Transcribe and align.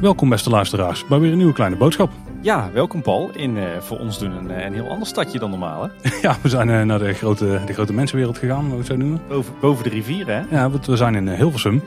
Welkom 0.00 0.28
beste 0.28 0.50
luisteraars 0.50 1.06
bij 1.06 1.18
weer 1.18 1.30
een 1.30 1.36
nieuwe 1.36 1.52
kleine 1.52 1.76
boodschap. 1.76 2.10
Ja, 2.40 2.70
welkom 2.72 3.02
Paul. 3.02 3.30
In, 3.34 3.56
uh, 3.56 3.64
voor 3.80 3.98
ons 3.98 4.18
doen 4.18 4.30
een, 4.30 4.64
een 4.64 4.72
heel 4.72 4.88
ander 4.88 5.06
stadje 5.06 5.38
dan 5.38 5.50
normaal 5.50 5.82
hè? 5.82 6.10
ja, 6.28 6.36
we 6.42 6.48
zijn 6.48 6.68
uh, 6.68 6.82
naar 6.82 6.98
de 6.98 7.12
grote, 7.12 7.60
de 7.66 7.72
grote 7.72 7.92
mensenwereld 7.92 8.38
gegaan, 8.38 8.62
wat 8.62 8.70
we 8.70 8.76
het 8.76 8.86
zo 8.86 8.96
noemen. 8.96 9.20
Boven, 9.28 9.54
boven 9.60 9.84
de 9.84 9.90
rivier 9.90 10.26
hè? 10.26 10.42
Ja, 10.50 10.70
we 10.70 10.96
zijn 10.96 11.14
in 11.14 11.26
uh, 11.26 11.34
Hilversum. 11.34 11.82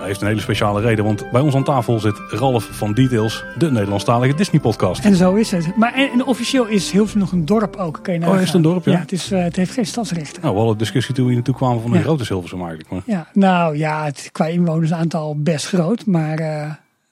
Dat 0.00 0.08
heeft 0.08 0.20
een 0.20 0.28
hele 0.28 0.40
speciale 0.40 0.80
reden, 0.80 1.04
want 1.04 1.30
bij 1.30 1.40
ons 1.40 1.54
aan 1.54 1.64
tafel 1.64 1.98
zit 1.98 2.18
Ralf 2.30 2.68
van 2.70 2.92
Details, 2.92 3.44
de 3.58 3.70
Nederlandstalige 3.70 4.34
Disney 4.34 4.60
podcast. 4.60 5.04
En 5.04 5.16
zo 5.16 5.34
is 5.34 5.50
het. 5.50 5.76
Maar 5.76 5.94
en, 5.94 6.10
en 6.10 6.24
officieel 6.24 6.66
is 6.66 6.90
Hilversum 6.90 7.20
nog 7.20 7.32
een 7.32 7.44
dorp 7.44 7.76
ook, 7.76 7.98
kan 8.02 8.14
je 8.14 8.26
Oh, 8.26 8.34
is 8.34 8.44
het 8.44 8.54
een 8.54 8.62
dorp 8.62 8.84
ja? 8.84 8.92
Ja, 8.92 8.98
het, 8.98 9.12
is, 9.12 9.30
het 9.30 9.56
heeft 9.56 9.72
geen 9.72 9.86
stadsrechten. 9.86 10.42
Nou, 10.42 10.54
we 10.54 10.58
hadden 10.58 10.78
discussie 10.78 11.14
toen 11.14 11.24
we 11.24 11.30
hier 11.30 11.40
naartoe 11.40 11.60
kwamen 11.60 11.82
van 11.82 11.90
een 11.90 11.96
ja. 11.96 12.02
grote 12.02 12.24
Hilversum 12.28 12.58
eigenlijk. 12.58 12.90
Maar... 12.90 13.02
Ja, 13.06 13.28
nou 13.32 13.76
ja, 13.76 14.04
het, 14.04 14.28
qua 14.32 14.46
inwonersaantal 14.46 15.36
best 15.42 15.66
groot, 15.66 16.06
maar 16.06 16.38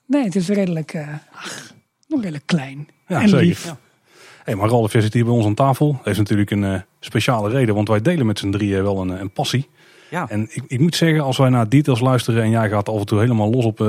nee, 0.05 0.23
het 0.23 0.35
is 0.35 0.47
redelijk, 0.47 1.05
ach, 1.31 1.73
nog 2.07 2.19
redelijk 2.19 2.45
klein. 2.45 2.87
Ja, 3.07 3.21
en 3.21 3.29
zeker. 3.29 3.45
lief. 3.45 3.65
Ja. 3.65 3.77
Hey, 4.43 4.55
maar 4.55 4.69
Ralf 4.69 4.91
zit 4.91 5.13
hier 5.13 5.25
bij 5.25 5.33
ons 5.33 5.45
aan 5.45 5.53
tafel. 5.53 5.91
Dat 5.91 6.05
heeft 6.05 6.17
natuurlijk 6.17 6.51
een 6.51 6.83
speciale 6.99 7.49
reden, 7.49 7.75
want 7.75 7.87
wij 7.87 8.01
delen 8.01 8.25
met 8.25 8.39
z'n 8.39 8.51
drieën 8.51 8.83
wel 8.83 9.01
een, 9.01 9.09
een 9.09 9.31
passie. 9.31 9.69
Ja. 10.09 10.29
En 10.29 10.47
ik, 10.51 10.63
ik, 10.67 10.79
moet 10.79 10.95
zeggen, 10.95 11.23
als 11.23 11.37
wij 11.37 11.49
naar 11.49 11.69
details 11.69 11.99
luisteren 11.99 12.43
en 12.43 12.49
jij 12.49 12.69
gaat 12.69 12.89
af 12.89 12.99
en 12.99 13.05
toe 13.05 13.19
helemaal 13.19 13.49
los 13.49 13.65
op 13.65 13.79
uh, 13.79 13.87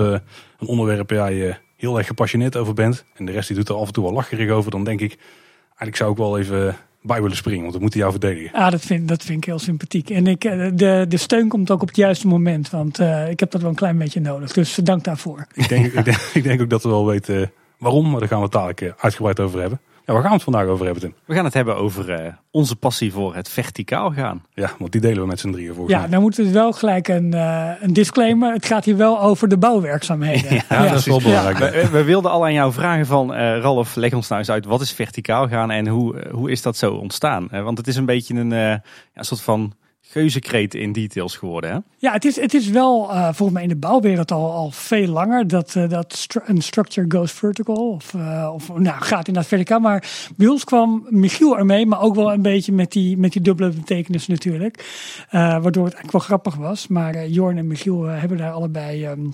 een 0.58 0.66
onderwerp 0.66 1.10
waar 1.10 1.32
je 1.32 1.54
heel 1.76 1.98
erg 1.98 2.06
gepassioneerd 2.06 2.56
over 2.56 2.74
bent. 2.74 3.04
En 3.14 3.24
de 3.24 3.32
rest 3.32 3.48
die 3.48 3.56
doet 3.56 3.68
er 3.68 3.74
af 3.74 3.86
en 3.86 3.92
toe 3.92 4.04
wel 4.04 4.12
lacherig 4.12 4.50
over. 4.50 4.70
Dan 4.70 4.84
denk 4.84 5.00
ik, 5.00 5.18
eigenlijk 5.66 5.96
zou 5.96 6.10
ik 6.10 6.16
wel 6.16 6.38
even 6.38 6.76
bij 7.02 7.22
willen 7.22 7.36
springen, 7.36 7.62
want 7.62 7.74
we 7.74 7.80
moeten 7.80 8.00
jou 8.00 8.10
verdedigen. 8.10 8.52
Ah, 8.52 8.70
dat 8.70 8.80
vind, 8.80 9.08
dat 9.08 9.22
vind 9.22 9.38
ik 9.38 9.44
heel 9.44 9.58
sympathiek. 9.58 10.10
En 10.10 10.26
ik, 10.26 10.40
de, 10.40 11.04
de 11.08 11.16
steun 11.16 11.48
komt 11.48 11.70
ook 11.70 11.82
op 11.82 11.88
het 11.88 11.96
juiste 11.96 12.26
moment, 12.26 12.70
want 12.70 13.00
uh, 13.00 13.30
ik 13.30 13.40
heb 13.40 13.50
dat 13.50 13.60
wel 13.60 13.70
een 13.70 13.76
klein 13.76 13.98
beetje 13.98 14.20
nodig. 14.20 14.52
Dus 14.52 14.74
dank 14.74 15.04
daarvoor. 15.04 15.46
Ik 15.54 15.68
denk, 15.68 15.86
ik, 15.92 16.04
denk, 16.04 16.16
ik 16.34 16.42
denk 16.42 16.60
ook 16.60 16.70
dat 16.70 16.82
we 16.82 16.88
wel 16.88 17.06
weten 17.06 17.52
waarom, 17.78 18.10
maar 18.10 18.20
daar 18.20 18.28
gaan 18.28 18.38
we 18.38 18.44
het 18.44 18.52
dadelijk 18.52 18.94
uitgebreid 18.98 19.40
over 19.40 19.60
hebben. 19.60 19.80
Ja, 20.10 20.16
waar 20.16 20.24
gaan 20.24 20.38
we 20.38 20.44
het 20.44 20.54
vandaag 20.54 20.72
over 20.72 20.84
hebben, 20.84 21.02
Tim? 21.02 21.14
We 21.24 21.34
gaan 21.34 21.44
het 21.44 21.54
hebben 21.54 21.76
over 21.76 22.22
uh, 22.24 22.32
onze 22.50 22.76
passie 22.76 23.12
voor 23.12 23.34
het 23.34 23.48
verticaal 23.48 24.10
gaan. 24.12 24.44
Ja, 24.54 24.70
want 24.78 24.92
die 24.92 25.00
delen 25.00 25.20
we 25.20 25.26
met 25.26 25.40
z'n 25.40 25.50
drieën 25.50 25.74
volgens 25.74 25.94
Ja, 25.94 26.00
mij. 26.00 26.10
dan 26.10 26.20
moet 26.20 26.36
het 26.36 26.50
wel 26.50 26.72
gelijk 26.72 27.08
een, 27.08 27.34
uh, 27.34 27.70
een 27.80 27.92
disclaimer. 27.92 28.52
Het 28.52 28.66
gaat 28.66 28.84
hier 28.84 28.96
wel 28.96 29.22
over 29.22 29.48
de 29.48 29.58
bouwwerkzaamheden. 29.58 30.54
Ja, 30.68 30.82
ja 30.82 30.88
dat 30.88 30.98
is 30.98 31.06
wel 31.06 31.20
belangrijk. 31.22 31.58
Ja. 31.58 31.70
We, 31.70 31.88
we, 31.88 32.04
wilden 32.04 32.30
al 32.30 32.44
aan 32.44 32.52
jou 32.52 32.72
vragen 32.72 33.06
van, 33.06 33.34
uh, 33.34 33.58
Ralf, 33.58 33.94
leg 33.94 34.12
ons 34.12 34.28
nou 34.28 34.40
eens 34.40 34.50
uit, 34.50 34.64
wat 34.64 34.80
is 34.80 34.92
verticaal 34.92 35.48
gaan 35.48 35.70
en 35.70 35.86
hoe, 35.86 36.26
hoe 36.30 36.50
is 36.50 36.62
dat 36.62 36.76
zo 36.76 36.92
ontstaan? 36.92 37.48
want 37.50 37.78
het 37.78 37.86
is 37.86 37.96
een 37.96 38.04
beetje 38.04 38.34
een 38.34 38.50
ja, 38.50 39.22
soort 39.22 39.40
van 39.40 39.72
geuzenkreet 40.10 40.74
in 40.74 40.92
details 40.92 41.36
geworden. 41.36 41.70
Hè? 41.70 41.78
Ja, 41.98 42.12
het 42.12 42.24
is, 42.24 42.40
het 42.40 42.54
is 42.54 42.68
wel 42.68 43.10
uh, 43.10 43.24
volgens 43.24 43.52
mij 43.52 43.62
in 43.62 43.68
de 43.68 43.76
bouwwereld 43.76 44.32
al, 44.32 44.52
al 44.52 44.70
veel 44.70 45.06
langer 45.06 45.48
dat, 45.48 45.74
uh, 45.74 45.88
dat 45.88 46.16
stru 46.16 46.40
een 46.44 46.62
structure 46.62 47.06
goes 47.08 47.32
vertical. 47.32 47.90
Of, 47.90 48.12
uh, 48.12 48.50
of 48.54 48.68
nou, 48.68 49.02
gaat 49.02 49.26
inderdaad 49.26 49.46
verticaal. 49.46 49.80
Maar 49.80 50.30
bij 50.36 50.46
ons 50.46 50.64
kwam 50.64 51.06
Michiel 51.08 51.58
ermee, 51.58 51.86
maar 51.86 52.00
ook 52.00 52.14
wel 52.14 52.32
een 52.32 52.42
beetje 52.42 52.72
met 52.72 52.92
die, 52.92 53.16
met 53.16 53.32
die 53.32 53.42
dubbele 53.42 53.70
betekenis 53.70 54.26
natuurlijk. 54.26 54.84
waardoor 55.30 55.84
het 55.84 55.94
eigenlijk 55.94 56.12
wel 56.12 56.20
grappig 56.20 56.54
was. 56.54 56.86
Maar 56.86 57.26
Jorn 57.26 57.58
en 57.58 57.66
Michiel 57.66 58.02
hebben 58.02 58.38
daar 58.38 58.52
allebei... 58.52 59.06
Um, 59.06 59.32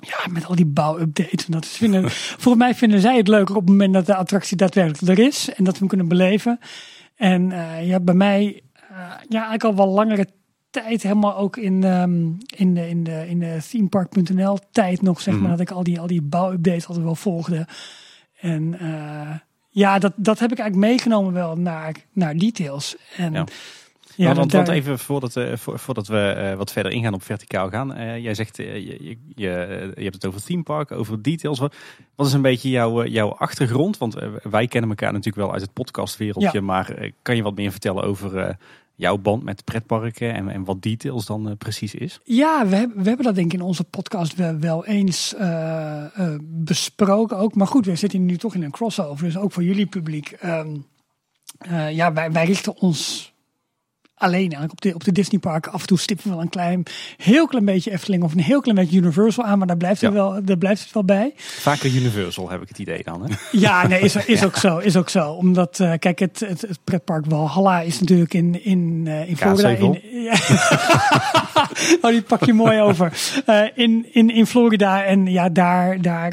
ja, 0.00 0.32
met 0.32 0.46
al 0.46 0.54
die 0.54 0.66
bouwupdates. 0.66 1.44
En 1.44 1.52
dat 1.52 1.64
is 1.64 1.76
vinden, 1.76 2.10
volgens 2.42 2.64
mij 2.64 2.74
vinden 2.74 3.00
zij 3.00 3.16
het 3.16 3.28
leuker 3.28 3.54
op 3.54 3.60
het 3.60 3.70
moment 3.70 3.94
dat 3.94 4.06
de 4.06 4.14
attractie 4.14 4.56
daadwerkelijk 4.56 5.18
er 5.18 5.26
is. 5.26 5.54
En 5.54 5.64
dat 5.64 5.72
we 5.72 5.78
hem 5.78 5.88
kunnen 5.88 6.08
beleven. 6.08 6.58
En 7.16 7.52
ja, 7.82 8.00
bij 8.00 8.14
mij 8.14 8.62
ja, 9.28 9.28
eigenlijk 9.28 9.64
al 9.64 9.76
wel 9.76 9.88
langere 9.88 10.26
tijd, 10.72 11.02
helemaal 11.02 11.36
ook 11.36 11.56
in, 11.56 11.84
um, 11.84 12.38
in 12.56 12.74
de, 12.74 12.88
in 12.88 13.04
de, 13.04 13.28
in 13.28 13.38
de 13.38 13.58
themepark.nl 13.70 14.58
tijd 14.70 15.02
nog, 15.02 15.20
zeg 15.20 15.34
maar, 15.34 15.42
mm. 15.42 15.50
dat 15.50 15.60
ik 15.60 15.70
al 15.70 15.82
die, 15.82 16.00
al 16.00 16.06
die 16.06 16.22
bouwupdates 16.22 16.86
altijd 16.86 17.04
wel 17.04 17.14
volgde. 17.14 17.66
En 18.40 18.76
uh, 18.82 19.30
ja, 19.68 19.98
dat, 19.98 20.12
dat 20.16 20.38
heb 20.38 20.52
ik 20.52 20.58
eigenlijk 20.58 20.90
meegenomen 20.90 21.32
wel 21.32 21.56
naar, 21.56 21.94
naar 22.12 22.36
details. 22.36 22.96
En, 23.16 23.32
ja. 23.32 23.44
Ja, 24.16 24.34
want, 24.34 24.68
even 24.68 24.98
voordat, 24.98 25.36
uh, 25.36 25.52
voordat 25.56 26.06
we 26.06 26.34
uh, 26.50 26.56
wat 26.56 26.72
verder 26.72 26.92
ingaan 26.92 27.14
op 27.14 27.22
verticaal 27.22 27.68
gaan. 27.68 27.98
Uh, 27.98 28.18
jij 28.18 28.34
zegt, 28.34 28.56
je, 28.56 29.04
je, 29.04 29.16
je, 29.34 30.02
hebt 30.02 30.14
het 30.14 30.26
over 30.26 30.44
theme 30.44 30.62
park, 30.62 30.92
over 30.92 31.22
details. 31.22 31.58
Wat, 31.58 31.76
wat 32.14 32.26
is 32.26 32.32
een 32.32 32.42
beetje 32.42 32.70
jouw, 32.70 33.04
jouw 33.04 33.28
achtergrond? 33.28 33.98
Want 33.98 34.16
wij 34.42 34.66
kennen 34.66 34.90
elkaar 34.90 35.12
natuurlijk 35.12 35.44
wel 35.44 35.52
uit 35.52 35.62
het 35.62 35.72
podcastwereldje. 35.72 36.50
Ja. 36.52 36.60
Maar 36.60 37.10
kan 37.22 37.36
je 37.36 37.42
wat 37.42 37.54
meer 37.56 37.70
vertellen 37.70 38.02
over 38.02 38.56
jouw 38.94 39.18
band 39.18 39.42
met 39.42 39.64
pretparken 39.64 40.34
en, 40.34 40.48
en 40.48 40.64
wat 40.64 40.82
details 40.82 41.26
dan 41.26 41.48
uh, 41.48 41.54
precies 41.58 41.94
is? 41.94 42.20
Ja, 42.24 42.66
we, 42.66 42.76
hebben, 42.76 43.02
we 43.02 43.08
hebben 43.08 43.26
dat 43.26 43.34
denk 43.34 43.52
ik 43.52 43.58
in 43.58 43.66
onze 43.66 43.84
podcast 43.84 44.34
wel, 44.60 44.86
eens 44.86 45.34
uh, 45.38 46.04
uh, 46.18 46.34
besproken 46.42 47.36
ook. 47.36 47.54
Maar 47.54 47.66
goed, 47.66 47.86
we 47.86 47.96
zitten 47.96 48.26
nu 48.26 48.36
toch 48.36 48.54
in 48.54 48.62
een 48.62 48.70
crossover, 48.70 49.24
dus 49.24 49.36
ook 49.36 49.52
voor 49.52 49.64
jullie 49.64 49.86
publiek. 49.86 50.36
Um, 50.44 50.86
ja, 51.90 52.12
wij, 52.12 52.32
wij 52.32 52.44
richten 52.44 52.76
ons 52.76 53.31
alleen 54.22 54.40
eigenlijk 54.40 54.72
op 54.72 54.80
de, 54.80 54.94
op 54.94 55.04
de 55.04 55.12
Disney 55.12 55.40
parken. 55.40 55.72
Af 55.72 55.80
en 55.80 55.86
toe 55.86 55.98
stippen 55.98 56.24
we 56.26 56.32
wel 56.32 56.40
een 56.40 56.48
klein, 56.48 56.82
heel 57.16 57.46
klein 57.46 57.64
beetje 57.64 57.90
Efteling 57.92 58.22
of 58.22 58.32
een 58.32 58.40
heel 58.40 58.60
klein 58.60 58.78
beetje 58.78 58.96
Universal 58.96 59.44
aan, 59.44 59.58
maar 59.58 59.66
daar 59.66 59.76
blijft, 59.76 60.00
ja. 60.00 60.06
het, 60.06 60.16
wel, 60.16 60.44
daar 60.44 60.58
blijft 60.58 60.82
het 60.82 60.92
wel 60.92 61.04
bij. 61.04 61.32
Vaker 61.36 61.94
Universal 61.94 62.50
heb 62.50 62.62
ik 62.62 62.68
het 62.68 62.78
idee 62.78 63.02
dan. 63.04 63.22
Hè? 63.22 63.34
Ja, 63.52 63.86
nee, 63.86 64.00
is, 64.00 64.16
is 64.26 64.40
ja. 64.40 64.46
ook 64.46 64.56
zo. 64.56 64.78
Is 64.78 64.96
ook 64.96 65.08
zo. 65.08 65.30
Omdat, 65.30 65.78
uh, 65.78 65.92
kijk, 65.98 66.18
het, 66.18 66.40
het, 66.40 66.60
het 66.60 66.78
pretpark 66.84 67.24
Valhalla 67.28 67.80
is 67.80 68.00
natuurlijk 68.00 68.34
in, 68.34 68.64
in, 68.64 69.04
uh, 69.06 69.28
in 69.28 69.36
Florida. 69.36 69.68
In, 69.68 70.00
ja. 70.22 70.34
oh, 72.00 72.10
die 72.10 72.22
pak 72.22 72.44
je 72.44 72.52
mooi 72.52 72.80
over. 72.80 73.12
Uh, 73.46 73.64
in, 73.74 74.06
in, 74.12 74.30
in 74.30 74.46
Florida 74.46 75.04
en 75.04 75.26
ja, 75.26 75.48
daar, 75.48 76.02
daar 76.02 76.32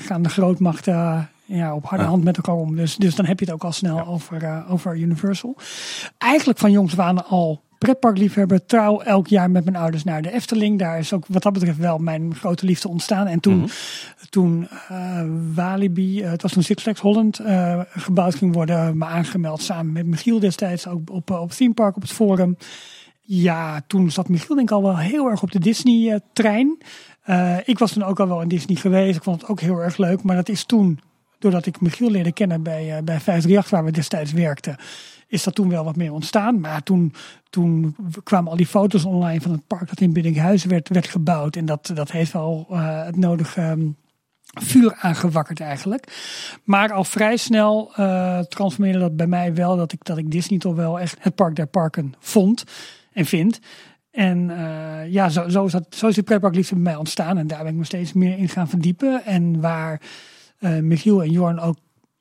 gaan 0.00 0.22
de 0.22 0.28
grootmachten 0.28 1.30
ja, 1.48 1.74
op 1.74 1.84
harde 1.84 2.04
hand 2.04 2.24
met 2.24 2.36
elkaar 2.36 2.54
om. 2.54 2.76
Dus, 2.76 2.96
dus 2.96 3.14
dan 3.14 3.26
heb 3.26 3.38
je 3.38 3.44
het 3.44 3.54
ook 3.54 3.64
al 3.64 3.72
snel 3.72 3.96
ja. 3.96 4.02
over, 4.02 4.42
uh, 4.42 4.70
over 4.70 4.96
Universal. 4.96 5.56
Eigenlijk 6.18 6.58
van 6.58 6.70
jongs 6.70 6.94
waren 6.94 7.24
al 7.24 7.62
pretparkliefhebber. 7.78 8.66
Trouw 8.66 9.00
elk 9.00 9.26
jaar 9.26 9.50
met 9.50 9.64
mijn 9.64 9.76
ouders 9.76 10.04
naar 10.04 10.22
de 10.22 10.32
Efteling. 10.32 10.78
Daar 10.78 10.98
is 10.98 11.12
ook 11.12 11.24
wat 11.28 11.42
dat 11.42 11.52
betreft 11.52 11.78
wel 11.78 11.98
mijn 11.98 12.34
grote 12.34 12.66
liefde 12.66 12.88
ontstaan. 12.88 13.26
En 13.26 13.40
toen, 13.40 13.54
mm-hmm. 13.54 13.70
toen 14.30 14.68
uh, 14.90 15.22
Walibi, 15.54 16.22
uh, 16.22 16.30
het 16.30 16.42
was 16.42 16.52
toen 16.52 16.62
Six 16.62 16.82
Flags 16.82 17.00
Holland, 17.00 17.40
uh, 17.40 17.80
gebouwd 17.88 18.34
ging 18.34 18.54
worden. 18.54 18.98
Me 18.98 19.04
aangemeld 19.04 19.62
samen 19.62 19.92
met 19.92 20.06
Michiel 20.06 20.38
destijds 20.38 20.86
ook 20.86 21.10
op, 21.10 21.30
op 21.30 21.50
Theme 21.50 21.74
Park 21.74 21.96
op 21.96 22.02
het 22.02 22.12
forum. 22.12 22.56
Ja, 23.20 23.80
toen 23.86 24.10
zat 24.10 24.28
Michiel 24.28 24.54
denk 24.54 24.70
ik 24.70 24.76
al 24.76 24.82
wel 24.82 24.98
heel 24.98 25.26
erg 25.26 25.42
op 25.42 25.50
de 25.50 25.58
Disney 25.58 26.20
trein. 26.32 26.78
ik 27.64 27.78
was 27.78 27.92
toen 27.92 28.02
ook 28.02 28.20
al 28.20 28.28
wel 28.28 28.40
in 28.40 28.48
Disney 28.48 28.76
geweest. 28.76 29.16
Ik 29.16 29.22
vond 29.22 29.40
het 29.40 29.50
ook 29.50 29.60
heel 29.60 29.78
erg 29.78 29.96
leuk. 29.96 30.22
Maar 30.22 30.36
dat 30.36 30.48
is 30.48 30.64
toen 30.64 31.00
doordat 31.38 31.66
ik 31.66 31.80
Michiel 31.80 32.10
leerde 32.10 32.32
kennen 32.32 32.62
bij, 32.62 32.82
uh, 32.82 33.02
bij 33.02 33.20
538, 33.20 33.70
waar 33.70 33.84
we 33.84 33.90
destijds 33.90 34.32
werkten, 34.32 34.76
is 35.28 35.42
dat 35.42 35.54
toen 35.54 35.68
wel 35.68 35.84
wat 35.84 35.96
meer 35.96 36.12
ontstaan. 36.12 36.60
Maar 36.60 36.82
toen, 36.82 37.14
toen 37.50 37.96
kwamen 38.22 38.50
al 38.50 38.56
die 38.56 38.66
foto's 38.66 39.04
online 39.04 39.40
van 39.40 39.50
het 39.50 39.66
park 39.66 39.88
dat 39.88 40.00
in 40.00 40.12
Biddinghuizen 40.12 40.68
werd, 40.68 40.88
werd 40.88 41.06
gebouwd. 41.06 41.56
En 41.56 41.64
dat, 41.64 41.90
dat 41.94 42.10
heeft 42.10 42.32
wel 42.32 42.66
uh, 42.70 43.04
het 43.04 43.16
nodige 43.16 43.62
um, 43.62 43.96
vuur 44.42 44.94
aangewakkerd 45.00 45.60
eigenlijk. 45.60 46.04
Maar 46.64 46.92
al 46.92 47.04
vrij 47.04 47.36
snel 47.36 47.92
uh, 47.96 48.38
transformeerde 48.38 48.98
dat 48.98 49.16
bij 49.16 49.26
mij 49.26 49.54
wel 49.54 49.76
dat 49.76 49.92
ik, 49.92 50.04
dat 50.04 50.18
ik 50.18 50.30
Disney 50.30 50.58
toch 50.58 50.74
wel 50.74 51.00
echt 51.00 51.16
het 51.20 51.34
park 51.34 51.56
der 51.56 51.66
parken 51.66 52.14
vond 52.18 52.64
en 53.12 53.26
vind. 53.26 53.58
En 54.10 54.50
ja, 55.10 55.28
zo, 55.28 55.48
zo, 55.48 55.64
is 55.64 55.72
dat, 55.72 56.14
die 56.14 56.22
pretparkliefde 56.22 56.74
bij 56.74 56.82
mij 56.82 56.96
ontstaan. 56.96 57.38
En 57.38 57.46
daar 57.46 57.62
ben 57.62 57.72
ik 57.72 57.78
me 57.78 57.84
steeds 57.84 58.12
meer 58.12 58.38
in 58.38 58.48
gaan 58.48 58.68
verdiepen. 58.68 59.24
En 59.24 59.60
waar 59.60 60.00
Michiel 60.58 61.22
en 61.22 61.30
Jorn 61.30 61.60
ook 61.60 61.76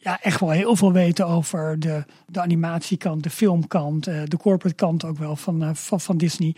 ja, 0.07 0.21
echt 0.21 0.39
wel 0.39 0.49
heel 0.49 0.75
veel 0.75 0.91
weten 0.91 1.27
over 1.27 1.79
de, 1.79 2.03
de 2.25 2.41
animatiekant, 2.41 3.23
de 3.23 3.29
filmkant, 3.29 4.07
uh, 4.07 4.21
de 4.25 4.37
corporate 4.37 4.75
kant 4.75 5.05
ook 5.05 5.17
wel 5.17 5.35
van, 5.35 5.63
uh, 5.63 5.69
van, 5.73 5.99
van, 5.99 6.17
Disney. 6.17 6.55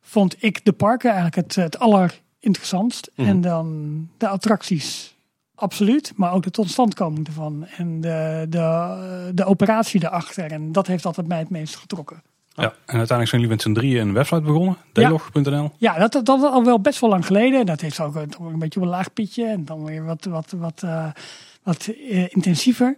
Vond 0.00 0.36
ik 0.38 0.64
de 0.64 0.72
parken 0.72 1.10
eigenlijk 1.10 1.36
het, 1.36 1.54
het 1.54 1.78
allerinteressantst. 1.78 3.10
Mm. 3.14 3.26
En 3.26 3.40
dan 3.40 4.08
de 4.16 4.28
attracties 4.28 5.16
absoluut, 5.54 6.12
maar 6.16 6.32
ook 6.32 6.42
de 6.42 6.50
totstandkoming 6.50 7.26
ervan. 7.26 7.66
En 7.76 8.00
de, 8.00 8.46
de, 8.48 9.30
de 9.34 9.44
operatie 9.44 10.04
erachter. 10.04 10.52
En 10.52 10.72
dat 10.72 10.86
heeft 10.86 11.06
altijd 11.06 11.26
mij 11.26 11.38
het 11.38 11.50
meest 11.50 11.76
getrokken. 11.76 12.22
Ja, 12.54 12.64
en 12.64 12.98
uiteindelijk 12.98 13.28
zijn 13.28 13.40
jullie 13.40 13.56
met 13.56 13.62
z'n 13.62 13.72
drieën 13.72 14.00
een 14.00 14.12
website 14.12 14.40
begonnen, 14.40 14.76
delog.nl. 14.92 15.72
Ja, 15.76 15.98
dat, 15.98 16.12
dat, 16.12 16.28
al 16.28 16.64
wel 16.64 16.80
best 16.80 17.00
wel 17.00 17.10
lang 17.10 17.26
geleden. 17.26 17.66
Dat 17.66 17.80
heeft 17.80 18.00
ook 18.00 18.14
een, 18.14 18.34
een 18.40 18.58
beetje 18.58 18.80
op 18.80 18.86
een 18.86 18.92
laag 18.92 19.12
pitje 19.12 19.46
en 19.46 19.64
dan 19.64 19.84
weer 19.84 20.04
wat, 20.04 20.24
wat, 20.24 20.50
wat, 20.56 20.82
uh, 20.84 21.10
wat 21.62 21.86
uh, 21.86 22.26
intensiever. 22.28 22.96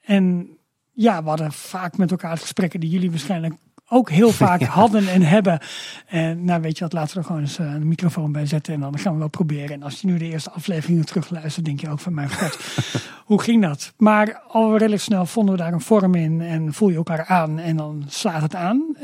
En 0.00 0.56
ja, 0.92 1.22
we 1.22 1.28
hadden 1.28 1.52
vaak 1.52 1.96
met 1.96 2.10
elkaar 2.10 2.38
gesprekken 2.38 2.80
die 2.80 2.90
jullie 2.90 3.10
waarschijnlijk 3.10 3.54
ook 3.92 4.10
heel 4.10 4.30
vaak 4.44 4.62
hadden 4.62 5.08
en 5.08 5.22
hebben. 5.22 5.60
En 6.06 6.44
nou 6.44 6.60
weet 6.60 6.78
je 6.78 6.84
wat, 6.84 6.92
laten 6.92 7.14
we 7.14 7.20
er 7.20 7.26
gewoon 7.26 7.40
eens 7.40 7.58
een 7.58 7.88
microfoon 7.88 8.32
bij 8.32 8.46
zetten 8.46 8.74
en 8.74 8.80
dan 8.80 8.98
gaan 8.98 9.12
we 9.12 9.18
wel 9.18 9.28
proberen. 9.28 9.70
En 9.70 9.82
als 9.82 10.00
je 10.00 10.06
nu 10.06 10.18
de 10.18 10.24
eerste 10.24 10.50
afleveringen 10.50 11.06
terugluistert, 11.06 11.64
denk 11.64 11.80
je 11.80 11.90
ook 11.90 12.00
van 12.00 12.14
mijn 12.14 12.30
god, 12.30 12.58
hoe 13.30 13.42
ging 13.42 13.62
dat? 13.62 13.92
Maar 13.96 14.40
al 14.48 14.76
redelijk 14.76 15.02
snel 15.02 15.26
vonden 15.26 15.54
we 15.54 15.60
daar 15.60 15.72
een 15.72 15.80
vorm 15.80 16.14
in 16.14 16.40
en 16.40 16.72
voel 16.72 16.88
je 16.88 16.96
elkaar 16.96 17.24
aan 17.24 17.58
en 17.58 17.76
dan 17.76 18.04
slaat 18.08 18.42
het 18.42 18.54
aan. 18.54 18.96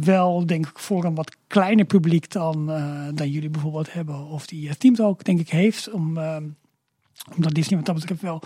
wel 0.00 0.46
denk 0.46 0.66
ik 0.66 0.78
voor 0.78 1.04
een 1.04 1.14
wat 1.14 1.36
kleiner 1.46 1.84
publiek 1.84 2.30
dan, 2.30 2.66
dan 3.14 3.30
jullie 3.30 3.50
bijvoorbeeld 3.50 3.92
hebben 3.92 4.26
of 4.26 4.46
die 4.46 4.76
Team 4.76 4.96
ook 5.00 5.24
denk 5.24 5.40
ik 5.40 5.50
heeft. 5.50 5.90
Om, 5.90 6.18
omdat 7.36 7.54
Disney 7.54 7.76
wat 7.76 7.86
dat 7.86 7.94
betreft 7.94 8.22
wel 8.22 8.42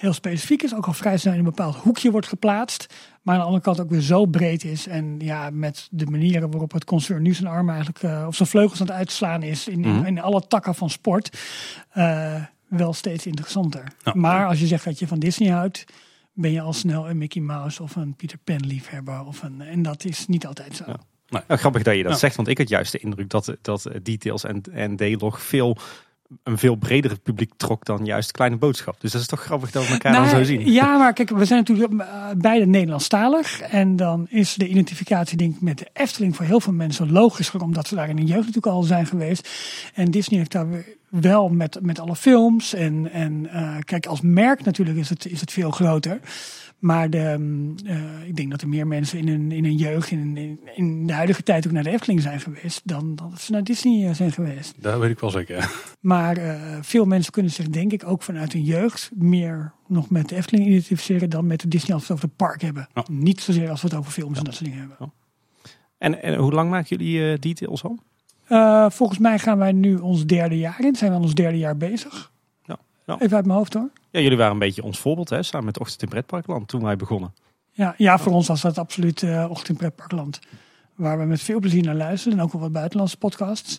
heel 0.00 0.12
specifiek 0.12 0.62
is. 0.62 0.74
Ook 0.74 0.86
al 0.86 0.92
vrij 0.92 1.18
snel 1.18 1.32
in 1.32 1.38
een 1.38 1.44
bepaald 1.44 1.76
hoekje 1.76 2.10
wordt 2.10 2.26
geplaatst. 2.26 2.94
Maar 3.22 3.34
aan 3.34 3.40
de 3.40 3.46
andere 3.46 3.64
kant 3.64 3.80
ook 3.80 3.90
weer 3.90 4.00
zo 4.00 4.26
breed 4.26 4.64
is. 4.64 4.86
En 4.86 5.16
ja, 5.18 5.50
met 5.50 5.88
de 5.90 6.06
manieren 6.06 6.50
waarop 6.50 6.72
het 6.72 6.84
concern 6.84 7.22
nu 7.22 7.34
zijn 7.34 7.48
arm 7.48 7.68
eigenlijk, 7.68 8.02
uh, 8.02 8.24
of 8.26 8.34
zijn 8.34 8.48
vleugels 8.48 8.80
aan 8.80 8.86
het 8.86 8.96
uitslaan 8.96 9.42
is. 9.42 9.68
In, 9.68 9.84
in, 9.84 10.14
mhm. 10.14 10.18
alle 10.18 10.46
takken 10.46 10.74
van 10.74 10.90
sport. 10.90 11.38
Uh, 11.94 12.44
wel 12.68 12.92
steeds 12.92 13.26
interessanter. 13.26 13.84
maar 14.14 14.46
als 14.46 14.60
je 14.60 14.66
zegt 14.66 14.84
dat 14.84 14.98
je 14.98 15.06
van 15.06 15.18
Disney 15.18 15.50
houdt. 15.50 15.84
Ben 16.32 16.52
je 16.52 16.60
al 16.60 16.72
snel 16.72 17.10
een 17.10 17.18
Mickey 17.18 17.42
Mouse 17.42 17.82
of 17.82 17.96
een 17.96 18.14
Peter 18.14 18.38
Pan 18.38 18.66
liefhebber. 18.66 19.24
Of 19.24 19.42
een, 19.42 19.60
en 19.60 19.82
dat 19.82 20.04
is 20.04 20.26
niet 20.26 20.46
altijd 20.46 20.76
zo. 20.76 20.84
Nou, 21.28 21.44
grappig 21.48 21.82
dat 21.82 21.96
je 21.96 22.02
dat 22.02 22.18
zegt, 22.18 22.36
want 22.36 22.48
ik 22.48 22.58
had 22.58 22.68
juist 22.68 22.92
de 22.92 22.98
indruk 22.98 23.30
dat, 23.30 23.56
dat 23.62 23.90
details 24.02 24.44
en, 24.44 24.62
en 24.72 24.96
D-log 24.96 25.42
veel 25.42 25.76
een 26.42 26.58
veel 26.58 26.74
breder 26.74 27.18
publiek 27.18 27.52
trok 27.56 27.84
dan 27.84 28.04
juist 28.04 28.32
Kleine 28.32 28.56
Boodschap. 28.56 29.00
Dus 29.00 29.12
dat 29.12 29.20
is 29.20 29.26
toch 29.26 29.40
grappig 29.42 29.70
dat 29.70 29.86
we 29.86 29.92
elkaar 29.92 30.12
dan 30.12 30.22
nou, 30.22 30.36
zo 30.36 30.44
zien. 30.44 30.72
Ja, 30.72 30.96
maar 30.98 31.12
kijk, 31.12 31.30
we 31.30 31.44
zijn 31.44 31.58
natuurlijk 31.58 31.92
uh, 31.92 32.26
beide 32.36 32.66
Nederlandstalig. 32.66 33.60
En 33.60 33.96
dan 33.96 34.26
is 34.28 34.54
de 34.54 34.66
identificatie 34.66 35.36
denk 35.36 35.54
ik 35.54 35.60
met 35.60 35.78
de 35.78 35.88
Efteling 35.92 36.36
voor 36.36 36.44
heel 36.44 36.60
veel 36.60 36.72
mensen 36.72 37.12
logischer. 37.12 37.62
Omdat 37.62 37.88
ze 37.88 37.94
daar 37.94 38.08
in 38.08 38.16
de 38.16 38.24
jeugd 38.24 38.46
natuurlijk 38.46 38.66
al 38.66 38.82
zijn 38.82 39.06
geweest. 39.06 39.48
En 39.94 40.10
Disney 40.10 40.38
heeft 40.38 40.52
daar 40.52 40.66
wel 41.08 41.48
met, 41.48 41.78
met 41.82 41.98
alle 41.98 42.16
films. 42.16 42.74
En, 42.74 43.12
en 43.12 43.44
uh, 43.44 43.76
kijk, 43.78 44.06
als 44.06 44.20
merk 44.20 44.64
natuurlijk 44.64 44.98
is 44.98 45.08
het, 45.08 45.26
is 45.26 45.40
het 45.40 45.52
veel 45.52 45.70
groter. 45.70 46.20
Maar 46.80 47.10
de, 47.10 47.36
uh, 47.84 48.26
ik 48.26 48.36
denk 48.36 48.50
dat 48.50 48.62
er 48.62 48.68
meer 48.68 48.86
mensen 48.86 49.18
in 49.18 49.28
hun, 49.28 49.52
in 49.52 49.64
hun 49.64 49.76
jeugd, 49.76 50.10
in, 50.10 50.36
in, 50.36 50.60
in, 50.74 51.06
de 51.06 51.12
huidige 51.12 51.42
tijd 51.42 51.66
ook 51.66 51.72
naar 51.72 51.82
de 51.82 51.90
Efteling 51.90 52.22
zijn 52.22 52.40
geweest, 52.40 52.80
dan 52.84 53.14
dat 53.14 53.40
ze 53.40 53.52
naar 53.52 53.64
Disney 53.64 54.08
eh, 54.08 54.14
zijn 54.14 54.32
geweest. 54.32 54.74
Dat 54.76 54.98
weet 54.98 55.10
ik 55.10 55.18
wel 55.18 55.30
zeker. 55.30 55.70
Maar 56.00 56.38
uh, 56.38 56.78
veel 56.80 57.04
mensen 57.04 57.32
kunnen 57.32 57.52
zich 57.52 57.68
denk 57.68 57.92
ik 57.92 58.06
ook 58.06 58.22
vanuit 58.22 58.52
hun 58.52 58.62
jeugd 58.62 59.10
meer 59.14 59.72
nog 59.86 60.10
met 60.10 60.28
de 60.28 60.36
Efteling 60.36 60.66
identificeren 60.66 61.30
dan 61.30 61.46
met 61.46 61.60
de 61.60 61.68
Disney 61.68 61.94
als 61.94 62.06
we 62.06 62.12
het 62.12 62.22
over 62.22 62.28
het 62.28 62.46
park 62.46 62.62
hebben. 62.62 62.88
Niet 63.10 63.40
zozeer 63.40 63.70
als 63.70 63.82
we 63.82 63.88
het 63.88 63.96
over 63.96 64.12
films 64.12 64.38
en 64.38 64.44
dat 64.44 64.54
soort 64.54 64.64
dingen 64.70 64.88
hebben. 64.88 65.12
En, 65.98 66.22
en, 66.22 66.34
hoe 66.34 66.52
lang 66.52 66.70
maken 66.70 66.96
jullie 66.96 67.38
details 67.38 67.82
al? 67.84 67.98
volgens 68.90 69.18
mij 69.18 69.38
gaan 69.38 69.58
wij 69.58 69.72
nu 69.72 69.96
ons 69.96 70.26
derde 70.26 70.58
jaar 70.58 70.80
in. 70.80 70.96
Zijn 70.96 71.10
we 71.10 71.16
aan 71.16 71.22
ons 71.22 71.34
derde 71.34 71.58
jaar 71.58 71.76
bezig. 71.76 72.30
Even 73.18 73.36
uit 73.36 73.46
mijn 73.46 73.58
hoofd 73.58 73.74
hoor. 73.74 73.90
Ja, 74.10 74.20
jullie 74.20 74.36
waren 74.36 74.52
een 74.52 74.58
beetje 74.58 74.82
ons 74.82 74.98
voorbeeld 74.98 75.30
hè, 75.30 75.42
samen 75.42 75.66
met 75.66 75.78
Ochtend 75.78 76.02
in 76.02 76.08
Pretparkland 76.08 76.68
toen 76.68 76.82
wij 76.82 76.96
begonnen. 76.96 77.34
Ja, 77.72 77.94
ja 77.96 78.18
voor 78.18 78.32
ons 78.32 78.48
was 78.48 78.60
dat 78.60 78.78
absoluut 78.78 79.22
uh, 79.22 79.46
Ochtend 79.48 79.68
in 79.68 79.76
Pretparkland. 79.76 80.40
Waar 80.94 81.18
we 81.18 81.24
met 81.24 81.40
veel 81.40 81.60
plezier 81.60 81.82
naar 81.82 81.94
luisteren 81.94 82.38
en 82.38 82.44
ook 82.44 82.52
wel 82.52 82.60
wat 82.60 82.72
buitenlandse 82.72 83.16
podcasts. 83.16 83.78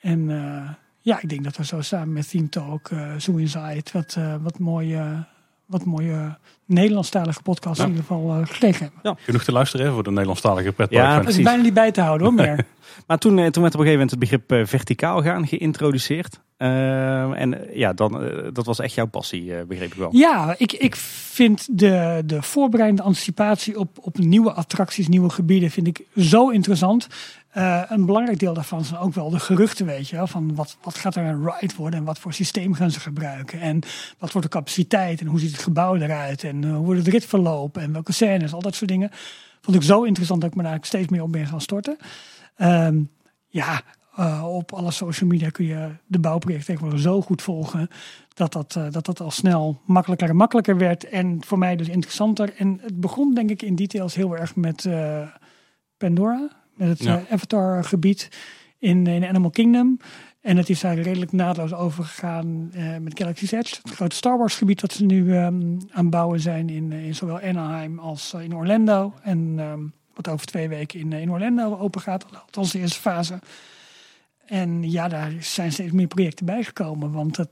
En 0.00 0.28
uh, 0.28 0.70
ja, 1.00 1.20
ik 1.20 1.28
denk 1.28 1.44
dat 1.44 1.56
we 1.56 1.64
zo 1.64 1.80
samen 1.80 2.12
met 2.12 2.30
Team 2.30 2.48
Talk, 2.48 2.90
uh, 2.90 3.14
Zoo 3.18 3.36
Inside, 3.36 3.84
wat, 3.92 4.16
wat 4.42 4.58
mooie 4.58 5.24
wat 5.66 5.84
mooie 5.84 6.38
Nederlandstalige 6.64 7.42
podcast 7.42 7.80
in 7.80 7.86
ieder 7.86 8.02
geval 8.02 8.38
uh, 8.40 8.46
gekregen 8.46 8.82
hebben. 8.82 9.00
Ja. 9.02 9.16
Genoeg 9.18 9.44
te 9.44 9.52
luisteren 9.52 9.92
voor 9.92 10.02
de 10.02 10.10
Nederlandstalige 10.10 10.72
pretpark. 10.72 11.02
Ja, 11.02 11.20
dat 11.20 11.28
is 11.28 11.42
bijna 11.42 11.62
niet 11.62 11.74
bij 11.74 11.92
te 11.92 12.00
houden 12.00 12.26
hoor. 12.26 12.36
Meer. 12.36 12.66
maar 13.06 13.18
toen, 13.18 13.36
toen 13.36 13.62
werd 13.62 13.74
op 13.74 13.80
een 13.80 13.86
gegeven 13.86 13.90
moment 13.90 14.10
het 14.10 14.18
begrip 14.18 14.68
verticaal 14.68 15.22
gaan 15.22 15.46
geïntroduceerd. 15.46 16.40
Uh, 16.62 17.40
en 17.40 17.68
ja, 17.72 17.92
dan, 17.92 18.24
uh, 18.24 18.48
dat 18.52 18.66
was 18.66 18.78
echt 18.78 18.94
jouw 18.94 19.06
passie, 19.06 19.44
uh, 19.44 19.62
begreep 19.62 19.92
ik 19.92 19.98
wel. 19.98 20.16
Ja, 20.16 20.54
ik, 20.58 20.72
ik 20.72 20.96
vind 20.96 21.78
de, 21.78 22.22
de 22.24 22.42
voorbereidende 22.42 23.02
anticipatie 23.02 23.78
op, 23.78 23.98
op 24.00 24.18
nieuwe 24.18 24.52
attracties, 24.52 25.08
nieuwe 25.08 25.30
gebieden, 25.30 25.70
vind 25.70 25.86
ik 25.86 26.04
zo 26.16 26.48
interessant. 26.48 27.06
een 27.88 28.06
belangrijk 28.06 28.38
deel 28.38 28.54
daarvan 28.54 28.84
zijn 28.84 29.00
ook 29.00 29.14
wel 29.14 29.30
de 29.30 29.38
geruchten, 29.38 29.86
weet 29.86 30.08
je. 30.08 30.26
Van 30.26 30.54
wat, 30.54 30.76
wat 30.82 30.94
gaat 30.94 31.16
er 31.16 31.24
een 31.24 31.44
ride 31.44 31.74
worden 31.76 31.98
en 31.98 32.04
wat 32.04 32.18
voor 32.18 32.32
systeem 32.32 32.74
gaan 32.74 32.90
ze 32.90 33.00
gebruiken. 33.00 33.60
En 33.60 33.80
wat 34.18 34.32
wordt 34.32 34.46
de 34.50 34.56
capaciteit 34.56 35.20
en 35.20 35.26
hoe 35.26 35.40
ziet 35.40 35.52
het 35.52 35.62
gebouw 35.62 35.96
eruit. 35.96 36.44
En 36.44 36.64
hoe 36.64 36.84
wordt 36.84 37.00
het 37.00 37.08
ritverloop 37.08 37.76
en 37.76 37.92
welke 37.92 38.12
scènes, 38.12 38.52
al 38.52 38.62
dat 38.62 38.74
soort 38.74 38.90
dingen. 38.90 39.10
Vond 39.60 39.76
ik 39.76 39.82
zo 39.82 40.02
interessant 40.02 40.40
dat 40.40 40.50
ik 40.50 40.56
me 40.56 40.62
daar 40.62 40.78
steeds 40.80 41.08
meer 41.08 41.22
op 41.22 41.32
ben 41.32 41.46
gaan 41.46 41.60
storten. 41.60 41.96
Um, 42.58 43.10
ja, 43.48 43.82
uh, 44.20 44.46
op 44.48 44.72
alle 44.72 44.90
social 44.90 45.28
media 45.28 45.50
kun 45.50 45.64
je 45.64 45.88
de 46.06 46.18
bouwprojecten 46.18 46.66
tegenwoordig 46.66 47.00
zo 47.00 47.22
goed 47.22 47.42
volgen. 47.42 47.88
Dat 48.34 48.52
dat, 48.52 48.74
uh, 48.78 48.84
dat 48.90 49.04
dat 49.04 49.20
al 49.20 49.30
snel 49.30 49.80
makkelijker 49.84 50.28
en 50.28 50.36
makkelijker 50.36 50.76
werd. 50.76 51.08
En 51.08 51.44
voor 51.46 51.58
mij 51.58 51.76
dus 51.76 51.88
interessanter. 51.88 52.54
En 52.56 52.78
het 52.82 53.00
begon 53.00 53.34
denk 53.34 53.50
ik 53.50 53.62
in 53.62 53.74
details 53.74 54.14
heel 54.14 54.36
erg 54.36 54.56
met 54.56 54.84
uh, 54.84 55.22
Pandora. 55.96 56.50
Met 56.74 56.88
het 56.88 57.02
ja. 57.02 57.22
Avatar 57.30 57.84
gebied 57.84 58.28
in, 58.78 59.06
in 59.06 59.24
Animal 59.24 59.50
Kingdom. 59.50 59.98
En 60.40 60.56
het 60.56 60.68
is 60.68 60.80
daar 60.80 60.98
redelijk 60.98 61.32
naadloos 61.32 61.74
overgegaan 61.74 62.70
met 63.02 63.18
Galaxy's 63.18 63.52
Edge. 63.52 63.74
Het 63.82 63.92
grote 63.92 64.16
Star 64.16 64.38
Wars 64.38 64.54
gebied 64.54 64.80
dat 64.80 64.92
ze 64.92 65.04
nu 65.04 65.36
um, 65.36 65.78
aan 65.90 66.04
het 66.04 66.10
bouwen 66.10 66.40
zijn 66.40 66.68
in, 66.68 66.92
in 66.92 67.14
zowel 67.14 67.40
Anaheim 67.40 67.98
als 67.98 68.34
in 68.34 68.56
Orlando. 68.56 69.12
En 69.22 69.58
um, 69.58 69.92
wat 70.14 70.28
over 70.28 70.46
twee 70.46 70.68
weken 70.68 71.00
in, 71.00 71.12
in 71.12 71.30
Orlando 71.30 71.78
open 71.78 72.00
gaat. 72.00 72.26
Althans 72.44 72.72
de 72.72 72.78
eerste 72.78 73.00
fase. 73.00 73.38
En 74.50 74.90
ja, 74.90 75.08
daar 75.08 75.32
zijn 75.40 75.72
steeds 75.72 75.92
meer 75.92 76.06
projecten 76.06 76.46
bijgekomen. 76.46 77.12
Want 77.12 77.36
het, 77.36 77.50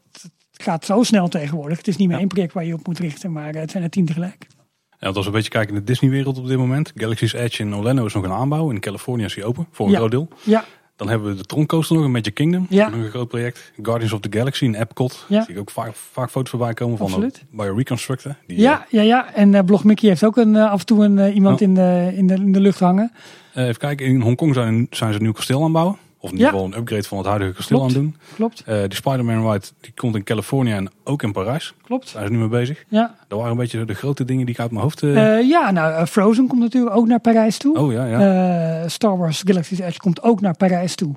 het 0.50 0.62
gaat 0.62 0.85
zo 0.85 1.03
snel 1.03 1.29
tegenwoordig. 1.29 1.77
Het 1.77 1.89
is 1.89 1.97
niet 1.97 2.09
meer 2.09 2.19
één 2.19 2.29
project 2.29 2.53
waar 2.53 2.65
je 2.65 2.75
op 2.75 2.87
moet 2.87 2.99
richten, 2.99 3.33
maar 3.33 3.55
het 3.55 3.71
zijn 3.71 3.83
er 3.83 3.91
tien 3.91 4.06
tegelijk. 4.06 4.47
Ja, 4.91 4.97
want 4.99 5.17
als 5.17 5.25
we 5.25 5.31
een 5.31 5.37
beetje 5.37 5.50
kijken 5.50 5.75
in 5.75 5.81
de 5.81 5.87
Disney-wereld 5.87 6.39
op 6.39 6.47
dit 6.47 6.59
moment. 6.59 6.93
Galaxy's 6.95 7.33
Edge 7.33 7.62
in 7.62 7.75
Orlando 7.75 8.05
is 8.05 8.15
nog 8.15 8.25
een 8.25 8.33
aanbouw. 8.33 8.71
In 8.71 8.81
Californië 8.81 9.25
is 9.25 9.35
hij 9.35 9.45
open, 9.45 9.67
voor 9.71 9.89
een 9.89 9.95
groot 9.95 10.11
deel. 10.11 10.29
Ja. 10.43 10.65
Dan 10.97 11.09
hebben 11.09 11.31
we 11.31 11.37
de 11.37 11.45
Tron 11.45 11.67
Coaster 11.67 11.97
nog, 11.97 12.05
een 12.05 12.11
Magic 12.11 12.35
Kingdom. 12.35 12.67
Ja. 12.69 12.89
Nog 12.89 13.00
een 13.00 13.11
groot 13.11 13.29
project. 13.29 13.73
Guardians 13.83 14.12
of 14.12 14.21
the 14.21 14.39
Galaxy 14.39 14.65
in 14.65 14.75
Epcot. 14.75 15.25
Ja. 15.29 15.43
Zie 15.43 15.55
ik 15.55 15.61
ook 15.61 15.71
vaak, 15.71 15.95
vaak 15.95 16.31
foto's 16.31 16.50
voorbij 16.50 16.75
komen 16.75 16.99
van 16.99 17.33
bij 17.50 17.69
Reconstructor. 17.69 18.37
Die, 18.47 18.61
ja, 18.61 18.87
ja, 18.89 19.03
ja, 19.03 19.35
en 19.35 19.53
uh, 19.53 19.61
Blog 19.61 19.85
Mickey 19.85 20.09
heeft 20.09 20.25
ook 20.25 20.37
een, 20.37 20.55
uh, 20.55 20.71
af 20.71 20.81
en 20.81 20.87
toe 20.87 21.05
een, 21.05 21.17
uh, 21.17 21.35
iemand 21.35 21.61
in, 21.61 21.75
de, 21.75 22.12
in, 22.15 22.27
de, 22.27 22.35
in 22.35 22.53
de 22.53 22.61
lucht 22.61 22.81
hangen. 22.81 23.12
even 23.55 23.77
kijken, 23.77 24.06
in 24.06 24.21
Hongkong 24.21 24.55
zijn, 24.55 24.87
zijn 24.91 25.11
ze 25.11 25.17
een 25.17 25.23
nieuw 25.23 25.33
kasteel 25.33 25.59
aan 25.59 25.65
het 25.65 25.73
bouwen. 25.73 25.99
Of 26.20 26.31
in 26.31 26.37
ieder 26.37 26.53
geval 26.53 26.65
een 26.67 26.76
upgrade 26.76 27.03
van 27.03 27.19
het 27.19 27.26
huidige 27.26 27.53
kasteel 27.53 27.82
aan 27.82 27.93
doen. 27.93 28.17
Klopt. 28.35 28.65
Uh, 28.69 28.81
die 28.81 28.94
Spider-Man 28.94 29.50
ride 29.53 29.67
die 29.81 29.93
komt 29.94 30.15
in 30.15 30.23
Californië 30.23 30.73
en 30.73 30.91
ook 31.05 31.23
in 31.23 31.32
Parijs. 31.32 31.75
Klopt. 31.82 32.12
Daar 32.12 32.26
ze 32.26 32.32
nu 32.32 32.38
mee 32.38 32.49
bezig. 32.49 32.85
Ja. 32.88 33.15
Dat 33.29 33.38
waren 33.38 33.53
een 33.53 33.59
beetje 33.59 33.85
de 33.85 33.94
grote 33.94 34.25
dingen 34.25 34.47
die 34.47 34.55
ik 34.55 34.61
uit 34.61 34.70
mijn 34.70 34.82
hoofd... 34.82 35.03
Uh... 35.03 35.15
Uh, 35.15 35.49
ja, 35.49 35.70
nou 35.70 36.06
Frozen 36.06 36.47
komt 36.47 36.61
natuurlijk 36.61 36.97
ook 36.97 37.06
naar 37.06 37.20
Parijs 37.20 37.59
toe. 37.59 37.79
Oh 37.79 37.93
ja, 37.93 38.05
ja. 38.05 38.88
Star 38.88 39.19
Wars 39.19 39.42
Galaxy's 39.45 39.78
Edge 39.78 39.99
komt 39.99 40.23
ook 40.23 40.40
naar 40.40 40.57
Parijs 40.57 40.95
toe. 40.95 41.14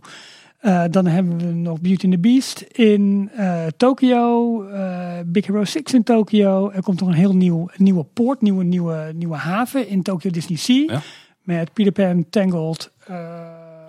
dan 0.89 1.05
hebben 1.05 1.37
we 1.37 1.45
nog 1.45 1.81
Beauty 1.81 2.05
and 2.05 2.13
the 2.13 2.19
Beast 2.19 2.61
in 2.61 3.31
Tokio. 3.77 4.63
Big 5.25 5.45
Hero 5.45 5.65
6 5.65 5.93
in 5.93 6.03
Tokio. 6.03 6.69
Er 6.69 6.83
komt 6.83 6.99
nog 6.99 7.09
een 7.09 7.15
heel 7.15 7.35
nieuw, 7.35 7.69
nieuwe 7.75 8.05
poort, 8.13 8.41
nieuwe, 8.41 8.63
nieuwe, 8.63 9.11
nieuwe 9.15 9.35
haven 9.35 9.87
in 9.87 10.01
Tokyo 10.01 10.29
Disney 10.29 10.57
Sea. 10.57 10.83
Ja. 10.87 11.01
Met 11.43 11.73
Peter 11.73 11.91
Pan, 11.91 12.25
Tangled... 12.29 12.91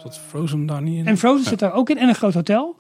Zat 0.02 0.18
Frozen 0.18 0.66
daar 0.66 0.82
niet 0.82 0.98
in? 0.98 1.06
En 1.06 1.18
Frozen 1.18 1.44
zit 1.44 1.58
daar 1.58 1.72
ook 1.72 1.90
in 1.90 1.98
en 1.98 2.08
een 2.08 2.14
groot 2.14 2.34
hotel. 2.34 2.76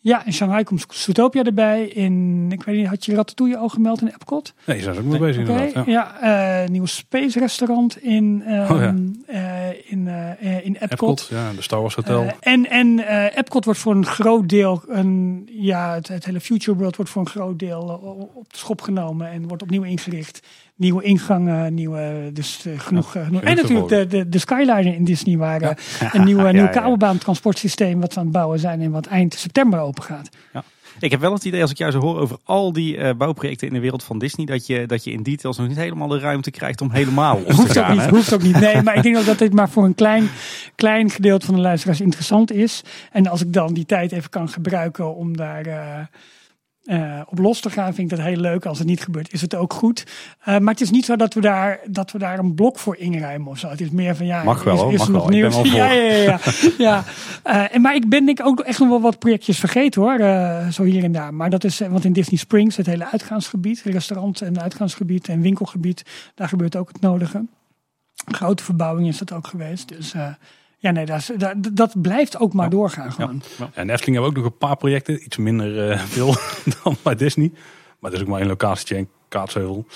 Ja, 0.00 0.24
in 0.24 0.32
Shanghai 0.32 0.64
komt 0.64 0.84
Zootopia 0.88 1.42
erbij. 1.42 1.86
In, 1.86 2.46
ik 2.52 2.62
weet 2.62 2.76
niet, 2.76 2.86
had 2.86 3.04
je 3.04 3.14
Ratatouille 3.14 3.56
al 3.56 3.68
gemeld 3.68 4.00
in 4.00 4.08
Epcot? 4.08 4.54
Nee, 4.64 4.80
zijn 4.80 4.94
ze 4.94 5.00
ook 5.00 5.06
mee 5.06 5.18
bezig 5.18 5.48
okay. 5.48 5.72
Ja, 5.74 5.82
ja 5.86 6.62
uh, 6.62 6.68
nieuw 6.68 6.86
Space 6.86 7.38
restaurant 7.38 8.02
in, 8.02 8.44
um, 8.48 8.60
oh, 8.60 8.80
ja. 8.80 8.94
uh, 9.28 9.90
in, 9.90 10.06
uh, 10.06 10.64
in 10.64 10.76
Epcot. 10.76 10.90
Epcot. 10.90 11.28
Ja, 11.30 11.52
de 11.52 11.62
Star 11.62 11.80
Wars 11.80 11.94
Hotel. 11.94 12.26
en 12.40 12.70
en 12.70 12.98
Epcot 13.34 13.64
wordt 13.64 13.80
voor 13.80 13.94
een 13.94 14.06
groot 14.06 14.48
deel, 14.48 14.82
een, 14.88 15.48
ja, 15.52 15.94
het, 15.94 16.08
het, 16.08 16.24
hele 16.24 16.40
Future 16.40 16.76
World 16.76 16.96
wordt 16.96 17.10
voor 17.10 17.22
een 17.22 17.28
groot 17.28 17.58
deel 17.58 17.82
op 18.34 18.52
de 18.52 18.58
schop 18.58 18.80
genomen 18.80 19.30
en 19.30 19.48
wordt 19.48 19.62
opnieuw 19.62 19.82
ingericht 19.82 20.40
nieuwe 20.78 21.02
ingangen, 21.02 21.74
nieuwe, 21.74 22.30
dus 22.32 22.66
uh, 22.66 22.80
genoeg, 22.80 23.10
genoeg. 23.12 23.42
En 23.42 23.56
natuurlijk 23.56 23.88
de, 23.88 24.06
de, 24.06 24.28
de 24.28 24.38
Skyliner 24.38 24.94
in 24.94 25.04
Disney 25.04 25.36
waren 25.36 25.76
ja. 26.00 26.14
een 26.14 26.24
nieuwe, 26.24 26.52
nieuw 26.58 26.68
kabelbaantransportsysteem 26.68 28.00
wat 28.00 28.12
ze 28.12 28.18
aan 28.18 28.24
het 28.24 28.34
bouwen 28.34 28.58
zijn 28.58 28.80
en 28.80 28.90
wat 28.90 29.06
eind 29.06 29.34
september 29.34 29.80
open 29.80 30.02
gaat. 30.02 30.28
Ja. 30.52 30.64
Ik 31.00 31.10
heb 31.10 31.20
wel 31.20 31.32
het 31.32 31.44
idee, 31.44 31.62
als 31.62 31.70
ik 31.70 31.78
jou 31.78 31.90
zo 31.90 32.00
hoor 32.00 32.18
over 32.18 32.36
al 32.44 32.72
die 32.72 32.96
uh, 32.96 33.10
bouwprojecten 33.16 33.66
in 33.66 33.72
de 33.72 33.80
wereld 33.80 34.04
van 34.04 34.18
Disney, 34.18 34.46
dat 34.46 34.66
je, 34.66 34.86
dat 34.86 35.04
je 35.04 35.10
in 35.10 35.22
details 35.22 35.56
nog 35.56 35.68
niet 35.68 35.76
helemaal 35.76 36.08
de 36.08 36.18
ruimte 36.18 36.50
krijgt 36.50 36.80
om 36.80 36.90
helemaal 36.90 37.40
hoeft 37.56 37.72
te 37.72 37.78
gaan. 37.78 37.92
Ook 37.92 38.00
niet, 38.00 38.10
hoeft 38.10 38.32
ook 38.32 38.42
niet. 38.42 38.60
Nee, 38.60 38.82
maar 38.82 38.96
ik 38.96 39.02
denk 39.02 39.16
ook 39.16 39.26
dat 39.26 39.38
dit 39.38 39.52
maar 39.52 39.70
voor 39.70 39.84
een 39.84 39.94
klein, 39.94 40.28
klein 40.74 41.10
gedeelte 41.10 41.46
van 41.46 41.54
de 41.54 41.60
luisteraars 41.60 42.00
interessant 42.00 42.52
is. 42.52 42.82
En 43.12 43.26
als 43.26 43.40
ik 43.40 43.52
dan 43.52 43.74
die 43.74 43.86
tijd 43.86 44.12
even 44.12 44.30
kan 44.30 44.48
gebruiken 44.48 45.14
om 45.14 45.36
daar 45.36 45.66
uh, 45.66 45.98
op 47.28 47.38
los 47.38 47.60
te 47.60 47.70
gaan, 47.70 47.94
vind 47.94 48.10
ik 48.10 48.16
dat 48.16 48.26
heel 48.26 48.36
leuk. 48.36 48.66
Als 48.66 48.78
het 48.78 48.86
niet 48.86 49.02
gebeurt, 49.02 49.32
is 49.32 49.40
het 49.40 49.54
ook 49.54 49.72
goed. 49.72 50.06
Uh, 50.40 50.58
maar 50.58 50.72
het 50.72 50.80
is 50.80 50.90
niet 50.90 51.04
zo 51.04 51.16
dat 51.16 51.34
we 51.34 51.40
daar, 51.40 51.80
dat 51.90 52.12
we 52.12 52.18
daar 52.18 52.38
een 52.38 52.54
blok 52.54 52.78
voor 52.78 52.96
inruimen 52.96 53.48
of 53.48 53.58
zo. 53.58 53.68
Het 53.68 53.80
is 53.80 53.90
meer 53.90 54.16
van 54.16 54.26
ja, 54.26 54.42
mag 54.42 54.62
wel, 54.62 54.88
is, 54.88 55.00
is 55.00 55.06
er 55.06 55.12
nog 55.12 55.30
nieuws? 55.30 55.56
Ja, 55.78 55.90
ja, 55.90 56.14
ja. 56.14 56.38
ja. 56.78 57.04
Uh, 57.46 57.74
en, 57.74 57.80
maar 57.80 57.94
ik 57.94 58.08
ben 58.08 58.26
denk 58.26 58.38
ik 58.38 58.46
ook 58.46 58.60
echt 58.60 58.78
nog 58.78 58.88
wel 58.88 59.00
wat 59.00 59.18
projectjes 59.18 59.58
vergeten 59.58 60.02
hoor. 60.02 60.18
zo 60.72 60.82
hier 60.82 61.04
en 61.04 61.12
daar. 61.12 61.34
Maar 61.34 61.50
dat 61.50 61.64
is, 61.64 61.78
want 61.78 62.04
in 62.04 62.12
Disney 62.12 62.38
Springs, 62.38 62.76
het 62.76 62.86
hele 62.86 63.10
uitgaansgebied, 63.10 63.82
restaurant 63.84 64.40
en 64.40 64.60
uitgaansgebied 64.60 65.28
en 65.28 65.40
winkelgebied, 65.40 66.02
daar 66.34 66.48
gebeurt 66.48 66.76
ook 66.76 66.88
het 66.88 67.00
nodige. 67.00 67.44
grote 68.24 68.64
verbouwing 68.64 69.08
is 69.08 69.18
dat 69.18 69.32
ook 69.32 69.46
geweest. 69.46 69.88
Dus 69.88 70.14
ja, 70.80 70.90
nee, 70.90 71.06
dat, 71.06 71.30
dat, 71.36 71.54
dat 71.72 72.02
blijft 72.02 72.38
ook 72.38 72.52
maar 72.52 72.70
doorgaan 72.70 73.12
gewoon. 73.12 73.42
Ja. 73.58 73.70
En 73.74 73.90
Efteling 73.90 74.16
hebben 74.16 74.24
ook 74.24 74.36
nog 74.36 74.44
een 74.44 74.58
paar 74.58 74.76
projecten. 74.76 75.24
Iets 75.24 75.36
minder 75.36 75.90
uh, 75.90 76.00
veel 76.00 76.34
dan 76.82 76.96
bij 77.02 77.14
Disney. 77.14 77.50
Maar 77.98 78.10
het 78.10 78.20
is 78.20 78.26
ook 78.26 78.32
maar 78.32 78.40
een 78.40 78.46
locatie 78.46 78.96
en 78.96 79.08
Kaatsheuvel. 79.28 79.86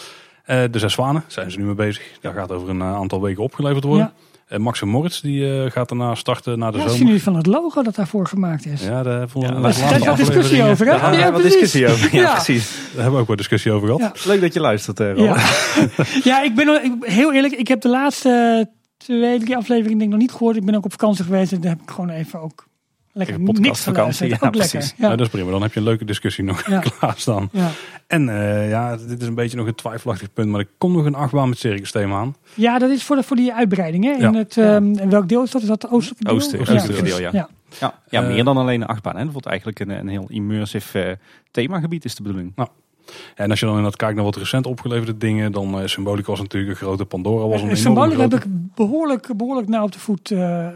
Uh, 0.46 0.62
de 0.70 0.78
Zes 0.78 0.92
Zwanen 0.92 1.24
zijn 1.26 1.50
ze 1.50 1.58
nu 1.58 1.64
mee 1.64 1.74
bezig. 1.74 2.18
Daar 2.20 2.34
gaat 2.34 2.52
over 2.52 2.68
een 2.68 2.78
uh, 2.78 2.94
aantal 2.94 3.20
weken 3.20 3.42
opgeleverd 3.42 3.84
worden. 3.84 4.12
Ja. 4.48 4.58
Max 4.58 4.80
en 4.80 4.88
Moritz 4.88 5.20
die 5.20 5.70
gaat 5.70 5.88
daarna 5.88 6.14
starten 6.14 6.58
naar 6.58 6.72
de 6.72 6.76
ja, 6.76 6.82
zomer. 6.82 6.98
Zien 6.98 7.06
jullie 7.06 7.22
van 7.22 7.36
het 7.36 7.46
logo 7.46 7.82
dat 7.82 7.94
daarvoor 7.94 8.26
gemaakt 8.26 8.66
is? 8.66 8.82
Ja, 8.82 9.02
daar 9.02 9.18
hebben 9.18 9.40
we 9.40 9.46
ja, 9.46 9.98
daar 9.98 10.16
discussie 10.16 10.62
over. 10.62 10.86
Hè? 10.86 10.98
Daar 10.98 11.14
hebben 11.14 11.42
we 11.42 11.48
discussie 11.48 11.88
over. 11.88 12.16
Ja, 12.16 12.32
precies. 12.32 12.70
Daar 12.70 12.94
hebben 12.94 13.12
we 13.12 13.20
ook 13.20 13.26
wel 13.26 13.36
discussie 13.36 13.72
over 13.72 13.88
gehad. 13.88 14.24
Leuk 14.24 14.40
dat 14.40 14.54
je 14.54 14.60
luistert, 14.60 14.98
Rob. 14.98 15.18
Ja. 15.18 15.36
ja, 16.24 16.42
ik 16.42 16.54
ben 16.54 16.98
heel 17.00 17.32
eerlijk. 17.32 17.54
Ik 17.54 17.68
heb 17.68 17.80
de 17.80 17.88
laatste 17.88 18.68
twee, 19.02 19.38
drie 19.38 19.56
afleveringen 19.56 19.98
denk 19.98 20.10
ik 20.10 20.16
nog 20.16 20.18
niet 20.18 20.32
gehoord. 20.32 20.56
Ik 20.56 20.64
ben 20.64 20.74
ook 20.74 20.84
op 20.84 20.90
vakantie 20.90 21.24
geweest 21.24 21.52
en 21.52 21.60
daar 21.60 21.70
heb 21.70 21.82
ik 21.82 21.90
gewoon 21.90 22.10
even 22.10 22.40
ook 22.40 22.66
lekker 23.12 23.40
niks 23.40 23.80
vakantie. 23.80 24.28
Ja, 24.28 24.36
ook 24.40 24.50
precies. 24.50 24.72
Lekker. 24.72 25.04
Ja. 25.04 25.08
dat 25.08 25.20
is 25.20 25.28
prima. 25.28 25.50
Dan 25.50 25.62
heb 25.62 25.72
je 25.72 25.78
een 25.78 25.86
leuke 25.86 26.04
discussie 26.04 26.44
nog 26.44 26.66
ja. 26.66 26.78
klaarstaan. 26.98 27.48
Ja. 27.52 27.70
En 28.06 28.28
uh, 28.28 28.70
ja, 28.70 28.96
dit 28.96 29.20
is 29.20 29.26
een 29.26 29.34
beetje 29.34 29.56
nog 29.56 29.66
een 29.66 29.74
twijfelachtig 29.74 30.32
punt, 30.32 30.48
maar 30.48 30.60
er 30.60 30.68
komt 30.78 30.96
nog 30.96 31.04
een 31.04 31.14
achtbaan 31.14 31.48
met 31.48 31.58
circus 31.58 31.90
thema 31.90 32.18
aan. 32.18 32.34
Ja, 32.54 32.78
dat 32.78 32.90
is 32.90 33.02
voor, 33.02 33.16
de, 33.16 33.22
voor 33.22 33.36
die 33.36 33.52
uitbreiding. 33.52 34.04
Hè? 34.04 34.26
In 34.26 34.34
het, 34.34 34.56
um, 34.56 34.98
in 34.98 35.10
welk 35.10 35.28
deel 35.28 35.42
is 35.42 35.50
dat? 35.50 35.62
Is 35.62 35.68
dat 35.68 35.80
de 35.80 35.90
oostelijke 35.90 36.24
deel? 36.24 36.34
Oosten, 36.34 36.60
oostelijke 36.60 37.02
deel, 37.02 37.20
ja. 37.20 37.30
ja. 37.32 37.48
Ja, 37.80 37.94
ja, 38.08 38.20
meer 38.20 38.38
uh, 38.38 38.44
dan 38.44 38.56
alleen 38.56 38.80
een 38.80 38.86
achtbaan. 38.86 39.16
Hè. 39.16 39.22
Dat 39.22 39.32
wordt 39.32 39.46
eigenlijk 39.46 39.80
een, 39.80 39.90
een 39.90 40.08
heel 40.08 40.26
immersive 40.28 41.06
uh, 41.06 41.12
themagebied 41.50 42.04
is 42.04 42.14
de 42.14 42.22
bedoeling. 42.22 42.52
Nou, 42.56 42.68
en 43.34 43.50
als 43.50 43.60
je 43.60 43.66
dan 43.66 43.74
inderdaad 43.74 44.00
kijkt 44.00 44.14
naar 44.14 44.24
wat 44.24 44.36
recent 44.36 44.66
opgeleverde 44.66 45.16
dingen, 45.16 45.52
dan 45.52 45.66
uh, 45.66 46.24
was 46.24 46.40
natuurlijk 46.40 46.70
een 46.70 46.76
grote 46.76 47.04
Pandora. 47.04 47.46
Was 47.46 47.62
een 47.62 47.68
uh, 47.68 47.74
Symbolic 47.74 48.18
heb 48.18 48.34
ik 48.34 48.44
behoorlijk, 48.74 49.36
behoorlijk 49.36 49.68
nauw 49.68 49.84
op 49.84 49.92
de 49.92 49.98
voet 49.98 50.30
uh, 50.30 50.68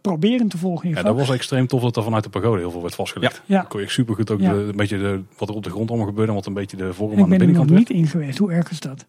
proberen 0.00 0.48
te 0.48 0.58
volgen. 0.58 0.88
Ja, 0.88 1.02
dat 1.02 1.16
was 1.16 1.30
extreem 1.30 1.66
tof 1.66 1.82
dat 1.82 1.96
er 1.96 2.02
vanuit 2.02 2.24
de 2.24 2.30
pagode 2.30 2.58
heel 2.58 2.70
veel 2.70 2.82
werd 2.82 2.94
vastgelegd. 2.94 3.42
Ja. 3.46 3.58
Dan 3.58 3.68
kon 3.68 3.80
je 3.80 3.90
super 3.90 4.14
goed 4.14 4.30
ook 4.30 4.40
ja. 4.40 4.52
de, 4.52 4.58
een 4.58 4.76
beetje 4.76 4.98
de, 4.98 5.20
wat 5.38 5.48
er 5.48 5.54
op 5.54 5.62
de 5.62 5.70
grond 5.70 5.88
allemaal 5.88 6.06
gebeurde 6.06 6.30
en 6.30 6.36
wat 6.36 6.46
een 6.46 6.54
beetje 6.54 6.76
de 6.76 6.92
vorm 6.92 7.10
aan 7.10 7.16
de 7.16 7.36
binnenkant 7.36 7.50
Ik 7.50 7.54
ben 7.56 7.76
er 7.76 7.80
nog 7.80 7.88
niet 7.88 7.90
in 7.90 8.06
geweest. 8.06 8.38
Hoe 8.38 8.52
erg 8.52 8.70
is 8.70 8.80
dat? 8.80 9.06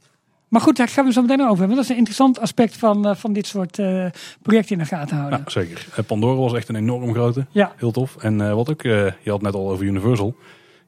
Maar 0.47 0.61
goed, 0.61 0.77
daar 0.77 0.87
gaan 0.87 1.05
we 1.05 1.11
zo 1.11 1.21
meteen 1.21 1.41
over 1.41 1.57
hebben. 1.57 1.75
Dat 1.75 1.83
is 1.83 1.89
een 1.89 1.97
interessant 1.97 2.39
aspect 2.39 2.77
van, 2.77 3.15
van 3.17 3.33
dit 3.33 3.47
soort 3.47 3.81
projecten 4.41 4.75
in 4.75 4.77
de 4.77 4.85
gaten 4.85 5.17
houden. 5.17 5.39
Ja, 5.39 5.51
zeker. 5.51 5.87
Pandora 6.07 6.35
was 6.35 6.53
echt 6.53 6.69
een 6.69 6.75
enorm 6.75 7.13
grote. 7.13 7.45
Ja. 7.51 7.73
Heel 7.75 7.91
tof. 7.91 8.15
En 8.17 8.55
wat 8.55 8.69
ook, 8.69 8.81
je 8.81 9.13
had 9.25 9.41
net 9.41 9.53
al 9.53 9.71
over 9.71 9.85
Universal 9.85 10.35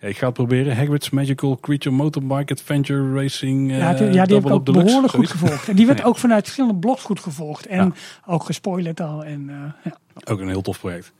ik 0.03 0.17
ga 0.17 0.25
het 0.25 0.33
proberen. 0.33 0.75
Hagrid's 0.75 1.09
Magical 1.09 1.57
Creature 1.59 1.95
Motorbike 1.95 2.53
Adventure 2.53 3.13
Racing. 3.13 3.71
Uh, 3.71 3.77
ja, 3.77 3.93
die, 3.93 4.11
ja, 4.11 4.25
die 4.25 4.35
heb 4.35 4.45
ik 4.45 4.51
ook 4.51 4.63
behoorlijk 4.63 5.13
goed 5.13 5.29
gevolgd. 5.29 5.69
En 5.69 5.75
die 5.75 5.85
werd 5.85 6.03
ook 6.07 6.17
vanuit 6.17 6.43
verschillende 6.43 6.79
blogs 6.79 7.03
goed 7.03 7.19
gevolgd. 7.19 7.65
En 7.65 7.95
ook 8.25 8.43
gespoilerd 8.43 9.01
al. 9.01 9.23
En, 9.23 9.41
uh, 9.49 9.55
ja. 9.83 9.97
Ook 10.23 10.39
een 10.39 10.47
heel 10.47 10.61
tof 10.61 10.79
project. 10.79 11.13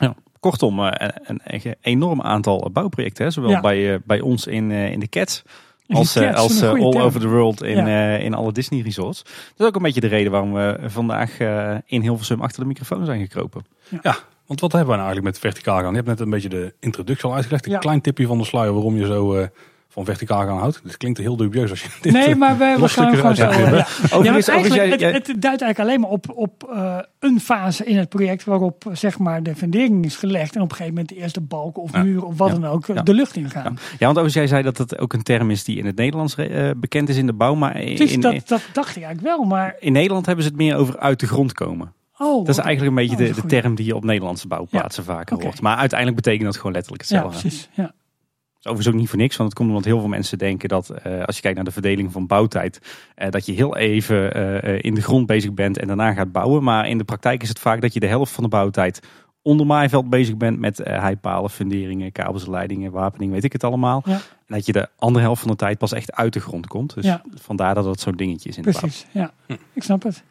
Ja. 0.00 0.14
Kortom, 0.40 0.78
uh, 0.78 0.90
een, 1.24 1.40
een, 1.44 1.74
enorm 1.80 2.22
aantal 2.22 2.70
bouwprojecten. 2.72 3.24
Hè? 3.24 3.30
Zowel 3.30 3.60
bij, 3.60 4.00
bij 4.04 4.20
ons 4.20 4.46
in, 4.46 4.70
in 4.70 5.00
de 5.00 5.08
Cats 5.08 5.42
als, 5.88 6.16
als 6.16 6.62
all 6.62 7.00
over 7.00 7.20
the 7.20 7.28
world 7.28 7.62
in, 7.62 7.86
ja. 7.86 8.16
in 8.16 8.34
alle 8.34 8.52
Disney 8.52 8.80
resorts. 8.80 9.22
Dat 9.22 9.32
is 9.56 9.66
ook 9.66 9.76
een 9.76 9.82
beetje 9.82 10.00
de 10.00 10.06
reden 10.06 10.32
waarom 10.32 10.52
we 10.52 10.78
vandaag 10.86 11.38
in 11.86 12.00
Hilversum 12.00 12.40
achter 12.40 12.60
de 12.60 12.66
microfoon 12.66 13.04
zijn 13.04 13.20
gekropen. 13.20 13.64
Ja, 13.88 13.98
ja 14.02 14.18
want 14.48 14.60
wat 14.60 14.72
hebben 14.72 14.90
we 14.90 15.00
nou 15.00 15.06
eigenlijk 15.08 15.24
met 15.24 15.52
verticaal 15.52 15.80
gaan? 15.80 15.90
Je 15.90 15.96
hebt 15.96 16.08
net 16.08 16.20
een 16.20 16.30
beetje 16.30 16.48
de 16.48 16.74
introductie 16.80 17.28
al 17.28 17.34
uitgelegd. 17.34 17.66
Een 17.66 17.78
klein 17.78 18.00
tipje 18.00 18.26
van 18.26 18.38
de 18.38 18.44
sluier 18.44 18.72
waarom 18.72 18.96
je 18.96 19.06
zo 19.06 19.36
uh, 19.36 19.46
van 19.88 20.04
verticaal 20.04 20.46
gaan 20.46 20.58
houdt. 20.58 20.80
Dit 20.84 20.96
klinkt 20.96 21.18
heel 21.18 21.36
dubieus 21.36 21.70
als 21.70 21.82
je 21.82 21.88
dit 22.00 22.12
Nee, 22.12 22.34
maar 22.34 22.58
we, 22.58 22.76
we 22.80 22.88
gaan 22.88 23.16
gewoon 23.16 23.36
zo. 23.36 23.50
Ja. 23.58 23.68
Ja. 23.68 23.86
Ja, 24.22 24.32
het, 24.32 25.26
het, 25.26 25.42
duidt 25.42 25.62
eigenlijk 25.62 25.78
alleen 25.78 26.00
maar 26.00 26.10
op, 26.10 26.26
op 26.34 26.70
uh, 26.72 26.98
een 27.18 27.40
fase 27.40 27.84
in 27.84 27.96
het 27.96 28.08
project 28.08 28.44
waarop 28.44 28.84
zeg 28.92 29.18
maar 29.18 29.42
de 29.42 29.56
fundering 29.56 30.04
is 30.04 30.16
gelegd. 30.16 30.54
En 30.54 30.62
op 30.62 30.70
een 30.70 30.76
gegeven 30.76 30.94
moment 30.94 31.08
de 31.08 31.20
eerste 31.22 31.40
balken 31.40 31.82
of 31.82 31.92
muren 31.92 32.26
of 32.26 32.38
wat 32.38 32.50
dan 32.50 32.64
ook 32.64 33.06
de 33.06 33.14
lucht 33.14 33.36
ingaan. 33.36 33.78
Ja, 33.98 34.06
want 34.06 34.18
als 34.18 34.32
jij 34.32 34.46
zei 34.46 34.62
dat 34.62 34.78
het 34.78 34.98
ook 34.98 35.12
een 35.12 35.22
term 35.22 35.50
is 35.50 35.64
die 35.64 35.78
in 35.78 35.86
het 35.86 35.96
Nederlands 35.96 36.36
uh, 36.36 36.70
bekend 36.76 37.08
is 37.08 37.16
in 37.16 37.26
de 37.26 37.32
bouw. 37.32 37.54
Maar 37.54 37.80
in, 37.80 37.96
in, 37.96 38.20
dat, 38.20 38.48
dat 38.48 38.62
dacht 38.72 38.96
ik 38.96 39.02
eigenlijk 39.02 39.36
wel. 39.36 39.46
Maar... 39.46 39.76
In 39.78 39.92
Nederland 39.92 40.26
hebben 40.26 40.44
ze 40.44 40.50
het 40.50 40.58
meer 40.58 40.76
over 40.76 40.98
uit 40.98 41.20
de 41.20 41.26
grond 41.26 41.52
komen. 41.52 41.92
Oh, 42.18 42.44
dat 42.44 42.48
is 42.48 42.62
eigenlijk 42.62 42.96
een 42.96 43.06
beetje 43.06 43.28
oh, 43.28 43.34
de, 43.34 43.40
de, 43.40 43.46
term 43.46 43.74
die 43.74 43.86
je 43.86 43.96
op 43.96 44.04
Nederlandse 44.04 44.48
bouwplaatsen 44.48 45.04
ja. 45.06 45.12
vaker 45.12 45.42
hoort. 45.42 45.60
Maar 45.60 45.76
uiteindelijk 45.76 46.22
betekent 46.22 46.44
dat 46.44 46.56
gewoon 46.56 46.72
letterlijk 46.72 47.02
hetzelfde. 47.02 47.34
Ja, 47.34 47.40
precies. 47.40 47.68
Ja. 47.74 47.82
Dat 47.82 48.66
is 48.66 48.70
overigens 48.72 48.94
ook 48.94 49.00
niet 49.00 49.08
voor 49.08 49.18
niks, 49.18 49.36
want 49.36 49.48
het 49.48 49.58
komt 49.58 49.70
omdat 49.70 49.84
heel 49.84 49.98
veel 49.98 50.08
mensen 50.08 50.38
denken 50.38 50.68
dat 50.68 50.90
uh, 51.06 51.24
als 51.24 51.36
je 51.36 51.42
kijkt 51.42 51.56
naar 51.56 51.64
de 51.64 51.72
verdeling 51.72 52.12
van 52.12 52.26
bouwtijd, 52.26 52.80
uh, 53.16 53.30
dat 53.30 53.46
je 53.46 53.52
heel 53.52 53.76
even 53.76 54.36
uh, 54.36 54.78
in 54.82 54.94
de 54.94 55.02
grond 55.02 55.26
bezig 55.26 55.54
bent 55.54 55.78
en 55.78 55.86
daarna 55.86 56.12
gaat 56.12 56.32
bouwen. 56.32 56.62
Maar 56.62 56.88
in 56.88 56.98
de 56.98 57.04
praktijk 57.04 57.42
is 57.42 57.48
het 57.48 57.58
vaak 57.58 57.80
dat 57.80 57.94
je 57.94 58.00
de 58.00 58.06
helft 58.06 58.32
van 58.32 58.44
de 58.44 58.50
bouwtijd 58.50 59.00
onder 59.42 59.66
maaiveld 59.66 60.10
bezig 60.10 60.36
bent 60.36 60.58
met 60.58 60.78
heipalen, 60.82 61.50
funderingen, 61.50 62.12
kabels, 62.12 62.46
leidingen, 62.46 62.92
wapening, 62.92 63.32
weet 63.32 63.44
ik 63.44 63.52
het 63.52 63.64
allemaal. 63.64 64.02
Ja. 64.04 64.12
En 64.14 64.54
dat 64.54 64.66
je 64.66 64.72
de 64.72 64.88
andere 64.96 65.24
helft 65.24 65.40
van 65.40 65.50
de 65.50 65.56
tijd 65.56 65.78
pas 65.78 65.92
echt 65.92 66.12
uit 66.12 66.32
de 66.32 66.40
grond 66.40 66.66
komt. 66.66 66.94
Dus 66.94 67.04
ja. 67.04 67.22
vandaar 67.34 67.74
dat 67.74 67.84
dat 67.84 68.00
zo'n 68.00 68.16
dingetje 68.16 68.48
is 68.48 68.56
in 68.56 68.62
Precies, 68.62 69.00
de 69.00 69.18
bouw. 69.18 69.30
Precies, 69.46 69.56
ja. 69.56 69.64
Ik 69.72 69.82
snap 69.82 70.02
het. 70.02 70.22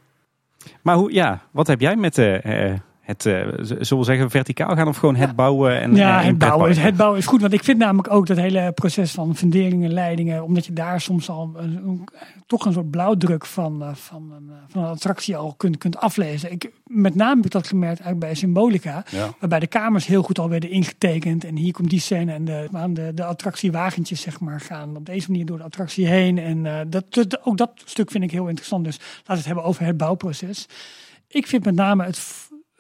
Maar 0.82 0.96
hoe, 0.96 1.14
ja, 1.14 1.42
wat 1.52 1.68
heb 1.68 1.80
jij 1.80 1.96
met 1.96 2.16
de, 2.16 2.42
uh, 2.46 2.74
het, 3.08 3.26
uh, 3.26 3.34
zullen 3.62 3.98
we 3.98 4.04
zeggen, 4.04 4.30
verticaal 4.30 4.76
gaan 4.76 4.88
of 4.88 4.98
gewoon 4.98 5.16
het 5.16 5.36
bouwen? 5.36 5.82
En, 5.82 5.96
ja, 5.96 6.22
het, 6.22 6.38
bouwen 6.38 6.70
is, 6.70 6.78
het 6.78 6.98
bouwen 6.98 7.20
is 7.20 7.26
goed. 7.26 7.42
Want 7.42 7.54
ik 7.54 7.64
vind 7.64 7.78
namelijk 7.78 8.14
ook 8.14 8.28
dat 8.28 8.38
hele 8.38 8.72
proces 8.72 9.12
van 9.12 9.36
funderingen, 9.36 9.94
leidingen, 9.94 10.44
omdat 10.44 10.66
je 10.66 10.74
daar 10.74 11.02
soms 11.02 11.30
al 11.30 11.52
een, 11.56 12.08
toch 12.46 12.66
een 12.66 12.74
soort 12.74 12.92
blauwdruk 12.92 13.46
van, 13.46 13.82
uh, 13.82 13.90
van, 13.94 14.32
een, 14.36 14.52
van 14.68 14.84
een 14.84 14.90
attractie 14.90 15.36
al 15.36 15.54
kunt, 15.58 15.78
kunt 15.78 15.98
aflezen. 15.98 16.52
Ik, 16.52 16.72
met 16.86 17.16
name 17.16 17.36
heb 17.36 17.46
ik 17.46 17.52
dat 17.52 17.68
gemerkt 17.68 18.00
eigenlijk 18.00 18.20
bij 18.20 18.36
Symbolica, 18.36 19.04
waarbij 19.40 19.60
de 19.60 19.68
kamers 19.68 20.06
heel 20.06 20.24
goed 20.24 20.40
al 20.40 20.50
werden 20.50 20.70
ingetekend. 20.70 21.44
En 21.44 21.56
hier 21.56 21.74
komt 21.74 21.90
die 21.90 22.00
scène 22.00 22.34
en 22.34 22.46
de, 22.46 22.70
de, 22.94 23.14
de 23.14 23.24
attractiewagentjes 23.24 24.22
zeg 24.22 24.40
maar, 24.40 24.60
gaan 24.60 24.96
op 24.96 25.06
deze 25.06 25.32
manier 25.32 25.46
door 25.46 25.58
de 25.58 25.64
attractie 25.64 26.08
heen. 26.08 26.38
En 26.38 26.66
uh, 26.66 26.80
dat, 26.88 27.40
ook 27.44 27.58
dat 27.58 27.72
stuk 27.86 28.12
vind 28.12 28.24
ik 28.24 28.32
heel 28.32 28.48
interessant. 28.48 28.84
Dus 28.84 28.98
laten 28.98 29.24
we 29.26 29.34
het 29.34 29.46
hebben 29.46 29.64
over 29.64 29.86
het 29.86 29.98
bouwproces. 29.98 30.68
Ik 31.30 31.48
vind 31.48 31.66
met 31.66 31.76
name 31.76 32.04
het 32.04 32.20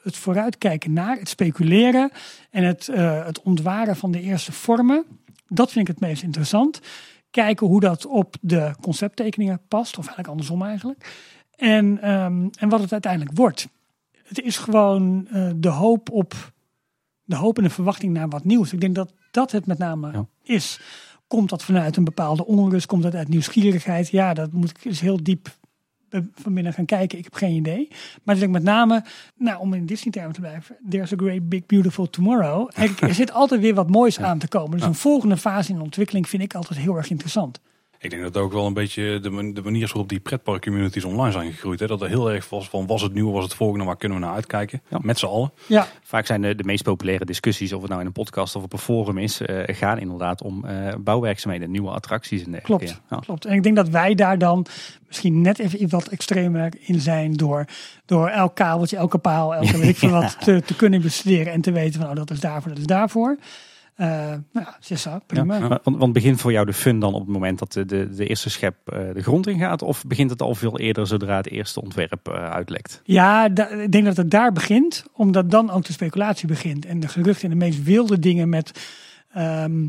het 0.07 0.17
vooruitkijken 0.17 0.93
naar, 0.93 1.17
het 1.17 1.29
speculeren 1.29 2.11
en 2.49 2.63
het, 2.63 2.87
uh, 2.87 3.25
het 3.25 3.41
ontwaren 3.41 3.95
van 3.95 4.11
de 4.11 4.21
eerste 4.21 4.51
vormen. 4.51 5.05
Dat 5.47 5.71
vind 5.71 5.87
ik 5.87 5.95
het 5.95 6.03
meest 6.03 6.23
interessant. 6.23 6.79
Kijken 7.31 7.67
hoe 7.67 7.79
dat 7.79 8.05
op 8.05 8.35
de 8.41 8.75
concepttekeningen 8.81 9.61
past, 9.67 9.91
of 9.97 10.05
eigenlijk 10.05 10.27
andersom 10.27 10.63
eigenlijk. 10.63 11.25
En, 11.55 12.11
um, 12.11 12.49
en 12.59 12.69
wat 12.69 12.79
het 12.79 12.91
uiteindelijk 12.91 13.37
wordt. 13.37 13.67
Het 14.23 14.41
is 14.41 14.57
gewoon 14.57 15.27
uh, 15.33 15.49
de 15.55 15.69
hoop 15.69 16.11
op 16.11 16.51
de 17.23 17.35
hoop 17.35 17.57
en 17.57 17.63
de 17.63 17.69
verwachting 17.69 18.13
naar 18.13 18.29
wat 18.29 18.43
nieuws. 18.43 18.73
Ik 18.73 18.81
denk 18.81 18.95
dat 18.95 19.13
dat 19.31 19.51
het 19.51 19.65
met 19.65 19.77
name 19.77 20.11
ja. 20.11 20.27
is. 20.43 20.79
Komt 21.27 21.49
dat 21.49 21.63
vanuit 21.63 21.97
een 21.97 22.03
bepaalde 22.03 22.45
onrust? 22.45 22.85
Komt 22.85 23.03
dat 23.03 23.15
uit 23.15 23.27
nieuwsgierigheid? 23.27 24.09
Ja, 24.09 24.33
dat 24.33 24.51
moet 24.51 24.69
ik 24.69 24.85
is 24.85 24.99
heel 24.99 25.23
diep 25.23 25.55
vanmiddag 26.33 26.75
gaan 26.75 26.85
kijken. 26.85 27.17
Ik 27.17 27.23
heb 27.23 27.33
geen 27.33 27.55
idee. 27.55 27.87
Maar 28.23 28.39
denk 28.39 28.51
met 28.51 28.63
name, 28.63 29.03
nou, 29.37 29.59
om 29.59 29.73
in 29.73 29.85
Disney-termen 29.85 30.33
te 30.33 30.39
blijven, 30.39 30.75
there's 30.89 31.13
a 31.13 31.15
great 31.15 31.49
big 31.49 31.65
beautiful 31.65 32.09
tomorrow. 32.09 32.69
er 32.99 33.13
zit 33.13 33.31
altijd 33.31 33.61
weer 33.61 33.73
wat 33.73 33.89
moois 33.89 34.19
aan 34.19 34.39
te 34.39 34.47
komen. 34.47 34.77
Dus 34.77 34.87
een 34.87 34.95
volgende 34.95 35.37
fase 35.37 35.71
in 35.71 35.81
ontwikkeling 35.81 36.29
vind 36.29 36.43
ik 36.43 36.55
altijd 36.55 36.79
heel 36.79 36.97
erg 36.97 37.09
interessant. 37.09 37.59
Ik 37.99 38.09
denk 38.09 38.21
dat 38.21 38.33
het 38.33 38.43
ook 38.43 38.53
wel 38.53 38.65
een 38.65 38.73
beetje 38.73 39.19
de, 39.19 39.53
de 39.53 39.61
manier 39.63 39.83
is 39.83 39.91
waarop 39.91 40.09
die 40.09 40.19
pretpark-communities 40.19 41.03
online 41.03 41.31
zijn 41.31 41.51
gegroeid. 41.51 41.79
Hè? 41.79 41.87
Dat 41.87 42.01
er 42.01 42.07
heel 42.07 42.31
erg 42.31 42.49
was 42.49 42.69
van 42.69 42.87
was 42.87 43.01
het 43.01 43.13
nieuw, 43.13 43.31
was 43.31 43.43
het 43.43 43.53
volgende, 43.53 43.85
waar 43.85 43.97
kunnen 43.97 44.17
we 44.17 44.25
naar 44.25 44.33
uitkijken? 44.33 44.81
Ja. 44.87 44.99
Met 45.01 45.19
z'n 45.19 45.25
allen. 45.25 45.51
Ja. 45.67 45.87
Vaak 46.03 46.25
zijn 46.25 46.41
de, 46.41 46.55
de 46.55 46.63
meest 46.63 46.83
populaire 46.83 47.25
discussies, 47.25 47.73
of 47.73 47.79
het 47.79 47.89
nou 47.89 48.01
in 48.01 48.07
een 48.07 48.13
podcast 48.13 48.55
of 48.55 48.63
op 48.63 48.73
een 48.73 48.79
forum 48.79 49.17
is, 49.17 49.41
uh, 49.41 49.63
gaan 49.65 49.99
inderdaad 49.99 50.41
om 50.41 50.65
uh, 50.65 50.93
bouwwerkzaamheden, 50.99 51.71
nieuwe 51.71 51.89
attracties 51.89 52.43
en 52.43 52.51
dergelijke. 52.51 52.85
Klopt, 52.85 53.01
ja. 53.09 53.17
klopt. 53.17 53.45
En 53.45 53.53
ik 53.53 53.63
denk 53.63 53.75
dat 53.75 53.89
wij 53.89 54.15
daar 54.15 54.37
dan 54.37 54.65
misschien 55.07 55.41
net 55.41 55.59
even 55.59 55.89
wat 55.89 56.07
extremer 56.07 56.73
in 56.79 56.99
zijn 56.99 57.33
door, 57.33 57.65
door 58.05 58.27
elk 58.27 58.55
kabeltje, 58.55 58.97
elke 58.97 59.17
paal, 59.17 59.55
elke 59.55 59.77
weet 59.79 59.89
ik 59.89 59.97
veel 59.97 60.09
wat 60.09 60.37
te, 60.39 60.61
te, 60.65 60.75
kunnen 60.75 61.01
bestuderen 61.01 61.53
en 61.53 61.61
te 61.61 61.71
weten 61.71 61.99
van 61.99 62.09
oh, 62.09 62.15
dat 62.15 62.31
is 62.31 62.39
daarvoor, 62.39 62.69
dat 62.69 62.79
is 62.79 62.85
daarvoor. 62.85 63.37
Uh, 63.97 64.07
nou 64.51 64.65
ja, 64.87 65.21
prima. 65.25 65.57
Ja, 65.57 65.79
want, 65.83 65.97
want, 65.97 66.13
begint 66.13 66.41
voor 66.41 66.51
jou 66.51 66.65
de 66.65 66.73
fun 66.73 66.99
dan 66.99 67.13
op 67.13 67.19
het 67.19 67.29
moment 67.29 67.59
dat 67.59 67.73
de, 67.73 67.85
de, 67.85 68.09
de 68.09 68.27
eerste 68.27 68.49
schep 68.49 68.75
uh, 68.85 68.99
de 69.13 69.21
grond 69.21 69.47
in 69.47 69.59
gaat? 69.59 69.81
Of 69.81 70.05
begint 70.05 70.29
het 70.29 70.41
al 70.41 70.55
veel 70.55 70.79
eerder 70.79 71.07
zodra 71.07 71.37
het 71.37 71.49
eerste 71.49 71.81
ontwerp 71.81 72.29
uh, 72.29 72.49
uitlekt? 72.49 73.01
Ja, 73.03 73.45
ik 73.45 73.91
denk 73.91 74.05
dat 74.05 74.17
het 74.17 74.31
daar 74.31 74.51
begint. 74.51 75.05
Omdat 75.13 75.51
dan 75.51 75.69
ook 75.69 75.85
de 75.85 75.91
speculatie 75.93 76.47
begint. 76.47 76.85
En 76.85 76.99
de 76.99 77.07
geruchten 77.07 77.51
en 77.51 77.59
de 77.59 77.65
meest 77.65 77.83
wilde 77.83 78.19
dingen 78.19 78.49
met 78.49 78.71
Ehm, 79.27 79.83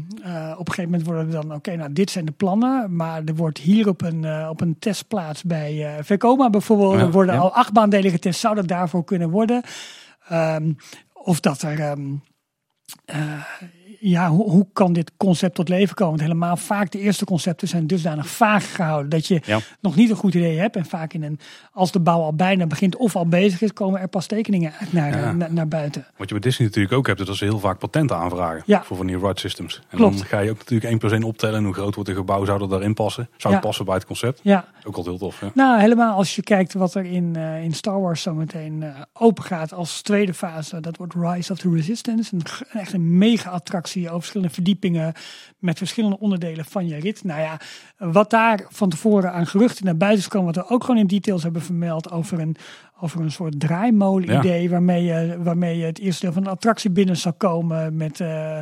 op 0.56 0.68
een 0.68 0.74
gegeven 0.74 0.84
moment 0.84 1.04
worden 1.04 1.26
er 1.26 1.30
dan, 1.30 1.54
oké, 1.54 1.76
nou 1.76 1.92
dit 1.92 2.10
zijn 2.10 2.24
de 2.24 2.32
plannen, 2.32 2.96
maar 2.96 3.22
er 3.24 3.34
wordt 3.34 3.58
hier 3.58 3.88
op 3.88 4.02
een, 4.02 4.48
op 4.48 4.60
een 4.60 4.78
testplaats 4.78 5.42
bij 5.42 5.74
uh, 5.74 6.02
Vekoma 6.02 6.50
bijvoorbeeld, 6.50 6.94
er 6.94 7.10
worden 7.10 7.38
al 7.38 7.54
acht 7.54 7.72
baandelen 7.72 8.10
getest, 8.10 8.40
zou 8.40 8.54
dat 8.54 8.68
daarvoor 8.68 9.04
kunnen 9.04 9.30
worden? 9.30 9.62
Um, 10.32 10.76
of 11.12 11.40
dat 11.40 11.62
er 11.62 11.90
um, 11.90 12.22
ja, 14.00 14.28
hoe, 14.30 14.50
hoe 14.50 14.66
kan 14.72 14.92
dit 14.92 15.12
concept 15.16 15.54
tot 15.54 15.68
leven 15.68 15.94
komen? 15.94 16.16
Want 16.16 16.28
helemaal 16.28 16.56
vaak 16.56 16.90
de 16.90 16.98
eerste 16.98 17.24
concepten 17.24 17.68
zijn 17.68 17.86
dusdanig 17.86 18.28
vaag 18.28 18.74
gehouden 18.74 19.10
dat 19.10 19.26
je 19.26 19.62
nog 19.80 19.96
niet 19.96 20.10
een 20.10 20.16
goed 20.16 20.34
idee 20.34 20.58
hebt. 20.58 20.76
En 20.76 20.86
vaak 20.86 21.12
in 21.12 21.22
een, 21.22 21.38
als 21.72 21.92
de 21.92 22.00
bouw 22.00 22.20
al 22.20 22.34
bijna 22.34 22.66
begint 22.66 22.96
of 22.96 23.16
al 23.16 23.26
bezig 23.26 23.60
is, 23.60 23.72
komen 23.72 24.00
er 24.00 24.08
pas 24.08 24.26
tekeningen 24.26 24.72
naar, 24.90 25.36
naar, 25.36 25.52
naar, 25.52 25.68
buiten. 25.68 26.06
Wat 26.16 26.28
je 26.28 26.34
bij 26.34 26.42
Disney 26.42 26.66
natuurlijk 26.66 26.94
ook 26.94 27.06
hebt, 27.06 27.26
dat 27.26 27.36
ze 27.36 27.44
heel 27.44 27.58
vaak 27.58 27.78
patenten 27.78 28.16
aanvragen 28.16 28.62
ja. 28.66 28.82
voor 28.84 28.96
van 28.96 29.06
die 29.06 29.18
ride 29.18 29.40
systems. 29.40 29.82
En 29.88 29.96
Klopt. 29.96 30.16
dan 30.18 30.26
ga 30.26 30.38
je 30.38 30.50
ook 30.50 30.58
natuurlijk 30.58 30.90
één 30.90 30.98
per 30.98 31.12
één 31.12 31.22
optellen 31.22 31.64
hoe 31.64 31.74
groot 31.74 31.94
wordt 31.94 32.10
een 32.10 32.16
gebouw, 32.16 32.44
zou 32.44 32.58
dat 32.58 32.70
daarin 32.70 32.94
passen? 32.94 33.28
Zou 33.36 33.54
het 33.54 33.62
passen 33.62 33.84
bij 33.84 33.94
het 33.94 34.06
concept? 34.06 34.40
Ja. 34.42 34.64
Ook 34.84 34.96
al 34.96 35.04
heel 35.04 35.18
tof. 35.18 35.42
Nou, 35.54 35.80
helemaal 35.80 36.16
als 36.16 36.36
je 36.36 36.42
kijkt 36.42 36.72
wat 36.72 36.94
er 36.94 37.04
in, 37.04 37.34
uh, 37.36 37.62
in 37.62 37.74
Star 37.74 38.00
Wars 38.00 38.22
zometeen 38.22 38.82
uh, 38.82 38.88
open 39.12 39.44
gaat 39.44 39.72
als 39.72 40.02
tweede 40.02 40.34
fase. 40.34 40.80
Dat 40.80 40.96
wordt 40.96 41.14
Rise 41.14 41.52
of 41.52 41.58
the 41.58 41.70
Resistance. 41.70 42.34
Een, 42.34 42.42
echt 42.72 42.92
een 42.92 43.18
mega 43.18 43.50
attractie 43.50 43.87
over 43.96 44.18
verschillende 44.18 44.52
verdiepingen 44.52 45.12
met 45.58 45.78
verschillende 45.78 46.18
onderdelen 46.18 46.64
van 46.64 46.88
je 46.88 46.96
rit. 46.96 47.24
Nou 47.24 47.40
ja, 47.40 47.60
wat 47.96 48.30
daar 48.30 48.66
van 48.68 48.88
tevoren 48.88 49.32
aan 49.32 49.46
geruchten 49.46 49.84
naar 49.84 49.96
buiten 49.96 50.20
is 50.20 50.28
komen, 50.28 50.54
wat 50.54 50.64
we 50.64 50.74
ook 50.74 50.84
gewoon 50.84 51.00
in 51.00 51.06
details 51.06 51.42
hebben 51.42 51.62
vermeld 51.62 52.10
over 52.10 52.40
een, 52.40 52.56
over 53.00 53.20
een 53.20 53.30
soort 53.30 53.60
draaimolen 53.60 54.38
idee, 54.38 54.70
waarmee, 54.70 55.04
je, 55.04 55.36
waarmee 55.42 55.78
je 55.78 55.84
het 55.84 55.98
eerste 55.98 56.24
deel 56.24 56.32
van 56.32 56.42
de 56.42 56.50
attractie 56.50 56.90
binnen 56.90 57.16
zou 57.16 57.34
komen 57.34 57.96
met... 57.96 58.20
Uh, 58.20 58.58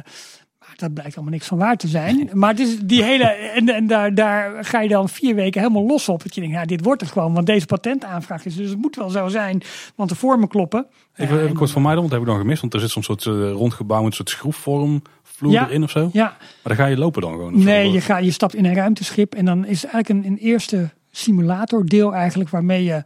dat 0.76 0.94
blijkt 0.94 1.14
allemaal 1.14 1.32
niks 1.32 1.46
van 1.46 1.58
waar 1.58 1.76
te 1.76 1.88
zijn. 1.88 2.30
Maar 2.32 2.50
het 2.50 2.60
is 2.60 2.78
die 2.78 3.02
hele. 3.02 3.24
En, 3.24 3.68
en 3.68 3.86
daar, 3.86 4.14
daar 4.14 4.64
ga 4.64 4.80
je 4.80 4.88
dan 4.88 5.08
vier 5.08 5.34
weken 5.34 5.60
helemaal 5.60 5.86
los 5.86 6.08
op. 6.08 6.22
Dat 6.22 6.34
je 6.34 6.40
denkt, 6.40 6.56
ja, 6.56 6.64
dit 6.64 6.84
wordt 6.84 7.00
het 7.00 7.10
gewoon. 7.10 7.34
Want 7.34 7.46
deze 7.46 7.66
patentaanvraag 7.66 8.44
is. 8.44 8.56
Dus 8.56 8.70
het 8.70 8.78
moet 8.78 8.96
wel 8.96 9.10
zo 9.10 9.28
zijn. 9.28 9.62
Want 9.94 10.08
de 10.08 10.14
vormen 10.14 10.48
kloppen. 10.48 10.86
Even, 11.14 11.42
even 11.42 11.56
kort 11.56 11.70
van 11.70 11.82
mij 11.82 11.92
dan, 11.92 12.00
want 12.00 12.10
dat 12.10 12.20
heb 12.20 12.28
ik 12.28 12.34
dan 12.34 12.42
gemist. 12.44 12.60
Want 12.60 12.74
er 12.74 12.80
zit 12.80 12.90
zo'n 12.90 13.02
soort 13.02 13.24
uh, 13.24 13.50
rondgebouw 13.50 13.98
met 13.98 14.06
een 14.06 14.12
soort 14.12 14.30
schroefvorm 14.30 15.02
vloer 15.36 15.52
ja, 15.52 15.66
erin 15.66 15.82
of 15.82 15.90
zo? 15.90 16.10
Ja. 16.12 16.36
Maar 16.38 16.58
dan 16.62 16.76
ga 16.76 16.86
je 16.86 16.98
lopen 16.98 17.22
dan 17.22 17.32
gewoon? 17.32 17.64
Nee, 17.64 17.90
je, 17.90 18.00
ga, 18.00 18.18
je 18.18 18.30
stapt 18.30 18.54
in 18.54 18.64
een 18.64 18.74
ruimteschip 18.74 19.34
en 19.34 19.44
dan 19.44 19.66
is 19.66 19.82
het 19.82 19.92
eigenlijk 19.92 20.26
een, 20.26 20.32
een 20.32 20.38
eerste 20.38 20.90
simulatordeel 21.10 22.14
eigenlijk 22.14 22.50
waarmee 22.50 22.84
je 22.84 23.02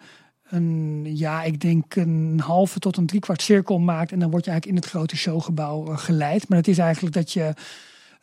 een, 0.50 1.06
ja, 1.16 1.42
ik 1.42 1.60
denk 1.60 1.94
een 1.94 2.40
halve 2.44 2.78
tot 2.78 2.96
een 2.96 3.06
driekwart 3.06 3.42
cirkel 3.42 3.78
maakt. 3.78 4.12
En 4.12 4.18
dan 4.18 4.30
word 4.30 4.44
je 4.44 4.50
eigenlijk 4.50 4.80
in 4.80 4.84
het 4.86 4.94
grote 4.94 5.16
showgebouw 5.16 5.90
uh, 5.90 5.98
geleid. 5.98 6.48
Maar 6.48 6.58
het 6.58 6.68
is 6.68 6.78
eigenlijk 6.78 7.14
dat 7.14 7.32
je 7.32 7.54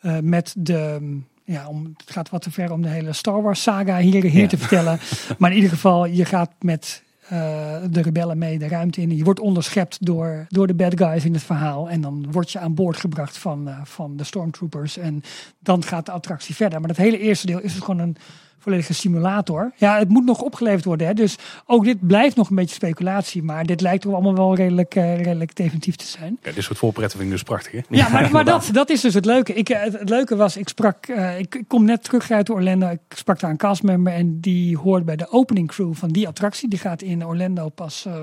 uh, 0.02 0.18
met 0.22 0.54
de, 0.58 1.18
ja, 1.44 1.68
om, 1.68 1.94
het 1.96 2.10
gaat 2.10 2.30
wat 2.30 2.42
te 2.42 2.50
ver 2.50 2.72
om 2.72 2.82
de 2.82 2.88
hele 2.88 3.12
Star 3.12 3.42
Wars 3.42 3.62
saga 3.62 3.98
hier, 3.98 4.24
hier 4.24 4.40
ja. 4.40 4.48
te 4.48 4.58
vertellen. 4.58 4.98
maar 5.38 5.50
in 5.50 5.56
ieder 5.56 5.70
geval, 5.70 6.06
je 6.06 6.24
gaat 6.24 6.52
met 6.60 7.02
de 7.28 8.02
rebellen 8.02 8.38
mee 8.38 8.58
de 8.58 8.68
ruimte 8.68 9.00
in. 9.00 9.16
Je 9.16 9.24
wordt 9.24 9.40
onderschept 9.40 10.06
door, 10.06 10.46
door 10.48 10.66
de 10.66 10.74
bad 10.74 10.98
guys 10.98 11.24
in 11.24 11.32
het 11.32 11.42
verhaal. 11.42 11.90
En 11.90 12.00
dan 12.00 12.26
word 12.30 12.50
je 12.50 12.58
aan 12.58 12.74
boord 12.74 12.96
gebracht 12.96 13.38
van, 13.38 13.68
uh, 13.68 13.80
van 13.84 14.16
de 14.16 14.24
stormtroopers. 14.24 14.96
En 14.96 15.22
dan 15.58 15.82
gaat 15.82 16.06
de 16.06 16.12
attractie 16.12 16.54
verder. 16.54 16.78
Maar 16.78 16.88
dat 16.88 16.96
hele 16.96 17.18
eerste 17.18 17.46
deel 17.46 17.60
is 17.60 17.74
het 17.74 17.84
gewoon 17.84 18.00
een 18.00 18.16
volledige 18.58 18.94
simulator. 18.94 19.72
Ja, 19.76 19.98
het 19.98 20.08
moet 20.08 20.24
nog 20.24 20.40
opgeleverd 20.40 20.84
worden. 20.84 21.06
Hè? 21.06 21.14
Dus 21.14 21.36
ook 21.66 21.84
dit 21.84 22.06
blijft 22.06 22.36
nog 22.36 22.50
een 22.50 22.56
beetje 22.56 22.74
speculatie. 22.74 23.42
Maar 23.42 23.66
dit 23.66 23.80
lijkt 23.80 24.04
er 24.04 24.12
allemaal 24.12 24.34
wel 24.34 24.54
redelijk, 24.54 24.94
uh, 24.94 25.16
redelijk 25.16 25.56
definitief 25.56 25.96
te 25.96 26.06
zijn. 26.06 26.38
Ja, 26.42 26.52
dit 26.52 26.64
soort 26.64 26.78
voorpretten 26.78 27.18
vind 27.18 27.30
ik 27.30 27.36
dus 27.36 27.46
prachtig. 27.46 27.72
Hè? 27.72 27.80
Ja, 27.88 28.08
maar, 28.08 28.30
maar 28.30 28.44
dat, 28.54 28.68
dat 28.72 28.90
is 28.90 29.00
dus 29.00 29.14
het 29.14 29.24
leuke. 29.24 29.54
Ik, 29.54 29.68
het, 29.68 29.98
het 29.98 30.08
leuke 30.08 30.36
was, 30.36 30.56
ik 30.56 30.68
sprak, 30.68 31.08
uh, 31.08 31.38
ik, 31.38 31.54
ik, 31.54 31.68
kom 31.68 31.84
net 31.84 32.04
terug 32.04 32.30
uit 32.30 32.50
Orlando. 32.50 32.88
Ik 32.88 33.00
sprak 33.08 33.40
daar 33.40 33.50
een 33.50 33.56
castmember 33.56 34.12
en 34.12 34.40
die 34.40 34.76
hoort 34.76 35.04
bij 35.04 35.16
de 35.16 35.30
opening 35.30 35.68
crew 35.68 35.94
van 35.94 36.08
die 36.08 36.28
attractie. 36.28 36.68
Die 36.68 36.78
gaat 36.78 37.02
in 37.02 37.26
Orlando 37.26 37.68
pas, 37.68 38.04
uh, 38.06 38.14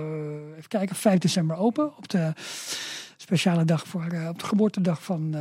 even 0.58 0.68
kijken, 0.68 0.96
5 0.96 1.20
december 1.20 1.58
open. 1.58 1.98
Op 1.98 2.10
de 2.10 2.34
speciale 3.18 3.65
dag 3.65 3.88
voor, 3.88 4.04
op 4.30 4.39
de 4.39 4.46
geboortedag 4.46 5.04
van... 5.04 5.36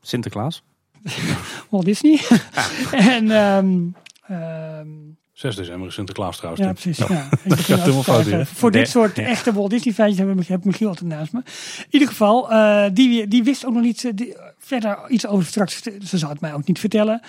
Sinterklaas. 0.00 0.62
Walt 1.70 1.84
Disney. 1.84 2.20
en 3.14 3.30
um, 3.30 3.94
Um, 4.30 5.16
6 5.32 5.56
december 5.56 5.88
is 5.88 5.94
Sinterklaas 5.94 6.36
trouwens. 6.36 6.64
Ja, 6.64 6.72
precies. 6.72 6.98
Ja. 6.98 7.28
ja. 7.66 8.02
fout, 8.02 8.48
voor 8.48 8.70
dit 8.70 8.88
soort 8.88 9.18
echte 9.18 9.52
Walt 9.52 9.70
Disney 9.70 9.94
feitjes 9.94 10.26
heb 10.26 10.40
ik, 10.40 10.46
heb 10.46 10.64
Michiel 10.64 10.88
altijd 10.88 11.10
naast 11.10 11.32
me. 11.32 11.42
In 11.78 11.86
ieder 11.90 12.08
geval, 12.08 12.52
uh, 12.52 12.84
die, 12.92 13.28
die 13.28 13.42
wist 13.42 13.66
ook 13.66 13.72
nog 13.72 13.82
niet 13.82 14.16
die, 14.18 14.36
verder 14.58 15.08
iets 15.08 15.26
over 15.26 15.46
straks. 15.46 15.82
Ze 15.82 16.18
zou 16.18 16.32
het 16.32 16.40
mij 16.40 16.54
ook 16.54 16.66
niet 16.66 16.78
vertellen. 16.78 17.20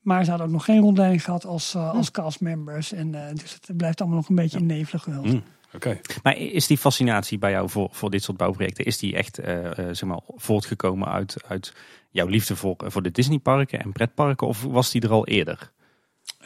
Maar 0.00 0.24
ze 0.24 0.30
hadden 0.30 0.46
ook 0.48 0.52
nog 0.52 0.64
geen 0.64 0.80
rondleiding 0.80 1.24
gehad 1.24 1.44
als, 1.44 1.74
uh, 1.74 1.94
als 1.94 2.10
castmembers. 2.10 2.92
En 2.92 3.14
uh, 3.14 3.20
dus 3.34 3.52
het 3.52 3.76
blijft 3.76 4.00
allemaal 4.00 4.18
nog 4.18 4.28
een 4.28 4.34
beetje 4.34 4.58
ja. 4.58 4.64
nevelig 4.64 5.02
gehuld. 5.02 5.26
Mm. 5.26 5.42
Okay. 5.74 6.00
Maar 6.22 6.36
is 6.36 6.66
die 6.66 6.78
fascinatie 6.78 7.38
bij 7.38 7.50
jou 7.50 7.70
voor, 7.70 7.88
voor 7.92 8.10
dit 8.10 8.22
soort 8.22 8.36
bouwprojecten, 8.36 8.84
is 8.84 8.98
die 8.98 9.16
echt 9.16 9.40
uh, 9.40 9.70
zeg 9.74 10.04
maar, 10.04 10.20
voortgekomen 10.26 11.08
uit, 11.08 11.36
uit 11.48 11.74
jouw 12.10 12.26
liefde 12.26 12.56
voor, 12.56 12.76
voor 12.78 13.02
de 13.02 13.10
Disneyparken 13.10 13.80
en 13.80 13.92
pretparken? 13.92 14.46
Of 14.46 14.62
was 14.62 14.90
die 14.90 15.02
er 15.02 15.10
al 15.10 15.26
eerder? 15.26 15.70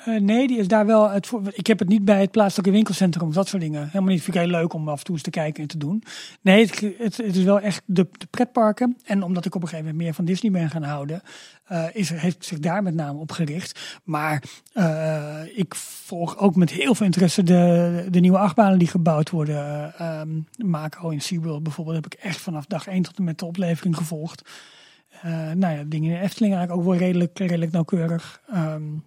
Uh, 0.09 0.21
nee, 0.21 0.47
die 0.47 0.59
is 0.59 0.69
daar 0.69 0.87
wel. 0.87 1.11
Het 1.11 1.31
ik 1.53 1.67
heb 1.67 1.79
het 1.79 1.89
niet 1.89 2.05
bij 2.05 2.21
het 2.21 2.31
plaatselijke 2.31 2.73
winkelcentrum 2.73 3.33
dat 3.33 3.49
soort 3.49 3.63
dingen. 3.63 3.87
Helemaal 3.87 4.13
niet. 4.13 4.23
Vind 4.23 4.37
ik 4.37 4.43
heel 4.43 4.51
leuk 4.51 4.73
om 4.73 4.89
af 4.89 4.99
en 4.99 5.05
toe 5.05 5.15
eens 5.15 5.25
te 5.25 5.31
kijken 5.31 5.63
en 5.63 5.69
te 5.69 5.79
doen. 5.79 6.03
Nee, 6.41 6.67
het, 6.67 6.81
het, 6.99 7.37
is 7.37 7.45
wel 7.45 7.61
echt 7.61 7.83
de, 7.85 8.09
de, 8.19 8.27
pretparken. 8.31 8.97
En 9.05 9.23
omdat 9.23 9.45
ik 9.45 9.55
op 9.55 9.63
een 9.63 9.69
gegeven 9.69 9.91
moment 9.91 10.05
meer 10.05 10.15
van 10.15 10.25
Disney 10.25 10.51
ben 10.51 10.71
gaan 10.71 10.83
houden, 10.83 11.23
uh, 11.73 11.85
is, 11.93 12.11
heeft 12.11 12.45
zich 12.45 12.59
daar 12.59 12.83
met 12.83 12.95
name 12.95 13.19
op 13.19 13.33
gericht. 13.33 14.01
Maar 14.05 14.43
uh, 14.75 15.41
ik 15.55 15.75
volg 15.75 16.39
ook 16.39 16.57
met 16.57 16.71
heel 16.71 16.95
veel 16.95 17.07
interesse 17.07 17.43
de, 17.43 18.07
de 18.11 18.21
nieuwe 18.21 18.39
achtbanen 18.39 18.79
die 18.79 18.89
gebouwd 18.89 19.31
worden. 19.31 19.95
Um, 20.21 20.47
Mako 20.57 21.09
in 21.09 21.21
SeaWorld 21.21 21.63
bijvoorbeeld 21.63 21.97
heb 21.97 22.13
ik 22.13 22.19
echt 22.19 22.41
vanaf 22.41 22.67
dag 22.67 22.87
1 22.87 23.03
tot 23.03 23.19
en 23.19 23.25
met 23.25 23.39
de 23.39 23.45
oplevering 23.45 23.97
gevolgd. 23.97 24.51
nou 25.55 25.77
ja, 25.77 25.83
dingen 25.87 26.17
in 26.17 26.21
Efteling 26.21 26.55
eigenlijk 26.55 26.83
ook 26.83 26.91
wel 26.91 26.99
redelijk, 27.07 27.39
redelijk 27.39 27.73
nauwkeurig. 27.73 28.41
Um, 28.55 29.05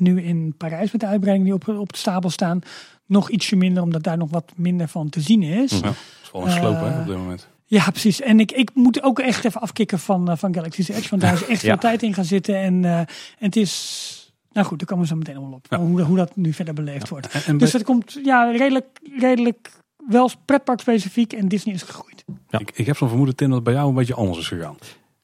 nu 0.00 0.22
in 0.22 0.54
Parijs 0.56 0.92
met 0.92 1.00
de 1.00 1.06
uitbreiding 1.06 1.46
die 1.46 1.54
op, 1.54 1.80
op 1.80 1.92
de 1.92 1.98
stapel 1.98 2.30
staan. 2.30 2.60
Nog 3.06 3.30
ietsje 3.30 3.56
minder, 3.56 3.82
omdat 3.82 4.02
daar 4.02 4.16
nog 4.16 4.30
wat 4.30 4.52
minder 4.56 4.88
van 4.88 5.08
te 5.08 5.20
zien 5.20 5.42
is. 5.42 5.70
Ja, 5.70 5.80
dat 5.80 5.94
is 6.22 6.30
wel 6.32 6.44
een 6.44 6.50
sloop 6.50 6.80
hè, 6.80 7.00
op 7.00 7.06
dit 7.06 7.16
moment. 7.16 7.48
Ja, 7.70 7.90
precies. 7.90 8.20
En 8.20 8.40
ik, 8.40 8.52
ik 8.52 8.70
moet 8.74 9.02
ook 9.02 9.18
echt 9.18 9.44
even 9.44 9.60
afkicken 9.60 9.98
van, 9.98 10.30
uh, 10.30 10.36
van 10.36 10.54
Galaxy's 10.54 10.88
Edge. 10.88 11.08
Want 11.08 11.22
daar 11.22 11.32
is 11.32 11.46
echt 11.52 11.60
veel 11.60 11.70
ja. 11.70 11.76
tijd 11.76 12.02
in 12.02 12.14
gaan 12.14 12.24
zitten. 12.24 12.56
En, 12.56 12.82
uh, 12.82 12.98
en 12.98 13.06
het 13.38 13.56
is... 13.56 14.16
Nou 14.52 14.66
goed, 14.66 14.78
daar 14.78 14.86
komen 14.86 15.04
we 15.04 15.10
zo 15.10 15.16
meteen 15.16 15.36
allemaal 15.36 15.54
op. 15.54 15.66
Ja. 15.68 15.78
Hoe, 15.78 16.02
hoe 16.02 16.16
dat 16.16 16.36
nu 16.36 16.52
verder 16.52 16.74
beleefd 16.74 17.02
ja. 17.02 17.08
wordt. 17.08 17.28
En, 17.28 17.42
en 17.46 17.58
dus 17.58 17.72
het 17.72 17.84
komt 17.84 18.18
ja, 18.24 18.50
redelijk, 18.50 18.86
redelijk 19.18 19.70
wel 20.08 20.30
pretpark 20.44 20.80
specifiek. 20.80 21.32
En 21.32 21.48
Disney 21.48 21.74
is 21.74 21.82
gegroeid. 21.82 22.24
Ik, 22.50 22.70
ik 22.74 22.86
heb 22.86 22.96
zo'n 22.96 23.08
vermoeden, 23.08 23.36
Tim, 23.36 23.46
dat 23.46 23.56
het 23.56 23.64
bij 23.64 23.74
jou 23.74 23.88
een 23.88 23.94
beetje 23.94 24.14
anders 24.14 24.38
is 24.38 24.48
gegaan. 24.48 24.76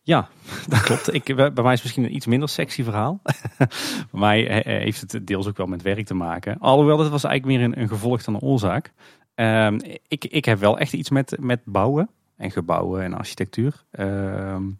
Ja, 0.06 0.28
dat 0.68 0.80
klopt. 0.80 1.14
Ik, 1.14 1.24
bij 1.36 1.62
mij 1.62 1.72
is 1.72 1.82
misschien 1.82 2.04
een 2.04 2.14
iets 2.14 2.26
minder 2.26 2.48
sexy 2.48 2.82
verhaal. 2.82 3.20
bij 4.10 4.20
mij 4.20 4.62
heeft 4.64 5.12
het 5.12 5.26
deels 5.26 5.46
ook 5.46 5.56
wel 5.56 5.66
met 5.66 5.82
werk 5.82 6.06
te 6.06 6.14
maken. 6.14 6.58
Alhoewel, 6.58 6.96
dat 6.96 7.08
was 7.08 7.24
eigenlijk 7.24 7.58
meer 7.58 7.68
een, 7.68 7.80
een 7.80 7.88
gevolg 7.88 8.22
dan 8.22 8.34
een 8.34 8.40
oorzaak. 8.40 8.92
Um, 9.34 9.80
ik, 10.08 10.24
ik 10.24 10.44
heb 10.44 10.58
wel 10.58 10.78
echt 10.78 10.92
iets 10.92 11.10
met, 11.10 11.36
met 11.40 11.60
bouwen 11.64 12.10
en 12.36 12.50
gebouwen 12.50 13.02
en 13.02 13.14
architectuur. 13.14 13.84
Um, 13.98 14.78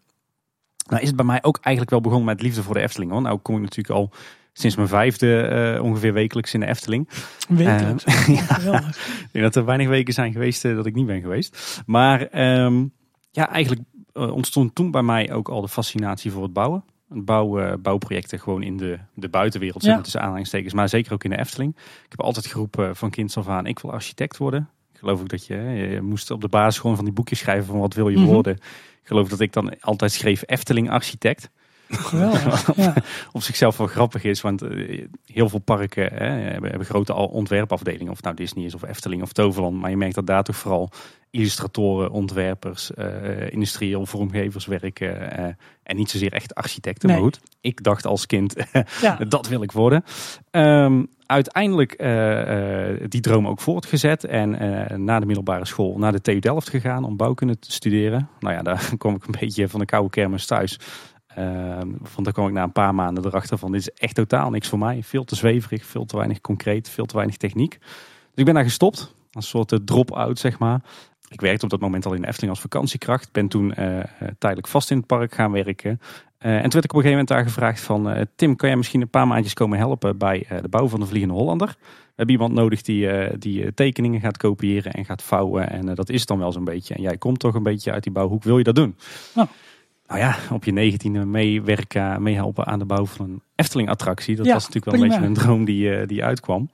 nou 0.87 1.01
is 1.01 1.07
het 1.07 1.17
bij 1.17 1.25
mij 1.25 1.43
ook 1.43 1.59
eigenlijk 1.61 1.91
wel 1.91 2.01
begonnen 2.01 2.27
met 2.27 2.43
liefde 2.43 2.63
voor 2.63 2.75
de 2.75 2.81
Efteling. 2.81 3.11
Hoor. 3.11 3.23
Nou 3.23 3.39
kom 3.39 3.57
ik 3.57 3.63
natuurlijk 3.63 3.95
al 3.95 4.13
sinds 4.53 4.77
mijn 4.77 4.89
vijfde 4.89 5.75
uh, 5.77 5.83
ongeveer 5.83 6.13
wekelijks 6.13 6.55
in 6.55 6.61
de 6.61 6.67
Efteling. 6.67 7.09
Wekelijks? 7.49 8.07
Uh, 8.07 8.29
ja, 8.37 8.77
ik 8.89 9.29
denk 9.33 9.45
dat 9.45 9.57
er 9.57 9.65
weinig 9.65 9.89
weken 9.89 10.15
zijn 10.15 10.33
geweest 10.33 10.65
uh, 10.65 10.77
dat 10.77 10.87
ik 10.87 10.95
niet 10.95 11.07
ben 11.07 11.21
geweest. 11.21 11.83
Maar 11.87 12.21
um, 12.65 12.93
ja, 13.31 13.51
eigenlijk 13.51 13.81
ontstond 14.17 14.75
toen 14.75 14.91
bij 14.91 15.03
mij 15.03 15.33
ook 15.33 15.49
al 15.49 15.61
de 15.61 15.69
fascinatie 15.69 16.31
voor 16.31 16.43
het 16.43 16.53
bouwen. 16.53 16.85
Bouw, 17.09 17.61
uh, 17.61 17.73
bouwprojecten 17.79 18.41
gewoon 18.41 18.63
in 18.63 18.77
de, 18.77 18.99
de 19.15 19.29
buitenwereld, 19.29 19.83
ja. 19.83 20.01
tussen 20.01 20.21
aanhalingstekens, 20.21 20.75
maar 20.75 20.89
zeker 20.89 21.13
ook 21.13 21.25
in 21.25 21.31
de 21.31 21.39
Efteling. 21.39 21.77
Ik 21.77 22.11
heb 22.11 22.21
altijd 22.21 22.47
geroepen 22.47 22.97
van 22.97 23.11
kind 23.11 23.37
af 23.37 23.49
aan, 23.49 23.67
ik 23.67 23.79
wil 23.79 23.93
architect 23.93 24.37
worden. 24.37 24.71
Ik 24.93 24.99
geloof 24.99 25.21
ook 25.21 25.29
dat 25.29 25.47
je, 25.47 25.55
je 25.55 26.01
moest 26.01 26.31
op 26.31 26.41
de 26.41 26.49
basis 26.49 26.81
gewoon 26.81 26.97
van 26.97 27.05
die 27.05 27.15
boekjes 27.15 27.39
schrijven 27.39 27.67
van 27.67 27.79
wat 27.79 27.95
wil 27.95 28.09
je 28.09 28.17
mm 28.17 28.23
-hmm. 28.23 28.33
worden. 28.33 28.55
Ik 29.03 29.13
geloof 29.13 29.29
dat 29.29 29.41
ik 29.41 29.53
dan 29.53 29.81
altijd 29.81 30.13
schreef 30.13 30.43
Efteling 30.47 30.91
architect. 30.91 31.51
Geweldig, 31.89 32.77
ja. 32.77 32.95
op 33.33 33.43
zichzelf 33.43 33.77
wel 33.77 33.87
grappig 33.87 34.25
is, 34.25 34.41
want 34.41 34.63
uh, 34.63 35.07
heel 35.27 35.49
veel 35.49 35.59
parken 35.59 36.13
hè, 36.13 36.27
hebben, 36.27 36.71
hebben, 36.71 36.87
grote 36.87 37.15
ontwerpafdelingen, 37.15 38.13
of 38.13 38.23
nou 38.23 38.37
Disney 38.37 38.65
is 38.65 38.75
of 38.75 38.83
Efteling 38.83 39.23
of 39.23 39.33
Toverland. 39.33 39.81
Maar 39.81 39.91
je 39.91 39.97
merkt 39.97 40.15
dat 40.15 40.27
daar 40.27 40.43
toch 40.43 40.57
vooral 40.57 40.91
illustratoren, 41.31 42.11
ontwerpers, 42.11 42.91
uh, 42.99 43.51
industrieel 43.51 44.07
vormgevers 44.07 44.67
werken 44.67 45.39
uh, 45.39 45.45
en 45.83 45.97
niet 45.97 46.11
zozeer 46.11 46.33
echt 46.33 46.55
architecten. 46.55 47.09
Nee. 47.09 47.17
Maar 47.17 47.27
goed, 47.27 47.41
ik 47.61 47.83
dacht 47.83 48.07
als 48.07 48.27
kind, 48.27 48.55
ja. 49.01 49.17
dat 49.29 49.49
wil 49.49 49.63
ik 49.63 49.73
worden. 49.73 50.05
Um, 50.51 51.07
uiteindelijk 51.27 51.99
die 53.11 53.21
droom 53.21 53.49
ook 53.49 53.61
voortgezet 53.61 54.25
en 54.25 54.51
na 55.05 55.21
de 55.21 55.27
middelbare 55.27 55.65
school 55.65 55.99
naar 55.99 56.13
de 56.13 56.21
TU 56.21 56.39
Delft 56.39 56.71
gegaan 56.71 57.05
om 57.05 57.17
bouwkunde 57.17 57.59
te 57.59 57.73
studeren. 57.73 58.29
Nou 58.41 58.55
ja, 58.55 58.63
daar 58.63 58.91
kom 58.99 59.15
ik 59.15 59.25
een 59.27 59.37
beetje 59.41 59.69
van 59.69 59.81
de 59.81 59.87
koude 59.87 60.11
kermis 60.11 60.47
thuis. 60.47 60.79
Want 62.15 62.25
daar 62.25 62.33
kwam 62.33 62.47
ik 62.47 62.53
na 62.53 62.63
een 62.63 62.73
paar 62.73 62.95
maanden 62.95 63.27
erachter 63.27 63.59
van 63.59 63.73
dit 63.73 63.81
is 63.81 63.91
echt 63.91 64.15
totaal 64.15 64.51
niks 64.51 64.69
voor 64.69 64.79
mij. 64.79 65.03
Veel 65.03 65.25
te 65.25 65.35
zweverig, 65.35 65.85
veel 65.85 66.05
te 66.05 66.17
weinig 66.17 66.41
concreet, 66.41 66.89
veel 66.89 67.07
te 67.07 67.15
weinig 67.15 67.37
techniek. 67.37 67.79
Dus 67.81 68.35
ik 68.35 68.45
ben 68.45 68.55
daar 68.55 68.63
gestopt. 68.65 69.15
Een 69.33 69.43
soort 69.43 69.79
drop-out 69.85 70.39
zeg 70.39 70.59
maar. 70.59 70.81
Ik 71.29 71.41
werkte 71.41 71.65
op 71.65 71.71
dat 71.71 71.81
moment 71.81 72.07
al 72.07 72.15
in 72.15 72.25
Efteling 72.25 72.51
als 72.51 72.61
vakantiekracht. 72.61 73.33
Ben 73.33 73.49
toen 73.49 73.75
tijdelijk 74.39 74.69
vast 74.69 74.91
in 74.91 74.97
het 74.97 75.07
park 75.07 75.35
gaan 75.35 75.53
werken. 75.53 76.01
en 76.39 76.63
toen 76.63 76.71
werd 76.71 76.85
ik 76.85 76.93
op 76.93 76.97
een 76.97 77.03
gegeven 77.03 77.11
moment 77.11 77.29
daar 77.29 77.43
gevraagd 77.43 77.81
van... 77.81 78.27
Tim, 78.37 78.57
kan 78.57 78.69
jij 78.69 78.77
misschien 78.77 79.01
een 79.01 79.09
paar 79.09 79.27
maandjes 79.27 79.55
komen 79.55 79.79
helpen 79.79 80.19
bij 80.19 80.47
de 80.63 80.69
bouw 80.69 80.89
van 80.89 81.01
de 81.01 81.07
Vliegende 81.07 81.35
Hollander? 81.35 81.77
We 82.17 82.23
hebben 82.23 82.43
iemand 82.43 82.61
nodig 82.61 82.83
die, 82.83 83.09
die 83.39 83.65
eh, 83.65 83.71
tekeningen 83.75 84.21
gaat 84.21 84.37
kopiëren 84.37 84.93
en 84.93 85.05
gaat 85.05 85.23
vouwen. 85.23 85.71
En 85.71 85.95
dat 85.95 86.09
is 86.09 86.27
dan 86.27 86.39
wel 86.39 86.53
zo'n 86.53 86.65
beetje. 86.65 86.95
En 86.95 87.03
jij 87.03 87.19
komt 87.19 87.39
toch 87.39 87.55
een 87.55 87.63
beetje 87.63 87.93
uit 87.93 88.03
die 88.03 88.13
bouwhoek. 88.13 88.45
Wil 88.45 88.59
je 88.59 88.65
dat 88.65 88.75
doen? 88.75 88.97
Nou, 89.35 89.49
nou 90.09 90.21
ja, 90.21 90.37
op 90.53 90.65
je 90.65 90.73
negentiende 90.73 91.25
meewerken, 91.25 92.23
meehelpen 92.23 92.67
aan 92.67 92.79
de 92.79 92.85
bouw 92.85 93.07
van 93.07 93.25
een 93.25 93.43
Efteling-attractie. 93.55 94.37
Dat 94.37 94.47
was 94.47 94.69
natuurlijk 94.69 94.85
wel 94.85 94.95
een 94.95 95.09
beetje 95.09 95.27
een 95.27 95.35
droom 95.35 95.65
die, 95.65 96.07
die 96.07 96.25
uitkwam. 96.25 96.71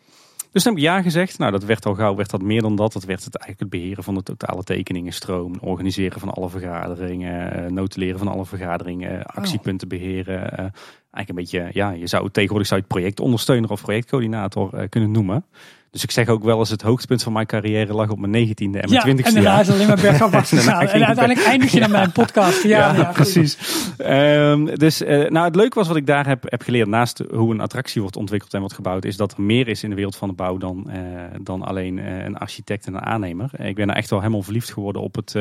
Dus 0.52 0.62
toen 0.62 0.72
heb 0.72 0.82
ik 0.82 0.88
ja 0.88 1.02
gezegd. 1.02 1.38
Nou, 1.38 1.52
dat 1.52 1.64
werd 1.64 1.86
al 1.86 1.94
gauw 1.94 2.14
werd 2.14 2.30
dat 2.30 2.42
meer 2.42 2.60
dan 2.60 2.76
dat. 2.76 2.92
Dat 2.92 3.04
werd 3.04 3.24
het 3.24 3.36
eigenlijk 3.36 3.72
het 3.72 3.80
beheren 3.80 4.04
van 4.04 4.14
de 4.14 4.22
totale 4.22 4.62
tekeningenstroom. 4.62 5.56
Organiseren 5.60 6.20
van 6.20 6.30
alle 6.30 6.48
vergaderingen. 6.48 7.74
Notuleren 7.74 8.18
van 8.18 8.28
alle 8.28 8.46
vergaderingen. 8.46 9.12
Oh. 9.12 9.36
Actiepunten 9.36 9.88
beheren 9.88 10.72
eigenlijk 11.12 11.28
een 11.28 11.34
beetje, 11.34 11.68
ja, 11.72 11.90
je 11.90 12.06
zou 12.06 12.30
tegenwoordig 12.30 12.68
zou 12.68 12.80
je 12.80 12.86
het 12.86 12.96
projectondersteuner 12.96 13.70
of 13.70 13.82
projectcoördinator 13.82 14.70
uh, 14.74 14.88
kunnen 14.88 15.10
noemen. 15.10 15.44
Dus 15.92 16.02
ik 16.02 16.10
zeg 16.10 16.28
ook 16.28 16.44
wel 16.44 16.58
eens 16.58 16.70
het 16.70 16.82
hoogtepunt 16.82 17.22
van 17.22 17.32
mijn 17.32 17.46
carrière 17.46 17.92
lag 17.92 18.10
op 18.10 18.18
mijn 18.18 18.30
negentiende 18.30 18.80
en 18.80 18.88
mijn 18.88 19.00
twintigste 19.00 19.40
ja, 19.40 19.42
jaar. 19.42 19.58
en 19.60 19.64
daarna 19.64 19.72
is 19.72 19.80
alleen 19.80 19.94
maar 19.94 20.10
bergafwaarts 20.10 20.50
gegaan. 20.50 20.80
en, 20.80 21.06
uiteindelijk 21.06 21.46
eindig 21.46 21.72
je 21.72 21.80
dan 21.80 21.90
mijn 22.00 22.12
podcast. 22.12 22.62
Ja, 22.62 22.94
ja, 22.94 23.04
precies. 23.04 23.58
Um, 23.98 24.78
dus 24.78 25.02
uh, 25.02 25.30
nou, 25.30 25.46
het 25.46 25.56
leuke 25.56 25.78
was 25.78 25.88
wat 25.88 25.96
ik 25.96 26.06
daar 26.06 26.26
heb, 26.26 26.50
heb 26.50 26.62
geleerd 26.62 26.88
naast 26.88 27.22
hoe 27.30 27.52
een 27.52 27.60
attractie 27.60 28.00
wordt 28.00 28.16
ontwikkeld 28.16 28.54
en 28.54 28.60
wordt 28.60 28.74
gebouwd, 28.74 29.04
is 29.04 29.16
dat 29.16 29.32
er 29.32 29.42
meer 29.42 29.68
is 29.68 29.82
in 29.82 29.88
de 29.90 29.96
wereld 29.96 30.16
van 30.16 30.28
de 30.28 30.34
bouw 30.34 30.56
dan, 30.56 30.86
uh, 30.88 30.94
dan 31.42 31.62
alleen 31.62 31.96
uh, 31.96 32.24
een 32.24 32.36
architect 32.36 32.86
en 32.86 32.94
een 32.94 33.04
aannemer. 33.04 33.50
Ik 33.60 33.74
ben 33.74 33.90
er 33.90 33.96
echt 33.96 34.10
wel 34.10 34.20
helemaal 34.20 34.42
verliefd 34.42 34.72
geworden 34.72 35.02
op 35.02 35.14
het, 35.14 35.32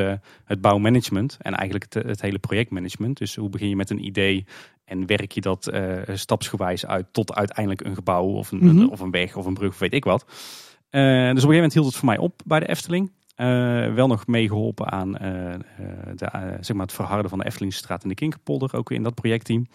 het 0.46 0.62
bouwmanagement 0.62 1.38
en 1.42 1.54
eigenlijk 1.54 1.94
het, 1.94 2.04
het 2.04 2.22
hele 2.22 2.40
projectmanagement. 2.40 3.18
Dus 3.18 3.36
hoe 3.36 3.50
begin 3.50 3.70
je 3.70 3.76
met 3.76 3.90
een 3.90 4.06
idee 4.06 4.46
en 4.92 5.06
werk 5.06 5.32
je 5.32 5.42
dat 5.42 5.70
uh, 5.74 5.98
stapsgewijs 6.14 6.86
uit 6.86 7.06
tot 7.12 7.36
uiteindelijk 7.36 7.86
een 7.86 7.96
gebouw 7.96 8.26
of 8.26 8.52
een, 8.52 8.60
mhm. 8.64 8.86
of 8.86 9.00
een 9.00 9.12
weg 9.12 9.36
of 9.36 9.46
een 9.46 9.54
brug 9.54 9.70
of 9.70 9.80
weet 9.80 9.94
ik 9.94 10.04
wat. 10.04 10.26
Uh, 10.28 10.32
dus 10.32 10.34
op 10.34 10.92
een 10.92 11.36
gegeven 11.36 11.54
moment 11.54 11.74
hield 11.74 11.86
het 11.86 11.96
voor 11.96 12.06
mij 12.06 12.18
op 12.18 12.42
bij 12.46 12.60
de 12.60 12.68
Efteling. 12.68 13.12
Uh, 13.38 13.94
wel 13.94 14.08
nog 14.08 14.28
meegeholpen 14.28 14.92
aan 14.92 15.12
de, 15.12 16.58
zeg 16.62 16.76
maar 16.76 16.86
het 16.86 16.96
verharden 16.96 17.30
van 17.30 17.40
de 17.40 17.46
Eftelingstraat 17.46 18.04
en 18.04 18.10
de 18.10 18.16
Kinkerpolder. 18.16 18.76
Ook 18.76 18.92
in 18.92 19.04
dat 19.04 19.16
projectteam. 19.16 19.68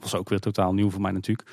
was 0.00 0.14
ook 0.14 0.28
weer 0.28 0.38
totaal 0.38 0.74
nieuw 0.74 0.90
voor 0.90 1.00
mij 1.00 1.12
natuurlijk. 1.12 1.48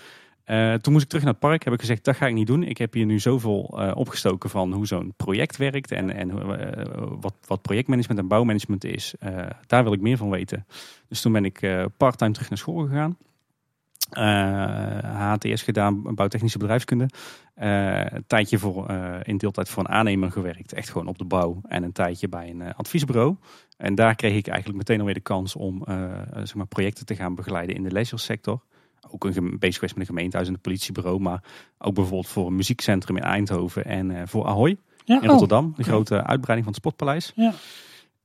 Uh, 0.48 0.74
toen 0.74 0.94
moest 0.94 1.04
ik 1.04 1.10
terug 1.10 1.24
naar 1.24 1.34
het 1.34 1.42
park. 1.42 1.64
Heb 1.64 1.74
ik 1.74 1.80
gezegd, 1.80 2.04
dat 2.04 2.16
ga 2.16 2.28
ik 2.28 2.34
niet 2.34 2.48
doen. 2.48 2.64
Ik 2.64 2.78
heb 2.78 2.94
hier 2.94 3.06
nu 3.06 3.20
zoveel 3.20 3.78
uh, 3.80 3.92
opgestoken 3.96 4.50
van 4.50 4.74
hoe 4.74 4.88
zo'n 4.88 5.14
project 5.18 5.58
werkt. 5.58 5.92
En, 5.92 6.10
en 6.10 6.30
uh, 6.30 7.08
wat, 7.20 7.34
wat 7.48 7.62
projectmanagement 7.62 8.20
en 8.20 8.28
bouwmanagement 8.28 8.84
is. 8.84 9.14
daar 9.68 9.84
wil 9.84 9.94
ik 9.94 10.02
meer 10.02 10.18
van 10.18 10.30
weten. 10.30 10.66
Dus 11.08 11.22
toen 11.22 11.32
ben 11.32 11.46
ik 11.46 11.88
parttime 11.98 12.32
terug 12.32 12.50
naar 12.50 12.58
school 12.58 12.88
gegaan. 12.88 13.18
HTS 15.18 15.62
gedaan, 15.62 16.16
bouwtechnische 16.16 16.58
bedrijfskunde. 16.58 17.10
een 17.56 18.24
tijdje 18.28 18.58
voor, 18.58 18.92
in 19.24 19.38
deeltijd 19.38 19.70
voor 19.70 19.84
een 19.84 19.90
aannemer 19.90 20.32
gewerkt. 20.32 20.74
Echt 20.74 20.90
gewoon 20.90 21.08
op 21.08 21.18
de 21.18 21.26
bouw. 21.26 21.62
En 21.68 21.84
een 21.84 21.92
tijdje 21.92 22.30
bij 22.30 22.50
een 22.50 22.74
adviesbureau. 22.74 23.36
En 23.78 23.96
daar 23.96 24.16
kreeg 24.16 24.36
ik 24.36 24.48
eigenlijk 24.48 24.78
meteen 24.78 25.00
alweer 25.00 25.14
de 25.14 25.20
kans 25.20 25.56
om 25.56 25.84
zeg 26.34 26.56
maar 26.56 26.68
projecten 26.68 27.06
te 27.06 27.16
gaan 27.16 27.36
begeleiden 27.36 27.76
in 27.76 27.84
de 27.84 27.92
leisure 27.92 28.22
sector 28.22 28.62
ook 29.10 29.24
een 29.24 29.60
bezig 29.60 29.76
geweest 29.76 29.96
met 29.96 30.08
een 30.08 30.16
gemeentehuis 30.16 30.48
en 30.48 30.54
een 30.54 30.62
politiebureau. 30.62 31.20
Maar 31.20 31.44
ook 31.78 31.94
bijvoorbeeld 31.94 32.28
voor 32.28 32.48
een 32.48 32.56
muziekcentrum 32.56 33.18
in 33.18 33.24
Eindhoven 33.24 33.86
en 33.86 34.10
uh, 34.10 34.22
voor 34.26 34.46
Ahoy 34.46 34.78
in 35.06 35.18
oh, 35.18 35.26
Rotterdam. 35.26 35.74
De 35.76 35.84
grote 35.84 36.16
uitbreiding 36.16 36.64
van 36.64 36.74
het 36.74 36.76
Sportpaleis. 36.76 37.32
Ja. 37.36 37.54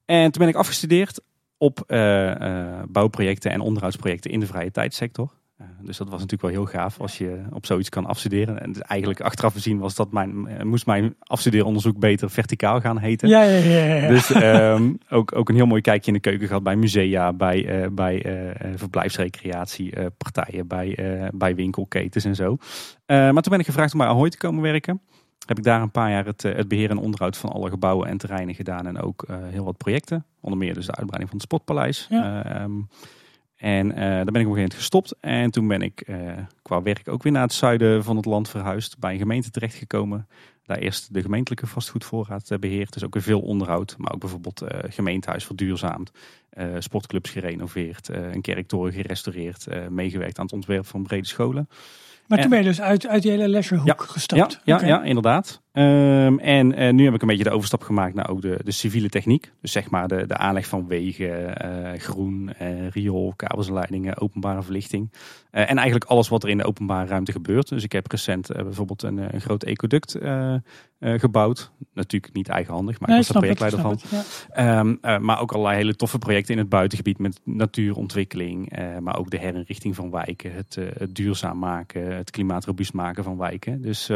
En 0.05 0.31
toen 0.31 0.41
ben 0.41 0.49
ik 0.49 0.55
afgestudeerd 0.55 1.21
op 1.57 1.85
uh, 1.87 2.35
uh, 2.35 2.83
bouwprojecten 2.89 3.51
en 3.51 3.61
onderhoudsprojecten 3.61 4.31
in 4.31 4.41
de 4.41 4.47
vrije 4.47 4.71
tijdsector. 4.71 5.33
Eh, 5.63 5.87
dus 5.87 5.97
dat 5.97 6.09
was 6.09 6.21
natuurlijk 6.21 6.55
wel 6.55 6.65
heel 6.65 6.81
gaaf 6.81 7.01
als 7.01 7.19
je 7.19 7.43
op 7.53 7.67
zoiets 7.67 7.89
kan 7.89 8.07
afstuderen. 8.07 8.61
En 8.61 8.73
dus 8.73 8.83
eigenlijk 8.83 9.21
achteraf 9.21 9.53
gezien 9.53 9.79
was 9.79 9.95
dat 9.95 10.13
mijn, 10.13 10.47
eh, 10.47 10.65
moest 10.65 10.87
mijn 10.87 11.15
afstudeeronderzoek 11.19 11.99
beter 11.99 12.31
verticaal 12.31 12.81
gaan 12.81 12.99
heten. 12.99 13.29
Ja, 13.29 13.43
ja, 13.43 13.59
ja. 13.59 13.95
ja. 13.95 14.09
Dus 14.09 14.35
um, 14.35 14.99
ook, 15.09 15.37
ook 15.37 15.49
een 15.49 15.55
heel 15.55 15.67
mooi 15.67 15.81
kijkje 15.81 16.07
in 16.07 16.17
de 16.17 16.21
keuken 16.21 16.47
gehad 16.47 16.63
bij 16.63 16.77
musea, 16.77 17.33
bij, 17.33 17.83
uh, 17.83 17.89
bij 17.93 18.27
uh, 18.27 18.51
verblijfsrecreatiepartijen, 18.75 20.67
bij, 20.67 20.99
bij 21.35 21.55
winkelketens 21.55 22.25
en 22.25 22.35
zo. 22.35 22.57
maar 23.07 23.33
toen 23.33 23.51
ben 23.51 23.59
ik 23.59 23.67
gevraagd 23.67 23.93
om 23.93 23.99
bij 23.99 24.09
Ahoy 24.09 24.29
te 24.29 24.39
komen 24.39 24.63
werken. 24.63 25.01
Heb 25.47 25.59
ik 25.59 25.65
daar 25.65 25.83
een 25.83 25.91
paar 25.91 26.11
jaar 26.11 26.25
het, 26.25 26.43
het 26.43 26.69
beheer 26.69 26.91
en 26.91 26.99
onderhoud 26.99 27.37
van 27.37 27.51
alle 27.51 27.71
gebouwen 27.71 28.09
en 28.09 28.17
terreinen 28.17 28.55
gedaan. 28.55 28.87
En 28.87 29.01
ook 29.01 29.27
heel 29.51 29.65
wat 29.65 29.77
projecten. 29.77 30.25
Onder 30.41 30.59
meer 30.59 30.75
dus 30.75 30.87
de 30.87 30.95
uitbreiding 30.95 31.31
van 31.31 31.39
het 31.39 31.49
Sportpaleis. 31.49 32.07
Ja. 32.11 32.63
Um, 32.63 32.89
en 33.63 33.87
uh, 33.87 33.95
daar 33.95 34.09
ben 34.09 34.17
ik 34.17 34.27
op 34.27 34.35
een 34.35 34.35
gegeven 34.35 34.55
moment 34.55 34.75
gestopt. 34.75 35.15
En 35.21 35.51
toen 35.51 35.69
ben 35.69 35.83
ik 35.83 36.09
uh, 36.09 36.33
qua 36.63 36.83
werk 36.83 37.09
ook 37.09 37.23
weer 37.23 37.33
naar 37.33 37.43
het 37.43 37.53
zuiden 37.53 38.05
van 38.05 38.17
het 38.17 38.25
land 38.25 38.49
verhuisd. 38.49 38.99
Bij 38.99 39.13
een 39.13 39.19
gemeente 39.19 39.51
terechtgekomen. 39.51 40.29
Daar 40.67 40.79
eerst 40.79 41.15
de 41.15 41.23
gemeentelijke 41.23 41.67
vastgoedvoorraad 41.67 42.51
uh, 42.51 42.59
beheerd. 42.59 42.93
Dus 42.93 43.05
ook 43.05 43.15
weer 43.15 43.23
veel 43.23 43.41
onderhoud. 43.41 43.95
Maar 43.99 44.13
ook 44.13 44.21
bijvoorbeeld 44.21 44.65
gemeentehuis 44.89 45.45
verduurzaamd. 45.45 46.11
sportclubs 46.79 47.31
gerenoveerd. 47.31 48.09
een 48.09 48.41
kerktoren 48.41 48.93
gerestaureerd. 48.93 49.67
meegewerkt 49.91 50.39
aan 50.39 50.45
het 50.45 50.55
ontwerp 50.55 50.87
van 50.87 51.03
brede 51.03 51.27
scholen. 51.27 51.69
Maar 52.27 52.41
toen 52.41 52.51
ben 52.51 52.59
je 52.59 52.65
dus 52.65 52.81
uit, 52.81 53.07
uit 53.07 53.23
die 53.23 53.31
hele 53.31 53.49
leisurehoek 53.49 53.89
ja, 53.89 53.95
gestapt? 53.99 54.61
Ja, 54.65 54.81
ja, 54.81 54.87
ja 54.87 55.03
inderdaad. 55.03 55.62
Um, 55.75 56.39
en 56.39 56.81
uh, 56.81 56.93
nu 56.93 57.05
heb 57.05 57.15
ik 57.15 57.23
een 57.23 57.29
beetje 57.29 57.45
de 57.45 57.51
overstap 57.51 57.83
gemaakt 57.83 58.15
naar 58.15 58.29
ook 58.29 58.43
de, 58.43 58.61
de 58.65 58.71
civiele 58.71 59.09
techniek. 59.09 59.53
Dus 59.61 59.73
zeg 59.73 59.91
maar 59.91 60.09
de, 60.09 60.27
de 60.27 60.37
aanleg 60.37 60.67
van 60.67 60.87
wegen, 60.87 61.55
uh, 61.65 62.01
groen, 62.01 62.51
uh, 62.63 62.89
riool, 62.89 63.33
kabelsleidingen, 63.37 64.19
openbare 64.19 64.63
verlichting. 64.63 65.13
en 65.51 65.77
eigenlijk 65.77 66.05
alles 66.05 66.29
wat 66.29 66.43
er 66.43 66.49
in 66.49 66.59
de 66.59 66.65
openbare 66.65 67.09
ruimte 67.09 67.33
gebeurt. 67.33 67.69
Dus 67.69 67.85
ik 67.85 67.93
heb 67.93 68.11
recent 68.11 68.49
bijvoorbeeld 68.53 69.03
een, 69.03 69.35
een 69.35 69.41
groot 69.41 69.63
ecoduct 69.63 70.19
gebouwd. 71.01 71.73
Natuurlijk 71.95 72.35
niet 72.35 72.49
eigenhandig, 72.49 73.01
maar 73.01 73.11
ik 73.11 73.17
was 73.17 73.29
er 73.29 73.39
projectleider 73.39 73.81
van. 73.81 73.91
Het, 73.91 74.05
ja. 74.55 74.79
um, 74.79 74.99
maar 75.01 75.41
ook 75.41 75.53
allerlei 75.53 75.77
hele 75.77 75.97
toffe 75.97 76.19
projecten 76.19 76.55
in 76.55 76.61
het 76.61 76.69
buitengebied 76.69 77.19
met 77.19 77.41
natuurontwikkeling. 77.45 78.73
maar 79.01 79.19
ook 79.19 79.31
de 79.31 79.39
herinrichting 79.39 79.95
van 79.95 80.11
wijken, 80.11 80.53
het, 80.53 80.79
het 80.99 81.15
duurzaam 81.15 81.59
maken, 81.59 82.17
het 82.17 82.31
klimaatrobuust 82.31 82.93
maken 82.93 83.25
van 83.25 83.37
wijken. 83.37 83.83
Dus 83.83 84.11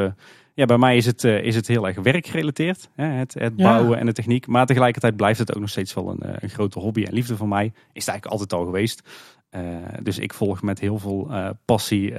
ja, 0.56 0.64
bij 0.64 0.78
mij 0.78 0.96
is 0.96 1.06
het, 1.06 1.24
uh, 1.24 1.42
is 1.42 1.54
het 1.54 1.66
heel 1.66 1.86
erg 1.86 1.96
werkgerelateerd. 1.96 2.90
Hè? 2.94 3.06
Het, 3.06 3.34
het 3.34 3.56
bouwen 3.56 3.98
en 3.98 4.06
de 4.06 4.12
techniek. 4.12 4.46
Maar 4.46 4.66
tegelijkertijd 4.66 5.16
blijft 5.16 5.38
het 5.38 5.54
ook 5.54 5.60
nog 5.60 5.70
steeds 5.70 5.94
wel 5.94 6.10
een, 6.10 6.20
eh, 6.20 6.34
een 6.36 6.50
grote 6.50 6.78
hobby 6.78 7.02
en 7.02 7.12
liefde 7.12 7.36
van 7.36 7.48
mij. 7.48 7.64
Is 7.64 7.72
het 7.72 8.08
eigenlijk 8.08 8.26
altijd 8.26 8.52
al 8.52 8.64
geweest. 8.64 9.08
Uh, 9.50 9.62
dus 10.02 10.18
ik 10.18 10.34
volg 10.34 10.62
met 10.62 10.80
heel 10.80 10.98
veel 10.98 11.30
passie 11.64 12.14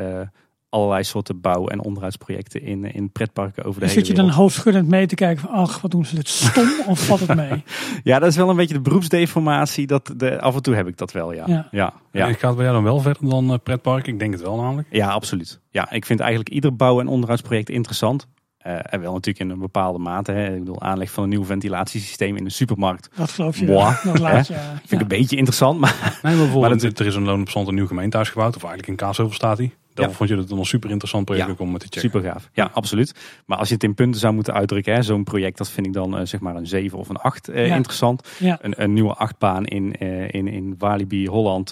allerlei 0.78 1.04
soorten 1.04 1.42
bouw- 1.42 1.68
en 1.68 1.84
onderhoudsprojecten 1.84 2.62
in, 2.62 2.94
in 2.94 3.12
pretparken 3.12 3.64
over 3.64 3.80
de 3.80 3.86
dus 3.86 3.96
hele 3.96 4.06
Zit 4.06 4.16
je 4.16 4.22
dan 4.24 4.32
hoofdschuddend 4.32 4.88
mee 4.88 5.08
te 5.08 5.16
kijken 5.16 5.42
van, 5.42 5.50
ach, 5.50 5.82
wat 5.82 5.92
doen 5.92 6.06
ze 6.06 6.16
dit 6.16 6.28
stom 6.28 6.70
of 6.88 7.06
valt 7.06 7.20
het 7.20 7.36
mee? 7.36 7.64
ja, 8.04 8.20
dat 8.20 8.30
is 8.30 8.36
wel 8.36 8.50
een 8.50 8.56
beetje 8.56 8.74
de 8.74 8.82
beroepsdeformatie. 8.82 9.88
Dat 9.88 10.14
de, 10.18 10.42
af 10.42 10.56
en 10.56 10.62
toe 10.62 10.76
heb 10.76 10.88
ik 10.88 10.98
dat 10.98 11.12
wel, 11.12 11.34
ja. 11.34 11.44
ja. 11.48 11.68
ja, 11.72 11.94
ja. 12.12 12.28
Ik 12.28 12.40
ga 12.40 12.48
het 12.48 12.56
bij 12.56 12.66
jou 12.66 12.78
dan 12.78 12.86
wel 12.86 13.00
verder 13.00 13.30
dan 13.30 13.52
uh, 13.52 13.58
pretpark? 13.64 14.08
Ik 14.08 14.20
denk 14.20 14.34
het 14.34 14.42
wel 14.42 14.56
namelijk. 14.56 14.88
Ja, 14.92 15.10
absoluut. 15.10 15.60
Ja, 15.70 15.92
ik 15.92 16.06
vind 16.06 16.20
eigenlijk 16.20 16.50
ieder 16.50 16.76
bouw- 16.76 17.00
en 17.00 17.08
onderhoudsproject 17.08 17.70
interessant. 17.70 18.28
Uh, 18.68 18.74
en 18.74 19.02
wel 19.02 19.14
natuurlijk 19.14 19.40
in 19.46 19.50
een 19.50 19.60
bepaalde 19.60 20.00
mate. 20.00 20.32
Hè. 20.32 20.54
Ik 20.54 20.60
bedoel, 20.60 20.82
aanleg 20.82 21.12
van 21.12 21.24
een 21.24 21.30
nieuw 21.30 21.46
ventilatiesysteem 21.46 22.36
in 22.38 22.46
een 22.46 22.52
supermarkt. 22.52 23.10
Dat 23.16 23.32
geloof 23.32 23.58
je. 23.60 23.66
Boah, 23.66 24.04
dat 24.04 24.20
laat 24.20 24.48
je, 24.48 24.54
Vind 24.54 24.92
ik 24.92 25.02
een 25.02 25.08
beetje 25.08 25.36
interessant. 25.36 25.80
Maar, 25.80 26.20
nee, 26.24 26.36
maar 26.36 26.44
bijvoorbeeld, 26.46 26.82
maar 26.82 26.92
er 26.92 27.06
is 27.06 27.16
een 27.16 27.24
loon 27.24 27.42
op 27.42 27.50
stand 27.50 27.68
een 27.68 27.76
nieuw 27.76 27.88
gemeentehuis 27.88 28.30
gebouwd. 28.30 28.56
Of 28.56 28.64
eigenlijk 28.64 28.92
in 28.92 28.96
Kaashovel 28.96 29.34
staat 29.34 29.58
hij. 29.58 29.74
Dan 30.04 30.14
vond 30.14 30.30
je 30.30 30.38
het 30.38 30.52
een 30.52 30.66
super 30.66 30.90
interessant 30.90 31.26
project 31.26 31.60
om 31.60 31.78
te 31.78 31.84
checken. 31.84 32.02
Super 32.02 32.22
gaaf. 32.22 32.50
Ja, 32.54 32.70
absoluut. 32.74 33.14
Maar 33.46 33.58
als 33.58 33.68
je 33.68 33.74
het 33.74 33.84
in 33.84 33.94
punten 33.94 34.20
zou 34.20 34.34
moeten 34.34 34.54
uitdrukken, 34.54 35.04
zo'n 35.04 35.24
project, 35.24 35.58
dat 35.58 35.70
vind 35.70 35.88
ik 35.88 35.94
dan 35.94 36.20
uh, 36.20 36.26
zeg 36.26 36.40
maar 36.40 36.56
een 36.56 36.68
7 36.68 36.98
of 36.98 37.10
een 37.10 37.18
8 37.18 37.50
uh, 37.50 37.76
interessant. 37.76 38.28
Een, 38.40 38.82
een, 38.84 38.94
nieuwe 38.94 39.14
achtbaan 39.14 39.66
in, 39.66 39.96
uh, 40.00 40.22
in, 40.32 40.48
in 40.48 40.76
Walibi 40.78 41.28
Holland 41.28 41.72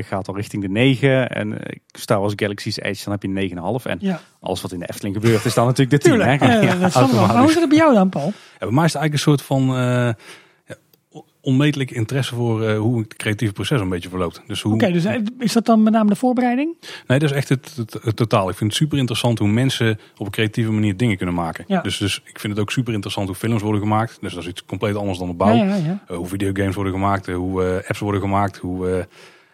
gaat 0.00 0.28
al 0.28 0.36
richting 0.36 0.62
de 0.62 0.68
9. 0.68 1.28
En 1.28 1.58
Star 1.86 2.20
Wars 2.20 2.32
Galaxy's 2.36 2.78
Edge, 2.78 3.04
dan 3.04 3.12
heb 3.12 3.22
je 3.22 3.28
een 3.28 3.80
9,5. 3.80 3.90
En 3.90 4.18
alles 4.40 4.60
wat 4.60 4.72
in 4.72 4.78
de 4.78 4.88
Efteling 4.88 5.16
gebeurt, 5.16 5.44
is 5.44 5.54
dan 5.54 5.66
natuurlijk 5.66 6.02
de 6.02 6.08
10. 6.08 6.18
Tuurlijk, 6.18 6.40
hè? 6.40 6.60
Ja, 6.60 6.74
dat 6.74 6.94
hoe 7.36 7.48
is 7.48 7.54
het 7.54 7.68
bij 7.68 7.78
jou 7.78 7.94
dan, 7.94 8.08
Paul? 8.08 8.32
bij 8.58 8.70
mij 8.70 8.84
is 8.84 8.92
het 8.92 9.02
eigenlijk 9.02 9.12
een 9.12 9.18
soort 9.18 9.42
van 9.42 9.68
onmetelijk 11.40 11.90
interesse 11.90 12.34
voor 12.34 12.62
uh, 12.62 12.78
hoe 12.78 12.98
het 12.98 13.16
creatieve 13.16 13.52
proces 13.52 13.80
een 13.80 13.88
beetje 13.88 14.08
verloopt. 14.08 14.42
Dus 14.46 14.62
hoe... 14.62 14.74
Oké, 14.74 14.92
dus 14.92 15.04
eh, 15.04 15.20
is 15.38 15.52
dat 15.52 15.66
dan 15.66 15.82
met 15.82 15.92
name 15.92 16.08
de 16.08 16.16
voorbereiding? 16.16 16.76
Nee, 17.06 17.18
dat 17.18 17.30
is 17.30 17.36
echt 17.36 17.48
het, 17.48 17.76
het, 18.02 18.16
totaal. 18.16 18.48
Ik 18.48 18.56
vind 18.56 18.70
het 18.70 18.80
super 18.80 18.98
interessant 18.98 19.38
hoe 19.38 19.48
mensen 19.48 19.98
op 20.16 20.26
een 20.26 20.32
creatieve 20.32 20.70
manier 20.70 20.96
dingen 20.96 21.16
kunnen 21.16 21.34
maken. 21.34 21.64
Ja. 21.68 21.80
Dus, 21.80 21.98
dus 21.98 22.22
ik 22.24 22.40
vind 22.40 22.52
het 22.52 22.62
ook 22.62 22.70
super 22.70 22.92
interessant 22.92 23.26
hoe 23.26 23.36
films 23.36 23.62
worden 23.62 23.80
gemaakt. 23.80 24.18
Dus 24.20 24.34
dat 24.34 24.42
is 24.42 24.48
iets 24.48 24.64
compleet 24.64 24.96
anders 24.96 25.18
dan 25.18 25.28
de 25.28 25.34
bouw. 25.34 25.54
Ja, 25.54 25.74
ja, 25.74 26.02
uh, 26.10 26.16
hoe 26.16 26.26
videogames 26.26 26.74
worden 26.74 26.92
gemaakt, 26.92 27.26
hoe 27.26 27.84
apps 27.86 27.98
worden 27.98 28.20
gemaakt, 28.20 28.56
hoe 28.56 29.06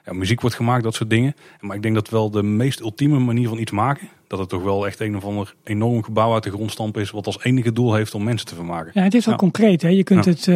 ja, 0.05 0.13
muziek 0.13 0.41
wordt 0.41 0.57
gemaakt, 0.57 0.83
dat 0.83 0.95
soort 0.95 1.11
dingen. 1.11 1.35
Maar 1.61 1.77
ik 1.77 1.83
denk 1.83 1.95
dat 1.95 2.09
wel 2.09 2.31
de 2.31 2.43
meest 2.43 2.81
ultieme 2.81 3.19
manier 3.19 3.49
van 3.49 3.59
iets 3.59 3.73
maken, 3.73 4.09
dat 4.27 4.39
het 4.39 4.49
toch 4.49 4.63
wel 4.63 4.87
echt 4.87 5.01
een 5.01 5.17
of 5.17 5.25
ander 5.25 5.55
enorm 5.65 6.03
gebouw 6.03 6.35
uit 6.35 6.43
de 6.43 6.51
grond 6.51 6.71
stampen 6.71 7.03
is, 7.03 7.11
wat 7.11 7.27
als 7.27 7.43
enige 7.43 7.73
doel 7.73 7.95
heeft 7.95 8.15
om 8.15 8.25
mensen 8.25 8.47
te 8.47 8.55
vermaken. 8.55 8.91
Ja, 8.95 9.03
het 9.03 9.15
is 9.15 9.29
ook 9.29 9.39
concreet. 9.39 9.83
Hè? 9.83 9.89
Je, 9.89 10.05
kunt 10.05 10.25
het, 10.25 10.47
uh, 10.47 10.55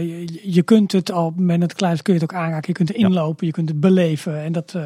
je, 0.00 0.40
je, 0.42 0.62
kunt 0.62 0.92
het 0.92 1.12
al 1.12 1.32
met 1.36 1.62
het 1.62 1.74
klein 1.74 2.02
kun 2.02 2.14
je 2.14 2.20
het 2.20 2.32
ook 2.32 2.38
aanraken. 2.38 2.68
Je 2.68 2.72
kunt 2.72 2.88
er 2.88 2.96
inlopen, 2.96 3.46
je 3.46 3.52
kunt 3.52 3.68
het 3.68 3.80
beleven. 3.80 4.42
En 4.42 4.52
dat, 4.52 4.74
uh... 4.76 4.82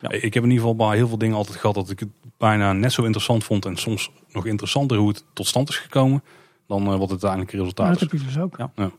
ja. 0.00 0.10
Ik 0.10 0.34
heb 0.34 0.42
in 0.42 0.50
ieder 0.50 0.66
geval 0.66 0.76
bij 0.88 0.96
heel 0.96 1.08
veel 1.08 1.18
dingen 1.18 1.36
altijd 1.36 1.56
gehad 1.56 1.74
dat 1.74 1.90
ik 1.90 2.00
het 2.00 2.08
bijna 2.38 2.72
net 2.72 2.92
zo 2.92 3.02
interessant 3.02 3.44
vond 3.44 3.64
en 3.64 3.76
soms 3.76 4.10
nog 4.32 4.46
interessanter 4.46 4.96
hoe 4.96 5.08
het 5.08 5.24
tot 5.32 5.46
stand 5.46 5.68
is 5.68 5.76
gekomen 5.76 6.22
dan 6.66 6.82
uh, 6.82 6.88
wat 6.88 7.00
het 7.00 7.10
uiteindelijk 7.10 7.50
resultaat 7.50 7.92
is. 7.92 7.98
Dat 7.98 8.10
heb 8.10 8.20
je 8.20 8.26
dus 8.26 8.38
ook. 8.38 8.56
Ja. 8.56 8.70
ja. 8.76 8.90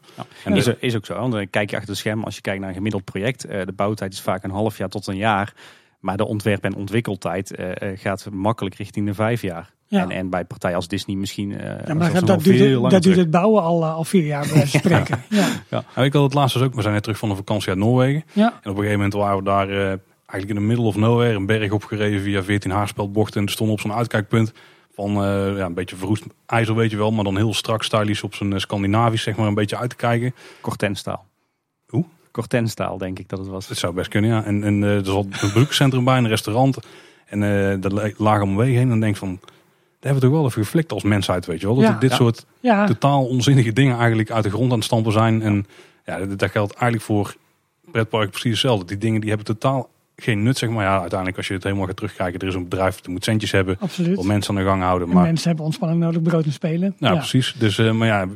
En 0.44 0.56
is, 0.56 0.68
is 0.68 0.96
ook 0.96 1.06
zo. 1.06 1.30
Dan 1.30 1.50
kijk 1.50 1.70
je 1.70 1.76
achter 1.76 1.92
het 1.92 2.00
scherm, 2.00 2.24
als 2.24 2.36
je 2.36 2.42
kijkt 2.42 2.60
naar 2.60 2.70
een 2.70 2.76
gemiddeld 2.76 3.04
project, 3.04 3.46
uh, 3.46 3.66
de 3.66 3.72
bouwtijd 3.72 4.14
is 4.14 4.22
vaak 4.22 4.44
een 4.44 4.52
half 4.52 4.78
jaar 4.78 4.90
tot 4.90 5.08
een 5.08 5.18
jaar. 5.18 5.54
Maar 6.00 6.18
de 6.18 6.26
ontwerp- 6.26 6.64
en 6.64 6.76
ontwikkeltijd 6.76 7.60
uh, 7.60 7.72
gaat 7.96 8.30
makkelijk 8.32 8.76
richting 8.76 9.06
de 9.06 9.14
vijf 9.14 9.42
jaar. 9.42 9.74
Ja. 9.88 10.02
En, 10.02 10.12
en 10.12 10.30
bij 10.30 10.46
partijen 10.46 10.76
als 10.76 10.88
Disney 10.88 11.16
misschien. 11.16 11.50
ja, 11.50 11.94
maar 11.94 12.26
dat, 12.26 12.44
duurt, 12.44 12.90
dat 12.92 13.02
duurt 13.04 13.18
het 13.18 13.32
bouwen 13.32 13.64
al, 13.64 13.86
al 13.86 14.04
vier 14.04 14.26
jaar 14.26 14.48
bij 14.54 14.66
spreken. 14.78 15.24
ja. 15.30 15.48
Ja. 15.70 15.84
Nou, 15.96 16.08
ik 16.08 16.14
had 16.14 16.24
het 16.24 16.34
laatst 16.34 16.58
dus 16.58 16.64
ook. 16.64 16.76
We 16.76 16.82
zijn 16.82 16.94
net 16.94 17.04
terug 17.04 17.18
van 17.18 17.30
een 17.30 17.36
vakantie 17.36 17.70
uit 17.70 17.78
Noorwegen. 17.78 18.24
Ja. 18.34 18.46
En 18.46 18.52
op 18.58 18.66
een 18.66 18.84
gegeven 18.84 18.94
moment 18.96 19.14
waren 19.14 19.38
we 19.38 19.44
daar 19.44 19.68
eigenlijk 20.28 20.50
in 20.50 20.56
de 20.56 20.62
middle 20.62 20.86
of 20.86 20.96
nowhere 20.96 21.34
een 21.36 21.46
berg 21.46 21.72
opgereden 21.72 22.22
via 22.22 22.44
14 22.44 22.72
haarspeldbochten. 22.72 23.42
En 23.42 23.48
stonden 23.48 23.76
op 23.76 23.82
zo'n 23.82 23.94
uitkijkpunt 23.94 24.54
van 24.94 25.12
uh, 25.12 25.58
ja, 25.58 25.66
een 25.66 25.74
beetje 25.74 25.96
verroest 25.96 26.24
ijzer, 26.46 26.76
weet 26.76 26.92
je 26.92 26.98
wel, 26.98 27.12
maar 27.12 27.24
dan 27.24 27.38
heel 27.38 27.54
strak 27.54 27.84
stylish 27.84 28.22
op 28.22 28.36
zijn 28.36 28.60
Scandinavisch, 28.60 29.24
zeg 29.24 29.36
maar, 29.36 29.48
een 29.48 29.54
beetje 29.54 29.78
uit 29.78 29.90
te 29.90 29.96
kijken. 29.96 30.36
Cortenstaal. 30.62 31.26
Cortenstaal, 32.32 32.98
denk 32.98 33.20
ik 33.20 33.30
dat 33.30 33.40
het 33.40 33.48
was. 33.48 33.68
Het 33.68 33.78
zou 33.78 33.94
best 33.94 34.10
kunnen, 34.10 34.30
ja. 34.30 34.44
En, 34.44 34.64
en 34.64 34.82
uh, 34.82 34.98
er 34.98 35.06
zat 35.06 35.26
een 35.26 35.52
bezoekcentrum 35.54 36.04
bij, 36.04 36.18
een 36.18 36.28
restaurant. 36.28 36.78
En 37.26 37.42
uh, 37.42 37.76
dat 37.80 38.14
lag 38.18 38.42
om 38.42 38.56
weg 38.56 38.68
heen. 38.68 38.92
En 38.92 39.00
denk 39.00 39.18
van, 39.18 39.40
daar 39.40 39.50
hebben 40.00 40.22
we 40.22 40.28
toch 40.28 40.38
wel 40.38 40.46
even 40.46 40.64
geflikt 40.64 40.92
als 40.92 41.04
mensheid, 41.04 41.46
weet 41.46 41.60
je 41.60 41.66
wel. 41.66 41.76
Dat 41.76 41.84
ja, 41.84 41.98
dit 42.00 42.10
ja. 42.10 42.16
soort 42.16 42.46
ja. 42.60 42.86
totaal 42.86 43.26
onzinnige 43.26 43.74
dingen 43.74 43.98
eigenlijk 43.98 44.32
uit 44.32 44.44
de 44.44 44.50
grond 44.50 44.72
aan 44.72 44.78
het 44.78 44.86
stampen 44.86 45.12
zijn. 45.12 45.42
En 45.42 45.66
ja, 46.06 46.18
dat, 46.20 46.40
dat 46.40 46.52
geldt 46.52 46.74
eigenlijk 46.74 47.04
voor 47.04 47.36
pretparken 47.92 48.30
precies 48.30 48.52
hetzelfde. 48.52 48.86
Die 48.86 48.98
dingen 48.98 49.20
die 49.20 49.30
hebben 49.30 49.48
totaal 49.48 49.90
geen 50.16 50.44
nut, 50.44 50.58
zeg 50.58 50.70
maar. 50.70 50.84
Ja, 50.84 51.00
uiteindelijk 51.00 51.38
als 51.38 51.48
je 51.48 51.54
het 51.54 51.64
helemaal 51.64 51.86
gaat 51.86 51.96
terugkijken, 51.96 52.40
er 52.40 52.48
is 52.48 52.54
een 52.54 52.68
bedrijf 52.68 52.96
dat 52.96 53.08
moet 53.08 53.24
centjes 53.24 53.52
hebben. 53.52 53.78
Absoluut. 53.80 54.16
Wil 54.16 54.24
mensen 54.24 54.56
aan 54.56 54.64
de 54.64 54.68
gang 54.70 54.82
houden. 54.82 55.10
Maar... 55.10 55.24
mensen 55.24 55.48
hebben 55.48 55.66
ontspanning 55.66 56.02
nodig, 56.02 56.22
brood 56.22 56.46
en 56.46 56.52
spelen. 56.52 56.96
Ja, 56.98 57.12
ja. 57.12 57.18
precies. 57.18 57.56
Dus, 57.58 57.78
uh, 57.78 57.92
maar 57.92 58.08
ja, 58.08 58.28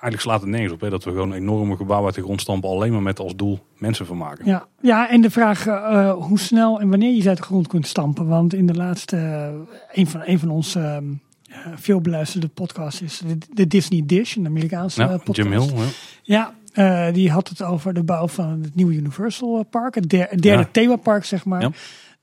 eigenlijk 0.00 0.22
slaat 0.22 0.40
het 0.40 0.50
nergens 0.50 0.72
op. 0.72 0.80
Hè, 0.80 0.90
dat 0.90 1.04
we 1.04 1.10
gewoon 1.10 1.32
enorme 1.32 1.76
gebouwen 1.76 2.06
uit 2.06 2.14
de 2.14 2.22
grond 2.22 2.40
stampen. 2.40 2.70
Alleen 2.70 2.92
maar 2.92 3.02
met 3.02 3.18
als 3.18 3.36
doel 3.36 3.58
mensen 3.78 4.06
vermaken. 4.06 4.46
Ja, 4.46 4.66
ja 4.80 5.10
en 5.10 5.20
de 5.20 5.30
vraag 5.30 5.66
uh, 5.66 6.12
hoe 6.12 6.38
snel 6.38 6.80
en 6.80 6.88
wanneer 6.88 7.14
je 7.14 7.22
ze 7.22 7.28
uit 7.28 7.36
de 7.36 7.42
grond 7.42 7.66
kunt 7.66 7.86
stampen. 7.86 8.26
Want 8.26 8.54
in 8.54 8.66
de 8.66 8.74
laatste, 8.74 9.16
uh, 9.16 9.48
een, 9.92 10.06
van, 10.06 10.22
een 10.24 10.38
van 10.38 10.50
onze 10.50 11.02
uh, 11.50 11.56
veel 11.74 12.00
beluisterde 12.00 12.48
podcasts 12.48 13.02
is 13.02 13.22
de, 13.26 13.38
de, 13.52 13.66
Disney 13.66 14.02
Dish. 14.06 14.36
Een 14.36 14.46
Amerikaanse 14.46 15.00
ja, 15.00 15.06
podcast. 15.06 15.36
Jim 15.36 15.52
Hill. 15.52 15.70
Ja. 16.22 16.54
ja. 16.72 17.10
Die 17.10 17.30
had 17.30 17.48
het 17.48 17.62
over 17.62 17.94
de 17.94 18.02
bouw 18.02 18.28
van 18.28 18.60
het 18.62 18.74
nieuwe 18.74 18.94
Universal 18.94 19.62
Park. 19.70 19.94
Het 19.94 20.08
derde, 20.08 20.36
derde 20.36 20.62
ja. 20.62 20.68
themapark, 20.72 21.24
zeg 21.24 21.44
maar. 21.44 21.70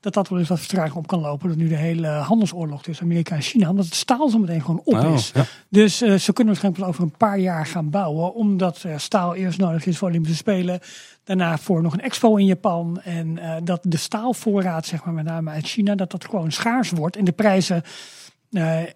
Dat 0.00 0.14
dat 0.14 0.28
wel 0.28 0.38
eens 0.38 0.48
wat 0.48 0.58
vertraging 0.58 0.94
op 0.94 1.06
kan 1.06 1.20
lopen. 1.20 1.48
Dat 1.48 1.56
nu 1.56 1.68
de 1.68 1.76
hele 1.76 2.06
handelsoorlog 2.06 2.82
tussen 2.82 3.04
Amerika 3.04 3.34
en 3.34 3.42
China. 3.42 3.70
Omdat 3.70 3.84
het 3.84 3.94
staal 3.94 4.28
zo 4.28 4.38
meteen 4.38 4.60
gewoon 4.60 4.80
op 4.84 4.94
oh, 4.94 5.14
is. 5.14 5.30
Ja. 5.34 5.44
Dus 5.68 6.02
uh, 6.02 6.14
ze 6.14 6.32
kunnen 6.32 6.54
waarschijnlijk 6.54 6.76
wel 6.76 6.88
over 6.88 7.02
een 7.02 7.16
paar 7.16 7.38
jaar 7.38 7.66
gaan 7.66 7.90
bouwen. 7.90 8.34
Omdat 8.34 8.82
uh, 8.86 8.98
staal 8.98 9.34
eerst 9.34 9.58
nodig 9.58 9.86
is 9.86 9.98
voor 9.98 10.08
Olympische 10.08 10.36
Spelen. 10.36 10.80
Daarna 11.24 11.58
voor 11.58 11.82
nog 11.82 11.92
een 11.92 12.00
expo 12.00 12.36
in 12.36 12.46
Japan. 12.46 13.00
En 13.00 13.38
dat 13.64 13.80
de 13.82 13.96
staalvoorraad, 13.96 14.86
zeg 14.86 15.04
maar 15.04 15.14
met 15.14 15.24
name 15.24 15.50
uit 15.50 15.66
China. 15.66 15.94
Dat 15.94 16.10
dat 16.10 16.24
gewoon 16.24 16.52
schaars 16.52 16.90
wordt. 16.90 17.16
En 17.16 17.24
de 17.24 17.32
prijzen 17.32 17.82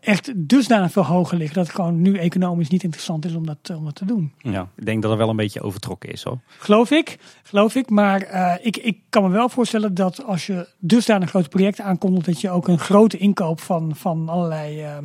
echt 0.01 0.33
dusdanig 0.37 0.93
veel 0.93 1.05
hoger 1.05 1.37
liggen 1.37 1.57
dat 1.57 1.67
het 1.67 1.75
gewoon 1.75 2.03
nu 2.03 2.19
economisch 2.19 2.69
niet 2.69 2.83
interessant 2.83 3.25
is 3.25 3.35
om 3.35 3.47
dat, 3.47 3.71
om 3.77 3.85
dat 3.85 3.95
te 3.95 4.05
doen. 4.05 4.33
Ja, 4.39 4.69
ik 4.77 4.85
denk 4.85 5.03
dat 5.03 5.11
er 5.11 5.17
wel 5.17 5.29
een 5.29 5.37
beetje 5.37 5.63
overtrokken 5.63 6.11
is 6.11 6.23
hoor. 6.23 6.39
Geloof 6.59 6.91
ik, 6.91 7.19
geloof 7.43 7.75
ik. 7.75 7.91
Maar 7.91 8.33
uh, 8.33 8.55
ik, 8.67 8.77
ik 8.77 8.99
kan 9.09 9.23
me 9.23 9.29
wel 9.29 9.49
voorstellen 9.49 9.95
dat 9.95 10.25
als 10.25 10.47
je 10.47 10.69
dusdanig 10.79 11.29
grote 11.29 11.49
projecten 11.49 11.85
aankondigt, 11.85 12.27
dat 12.27 12.41
je 12.41 12.51
ook 12.51 12.69
een 12.69 12.79
grote 12.79 13.19
inkoop 13.19 13.61
van, 13.61 13.97
van 13.97 14.29
allerlei 14.29 14.83
uh, 14.83 14.97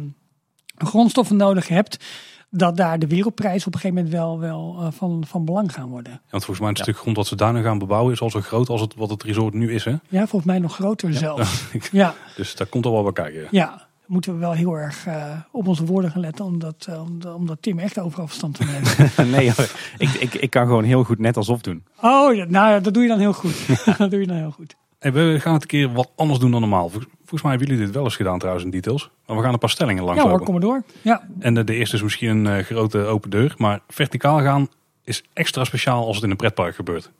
grondstoffen 0.77 1.35
nodig 1.35 1.67
hebt. 1.67 2.05
Dat 2.49 2.77
daar 2.77 2.99
de 2.99 3.07
wereldprijs 3.07 3.67
op 3.67 3.73
een 3.73 3.79
gegeven 3.79 4.03
moment 4.03 4.15
wel, 4.15 4.39
wel 4.39 4.77
uh, 4.79 4.87
van, 4.91 5.23
van 5.27 5.45
belang 5.45 5.73
gaan 5.73 5.89
worden. 5.89 6.11
Ja, 6.11 6.19
want 6.29 6.45
volgens 6.45 6.59
mij 6.59 6.69
het 6.69 6.77
ja. 6.77 6.83
stuk 6.83 6.97
grond 6.97 7.15
dat 7.15 7.27
ze 7.27 7.35
daar 7.35 7.53
nu 7.53 7.63
gaan 7.63 7.77
bebouwen 7.77 8.13
is 8.13 8.21
al 8.21 8.29
zo 8.29 8.41
groot 8.41 8.69
als 8.69 8.81
het, 8.81 8.95
wat 8.95 9.09
het 9.09 9.23
resort 9.23 9.53
nu 9.53 9.73
is. 9.73 9.83
Hè? 9.83 9.95
Ja, 10.09 10.19
volgens 10.19 10.45
mij 10.45 10.59
nog 10.59 10.75
groter 10.75 11.11
ja. 11.11 11.17
zelfs. 11.17 11.65
ja. 11.91 12.15
Dus 12.35 12.55
daar 12.55 12.67
komt 12.67 12.85
al 12.85 12.91
wel 12.91 13.03
bij 13.03 13.13
kijken. 13.13 13.47
ja 13.51 13.86
moeten 14.07 14.33
we 14.33 14.39
wel 14.39 14.51
heel 14.51 14.73
erg 14.73 15.07
uh, 15.07 15.31
op 15.51 15.67
onze 15.67 15.85
woorden 15.85 16.11
gaan 16.11 16.21
letten. 16.21 16.45
Omdat, 16.45 16.87
uh, 16.89 17.01
omdat, 17.01 17.33
omdat 17.33 17.61
Tim 17.61 17.79
echt 17.79 17.99
overal 17.99 18.27
verstand 18.27 18.57
van 18.57 18.67
heeft. 18.67 19.17
nee, 19.37 19.51
hoor. 19.55 19.69
Ik, 19.97 20.09
ik, 20.09 20.33
ik 20.33 20.49
kan 20.49 20.65
gewoon 20.65 20.83
heel 20.83 21.03
goed 21.03 21.19
net 21.19 21.37
alsof 21.37 21.61
doen. 21.61 21.83
Oh, 22.01 22.35
ja, 22.35 22.45
nou 22.45 22.69
ja, 22.71 22.79
dat 22.79 22.93
doe 22.93 23.03
je 23.03 23.09
dan 23.09 23.19
heel 23.19 23.33
goed. 23.33 23.67
dat 23.97 24.11
doe 24.11 24.19
je 24.19 24.27
dan 24.27 24.37
heel 24.37 24.51
goed. 24.51 24.75
Hey, 24.99 25.13
we 25.13 25.37
gaan 25.39 25.53
het 25.53 25.61
een 25.61 25.67
keer 25.67 25.91
wat 25.91 26.11
anders 26.15 26.39
doen 26.39 26.51
dan 26.51 26.61
normaal. 26.61 26.89
Volgens 26.89 27.41
mij 27.41 27.51
hebben 27.51 27.67
jullie 27.67 27.85
dit 27.85 27.93
wel 27.93 28.03
eens 28.03 28.15
gedaan 28.15 28.37
trouwens 28.37 28.65
in 28.65 28.71
details. 28.71 29.09
Maar 29.25 29.35
we 29.35 29.43
gaan 29.43 29.53
een 29.53 29.59
paar 29.59 29.69
stellingen 29.69 30.03
langs 30.03 30.23
Ja 30.23 30.29
hoor, 30.29 30.43
kom 30.43 30.51
maar 30.51 30.61
door. 30.61 30.83
Ja. 31.01 31.27
En 31.39 31.53
de, 31.53 31.63
de 31.63 31.73
eerste 31.73 31.95
is 31.95 32.01
misschien 32.01 32.45
een 32.45 32.57
uh, 32.57 32.63
grote 32.63 32.97
open 32.99 33.29
deur. 33.29 33.53
Maar 33.57 33.79
verticaal 33.87 34.39
gaan 34.39 34.67
is 35.03 35.23
extra 35.33 35.63
speciaal 35.63 36.05
als 36.05 36.15
het 36.15 36.25
in 36.25 36.31
een 36.31 36.37
pretpark 36.37 36.75
gebeurt. 36.75 37.11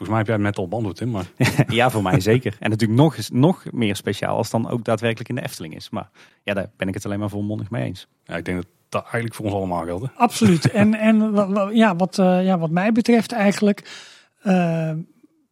Volgens 0.00 0.08
mij 0.08 0.18
heb 0.18 0.26
jij 0.26 0.46
het 0.46 0.56
net 0.56 0.64
al 0.64 0.68
beantwoord, 0.68 0.96
Tim. 0.96 1.10
Maar... 1.10 1.30
ja, 1.78 1.90
voor 1.90 2.02
mij 2.02 2.20
zeker. 2.20 2.56
En 2.60 2.70
natuurlijk 2.70 3.00
nog, 3.00 3.16
nog 3.30 3.64
meer 3.72 3.96
speciaal 3.96 4.36
als 4.36 4.50
dan 4.50 4.68
ook 4.68 4.84
daadwerkelijk 4.84 5.28
in 5.28 5.34
de 5.34 5.42
Efteling 5.42 5.74
is. 5.74 5.90
Maar 5.90 6.10
ja, 6.42 6.54
daar 6.54 6.70
ben 6.76 6.88
ik 6.88 6.94
het 6.94 7.04
alleen 7.04 7.18
maar 7.18 7.28
volmondig 7.28 7.70
mee 7.70 7.84
eens. 7.84 8.06
Ja, 8.24 8.36
ik 8.36 8.44
denk 8.44 8.56
dat 8.56 8.66
dat 8.88 9.02
eigenlijk 9.02 9.34
voor 9.34 9.44
ons 9.44 9.54
allemaal 9.54 9.84
geldt. 9.84 10.08
Absoluut. 10.16 10.70
en 10.70 10.94
en 11.08 11.34
ja, 11.72 11.96
wat, 11.96 12.18
uh, 12.18 12.44
ja, 12.44 12.58
wat 12.58 12.70
mij 12.70 12.92
betreft 12.92 13.32
eigenlijk... 13.32 14.08
Uh, 14.44 14.92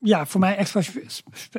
ja, 0.00 0.26
voor 0.26 0.40
mij 0.40 0.56
extra, 0.56 0.80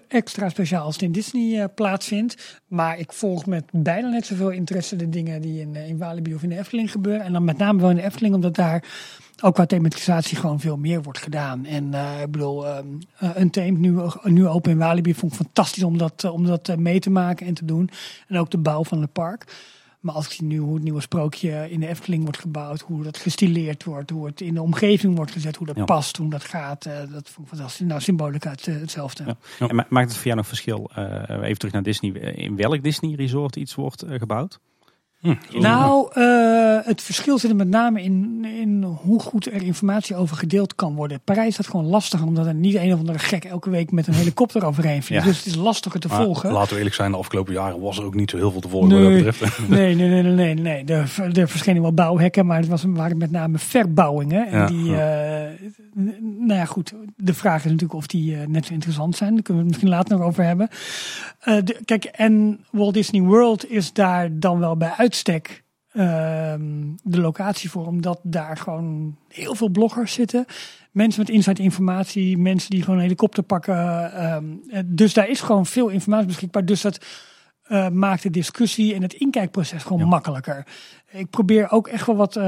extra 0.07 0.49
speciaal 0.49 0.85
als 0.85 0.93
het 0.93 1.03
in 1.03 1.11
Disney 1.11 1.59
uh, 1.59 1.65
plaatsvindt. 1.75 2.61
Maar 2.67 2.99
ik 2.99 3.13
volg 3.13 3.45
met 3.45 3.63
bijna 3.71 4.09
net 4.09 4.25
zoveel 4.25 4.49
interesse 4.49 4.95
de 4.95 5.09
dingen 5.09 5.41
die 5.41 5.61
in, 5.61 5.75
in 5.75 5.97
Walibi 5.97 6.35
of 6.35 6.43
in 6.43 6.49
de 6.49 6.57
Efteling 6.57 6.91
gebeuren. 6.91 7.25
En 7.25 7.33
dan 7.33 7.43
met 7.43 7.57
name 7.57 7.81
wel 7.81 7.89
in 7.89 7.95
de 7.95 8.03
Efteling, 8.03 8.35
omdat 8.35 8.55
daar 8.55 8.83
ook 9.41 9.53
qua 9.53 9.65
thematisatie 9.65 10.37
gewoon 10.37 10.59
veel 10.59 10.77
meer 10.77 11.01
wordt 11.01 11.19
gedaan. 11.19 11.65
En 11.65 11.91
uh, 11.93 12.21
ik 12.21 12.31
bedoel, 12.31 12.77
um, 12.77 12.99
uh, 13.23 13.29
Untamed, 13.37 13.77
nu, 13.77 13.99
nu 14.23 14.47
open 14.47 14.71
in 14.71 14.77
Walibi, 14.77 15.13
vond 15.13 15.31
ik 15.31 15.37
fantastisch 15.37 15.83
om 15.83 15.97
dat, 15.97 16.23
uh, 16.23 16.33
om 16.33 16.45
dat 16.45 16.77
mee 16.77 16.99
te 16.99 17.09
maken 17.09 17.47
en 17.47 17.53
te 17.53 17.65
doen. 17.65 17.89
En 18.27 18.37
ook 18.37 18.51
de 18.51 18.57
bouw 18.57 18.83
van 18.83 19.01
het 19.01 19.11
park. 19.11 19.67
Maar 19.99 20.15
als 20.15 20.25
ik 20.25 20.31
zie 20.31 20.45
nu 20.45 20.57
hoe 20.57 20.73
het 20.73 20.83
nieuwe 20.83 21.01
sprookje 21.01 21.69
in 21.69 21.79
de 21.79 21.87
Efteling 21.87 22.23
wordt 22.23 22.39
gebouwd, 22.39 22.81
hoe 22.81 23.03
dat 23.03 23.17
gestileerd 23.17 23.83
wordt, 23.83 24.09
hoe 24.09 24.25
het 24.25 24.41
in 24.41 24.53
de 24.53 24.61
omgeving 24.61 25.15
wordt 25.15 25.31
gezet, 25.31 25.55
hoe 25.55 25.67
dat 25.67 25.75
ja. 25.75 25.83
past, 25.83 26.17
hoe 26.17 26.29
dat 26.29 26.43
gaat, 26.43 26.83
dat 26.83 27.29
vond 27.29 27.47
ik 27.47 27.53
fantastisch. 27.55 27.87
Nou, 27.87 28.01
symbolica 28.01 28.49
het, 28.49 28.65
hetzelfde. 28.65 29.23
Ja. 29.25 29.35
Ja. 29.59 29.67
En 29.67 29.85
maakt 29.89 30.07
het 30.07 30.15
voor 30.15 30.25
jou 30.25 30.37
nog 30.37 30.47
verschil, 30.47 30.91
even 31.29 31.57
terug 31.57 31.73
naar 31.73 31.83
Disney, 31.83 32.11
in 32.11 32.55
welk 32.55 32.83
Disney 32.83 33.15
resort 33.15 33.55
iets 33.55 33.75
wordt 33.75 34.03
gebouwd? 34.07 34.59
Hm. 35.19 35.35
Nou, 35.51 36.11
uh, 36.15 36.77
het 36.83 37.01
verschil 37.01 37.37
zit 37.37 37.49
er 37.49 37.55
met 37.55 37.67
name 37.67 38.01
in, 38.03 38.45
in 38.45 38.83
hoe 38.83 39.19
goed 39.19 39.45
er 39.45 39.61
informatie 39.61 40.15
over 40.15 40.37
gedeeld 40.37 40.75
kan 40.75 40.95
worden. 40.95 41.19
Parijs 41.23 41.47
is 41.47 41.55
dat 41.55 41.67
gewoon 41.67 41.85
lastig, 41.85 42.21
omdat 42.21 42.45
er 42.45 42.53
niet 42.53 42.75
een 42.75 42.93
of 42.93 42.99
andere 42.99 43.19
gek 43.19 43.45
elke 43.45 43.69
week 43.69 43.91
met 43.91 44.07
een 44.07 44.13
helikopter 44.13 44.65
overheen 44.65 45.03
vliegt. 45.03 45.23
Ja. 45.23 45.29
Dus 45.29 45.37
het 45.37 45.45
is 45.45 45.55
lastiger 45.55 45.99
te 45.99 46.07
maar 46.07 46.23
volgen. 46.23 46.51
Laten 46.51 46.69
we 46.69 46.77
eerlijk 46.77 46.95
zijn, 46.95 47.11
de 47.11 47.17
afgelopen 47.17 47.53
jaren 47.53 47.79
was 47.79 47.97
er 47.97 48.03
ook 48.03 48.13
niet 48.13 48.29
zo 48.29 48.37
heel 48.37 48.51
veel 48.51 48.61
te 48.61 48.69
volgen 48.69 48.89
nee, 48.89 49.15
wat 49.15 49.23
dat 49.23 49.39
betreft. 49.39 49.67
Nee, 49.69 49.95
nee, 49.95 50.09
nee, 50.09 50.33
nee, 50.33 50.53
nee. 50.53 50.85
Er, 50.85 51.37
er 51.39 51.49
verschenen 51.49 51.81
wel 51.81 51.93
bouwhekken, 51.93 52.45
maar 52.45 52.57
het 52.57 52.67
was, 52.67 52.83
waren 52.87 53.17
met 53.17 53.31
name 53.31 53.57
verbouwingen. 53.57 54.47
En 54.47 54.59
ja, 54.59 54.65
die. 54.65 54.89
Uh, 54.91 54.97
nou 56.19 56.59
ja, 56.59 56.65
goed. 56.65 56.93
De 57.15 57.33
vraag 57.33 57.57
is 57.57 57.71
natuurlijk 57.71 57.93
of 57.93 58.07
die 58.07 58.31
uh, 58.31 58.45
net 58.47 58.65
zo 58.65 58.73
interessant 58.73 59.15
zijn. 59.15 59.33
Daar 59.33 59.43
kunnen 59.43 59.63
we 59.63 59.69
het 59.69 59.79
misschien 59.79 59.97
later 59.97 60.17
nog 60.17 60.27
over 60.27 60.43
hebben. 60.43 60.69
De, 61.43 61.79
kijk, 61.85 62.03
en 62.05 62.59
Walt 62.71 62.93
Disney 62.93 63.21
World 63.21 63.69
is 63.69 63.93
daar 63.93 64.39
dan 64.39 64.59
wel 64.59 64.77
bij 64.77 64.93
uitstek 65.09 65.63
uh, 65.93 66.03
de 67.03 67.19
locatie 67.19 67.69
voor. 67.69 67.85
Omdat 67.85 68.19
daar 68.23 68.57
gewoon 68.57 69.17
heel 69.27 69.55
veel 69.55 69.69
bloggers 69.69 70.13
zitten. 70.13 70.45
Mensen 70.91 71.21
met 71.21 71.29
inside 71.29 71.61
informatie. 71.61 72.37
Mensen 72.37 72.69
die 72.69 72.81
gewoon 72.81 72.95
een 72.95 73.03
helikopter 73.03 73.43
pakken. 73.43 73.77
Um, 74.33 74.61
dus 74.85 75.13
daar 75.13 75.29
is 75.29 75.41
gewoon 75.41 75.65
veel 75.65 75.87
informatie 75.87 76.27
beschikbaar. 76.27 76.65
Dus 76.65 76.81
dat 76.81 77.05
uh, 77.67 77.89
maakt 77.89 78.23
de 78.23 78.29
discussie 78.29 78.93
en 78.93 79.01
het 79.01 79.13
inkijkproces 79.13 79.83
gewoon 79.83 79.99
ja. 79.99 80.05
makkelijker. 80.05 80.67
Ik 81.11 81.29
probeer 81.29 81.71
ook 81.71 81.87
echt 81.87 82.05
wel 82.05 82.15
wat 82.15 82.35
uh, 82.35 82.43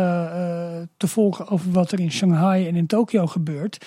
te 0.98 1.08
volgen 1.08 1.48
over 1.48 1.72
wat 1.72 1.92
er 1.92 2.00
in 2.00 2.12
Shanghai 2.12 2.68
en 2.68 2.76
in 2.76 2.88
Tokio 2.88 3.28
gebeurt. 3.28 3.86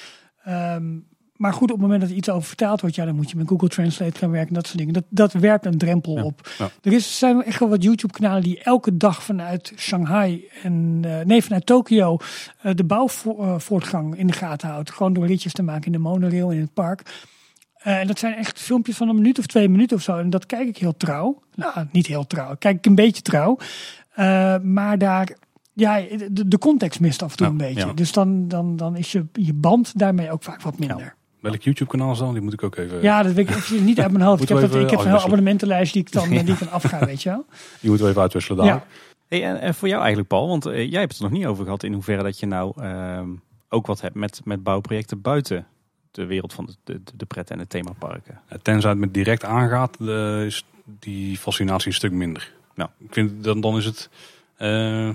Um, 0.48 1.06
maar 1.44 1.52
goed, 1.52 1.70
op 1.70 1.76
het 1.76 1.80
moment 1.80 2.00
dat 2.00 2.11
er 2.11 2.16
iets 2.16 2.28
over 2.30 2.48
vertaald 2.48 2.80
wordt, 2.80 2.96
ja, 2.96 3.04
dan 3.04 3.14
moet 3.14 3.30
je 3.30 3.37
met 3.37 3.48
Google 3.48 3.68
Translate 3.68 4.18
gaan 4.18 4.30
werken, 4.30 4.54
dat 4.54 4.66
soort 4.66 4.78
dingen. 4.78 4.92
Dat, 4.92 5.04
dat 5.09 5.33
werpt 5.33 5.66
een 5.66 5.78
drempel 5.78 6.16
ja, 6.16 6.22
op. 6.22 6.48
Ja. 6.59 6.70
Er 6.83 6.92
is, 6.92 7.18
zijn 7.18 7.42
echt 7.42 7.59
wel 7.59 7.68
wat 7.68 7.83
YouTube-kanalen 7.83 8.42
die 8.42 8.62
elke 8.62 8.96
dag 8.96 9.22
vanuit 9.22 9.72
Shanghai 9.76 10.48
en 10.62 11.02
uh, 11.04 11.20
nee, 11.20 11.42
vanuit 11.42 11.66
Tokio 11.66 12.16
uh, 12.62 12.74
de 12.74 12.85
bouwvoortgang 12.85 14.16
in 14.16 14.26
de 14.26 14.33
gaten 14.33 14.68
houdt. 14.68 14.90
Gewoon 14.90 15.12
door 15.12 15.26
ritjes 15.26 15.52
te 15.52 15.62
maken 15.62 15.87
in 15.87 15.92
de 15.92 15.98
monorail 15.98 16.50
in 16.50 16.61
het 16.61 16.74
park. 16.74 17.02
en 17.78 18.07
dat 18.07 18.18
zijn 18.18 18.35
echt 18.35 18.61
filmpjes 18.61 18.96
van 18.96 19.09
een 19.09 19.16
minuut 19.16 19.38
of 19.38 19.46
twee 19.46 19.68
minuten 19.68 19.96
of 19.96 20.02
zo. 20.02 20.18
En 20.18 20.30
dat 20.30 20.46
kijk 20.46 20.68
ik 20.68 20.76
heel 20.76 20.96
trouw. 20.96 21.42
Nou, 21.54 21.87
niet 21.90 22.07
heel 22.07 22.26
trouw. 22.26 22.57
Kijk 22.59 22.76
ik 22.76 22.87
een 22.87 22.94
beetje 22.94 23.22
trouw. 23.22 23.59
maar 24.62 24.98
daar, 24.98 25.37
ja, 25.72 26.00
de, 26.30 26.48
de, 26.48 26.59
context 26.59 27.00
mist 27.00 27.22
af 27.22 27.30
en 27.30 27.37
toe 27.37 27.46
een 27.46 27.57
beetje. 27.57 27.94
Dus 27.94 28.12
dan, 28.12 28.48
dan, 28.48 28.76
dan 28.76 28.96
is 28.96 29.12
je, 29.12 29.26
je 29.33 29.54
band 29.54 29.98
daarmee 29.98 30.30
ook 30.30 30.42
vaak 30.42 30.62
wat 30.62 30.78
minder. 30.78 31.14
Welk 31.44 31.62
YouTube-kanaal 31.62 32.12
is 32.12 32.18
dan? 32.18 32.33
Die 32.33 32.42
moet 32.42 32.52
ik 32.52 32.62
ook 32.62 32.76
even. 32.76 33.02
Ja, 33.02 33.22
dat 33.22 33.33
weet 33.33 33.50
ik 33.50 33.80
niet 33.80 34.00
uit 34.00 34.12
mijn 34.12 34.24
hoofd. 34.24 34.42
ik 34.42 34.48
heb, 34.48 34.61
dat, 34.61 34.74
ik 34.74 34.90
heb 34.90 35.00
een 35.00 35.12
abonnementenlijst 35.12 35.92
die 35.92 36.02
ik 36.02 36.12
dan, 36.12 36.28
die 36.28 36.38
ik 36.38 36.59
dan 36.59 36.70
afga, 36.70 37.07
weet 37.07 37.22
je 37.22 37.28
wel. 37.28 37.44
Die 37.80 37.88
moeten 37.88 38.04
we 38.04 38.11
even 38.11 38.22
uitwisselen 38.22 38.64
daar. 38.64 38.74
Ja. 38.74 38.87
Hey, 39.28 39.61
en, 39.61 39.74
voor 39.74 39.88
jou 39.88 40.00
eigenlijk, 40.00 40.28
Paul, 40.28 40.48
want 40.48 40.66
eh, 40.66 40.90
jij 40.90 41.00
hebt 41.00 41.12
het 41.12 41.22
er 41.22 41.28
nog 41.28 41.38
niet 41.38 41.46
over 41.46 41.64
gehad 41.64 41.83
in 41.83 41.92
hoeverre 41.92 42.22
dat 42.22 42.38
je 42.38 42.46
nou 42.46 42.72
ehm, 42.83 43.28
ook 43.68 43.87
wat 43.87 44.00
hebt 44.00 44.14
met, 44.14 44.40
met 44.44 44.62
bouwprojecten 44.62 45.20
buiten 45.20 45.66
de 46.11 46.26
wereld 46.26 46.52
van 46.52 46.66
de, 46.66 46.74
de, 46.85 47.00
de 47.14 47.26
pret 47.26 47.50
en 47.50 47.59
de 47.59 47.66
themaparken. 47.66 48.40
tenzij 48.62 48.90
het 48.90 48.98
met 48.98 49.14
direct 49.14 49.44
aangaat, 49.44 50.00
is 50.46 50.64
die 50.85 51.38
fascinatie 51.38 51.88
een 51.88 51.94
stuk 51.94 52.12
minder. 52.12 52.52
Nou, 52.74 52.90
ik 52.98 53.12
vind 53.12 53.44
dan, 53.44 53.61
dan 53.61 53.76
is 53.76 53.85
het. 53.85 54.09
Uh, 54.59 54.68
ja, 55.09 55.14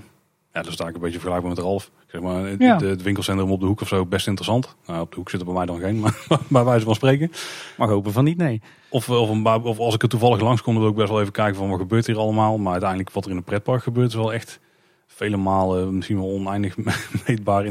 dat 0.52 0.68
is 0.68 0.76
daar 0.76 0.88
een 0.88 0.94
beetje 0.94 1.20
vergelijkbaar 1.20 1.52
met 1.52 1.60
Ralf. 1.60 1.92
Zeg 2.12 2.22
maar, 2.22 2.46
het, 2.46 3.02
winkelcentrum 3.02 3.52
op 3.52 3.60
de 3.60 3.66
hoek 3.66 3.82
of 3.82 3.88
zo, 3.88 4.06
best 4.06 4.28
interessant. 4.28 4.76
Nou, 4.86 5.02
op 5.02 5.10
de 5.10 5.16
hoek 5.16 5.30
zit 5.30 5.40
er 5.40 5.46
bij 5.46 5.56
mij 5.56 5.66
dan 5.66 5.80
geen, 5.80 6.00
maar 6.30 6.48
bij 6.48 6.64
wijze 6.64 6.86
van 6.86 6.96
spreken. 6.96 7.32
Mag 7.78 7.90
hopen 7.90 8.12
van 8.12 8.24
niet, 8.24 8.38
nee. 8.38 8.62
Of, 8.90 9.10
of, 9.10 9.30
een, 9.30 9.48
of 9.48 9.80
als 9.80 9.94
ik 9.94 10.04
er 10.04 10.10
toevallig 10.10 10.42
langs 10.42 10.62
kom, 10.62 10.74
dan 10.74 10.82
wil 10.82 10.92
ik 10.92 10.98
best 10.98 11.10
wel 11.10 11.20
even 11.20 11.34
kijken 11.34 11.56
van 11.56 11.70
wat 11.70 11.80
gebeurt 11.80 12.06
hier 12.06 12.18
allemaal. 12.18 12.58
Maar 12.58 12.72
uiteindelijk 12.72 13.12
wat 13.12 13.26
er 13.26 13.32
in 13.32 13.38
een 13.38 13.44
pretpark 13.44 13.84
gebeurt 13.84 14.08
is 14.08 14.16
wel 14.16 14.34
echt 14.34 14.60
vele 15.20 15.38
malen 15.38 15.96
misschien 15.96 16.18
wel 16.18 16.30
oneindig 16.30 16.76
meetbaar. 17.28 17.66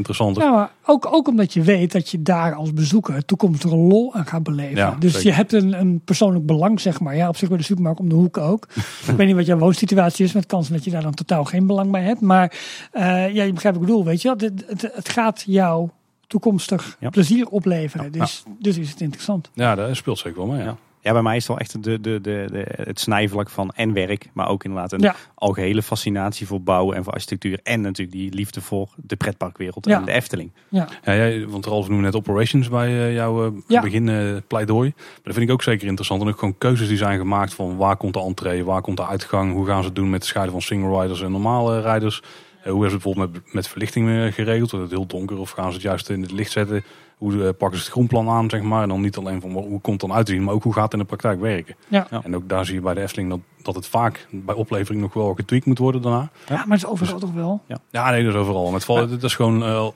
Ja, 0.45 0.51
maar 0.51 0.71
ook, 0.85 1.07
ook 1.13 1.29
omdat 1.29 1.53
je 1.53 1.63
weet 1.63 1.93
dat 1.93 2.11
je 2.11 2.23
daar 2.23 2.55
als 2.55 2.73
bezoeker 2.73 3.25
toekomstige 3.25 3.77
lol 3.77 4.15
aan 4.15 4.27
gaat 4.27 4.43
beleven. 4.43 4.77
Ja, 4.77 4.97
dus 4.99 5.23
je 5.23 5.33
hebt 5.33 5.53
een, 5.53 5.81
een 5.81 6.01
persoonlijk 6.05 6.47
belang, 6.47 6.81
zeg 6.81 7.01
maar. 7.01 7.17
Ja, 7.17 7.29
op 7.29 7.37
zich 7.37 7.49
bij 7.49 7.59
de 7.59 7.65
supermarkt 7.65 8.01
om 8.01 8.09
de 8.09 8.15
hoek 8.15 8.37
ook. 8.37 8.67
ik 9.09 9.17
weet 9.17 9.27
niet 9.27 9.37
wat 9.37 9.47
jouw 9.47 9.59
woonsituatie 9.59 10.25
is, 10.25 10.33
met 10.33 10.47
kans 10.47 10.69
dat 10.69 10.85
je 10.85 10.91
daar 10.91 11.03
dan 11.03 11.15
totaal 11.15 11.45
geen 11.45 11.67
belang 11.67 11.91
bij 11.91 12.03
hebt. 12.03 12.21
Maar 12.21 12.53
uh, 12.93 13.03
ja, 13.35 13.43
je 13.43 13.53
begrijpt 13.53 13.63
wat 13.63 13.75
ik 13.75 13.81
bedoel, 13.81 14.05
weet 14.05 14.23
je. 14.23 14.31
Het, 14.31 14.53
het, 14.67 14.91
het 14.95 15.09
gaat 15.09 15.45
jou 15.47 15.89
toekomstig 16.27 16.97
plezier 17.11 17.49
opleveren. 17.49 18.13
Dus, 18.13 18.43
dus 18.59 18.79
is 18.79 18.91
het 18.91 19.01
interessant. 19.01 19.51
Ja, 19.55 19.75
dat 19.75 19.97
speelt 19.97 20.19
zeker 20.19 20.39
wel 20.39 20.47
mee. 20.47 20.65
Ja. 20.65 20.77
Ja, 21.01 21.13
bij 21.13 21.23
mij 21.23 21.37
is 21.37 21.47
het 21.47 21.49
wel 21.49 21.59
echt 21.59 21.83
de, 21.83 22.01
de, 22.01 22.21
de, 22.21 22.47
de, 22.51 22.65
het 22.83 23.01
snijvlak 23.01 23.51
van 23.51 23.71
en 23.71 23.93
werk, 23.93 24.29
maar 24.33 24.49
ook 24.49 24.65
inderdaad 24.65 24.93
een 24.93 25.13
algehele 25.35 25.83
fascinatie 25.83 26.47
voor 26.47 26.63
bouwen 26.63 26.97
en 26.97 27.05
voor 27.05 27.13
architectuur. 27.13 27.61
En 27.63 27.81
natuurlijk 27.81 28.17
die 28.17 28.35
liefde 28.35 28.61
voor 28.61 28.89
de 28.97 29.17
pretparkwereld 29.17 29.87
en 29.87 30.05
de 30.05 30.13
Efteling. 30.13 30.53
Ja, 30.69 30.89
ja 31.05 31.15
jij, 31.15 31.47
want 31.47 31.67
Ralf 31.67 31.89
noemde 31.89 32.03
net 32.03 32.15
operations 32.15 32.69
bij 32.69 32.91
uh, 32.91 33.15
jouw 33.15 33.55
uh, 33.69 33.81
begin 33.81 34.07
uh, 34.07 34.37
pleidooi. 34.47 34.93
Maar 34.97 35.21
dat 35.23 35.35
vind 35.35 35.47
ik 35.47 35.53
ook 35.53 35.63
zeker 35.63 35.87
interessant. 35.87 36.23
En 36.23 36.29
ook 36.29 36.39
gewoon 36.39 36.59
keuzes 36.59 36.89
die 36.89 36.97
zijn 36.97 37.19
gemaakt 37.19 37.55
van 37.55 37.77
waar 37.77 37.97
komt 37.97 38.15
de 38.15 38.21
entree, 38.21 38.65
waar 38.65 38.81
komt 38.81 38.97
de 38.97 39.07
uitgang, 39.07 39.53
hoe 39.53 39.67
gaan 39.67 39.81
ze 39.81 39.87
het 39.87 39.97
doen 39.97 40.11
met 40.11 40.21
het 40.21 40.29
scheiden 40.29 40.53
van 40.53 40.63
single 40.63 41.01
riders 41.01 41.23
en 41.23 41.31
normale 41.31 41.81
rijders. 41.81 42.23
hoe 42.65 42.87
is 42.87 42.93
het 42.93 43.03
bijvoorbeeld 43.03 43.33
met, 43.33 43.53
met 43.53 43.69
verlichting 43.69 44.35
geregeld? 44.35 44.71
Wordt 44.71 44.91
het 44.91 44.99
heel 44.99 45.07
donker 45.07 45.39
of 45.39 45.51
gaan 45.51 45.69
ze 45.69 45.73
het 45.73 45.83
juist 45.83 46.11
in 46.11 46.23
het 46.23 46.33
licht 46.33 46.53
zetten? 46.53 46.85
Hoe 47.19 47.45
eh, 47.45 47.49
pakken 47.59 47.79
ze 47.79 47.85
het 47.85 47.93
groenplan 47.93 48.29
aan, 48.29 48.51
zeg 48.51 48.63
maar. 48.63 48.83
En 48.83 48.89
dan 48.89 49.01
niet 49.01 49.17
alleen 49.17 49.41
van 49.41 49.51
hoe 49.51 49.81
komt 49.81 50.01
het 50.01 50.11
dan 50.11 50.13
uit 50.13 50.27
te 50.27 50.33
zien, 50.33 50.45
maar 50.45 50.55
ook 50.55 50.63
hoe 50.63 50.73
gaat 50.73 50.83
het 50.83 50.93
in 50.93 50.99
de 50.99 51.05
praktijk 51.05 51.41
werken. 51.41 51.75
Ja. 51.89 52.09
En 52.23 52.37
ook 52.37 52.49
daar 52.49 52.65
zie 52.65 52.75
je 52.75 52.81
bij 52.81 52.95
de 52.95 53.01
Efteling 53.01 53.31
dat, 53.31 53.41
dat 53.63 53.75
het 53.75 53.87
vaak 53.87 54.27
bij 54.31 54.55
oplevering 54.55 55.03
nog 55.03 55.15
wel 55.15 55.35
getweakt 55.35 55.67
moet 55.67 55.79
worden 55.79 56.03
daarna. 56.03 56.31
Ja, 56.49 56.55
maar 56.55 56.77
het 56.77 56.87
is 56.87 56.87
overal 56.87 57.19
toch 57.19 57.33
wel? 57.33 57.63
Ja, 57.67 57.79
ja 57.91 58.11
nee, 58.11 58.25
dat 58.25 58.35
is 58.35 58.41
overal. 58.41 58.71
Met 58.71 58.87
het, 58.87 59.11
het 59.11 59.23
is 59.23 59.35
gewoon... 59.35 59.63
Uh, 59.63 59.89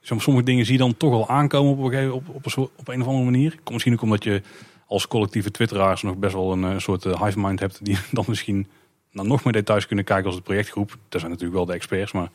sommige 0.00 0.44
dingen 0.44 0.64
zie 0.64 0.74
je 0.74 0.80
dan 0.80 0.96
toch 0.96 1.10
wel 1.10 1.28
aankomen 1.28 1.72
op 1.72 1.78
een, 1.78 1.90
gegeven, 1.90 2.14
op, 2.14 2.28
op, 2.28 2.46
een, 2.46 2.68
op 2.76 2.88
een 2.88 3.00
of 3.00 3.06
andere 3.06 3.24
manier. 3.24 3.58
Misschien 3.70 3.92
ook 3.92 4.02
omdat 4.02 4.24
je 4.24 4.42
als 4.86 5.08
collectieve 5.08 5.50
twitteraars 5.50 6.02
nog 6.02 6.16
best 6.16 6.34
wel 6.34 6.52
een, 6.52 6.62
een 6.62 6.80
soort 6.80 7.04
hive 7.04 7.40
mind 7.40 7.60
hebt 7.60 7.84
die 7.84 7.98
dan 8.12 8.24
misschien 8.28 8.68
naar 9.12 9.24
nog 9.24 9.44
meer 9.44 9.52
details 9.52 9.86
kunnen 9.86 10.04
kijken 10.04 10.26
als 10.26 10.36
de 10.36 10.42
projectgroep. 10.42 10.96
Dat 11.08 11.20
zijn 11.20 11.32
natuurlijk 11.32 11.56
wel 11.56 11.66
de 11.66 11.72
experts, 11.72 12.12
maar 12.12 12.30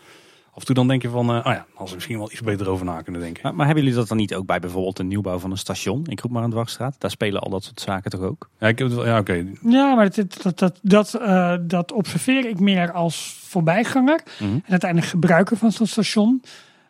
af 0.55 0.61
en 0.61 0.65
toe 0.65 0.75
dan 0.75 0.87
denk 0.87 1.01
je 1.01 1.09
van, 1.09 1.29
uh, 1.29 1.35
oh 1.35 1.53
ja, 1.53 1.65
als 1.73 1.89
we 1.89 1.95
misschien 1.95 2.17
wel 2.17 2.31
iets 2.31 2.41
beter 2.41 2.69
over 2.69 2.85
na 2.85 3.01
kunnen 3.01 3.21
denken. 3.21 3.41
Maar, 3.43 3.55
maar, 3.55 3.65
hebben 3.65 3.83
jullie 3.83 3.99
dat 3.99 4.07
dan 4.07 4.17
niet 4.17 4.35
ook 4.35 4.45
bij 4.45 4.59
bijvoorbeeld 4.59 4.97
de 4.97 5.03
nieuwbouw 5.03 5.39
van 5.39 5.51
een 5.51 5.57
station? 5.57 6.05
Ik 6.07 6.19
roep 6.19 6.31
maar 6.31 6.43
een 6.43 6.49
Dwarsstraat. 6.49 6.95
Daar 6.97 7.11
spelen 7.11 7.41
al 7.41 7.49
dat 7.49 7.63
soort 7.63 7.81
zaken 7.81 8.11
toch 8.11 8.21
ook? 8.21 8.49
Ja, 8.59 8.67
ik 8.67 8.79
heb 8.79 8.89
het, 8.89 9.05
ja 9.05 9.19
oké. 9.19 9.45
Ja, 9.61 9.95
maar 9.95 10.09
dat, 10.09 10.41
dat, 10.41 10.59
dat, 10.59 10.79
dat, 10.81 11.17
uh, 11.21 11.55
dat 11.61 11.91
observeer 11.91 12.49
ik 12.49 12.59
meer 12.59 12.91
als 12.91 13.39
voorbijganger. 13.41 14.23
Mhm. 14.39 14.53
En 14.53 14.63
uiteindelijk 14.69 15.11
gebruiker 15.11 15.57
van 15.57 15.71
zo'n 15.71 15.87
station. 15.87 16.41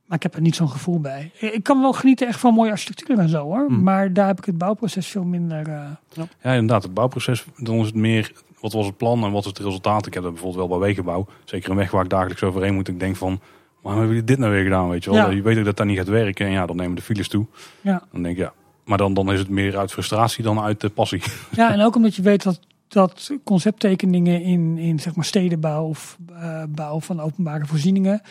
Maar 0.06 0.18
ik 0.18 0.24
heb 0.24 0.36
er 0.36 0.42
niet 0.42 0.56
zo'n 0.56 0.70
gevoel 0.70 1.00
bij. 1.00 1.32
Ik 1.40 1.64
kan 1.64 1.82
wel 1.82 1.94
genieten 1.94 2.28
echt 2.28 2.40
van 2.40 2.54
mooie 2.54 2.72
architectuur 2.72 3.20
en 3.20 3.30
zo 3.30 3.44
hoor. 3.44 3.66
Mhm. 3.70 3.84
Maar 3.84 4.14
daar 4.14 4.28
heb 4.28 4.38
ik 4.38 4.46
het 4.46 4.58
bouwproces 4.58 5.08
veel 5.08 5.24
minder... 5.24 5.68
Uh, 5.68 5.74
ja. 6.14 6.28
ja. 6.42 6.52
inderdaad. 6.52 6.84
Het 6.84 6.94
bouwproces, 6.94 7.46
dan 7.58 7.76
is 7.76 7.86
het 7.86 7.96
meer... 7.96 8.32
Wat 8.60 8.74
was 8.74 8.86
het 8.86 8.98
plan 8.98 9.24
en 9.24 9.32
wat 9.32 9.42
is 9.42 9.48
het 9.48 9.60
resultaat? 9.60 10.06
Ik 10.06 10.14
heb 10.14 10.24
dat 10.24 10.32
bijvoorbeeld 10.32 10.68
wel 10.68 10.78
bij 10.78 10.88
wegenbouw. 10.88 11.28
Zeker 11.44 11.70
een 11.70 11.76
weg 11.76 11.92
waar 11.92 12.04
ik 12.04 12.10
dagelijks 12.10 12.44
overheen 12.44 12.74
moet. 12.74 12.88
Ik 12.88 13.00
denk 13.00 13.16
van 13.16 13.40
waarom 13.86 14.02
hebben 14.02 14.18
jullie 14.18 14.36
dit 14.36 14.40
nou 14.40 14.52
weer 14.52 14.64
gedaan? 14.64 14.90
Weet 14.90 15.04
je 15.04 15.12
wel? 15.12 15.32
Je 15.32 15.42
weet 15.42 15.58
ook 15.58 15.66
dat 15.66 15.78
dat 15.78 15.86
niet 15.86 15.98
gaat 15.98 16.08
werken. 16.08 16.46
En 16.46 16.52
ja, 16.52 16.66
dan 16.66 16.76
nemen 16.76 16.96
de 16.96 17.02
files 17.02 17.28
toe. 17.28 17.46
Ja. 17.82 18.04
Dan 18.12 18.24
denk 18.24 18.38
ik, 18.38 18.44
ja. 18.44 18.54
Maar 18.84 18.98
dan, 18.98 19.14
dan 19.14 19.32
is 19.32 19.40
het 19.40 19.50
meer 19.50 19.78
uit 19.78 19.92
frustratie 19.92 20.44
dan 20.44 20.60
uit 20.60 20.82
de 20.82 20.90
passie. 20.90 21.22
Ja, 21.52 21.72
en 21.74 21.82
ook 21.82 21.96
omdat 21.96 22.16
je 22.16 22.22
weet 22.22 22.44
dat, 22.44 22.60
dat 22.88 23.32
concepttekeningen 23.44 24.42
in, 24.42 24.78
in 24.78 25.00
zeg 25.00 25.16
maar 25.16 25.26
stedenbouw 25.26 25.88
of 25.88 26.18
uh, 26.32 26.64
bouw 26.70 27.00
van 27.00 27.20
openbare 27.20 27.66
voorzieningen. 27.66 28.22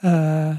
Uh, 0.00 0.56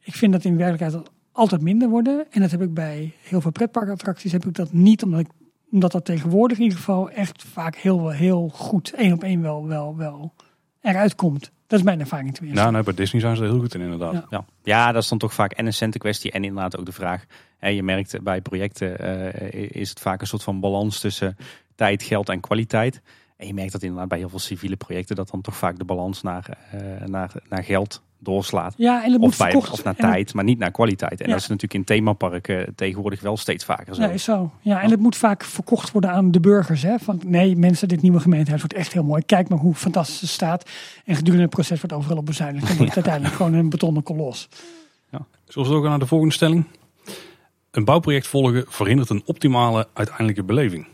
ik 0.00 0.14
vind 0.14 0.32
dat 0.32 0.44
in 0.44 0.56
werkelijkheid 0.56 1.10
altijd 1.32 1.60
minder 1.60 1.88
worden. 1.88 2.26
En 2.30 2.40
dat 2.40 2.50
heb 2.50 2.62
ik 2.62 2.74
bij 2.74 3.12
heel 3.22 3.40
veel 3.40 3.50
pretparkattracties 3.50 4.32
heb 4.32 4.46
ik 4.46 4.54
dat 4.54 4.72
niet, 4.72 5.02
omdat, 5.02 5.20
ik, 5.20 5.28
omdat 5.70 5.92
dat 5.92 6.04
tegenwoordig 6.04 6.56
in 6.56 6.62
ieder 6.62 6.78
geval 6.78 7.10
echt 7.10 7.44
vaak 7.44 7.76
heel, 7.76 8.08
heel 8.08 8.48
goed 8.52 8.92
één 8.96 9.12
op 9.12 9.22
één 9.22 9.42
wel, 9.42 9.66
wel, 9.66 9.96
wel 9.96 10.32
eruit 10.80 11.14
komt. 11.14 11.52
Dat 11.70 11.78
is 11.78 11.84
mijn 11.84 12.00
ervaring 12.00 12.34
tenminste. 12.34 12.60
Nou, 12.60 12.72
nou, 12.72 12.84
bij 12.84 12.94
Disney 12.94 13.20
zijn 13.20 13.36
ze 13.36 13.42
er 13.42 13.48
heel 13.48 13.58
goed 13.58 13.74
in 13.74 13.80
inderdaad. 13.80 14.26
Ja. 14.30 14.44
ja. 14.62 14.92
dat 14.92 15.02
is 15.02 15.08
dan 15.08 15.18
toch 15.18 15.34
vaak 15.34 15.52
en 15.52 15.66
een 15.66 15.72
centenkwestie 15.72 16.30
en 16.30 16.44
inderdaad 16.44 16.78
ook 16.78 16.86
de 16.86 16.92
vraag. 16.92 17.24
En 17.58 17.74
je 17.74 17.82
merkt 17.82 18.22
bij 18.22 18.40
projecten 18.40 19.04
uh, 19.04 19.70
is 19.70 19.90
het 19.90 20.00
vaak 20.00 20.20
een 20.20 20.26
soort 20.26 20.42
van 20.42 20.60
balans 20.60 21.00
tussen 21.00 21.36
tijd, 21.74 22.02
geld 22.02 22.28
en 22.28 22.40
kwaliteit. 22.40 23.02
En 23.36 23.46
je 23.46 23.54
merkt 23.54 23.72
dat 23.72 23.82
inderdaad 23.82 24.08
bij 24.08 24.18
heel 24.18 24.28
veel 24.28 24.38
civiele 24.38 24.76
projecten 24.76 25.16
dat 25.16 25.30
dan 25.30 25.40
toch 25.40 25.56
vaak 25.56 25.78
de 25.78 25.84
balans 25.84 26.22
naar, 26.22 26.58
uh, 26.74 27.06
naar, 27.06 27.32
naar 27.48 27.64
geld 27.64 28.02
doorslaat. 28.20 28.74
Ja, 28.76 29.04
en 29.04 29.12
het 29.12 29.20
moet 29.20 29.36
verkocht, 29.36 29.70
of 29.70 29.84
naar 29.84 29.96
tijd, 29.96 30.34
maar 30.34 30.44
niet 30.44 30.58
naar 30.58 30.70
kwaliteit. 30.70 31.20
En 31.20 31.28
dat 31.28 31.38
is 31.38 31.46
natuurlijk 31.46 31.74
in 31.74 31.84
themaparken 31.84 32.74
tegenwoordig 32.74 33.20
wel 33.20 33.36
steeds 33.36 33.64
vaker 33.64 33.94
zo. 33.94 34.06
Nee, 34.06 34.18
zo. 34.18 34.50
Ja, 34.60 34.82
en 34.82 34.90
het 34.90 35.00
moet 35.00 35.16
vaak 35.16 35.44
verkocht 35.44 35.90
worden 35.90 36.10
aan 36.10 36.30
de 36.30 36.40
burgers. 36.40 36.82
Hè? 36.82 36.98
Van 36.98 37.20
nee, 37.24 37.56
mensen, 37.56 37.88
dit 37.88 38.02
nieuwe 38.02 38.20
gemeentehuis 38.20 38.60
wordt 38.60 38.76
echt 38.76 38.92
heel 38.92 39.04
mooi. 39.04 39.22
Kijk 39.26 39.48
maar 39.48 39.58
hoe 39.58 39.74
fantastisch 39.74 40.20
het 40.20 40.30
staat. 40.30 40.70
En 41.04 41.16
gedurende 41.16 41.44
het 41.44 41.54
proces 41.54 41.80
wordt 41.80 41.96
overal 41.96 42.16
op 42.16 42.26
bezuinigd. 42.26 42.66
Dan 42.66 42.76
wordt 42.76 42.94
het 42.94 43.04
uiteindelijk 43.04 43.34
gewoon 43.34 43.54
een 43.54 43.70
betonnen 43.70 44.02
kolos. 44.02 44.48
Ja. 45.10 45.26
Zullen 45.46 45.70
we 45.70 45.76
ook 45.76 45.84
naar 45.84 45.98
de 45.98 46.06
volgende 46.06 46.34
stelling? 46.34 46.64
Een 47.70 47.84
bouwproject 47.84 48.26
volgen 48.26 48.64
verhindert 48.68 49.10
een 49.10 49.22
optimale 49.24 49.88
uiteindelijke 49.92 50.44
beleving. 50.44 50.86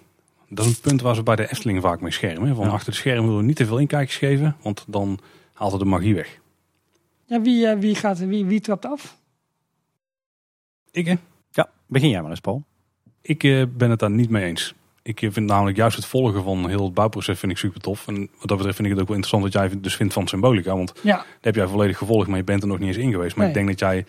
Dat 0.49 0.65
is 0.65 0.71
een 0.71 0.81
punt 0.81 1.01
waar 1.01 1.15
ze 1.15 1.23
bij 1.23 1.37
de 1.37 1.51
Efteling 1.51 1.83
vaak 1.83 2.01
mee 2.01 2.13
schermen. 2.13 2.57
Van 2.57 2.71
achter 2.71 2.87
het 2.87 2.97
scherm 2.97 3.25
willen 3.25 3.39
we 3.39 3.45
niet 3.45 3.57
te 3.57 3.67
veel 3.67 3.79
inkijkjes 3.79 4.17
geven, 4.17 4.57
want 4.63 4.85
dan 4.87 5.19
haalt 5.53 5.73
het 5.73 5.81
de 5.81 5.87
magie 5.87 6.15
weg. 6.15 6.39
Ja, 7.27 7.41
wie, 7.41 7.67
uh, 7.67 7.79
wie, 7.79 7.95
gaat, 7.95 8.19
wie, 8.19 8.45
wie 8.45 8.61
trapt 8.61 8.85
af? 8.85 9.17
Ik 10.91 11.07
hè? 11.07 11.15
Ja, 11.51 11.69
begin 11.87 12.09
jij 12.09 12.21
maar 12.21 12.31
eens 12.31 12.41
Paul. 12.41 12.65
Ik 13.23 13.43
uh, 13.43 13.65
ben 13.77 13.91
het 13.91 13.99
daar 13.99 14.11
niet 14.11 14.31
mee 14.31 14.45
eens. 14.45 14.75
Ik 15.03 15.19
vind 15.19 15.41
namelijk 15.41 15.77
juist 15.77 15.97
het 15.97 16.07
volgen 16.07 16.43
van 16.43 16.69
heel 16.69 16.85
het 16.85 16.95
bouwproces 16.95 17.39
vind 17.39 17.53
ik 17.53 17.59
super 17.59 17.81
tof. 17.81 18.09
En 18.09 18.17
wat 18.39 18.49
dat 18.49 18.57
betreft 18.57 18.77
vind 18.77 18.89
ik 18.89 18.93
het 18.95 19.01
ook 19.03 19.09
wel 19.09 19.17
interessant 19.17 19.43
dat 19.43 19.53
jij 19.53 19.81
dus 19.81 19.97
vindt 19.97 20.13
van 20.13 20.29
symbolica. 20.29 20.77
Want 20.77 20.93
ja. 21.03 21.17
dat 21.17 21.27
heb 21.41 21.55
jij 21.55 21.67
volledig 21.67 21.99
gevolgd, 21.99 22.29
maar 22.29 22.37
je 22.37 22.45
bent 22.45 22.63
er 22.63 22.69
nog 22.69 22.79
niet 22.79 22.89
eens 22.89 22.97
in 22.97 23.11
geweest. 23.11 23.37
Maar 23.37 23.49
ik 23.49 23.55
denk 23.55 23.69
dat 23.69 23.79
jij 23.79 24.05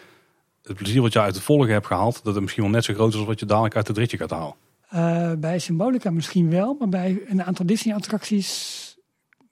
het 0.64 0.78
plezier 0.78 1.02
wat 1.02 1.14
jij 1.14 1.24
uit 1.24 1.36
het 1.36 1.44
volgen 1.44 1.74
hebt 1.74 1.86
gehaald, 1.86 2.24
dat 2.24 2.34
het 2.34 2.42
misschien 2.42 2.64
wel 2.64 2.72
net 2.72 2.84
zo 2.84 2.94
groot 2.94 3.10
is 3.10 3.18
als 3.18 3.26
wat 3.26 3.40
je 3.40 3.46
dadelijk 3.46 3.76
uit 3.76 3.88
het 3.88 3.98
ritje 3.98 4.18
gaat 4.18 4.30
halen. 4.30 4.56
Uh, 4.94 5.32
bij 5.40 5.60
symbolica 5.60 6.12
misschien 6.12 6.50
wel, 6.50 6.76
maar 6.80 6.90
bij 6.90 7.22
een 7.28 7.44
aantal 7.44 7.66
Disney 7.66 7.96
attracties 7.96 8.87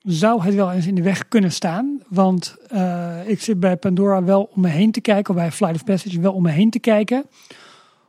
zou 0.06 0.44
het 0.44 0.56
wel 0.56 0.72
eens 0.72 0.88
in 0.88 0.96
de 0.96 1.02
weg 1.02 1.28
kunnen 1.28 1.52
staan. 1.52 2.02
Want 2.08 2.56
uh, 2.74 3.16
ik 3.26 3.42
zit 3.42 3.60
bij 3.60 3.78
Pandora 3.78 4.24
wel 4.24 4.50
om 4.56 4.62
me 4.62 4.68
heen 4.68 4.92
te 4.92 5.02
kijken, 5.02 5.34
of 5.34 5.40
bij 5.40 5.52
Flight 5.52 5.76
of 5.76 5.84
Passage 5.84 6.22
wel 6.22 6.34
om 6.34 6.44
me 6.44 6.52
heen 6.52 6.70
te 6.70 6.80
kijken 6.80 7.26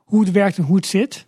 hoe 0.05 0.21
het 0.21 0.33
werkt 0.33 0.59
en 0.59 0.65
hoe 0.65 0.77
het 0.77 0.87
zit. 0.87 1.27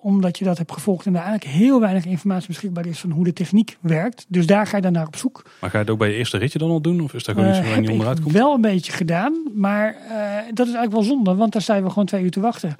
Omdat 0.00 0.38
je 0.38 0.44
dat 0.44 0.58
hebt 0.58 0.72
gevolgd 0.72 1.06
en 1.06 1.12
daar 1.12 1.24
eigenlijk 1.24 1.56
heel 1.56 1.80
weinig 1.80 2.04
informatie 2.04 2.48
beschikbaar 2.48 2.86
is 2.86 2.98
van 2.98 3.10
hoe 3.10 3.24
de 3.24 3.32
techniek 3.32 3.76
werkt. 3.80 4.26
Dus 4.28 4.46
daar 4.46 4.66
ga 4.66 4.76
je 4.76 4.82
dan 4.82 4.92
naar 4.92 5.06
op 5.06 5.16
zoek. 5.16 5.42
Maar 5.60 5.70
ga 5.70 5.76
je 5.76 5.82
het 5.82 5.92
ook 5.92 5.98
bij 5.98 6.08
je 6.08 6.14
eerste 6.14 6.38
ritje 6.38 6.58
dan 6.58 6.70
al 6.70 6.80
doen? 6.80 7.00
Of 7.00 7.14
is 7.14 7.24
dat 7.24 7.34
gewoon 7.34 7.50
iets 7.50 7.60
waar 7.60 7.74
je 7.74 7.80
niet 7.80 7.90
onderuit 7.90 8.20
komt? 8.20 8.32
wel 8.32 8.54
een 8.54 8.60
beetje 8.60 8.92
gedaan, 8.92 9.42
maar 9.54 9.94
uh, 9.94 10.36
dat 10.54 10.66
is 10.66 10.74
eigenlijk 10.74 10.92
wel 10.92 11.02
zonde, 11.02 11.34
want 11.34 11.52
daar 11.52 11.62
zijn 11.62 11.82
we 11.82 11.88
gewoon 11.88 12.06
twee 12.06 12.22
uur 12.22 12.30
te 12.30 12.40
wachten. 12.40 12.76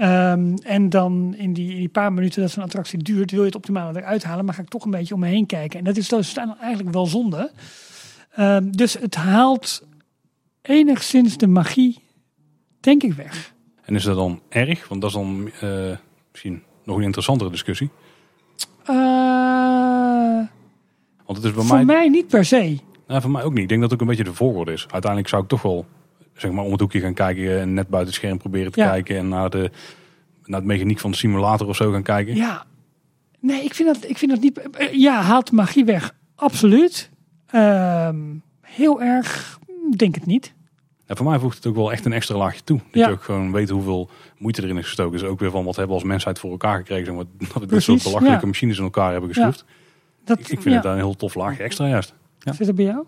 Um, 0.00 0.54
en 0.54 0.88
dan 0.88 1.34
in 1.36 1.52
die, 1.52 1.70
in 1.70 1.76
die, 1.76 1.88
paar 1.88 2.12
minuten 2.12 2.42
dat 2.42 2.50
zo'n 2.50 2.62
attractie 2.62 3.02
duurt, 3.02 3.30
wil 3.30 3.40
je 3.40 3.46
het 3.46 3.54
optimale 3.54 3.98
eruit 3.98 4.24
halen, 4.24 4.44
maar 4.44 4.54
ga 4.54 4.62
ik 4.62 4.68
toch 4.68 4.84
een 4.84 4.90
beetje 4.90 5.14
om 5.14 5.20
me 5.20 5.26
heen 5.26 5.46
kijken. 5.46 5.78
En 5.78 5.84
dat 5.84 5.96
is 5.96 6.08
dus 6.08 6.34
eigenlijk 6.60 6.94
wel 6.94 7.06
zonde. 7.06 7.50
Um, 8.38 8.76
dus 8.76 8.94
het 8.94 9.14
haalt 9.14 9.86
enigszins 10.62 11.36
de 11.36 11.46
magie, 11.46 11.98
denk 12.80 13.02
ik, 13.02 13.12
weg. 13.12 13.54
En 13.82 13.94
is 13.94 14.04
dat 14.04 14.16
dan 14.16 14.40
erg? 14.48 14.88
Want 14.88 15.00
dat 15.00 15.10
is 15.10 15.16
dan 15.16 15.50
uh, 15.62 15.96
misschien 16.30 16.62
nog 16.84 16.96
een 16.96 17.02
interessantere 17.02 17.50
discussie? 17.50 17.90
Uh, 18.90 20.46
Want 21.24 21.38
het 21.38 21.44
is 21.44 21.52
bij 21.52 21.64
voor 21.64 21.84
mij... 21.84 22.08
niet 22.08 22.28
per 22.28 22.44
se. 22.44 22.78
Nou, 23.06 23.20
voor 23.20 23.30
mij 23.30 23.42
ook 23.42 23.52
niet. 23.52 23.62
Ik 23.62 23.68
denk 23.68 23.80
dat 23.80 23.90
het 23.90 24.00
ook 24.00 24.08
een 24.08 24.16
beetje 24.16 24.30
de 24.30 24.36
voorwoord 24.36 24.68
is. 24.68 24.86
Uiteindelijk 24.90 25.30
zou 25.30 25.42
ik 25.42 25.48
toch 25.48 25.62
wel 25.62 25.86
zeg 26.40 26.50
maar, 26.50 26.64
om 26.64 26.72
het 26.72 26.80
hoekje 26.80 27.00
gaan 27.00 27.14
kijken 27.14 27.60
en 27.60 27.74
net 27.74 27.88
buiten 27.88 28.12
het 28.12 28.22
scherm 28.22 28.38
proberen 28.38 28.72
te 28.72 28.80
kijken 28.80 29.16
en 29.16 29.28
naar 29.28 29.50
de, 29.50 29.70
naar 30.44 30.58
het 30.58 30.68
mechaniek 30.68 30.98
van 30.98 31.10
de 31.10 31.16
simulator 31.16 31.68
of 31.68 31.76
zo 31.76 31.92
gaan 31.92 32.02
kijken. 32.02 32.34
Ja, 32.34 32.64
nee, 33.40 33.64
ik 33.64 33.74
vind 33.74 33.94
dat, 33.94 34.10
ik 34.10 34.18
vind 34.18 34.30
dat 34.30 34.40
niet. 34.40 34.60
Ja, 34.92 35.20
haalt 35.20 35.52
magie 35.52 35.84
weg. 35.84 36.14
Absoluut. 36.34 37.10
Uh, 37.54 38.08
heel 38.60 39.02
erg, 39.02 39.58
denk 39.96 40.14
het 40.14 40.26
niet. 40.26 40.56
En 41.06 41.16
voor 41.16 41.26
mij 41.26 41.38
voegt 41.38 41.56
het 41.56 41.66
ook 41.66 41.74
wel 41.74 41.92
echt 41.92 42.04
een 42.04 42.12
extra 42.12 42.36
laagje 42.36 42.64
toe. 42.64 42.80
Dat 42.90 43.04
je 43.06 43.10
ook 43.10 43.22
gewoon 43.22 43.52
weet 43.52 43.68
hoeveel 43.68 44.10
moeite 44.38 44.62
erin 44.62 44.78
is 44.78 44.84
gestoken. 44.84 45.18
Dus 45.18 45.28
ook 45.28 45.40
weer 45.40 45.50
van 45.50 45.64
wat 45.64 45.76
hebben 45.76 45.94
we 45.94 46.00
als 46.00 46.10
mensheid 46.10 46.38
voor 46.38 46.50
elkaar 46.50 46.76
gekregen. 46.76 47.04
Zeg 47.06 47.14
dat 47.52 47.62
we 47.62 47.66
dit 47.66 47.82
soort 47.82 48.02
belachelijke 48.02 48.46
machines 48.46 48.78
in 48.78 48.84
elkaar 48.84 49.12
hebben 49.12 49.28
geschroefd. 49.28 49.64
Dat, 50.24 50.38
ik 50.38 50.60
vind 50.60 50.74
het 50.74 50.84
een 50.84 50.96
heel 50.96 51.16
tof 51.16 51.34
laagje 51.34 51.62
extra 51.62 51.86
juist. 51.88 52.14
Zit 52.38 52.66
het 52.66 52.74
bij 52.74 52.84
jou? 52.84 53.04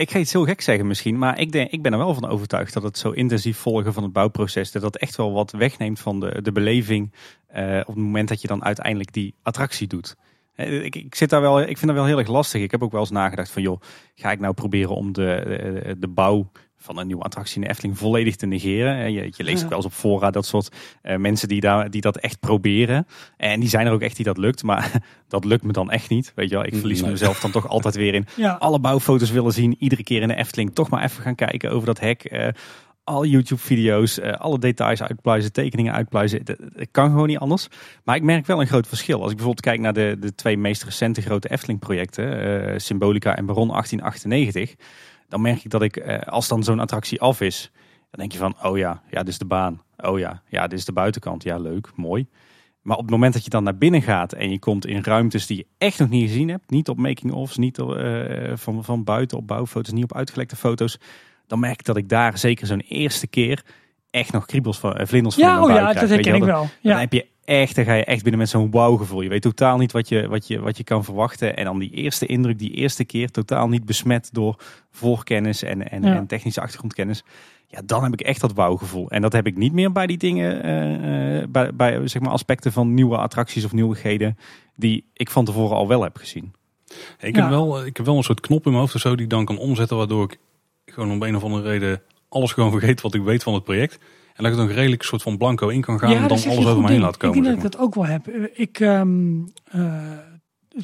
Ik 0.00 0.10
ga 0.10 0.18
iets 0.18 0.32
heel 0.32 0.44
gek 0.44 0.60
zeggen 0.60 0.86
misschien, 0.86 1.18
maar 1.18 1.38
ik, 1.38 1.52
denk, 1.52 1.70
ik 1.70 1.82
ben 1.82 1.92
er 1.92 1.98
wel 1.98 2.14
van 2.14 2.28
overtuigd 2.28 2.72
dat 2.72 2.82
het 2.82 2.98
zo 2.98 3.10
intensief 3.10 3.58
volgen 3.58 3.92
van 3.92 4.02
het 4.02 4.12
bouwproces, 4.12 4.72
dat 4.72 4.82
dat 4.82 4.96
echt 4.96 5.16
wel 5.16 5.32
wat 5.32 5.50
wegneemt 5.50 6.00
van 6.00 6.20
de, 6.20 6.42
de 6.42 6.52
beleving 6.52 7.12
uh, 7.56 7.80
op 7.80 7.86
het 7.86 7.96
moment 7.96 8.28
dat 8.28 8.40
je 8.40 8.48
dan 8.48 8.64
uiteindelijk 8.64 9.12
die 9.12 9.34
attractie 9.42 9.86
doet. 9.86 10.16
Eh, 10.54 10.84
ik, 10.84 10.96
ik, 10.96 11.14
zit 11.14 11.30
daar 11.30 11.40
wel, 11.40 11.60
ik 11.60 11.78
vind 11.78 11.86
dat 11.86 11.94
wel 11.94 12.04
heel 12.04 12.18
erg 12.18 12.28
lastig. 12.28 12.62
Ik 12.62 12.70
heb 12.70 12.82
ook 12.82 12.92
wel 12.92 13.00
eens 13.00 13.10
nagedacht 13.10 13.50
van 13.50 13.62
joh, 13.62 13.80
ga 14.14 14.30
ik 14.30 14.40
nou 14.40 14.54
proberen 14.54 14.94
om 14.94 15.12
de, 15.12 15.96
de 15.98 16.08
bouw 16.08 16.50
van 16.84 16.98
een 16.98 17.06
nieuwe 17.06 17.22
attractie 17.22 17.54
in 17.56 17.60
de 17.60 17.68
Efteling 17.68 17.98
volledig 17.98 18.36
te 18.36 18.46
negeren. 18.46 19.12
Je, 19.12 19.32
je 19.36 19.44
leest 19.44 19.62
ook 19.62 19.68
wel 19.68 19.78
eens 19.78 19.86
op 19.86 19.92
fora 19.92 20.30
dat 20.30 20.46
soort 20.46 20.76
uh, 21.02 21.16
mensen 21.16 21.48
die, 21.48 21.60
daar, 21.60 21.90
die 21.90 22.00
dat 22.00 22.16
echt 22.16 22.40
proberen. 22.40 23.06
En 23.36 23.60
die 23.60 23.68
zijn 23.68 23.86
er 23.86 23.92
ook 23.92 24.00
echt 24.00 24.16
die 24.16 24.24
dat 24.24 24.36
lukt. 24.36 24.62
Maar 24.62 24.90
dat 25.28 25.44
lukt 25.44 25.62
me 25.62 25.72
dan 25.72 25.90
echt 25.90 26.08
niet. 26.08 26.32
Weet 26.34 26.48
je 26.48 26.54
wel, 26.54 26.64
ik 26.64 26.74
verlies 26.74 27.02
mezelf 27.02 27.40
dan 27.40 27.50
toch 27.50 27.68
altijd 27.68 27.94
weer 27.94 28.14
in. 28.14 28.26
Ja. 28.36 28.52
Alle 28.52 28.80
bouwfoto's 28.80 29.30
willen 29.30 29.52
zien. 29.52 29.76
Iedere 29.78 30.02
keer 30.02 30.22
in 30.22 30.28
de 30.28 30.34
Efteling 30.34 30.74
toch 30.74 30.90
maar 30.90 31.04
even 31.04 31.22
gaan 31.22 31.34
kijken 31.34 31.70
over 31.70 31.86
dat 31.86 32.00
hek. 32.00 32.32
Uh, 32.32 32.48
al 33.04 33.24
YouTube-video's, 33.24 34.18
uh, 34.18 34.32
alle 34.32 34.58
details 34.58 35.02
uitpluizen, 35.02 35.52
tekeningen 35.52 35.92
uitpluizen. 35.92 36.40
Het 36.74 36.88
kan 36.90 37.10
gewoon 37.10 37.26
niet 37.26 37.38
anders. 37.38 37.68
Maar 38.04 38.16
ik 38.16 38.22
merk 38.22 38.46
wel 38.46 38.60
een 38.60 38.66
groot 38.66 38.86
verschil. 38.86 39.20
Als 39.20 39.30
ik 39.30 39.36
bijvoorbeeld 39.36 39.66
kijk 39.66 39.80
naar 39.80 39.92
de, 39.92 40.16
de 40.20 40.34
twee 40.34 40.56
meest 40.56 40.84
recente 40.84 41.22
grote 41.22 41.50
Efteling-projecten, 41.50 42.80
Symbolica 42.80 43.36
en 43.36 43.46
Baron 43.46 43.68
1898 43.68 44.74
dan 45.34 45.42
merk 45.42 45.64
ik 45.64 45.70
dat 45.70 45.82
ik, 45.82 45.96
eh, 45.96 46.18
als 46.18 46.48
dan 46.48 46.62
zo'n 46.62 46.80
attractie 46.80 47.20
af 47.20 47.40
is, 47.40 47.70
dan 48.10 48.20
denk 48.20 48.32
je 48.32 48.38
van, 48.38 48.54
oh 48.62 48.78
ja, 48.78 49.02
ja, 49.10 49.18
dit 49.18 49.28
is 49.28 49.38
de 49.38 49.44
baan. 49.44 49.82
Oh 49.96 50.18
ja, 50.18 50.42
ja, 50.48 50.66
dit 50.66 50.78
is 50.78 50.84
de 50.84 50.92
buitenkant. 50.92 51.42
Ja, 51.42 51.58
leuk, 51.58 51.90
mooi. 51.96 52.26
Maar 52.82 52.96
op 52.96 53.02
het 53.02 53.10
moment 53.10 53.32
dat 53.32 53.44
je 53.44 53.50
dan 53.50 53.64
naar 53.64 53.76
binnen 53.76 54.02
gaat 54.02 54.32
en 54.32 54.50
je 54.50 54.58
komt 54.58 54.86
in 54.86 55.02
ruimtes 55.02 55.46
die 55.46 55.56
je 55.56 55.66
echt 55.78 55.98
nog 55.98 56.08
niet 56.08 56.28
gezien 56.28 56.48
hebt, 56.48 56.70
niet 56.70 56.88
op 56.88 56.98
making-ofs, 56.98 57.56
niet 57.56 57.78
uh, 57.78 58.52
van, 58.54 58.84
van 58.84 59.04
buiten 59.04 59.38
op 59.38 59.46
bouwfoto's, 59.46 59.92
niet 59.92 60.04
op 60.04 60.14
uitgelekte 60.14 60.56
foto's, 60.56 60.98
dan 61.46 61.58
merk 61.60 61.78
ik 61.78 61.84
dat 61.84 61.96
ik 61.96 62.08
daar 62.08 62.38
zeker 62.38 62.66
zo'n 62.66 62.80
eerste 62.80 63.26
keer 63.26 63.64
echt 64.10 64.32
nog 64.32 64.46
kriebels 64.46 64.78
van, 64.78 65.06
vlinders 65.06 65.34
van 65.34 65.44
ja, 65.44 65.62
oh 65.62 65.70
ja, 65.70 65.92
dat 65.92 66.08
herken 66.08 66.34
ik 66.34 66.44
wel. 66.44 66.68
Ja. 66.80 66.90
Dan 66.90 67.00
heb 67.00 67.12
je 67.12 67.26
echt, 67.44 67.74
dan 67.74 67.84
ga 67.84 67.94
je 67.94 68.04
echt 68.04 68.22
binnen 68.22 68.40
met 68.40 68.48
zo'n 68.48 68.70
wauw 68.70 68.96
gevoel. 68.96 69.20
Je 69.20 69.28
weet 69.28 69.42
totaal 69.42 69.78
niet 69.78 69.92
wat 69.92 70.08
je, 70.08 70.28
wat, 70.28 70.46
je, 70.46 70.60
wat 70.60 70.76
je 70.76 70.84
kan 70.84 71.04
verwachten. 71.04 71.56
En 71.56 71.64
dan 71.64 71.78
die 71.78 71.90
eerste 71.90 72.26
indruk, 72.26 72.58
die 72.58 72.70
eerste 72.70 73.04
keer, 73.04 73.30
totaal 73.30 73.68
niet 73.68 73.84
besmet 73.84 74.28
door 74.32 74.56
voorkennis 74.90 75.62
en, 75.62 75.90
en, 75.90 76.04
en 76.04 76.26
technische 76.26 76.60
achtergrondkennis. 76.60 77.24
Ja, 77.66 77.80
dan 77.84 78.02
heb 78.02 78.12
ik 78.12 78.20
echt 78.20 78.40
dat 78.40 78.52
wauwgevoel. 78.52 79.10
En 79.10 79.22
dat 79.22 79.32
heb 79.32 79.46
ik 79.46 79.56
niet 79.56 79.72
meer 79.72 79.92
bij 79.92 80.06
die 80.06 80.18
dingen, 80.18 80.56
uh, 80.56 81.44
bij, 81.48 81.74
bij 81.74 82.08
zeg 82.08 82.22
maar 82.22 82.32
aspecten 82.32 82.72
van 82.72 82.94
nieuwe 82.94 83.16
attracties 83.16 83.64
of 83.64 83.72
nieuwigheden, 83.72 84.38
die 84.76 85.04
ik 85.12 85.30
van 85.30 85.44
tevoren 85.44 85.76
al 85.76 85.88
wel 85.88 86.02
heb 86.02 86.16
gezien. 86.16 86.52
ik, 87.20 87.36
heb 87.36 87.48
wel, 87.48 87.86
ik 87.86 87.96
heb 87.96 88.06
wel 88.06 88.16
een 88.16 88.22
soort 88.22 88.40
knop 88.40 88.64
in 88.64 88.70
mijn 88.70 88.82
hoofd 88.82 88.94
of 88.94 89.00
zo 89.00 89.14
die 89.14 89.24
ik 89.24 89.30
dan 89.30 89.44
kan 89.44 89.58
omzetten, 89.58 89.96
waardoor 89.96 90.24
ik 90.24 90.38
gewoon 90.86 91.10
om 91.10 91.22
een 91.22 91.36
of 91.36 91.42
andere 91.42 91.62
reden 91.68 92.02
alles 92.28 92.52
gewoon 92.52 92.70
vergeet 92.70 93.00
wat 93.00 93.14
ik 93.14 93.22
weet 93.22 93.42
van 93.42 93.54
het 93.54 93.64
project. 93.64 93.98
En 94.34 94.42
dat 94.42 94.52
ik 94.52 94.58
dan 94.58 94.68
redelijk 94.68 95.02
soort 95.02 95.22
van 95.22 95.36
blanco 95.36 95.68
in 95.68 95.80
kan 95.80 95.98
gaan 95.98 96.12
en 96.12 96.28
dan 96.28 96.30
alles 96.30 96.46
over 96.46 96.82
me 96.82 96.90
heen 96.90 97.00
laat 97.00 97.16
komen. 97.16 97.36
Ik 97.36 97.42
denk 97.42 97.56
dat 97.56 97.64
ik 97.64 97.72
dat 97.72 97.80
ook 97.80 97.94
wel 97.94 98.06
heb. 98.06 98.28
Ik, 98.52 98.80
um, 98.80 99.52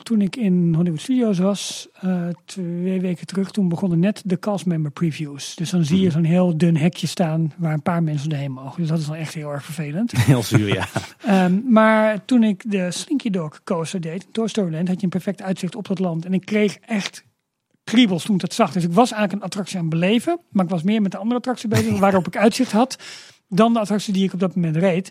toen 0.02 0.20
ik 0.20 0.36
in 0.36 0.74
Hollywood 0.74 1.00
Studios 1.00 1.38
was, 1.38 1.88
uh, 2.04 2.28
twee 2.44 3.00
weken 3.00 3.26
terug, 3.26 3.50
toen 3.50 3.68
begonnen 3.68 3.98
net 3.98 4.22
de 4.24 4.38
castmember 4.38 4.90
previews. 4.90 5.54
Dus 5.54 5.70
dan 5.70 5.84
zie 5.84 5.98
je 5.98 6.06
mhm. 6.06 6.12
zo'n 6.12 6.24
heel 6.24 6.56
dun 6.56 6.76
hekje 6.76 7.06
staan 7.06 7.52
waar 7.56 7.72
een 7.72 7.82
paar 7.82 8.02
mensen 8.02 8.30
erheen 8.30 8.52
mogen. 8.52 8.80
Dus 8.80 8.88
dat 8.88 8.98
is 8.98 9.06
dan 9.06 9.14
echt 9.14 9.34
heel 9.34 9.50
erg 9.50 9.64
vervelend. 9.64 10.12
Heel 10.30 10.42
zuur, 10.42 10.74
ja. 10.74 10.86
um, 11.44 11.64
maar 11.72 12.24
toen 12.24 12.42
ik 12.42 12.62
de 12.66 12.90
Slinky 12.90 13.30
Dog 13.30 13.62
coaster 13.64 14.00
deed, 14.00 14.26
door 14.32 14.48
Storyland, 14.48 14.88
had 14.88 14.96
je 14.96 15.02
een 15.02 15.08
perfect 15.08 15.42
uitzicht 15.42 15.76
op 15.76 15.88
dat 15.88 15.98
land. 15.98 16.24
En 16.24 16.34
ik 16.34 16.44
kreeg 16.44 16.76
echt 16.76 17.24
kriebels 17.84 18.24
toen 18.24 18.38
het 18.40 18.54
zag. 18.54 18.72
Dus 18.72 18.84
ik 18.84 18.92
was 18.92 19.10
eigenlijk 19.12 19.42
een 19.42 19.48
attractie 19.48 19.76
aan 19.76 19.84
het 19.84 19.90
beleven, 19.90 20.40
maar 20.50 20.64
ik 20.64 20.70
was 20.70 20.82
meer 20.82 21.02
met 21.02 21.12
de 21.12 21.18
andere 21.18 21.36
attractie 21.36 21.68
bezig, 21.68 21.98
waarop 22.06 22.26
ik 22.26 22.36
uitzicht 22.36 22.72
had 22.72 22.98
dan 23.50 23.72
de 23.72 23.78
attractie 23.78 24.12
die 24.12 24.24
ik 24.24 24.32
op 24.32 24.40
dat 24.40 24.54
moment 24.54 24.76
reed. 24.76 25.10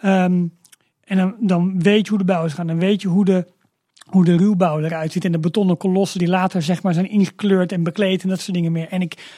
Ehm, 0.00 0.46
en 1.04 1.16
dan, 1.16 1.34
dan 1.40 1.82
weet 1.82 2.04
je 2.04 2.08
hoe 2.08 2.18
de 2.18 2.24
bouw 2.24 2.44
is 2.44 2.52
gaan. 2.52 2.66
Dan 2.66 2.78
weet 2.78 3.02
je 3.02 3.08
hoe 3.08 3.24
de, 3.24 3.46
hoe 4.10 4.24
de 4.24 4.36
ruwbouw 4.36 4.80
eruit 4.80 5.12
ziet. 5.12 5.24
En 5.24 5.32
de 5.32 5.38
betonnen 5.38 5.76
kolossen 5.76 6.18
die 6.18 6.28
later 6.28 6.62
zeg 6.62 6.82
maar 6.82 6.94
zijn 6.94 7.10
ingekleurd 7.10 7.72
en 7.72 7.82
bekleed 7.82 8.22
en 8.22 8.28
dat 8.28 8.40
soort 8.40 8.54
dingen 8.54 8.72
meer. 8.72 8.88
En 8.88 9.00
ik, 9.00 9.32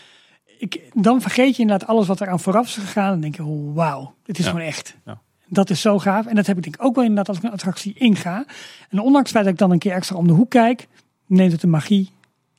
ik, 0.58 0.90
dan 0.92 1.20
vergeet 1.20 1.56
je 1.56 1.62
inderdaad 1.62 1.88
alles 1.88 2.06
wat 2.06 2.20
er 2.20 2.28
aan 2.28 2.40
vooraf 2.40 2.66
is 2.66 2.74
gegaan. 2.74 3.12
En 3.12 3.20
denk 3.20 3.36
je, 3.36 3.44
oh, 3.44 3.74
wauw, 3.74 4.14
dit 4.22 4.38
is 4.38 4.46
gewoon 4.46 4.60
echt. 4.60 4.96
Ja. 5.04 5.20
Dat 5.48 5.70
is 5.70 5.80
zo 5.80 5.98
gaaf. 5.98 6.26
En 6.26 6.34
dat 6.34 6.46
heb 6.46 6.56
ik 6.56 6.62
denk 6.62 6.74
ik 6.74 6.84
ook 6.84 6.94
wel 6.94 7.04
inderdaad 7.04 7.28
als 7.28 7.36
ik 7.36 7.42
een 7.42 7.52
attractie 7.52 7.94
inga. 7.94 8.46
En 8.88 8.98
ondanks 8.98 9.28
het 9.28 9.30
feit 9.30 9.44
dat 9.44 9.52
ik 9.52 9.58
dan 9.58 9.70
een 9.70 9.78
keer 9.78 9.92
extra 9.92 10.16
om 10.16 10.26
de 10.26 10.32
hoek 10.32 10.50
kijk, 10.50 10.88
neemt 11.26 11.52
het 11.52 11.60
de 11.60 11.66
magie 11.66 12.10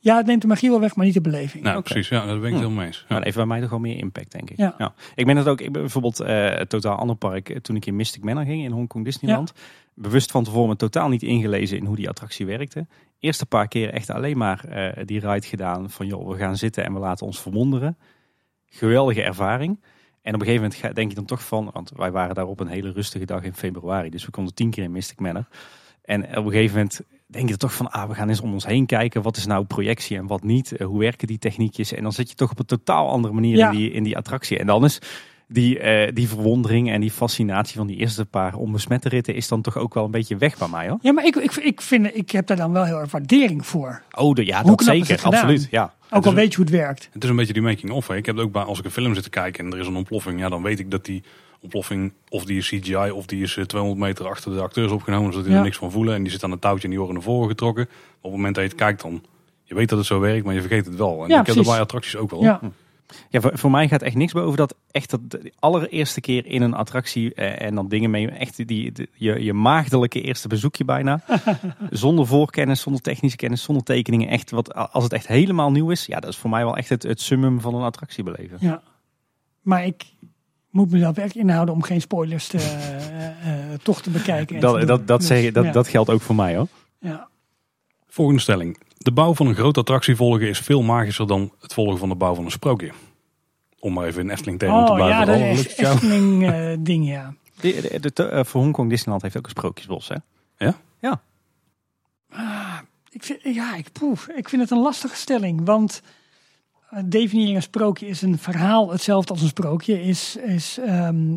ja, 0.06 0.16
het 0.16 0.26
neemt 0.26 0.42
de 0.42 0.48
magie 0.48 0.70
wel 0.70 0.80
weg, 0.80 0.96
maar 0.96 1.04
niet 1.04 1.14
de 1.14 1.20
beleving. 1.20 1.64
Nou, 1.64 1.82
precies. 1.82 2.08
Ja, 2.08 2.26
dat 2.26 2.40
ben 2.40 2.48
ik 2.48 2.54
hm. 2.54 2.60
heel 2.60 2.70
mee 2.70 2.86
eens. 2.86 3.04
Ja. 3.08 3.14
Maar 3.14 3.22
even 3.22 3.36
bij 3.38 3.46
mij 3.46 3.60
toch 3.60 3.70
wel 3.70 3.78
meer 3.78 3.96
impact, 3.96 4.32
denk 4.32 4.50
ik. 4.50 4.56
Ja. 4.56 4.94
Ik 5.14 5.26
ben 5.26 5.36
het 5.36 5.48
ook, 5.48 5.60
ik 5.60 5.72
ben 5.72 5.82
bijvoorbeeld 5.82 6.20
uh, 6.20 6.50
totaal 6.50 6.96
ander 6.96 7.16
park, 7.16 7.48
eh, 7.48 7.56
toen 7.56 7.76
ik 7.76 7.86
in 7.86 7.96
Mystic 7.96 8.24
Manor 8.24 8.44
ging 8.44 8.64
in 8.64 8.70
Hongkong 8.70 9.04
Disneyland. 9.04 9.52
Bewust 9.94 10.30
van 10.30 10.44
tevoren 10.44 10.76
totaal 10.76 11.08
niet 11.08 11.22
ingelezen 11.22 11.78
in 11.78 11.84
hoe 11.84 11.96
die 11.96 12.08
attractie 12.08 12.46
werkte. 12.46 12.86
Eerste 13.18 13.46
paar 13.46 13.68
keer 13.68 13.92
echt 13.92 14.10
alleen 14.10 14.38
maar 14.38 14.64
uh, 14.68 15.04
die 15.04 15.20
ride 15.20 15.46
gedaan 15.46 15.90
van 15.90 16.06
joh, 16.06 16.28
we 16.28 16.36
gaan 16.36 16.56
zitten 16.56 16.84
en 16.84 16.92
we 16.92 16.98
laten 16.98 17.26
ons 17.26 17.40
verwonderen. 17.40 17.98
Geweldige 18.66 19.22
ervaring. 19.22 19.80
En 20.22 20.34
op 20.34 20.40
een 20.40 20.46
gegeven 20.46 20.70
moment 20.70 20.94
denk 20.94 21.08
je 21.08 21.16
dan 21.16 21.24
toch 21.24 21.46
van, 21.46 21.70
want 21.72 21.92
wij 21.96 22.10
waren 22.10 22.34
daar 22.34 22.46
op 22.46 22.60
een 22.60 22.68
hele 22.68 22.92
rustige 22.92 23.24
dag 23.24 23.42
in 23.42 23.54
februari. 23.54 24.10
Dus 24.10 24.24
we 24.24 24.30
konden 24.30 24.54
tien 24.54 24.70
keer 24.70 24.84
in 24.84 24.92
Mystic 24.92 25.20
Manor. 25.20 25.48
En 26.02 26.22
op 26.38 26.44
een 26.44 26.52
gegeven 26.52 26.76
moment 26.76 27.00
denk 27.26 27.48
je 27.48 27.56
toch 27.56 27.74
van, 27.74 27.90
ah, 27.90 28.08
we 28.08 28.14
gaan 28.14 28.28
eens 28.28 28.40
om 28.40 28.52
ons 28.52 28.66
heen 28.66 28.86
kijken. 28.86 29.22
Wat 29.22 29.36
is 29.36 29.46
nou 29.46 29.64
projectie 29.64 30.16
en 30.16 30.26
wat 30.26 30.42
niet? 30.42 30.72
Eh, 30.72 30.86
hoe 30.86 30.98
werken 30.98 31.26
die 31.26 31.38
techniekjes? 31.38 31.92
En 31.92 32.02
dan 32.02 32.12
zit 32.12 32.28
je 32.28 32.34
toch 32.34 32.50
op 32.50 32.58
een 32.58 32.66
totaal 32.66 33.10
andere 33.10 33.34
manier 33.34 33.58
in, 33.58 33.70
die, 33.70 33.90
in 33.90 34.02
die 34.02 34.16
attractie. 34.16 34.58
En 34.58 34.66
dan 34.66 34.84
is 34.84 34.98
die, 35.48 35.80
uh, 35.80 36.12
die 36.14 36.28
verwondering 36.28 36.90
en 36.90 37.00
die 37.00 37.10
fascinatie 37.10 37.76
van 37.76 37.86
die 37.86 37.96
eerste 37.96 38.24
paar 38.24 38.54
onbesmette 38.54 39.08
ritten 39.08 39.34
is 39.34 39.48
dan 39.48 39.62
toch 39.62 39.76
ook 39.76 39.94
wel 39.94 40.04
een 40.04 40.10
beetje 40.10 40.36
weg 40.36 40.58
bij 40.58 40.68
mij 40.68 40.88
hoor. 40.88 40.98
Ja, 41.02 41.12
maar 41.12 41.24
ik, 41.24 41.36
ik, 41.36 41.54
ik, 41.54 41.80
vind, 41.80 42.16
ik 42.16 42.30
heb 42.30 42.46
daar 42.46 42.56
dan 42.56 42.72
wel 42.72 42.84
heel 42.84 42.98
erg 42.98 43.10
waardering 43.10 43.66
voor. 43.66 44.02
Oh, 44.10 44.34
de, 44.34 44.46
ja, 44.46 44.62
dat 44.62 44.82
zeker, 44.82 45.22
absoluut. 45.22 45.68
Ja. 45.70 45.94
Ook 46.10 46.26
al 46.26 46.34
weet 46.34 46.50
je 46.50 46.56
hoe 46.56 46.64
het 46.64 46.74
werkt. 46.74 47.08
Het 47.12 47.24
is 47.24 47.30
een 47.30 47.36
beetje 47.36 47.52
die 47.52 47.62
making 47.62 47.90
of. 47.90 48.10
Ik 48.10 48.26
heb 48.26 48.36
het 48.36 48.44
ook 48.44 48.52
bij, 48.52 48.62
als 48.62 48.78
ik 48.78 48.84
een 48.84 48.90
film 48.90 49.14
zit 49.14 49.22
te 49.22 49.30
kijken 49.30 49.64
en 49.64 49.72
er 49.72 49.78
is 49.78 49.86
een 49.86 49.96
ontploffing, 49.96 50.40
ja, 50.40 50.48
dan 50.48 50.62
weet 50.62 50.78
ik 50.78 50.90
dat 50.90 51.04
die 51.04 51.22
ontploffing, 51.60 52.12
of 52.28 52.44
die 52.44 52.58
is 52.58 52.68
CGI, 52.68 53.10
of 53.10 53.26
die 53.26 53.42
is 53.42 53.52
200 53.52 54.00
eh, 54.00 54.06
meter 54.06 54.28
achter 54.28 54.52
de 54.52 54.60
acteurs 54.60 54.92
opgenomen, 54.92 55.32
zodat 55.32 55.46
die 55.46 55.56
er 55.56 55.62
niks 55.62 55.76
van 55.76 55.90
voelen. 55.90 56.14
En 56.14 56.22
die 56.22 56.32
zit 56.32 56.44
aan 56.44 56.50
het 56.50 56.60
touwtje 56.60 56.84
en 56.84 56.90
die 56.90 56.98
worden 56.98 57.16
naar 57.16 57.26
voren 57.26 57.48
getrokken. 57.48 57.84
op 57.84 58.22
het 58.22 58.32
moment 58.32 58.54
dat 58.54 58.64
je 58.64 58.70
het 58.70 58.78
kijkt, 58.78 59.02
dan 59.02 59.24
je 59.64 59.74
weet 59.74 59.88
dat 59.88 59.98
het 59.98 60.06
zo 60.06 60.20
werkt, 60.20 60.44
maar 60.44 60.54
je 60.54 60.60
vergeet 60.60 60.86
het 60.86 60.96
wel. 60.96 61.22
En 61.22 61.28
ja, 61.28 61.40
ik 61.40 61.46
heb 61.46 61.56
dat 61.56 61.64
bij 61.64 61.80
attracties 61.80 62.16
ook 62.16 62.30
wel. 62.30 62.42
Ja. 62.42 62.60
Ja, 63.30 63.40
voor, 63.40 63.58
voor, 63.58 63.70
mij 63.70 63.88
gaat 63.88 64.02
echt 64.02 64.14
niks 64.14 64.32
boven 64.32 64.56
dat 64.56 64.74
echt 64.90 65.10
dat 65.10 65.30
de 65.30 65.52
allereerste 65.58 66.20
keer 66.20 66.46
in 66.46 66.62
een 66.62 66.74
attractie 66.74 67.34
eh, 67.34 67.66
en 67.66 67.74
dan 67.74 67.88
dingen 67.88 68.10
mee, 68.10 68.30
echt 68.30 68.66
die, 68.68 68.92
je, 69.12 69.44
je 69.44 69.52
maagdelijke 69.52 70.20
eerste 70.20 70.48
bezoekje 70.48 70.84
bijna. 70.84 71.22
zonder 71.90 72.26
voorkennis, 72.26 72.80
zonder 72.80 73.02
technische 73.02 73.36
kennis, 73.36 73.62
zonder 73.62 73.84
tekeningen. 73.84 74.28
Echt 74.28 74.50
wat, 74.50 74.74
als 74.74 75.04
het 75.04 75.12
echt 75.12 75.26
helemaal 75.26 75.70
nieuw 75.70 75.90
is, 75.90 76.06
ja, 76.06 76.20
dat 76.20 76.30
is 76.30 76.36
voor 76.36 76.50
mij 76.50 76.64
wel 76.64 76.76
echt 76.76 76.88
het, 76.88 77.02
het 77.02 77.20
summum 77.20 77.60
van 77.60 77.74
een 77.74 77.82
attractie 77.82 78.24
beleven. 78.24 78.56
Ja, 78.60 78.82
maar 79.62 79.86
ik, 79.86 80.04
moet 80.76 80.90
mezelf 80.90 81.16
echt 81.16 81.36
inhouden 81.36 81.74
om 81.74 81.82
geen 81.82 82.00
spoilers 82.00 82.46
te, 82.46 82.56
uh, 82.56 83.78
toch 83.82 84.02
te 84.02 84.10
bekijken. 84.10 84.60
Dat, 84.60 84.80
te 84.80 84.86
dat, 84.86 85.06
dat, 85.06 85.18
dus, 85.18 85.28
zeg, 85.28 85.52
dat, 85.52 85.72
dat 85.72 85.88
geldt 85.88 86.10
ook 86.10 86.20
voor 86.20 86.34
mij 86.34 86.56
hoor. 86.56 86.68
Ja. 87.00 87.28
Volgende 88.08 88.40
stelling. 88.40 88.78
De 88.98 89.12
bouw 89.12 89.34
van 89.34 89.46
een 89.46 89.54
grote 89.54 89.80
attractie 89.80 90.16
volgen 90.16 90.48
is 90.48 90.58
veel 90.58 90.82
magischer 90.82 91.26
dan 91.26 91.52
het 91.60 91.74
volgen 91.74 91.98
van 91.98 92.08
de 92.08 92.14
bouw 92.14 92.34
van 92.34 92.44
een 92.44 92.50
sprookje. 92.50 92.92
Om 93.78 93.92
maar 93.92 94.06
even 94.06 94.22
in 94.22 94.30
Efteling 94.30 94.58
termen 94.58 94.78
oh, 94.78 94.86
te 94.86 94.92
blijven. 94.92 95.18
Ja, 95.18 95.24
dat 95.24 95.58
is 95.58 95.74
echt 95.74 95.92
Efteling 95.92 96.50
uh, 96.50 96.76
ding, 96.78 97.08
ja. 97.08 97.34
De, 97.60 97.98
de, 98.00 98.10
de, 98.14 98.44
voor 98.44 98.60
Hongkong 98.60 98.90
Disneyland 98.90 99.22
heeft 99.22 99.36
ook 99.36 99.44
een 99.44 99.50
sprookjesbos, 99.50 100.08
hè? 100.08 100.16
Ja? 100.56 100.74
Ja. 101.00 101.20
Ah, 102.30 102.78
ik 103.10 103.24
vind, 103.24 103.38
ja, 103.42 103.76
ik, 103.76 103.92
proef. 103.92 104.28
ik 104.28 104.48
vind 104.48 104.62
het 104.62 104.70
een 104.70 104.78
lastige 104.78 105.16
stelling, 105.16 105.60
want 105.64 106.02
definiëren 107.04 107.54
een 107.54 107.62
sprookje 107.62 108.06
is 108.06 108.22
een 108.22 108.38
verhaal 108.38 108.90
hetzelfde 108.90 109.32
als 109.32 109.42
een 109.42 109.48
sprookje. 109.48 110.02
Is, 110.02 110.36
is 110.36 110.78
um, 110.78 110.86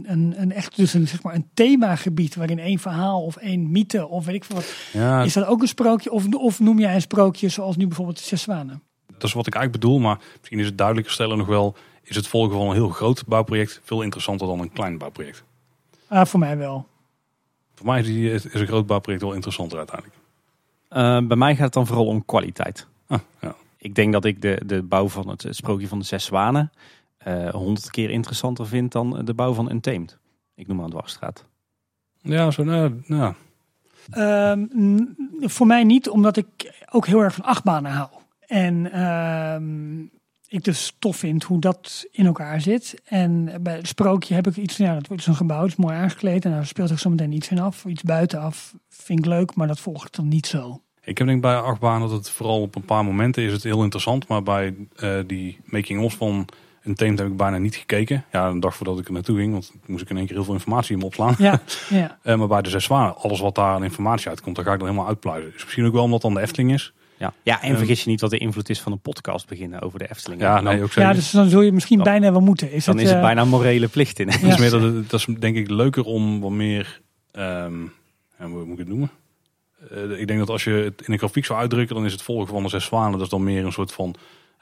een, 0.05 0.33
een 0.37 0.51
echt 0.51 0.75
dus 0.75 0.93
een, 0.93 1.07
zeg 1.07 1.23
maar 1.23 1.35
een 1.35 1.49
themagebied 1.53 2.35
waarin 2.35 2.59
één 2.59 2.79
verhaal 2.79 3.23
of 3.23 3.35
één 3.35 3.71
mythe 3.71 4.07
of 4.07 4.25
weet 4.25 4.35
ik 4.35 4.43
veel 4.43 4.55
wat. 4.55 4.73
Ja. 4.93 5.23
Is 5.23 5.33
dat 5.33 5.45
ook 5.45 5.61
een 5.61 5.67
sprookje 5.67 6.11
of, 6.11 6.33
of 6.33 6.59
noem 6.59 6.79
jij 6.79 6.95
een 6.95 7.01
sprookje 7.01 7.49
zoals 7.49 7.75
nu 7.75 7.87
bijvoorbeeld 7.87 8.17
de 8.17 8.23
Zes 8.23 8.41
Zwanen? 8.41 8.81
Dat 9.07 9.23
is 9.23 9.33
wat 9.33 9.47
ik 9.47 9.55
eigenlijk 9.55 9.83
bedoel, 9.83 9.99
maar 9.99 10.19
misschien 10.37 10.59
is 10.59 10.65
het 10.65 10.77
duidelijker 10.77 11.13
stellen 11.13 11.37
nog 11.37 11.47
wel. 11.47 11.75
Is 12.03 12.15
het 12.15 12.27
volgen 12.27 12.57
van 12.57 12.67
een 12.67 12.73
heel 12.73 12.89
groot 12.89 13.25
bouwproject 13.25 13.81
veel 13.83 14.01
interessanter 14.01 14.47
dan 14.47 14.59
een 14.59 14.71
klein 14.71 14.97
bouwproject? 14.97 15.43
Ah, 16.07 16.25
voor 16.25 16.39
mij 16.39 16.57
wel. 16.57 16.87
Voor 17.75 17.85
mij 17.85 17.99
is, 17.99 18.05
die, 18.05 18.31
is 18.31 18.43
een 18.53 18.67
groot 18.67 18.85
bouwproject 18.85 19.23
wel 19.23 19.33
interessanter 19.33 19.77
uiteindelijk. 19.77 20.17
Uh, 20.89 21.27
bij 21.27 21.37
mij 21.37 21.55
gaat 21.55 21.63
het 21.63 21.73
dan 21.73 21.87
vooral 21.87 22.05
om 22.05 22.25
kwaliteit. 22.25 22.87
Ah, 23.07 23.19
ja 23.41 23.55
ik 23.79 23.95
denk 23.95 24.13
dat 24.13 24.25
ik 24.25 24.41
de, 24.41 24.61
de 24.65 24.83
bouw 24.83 25.07
van 25.07 25.29
het, 25.29 25.45
sprookje 25.49 25.87
van 25.87 25.99
de 25.99 26.05
zes 26.05 26.25
zwanen 26.25 26.71
eh, 27.17 27.49
honderd 27.49 27.89
keer 27.89 28.09
interessanter 28.09 28.67
vind 28.67 28.91
dan 28.91 29.25
de 29.25 29.33
bouw 29.33 29.53
van 29.53 29.71
Untamed. 29.71 30.17
Ik 30.55 30.67
noem 30.67 30.75
maar 30.75 30.85
een 30.85 30.91
dwarsstraat. 30.91 31.45
Ja, 32.21 32.51
zo 32.51 32.63
nou, 32.63 33.01
nou. 33.05 33.33
Um, 34.17 35.15
voor 35.39 35.67
mij 35.67 35.83
niet, 35.83 36.09
omdat 36.09 36.37
ik 36.37 36.83
ook 36.91 37.05
heel 37.05 37.19
erg 37.19 37.33
van 37.33 37.45
achtbanen 37.45 37.91
hou. 37.91 38.09
En 38.39 38.75
uh, 38.85 39.55
ik 40.47 40.63
dus 40.63 40.95
tof 40.99 41.17
vind 41.17 41.43
hoe 41.43 41.59
dat 41.59 42.05
in 42.11 42.25
elkaar 42.25 42.61
zit. 42.61 43.01
En 43.05 43.59
bij 43.61 43.75
het 43.75 43.87
sprookje 43.87 44.33
heb 44.33 44.47
ik 44.47 44.57
iets 44.57 44.75
van, 44.75 44.85
ja, 44.85 44.93
dat 44.93 45.07
wordt 45.07 45.23
zo'n 45.23 45.35
gebouw, 45.35 45.61
het 45.61 45.71
is 45.71 45.75
mooi 45.75 45.95
aangekleed. 45.95 46.45
En 46.45 46.51
daar 46.51 46.65
speelt 46.65 46.89
zich 46.89 46.99
zo 46.99 47.09
meteen 47.09 47.31
iets 47.31 47.49
in 47.49 47.59
af, 47.59 47.85
iets 47.85 48.03
buitenaf. 48.03 48.75
Vind 48.89 49.19
ik 49.19 49.25
leuk, 49.25 49.55
maar 49.55 49.67
dat 49.67 49.79
volgt 49.79 50.15
dan 50.15 50.27
niet 50.27 50.47
zo. 50.47 50.81
Ik 51.09 51.17
heb 51.17 51.27
denk 51.27 51.41
bij 51.41 51.55
achtbaan 51.55 51.99
dat 51.99 52.11
het 52.11 52.29
vooral 52.29 52.61
op 52.61 52.75
een 52.75 52.85
paar 52.85 53.05
momenten 53.05 53.43
is 53.43 53.51
het 53.51 53.63
heel 53.63 53.83
interessant. 53.83 54.27
Maar 54.27 54.43
bij 54.43 54.75
uh, 55.03 55.19
die 55.27 55.59
making-of 55.65 56.13
van 56.13 56.45
een 56.83 56.95
thema 56.95 57.15
heb 57.15 57.27
ik 57.27 57.37
bijna 57.37 57.57
niet 57.57 57.75
gekeken. 57.75 58.25
Ja, 58.31 58.47
een 58.47 58.59
dag 58.59 58.75
voordat 58.75 58.99
ik 58.99 59.07
er 59.07 59.13
naartoe 59.13 59.37
ging. 59.37 59.51
Want 59.51 59.71
moest 59.85 60.01
ik 60.01 60.09
in 60.09 60.17
één 60.17 60.25
keer 60.25 60.35
heel 60.35 60.43
veel 60.43 60.53
informatie 60.53 60.95
in 60.95 61.01
opslaan. 61.01 61.35
Ja, 61.37 61.61
ja. 61.89 62.17
uh, 62.23 62.35
maar 62.35 62.47
bij 62.47 62.61
de 62.61 62.69
zes 62.69 62.83
zwanen, 62.83 63.17
alles 63.17 63.39
wat 63.39 63.55
daar 63.55 63.73
aan 63.73 63.83
informatie 63.83 64.29
uitkomt, 64.29 64.55
daar 64.55 64.65
ga 64.65 64.73
ik 64.73 64.79
dan 64.79 64.87
helemaal 64.87 65.09
uitpluizen. 65.09 65.51
Dus 65.51 65.63
misschien 65.63 65.85
ook 65.85 65.93
wel 65.93 66.03
omdat 66.03 66.21
dan 66.21 66.33
de 66.33 66.41
Efteling 66.41 66.73
is. 66.73 66.93
Ja, 67.17 67.33
ja 67.43 67.61
en 67.61 67.77
vergis 67.77 68.03
je 68.03 68.09
niet 68.09 68.21
wat 68.21 68.29
de 68.29 68.37
invloed 68.37 68.69
is 68.69 68.81
van 68.81 68.91
een 68.91 68.99
podcast 68.99 69.47
beginnen 69.47 69.81
over 69.81 69.99
de 69.99 70.09
Efteling. 70.09 70.41
Ja, 70.41 70.61
nee, 70.61 70.83
ook 70.83 70.91
ja 70.91 71.13
dus 71.13 71.31
dan 71.31 71.49
zul 71.49 71.61
je 71.61 71.71
misschien 71.71 72.03
bijna 72.03 72.31
wel 72.31 72.41
moeten. 72.41 72.71
Is 72.71 72.85
dan 72.85 72.95
het, 72.95 73.03
is 73.03 73.09
het 73.09 73.19
uh, 73.19 73.25
bijna 73.25 73.45
morele 73.45 73.87
plicht 73.87 74.19
in. 74.19 74.27
Ja. 74.27 74.37
Dat, 74.41 74.49
is 74.49 74.57
meer 74.57 74.69
dat, 74.69 75.09
dat 75.09 75.19
is 75.19 75.25
denk 75.39 75.55
ik 75.55 75.69
leuker 75.69 76.03
om 76.03 76.39
wat 76.39 76.51
meer, 76.51 77.01
um, 77.33 77.91
hoe 78.37 78.65
moet 78.65 78.71
ik 78.71 78.77
het 78.77 78.87
noemen? 78.87 79.09
Uh, 79.93 80.19
ik 80.19 80.27
denk 80.27 80.39
dat 80.39 80.49
als 80.49 80.63
je 80.63 80.71
het 80.71 81.01
in 81.05 81.13
een 81.13 81.17
grafiek 81.17 81.45
zou 81.45 81.59
uitdrukken, 81.59 81.95
dan 81.95 82.05
is 82.05 82.11
het 82.11 82.21
volgen 82.21 82.47
van 82.47 82.63
de 82.63 82.69
zes 82.69 82.85
zwanen. 82.85 83.11
Dat 83.11 83.21
is 83.21 83.29
dan 83.29 83.43
meer 83.43 83.65
een 83.65 83.71
soort 83.71 83.91
van 83.91 84.15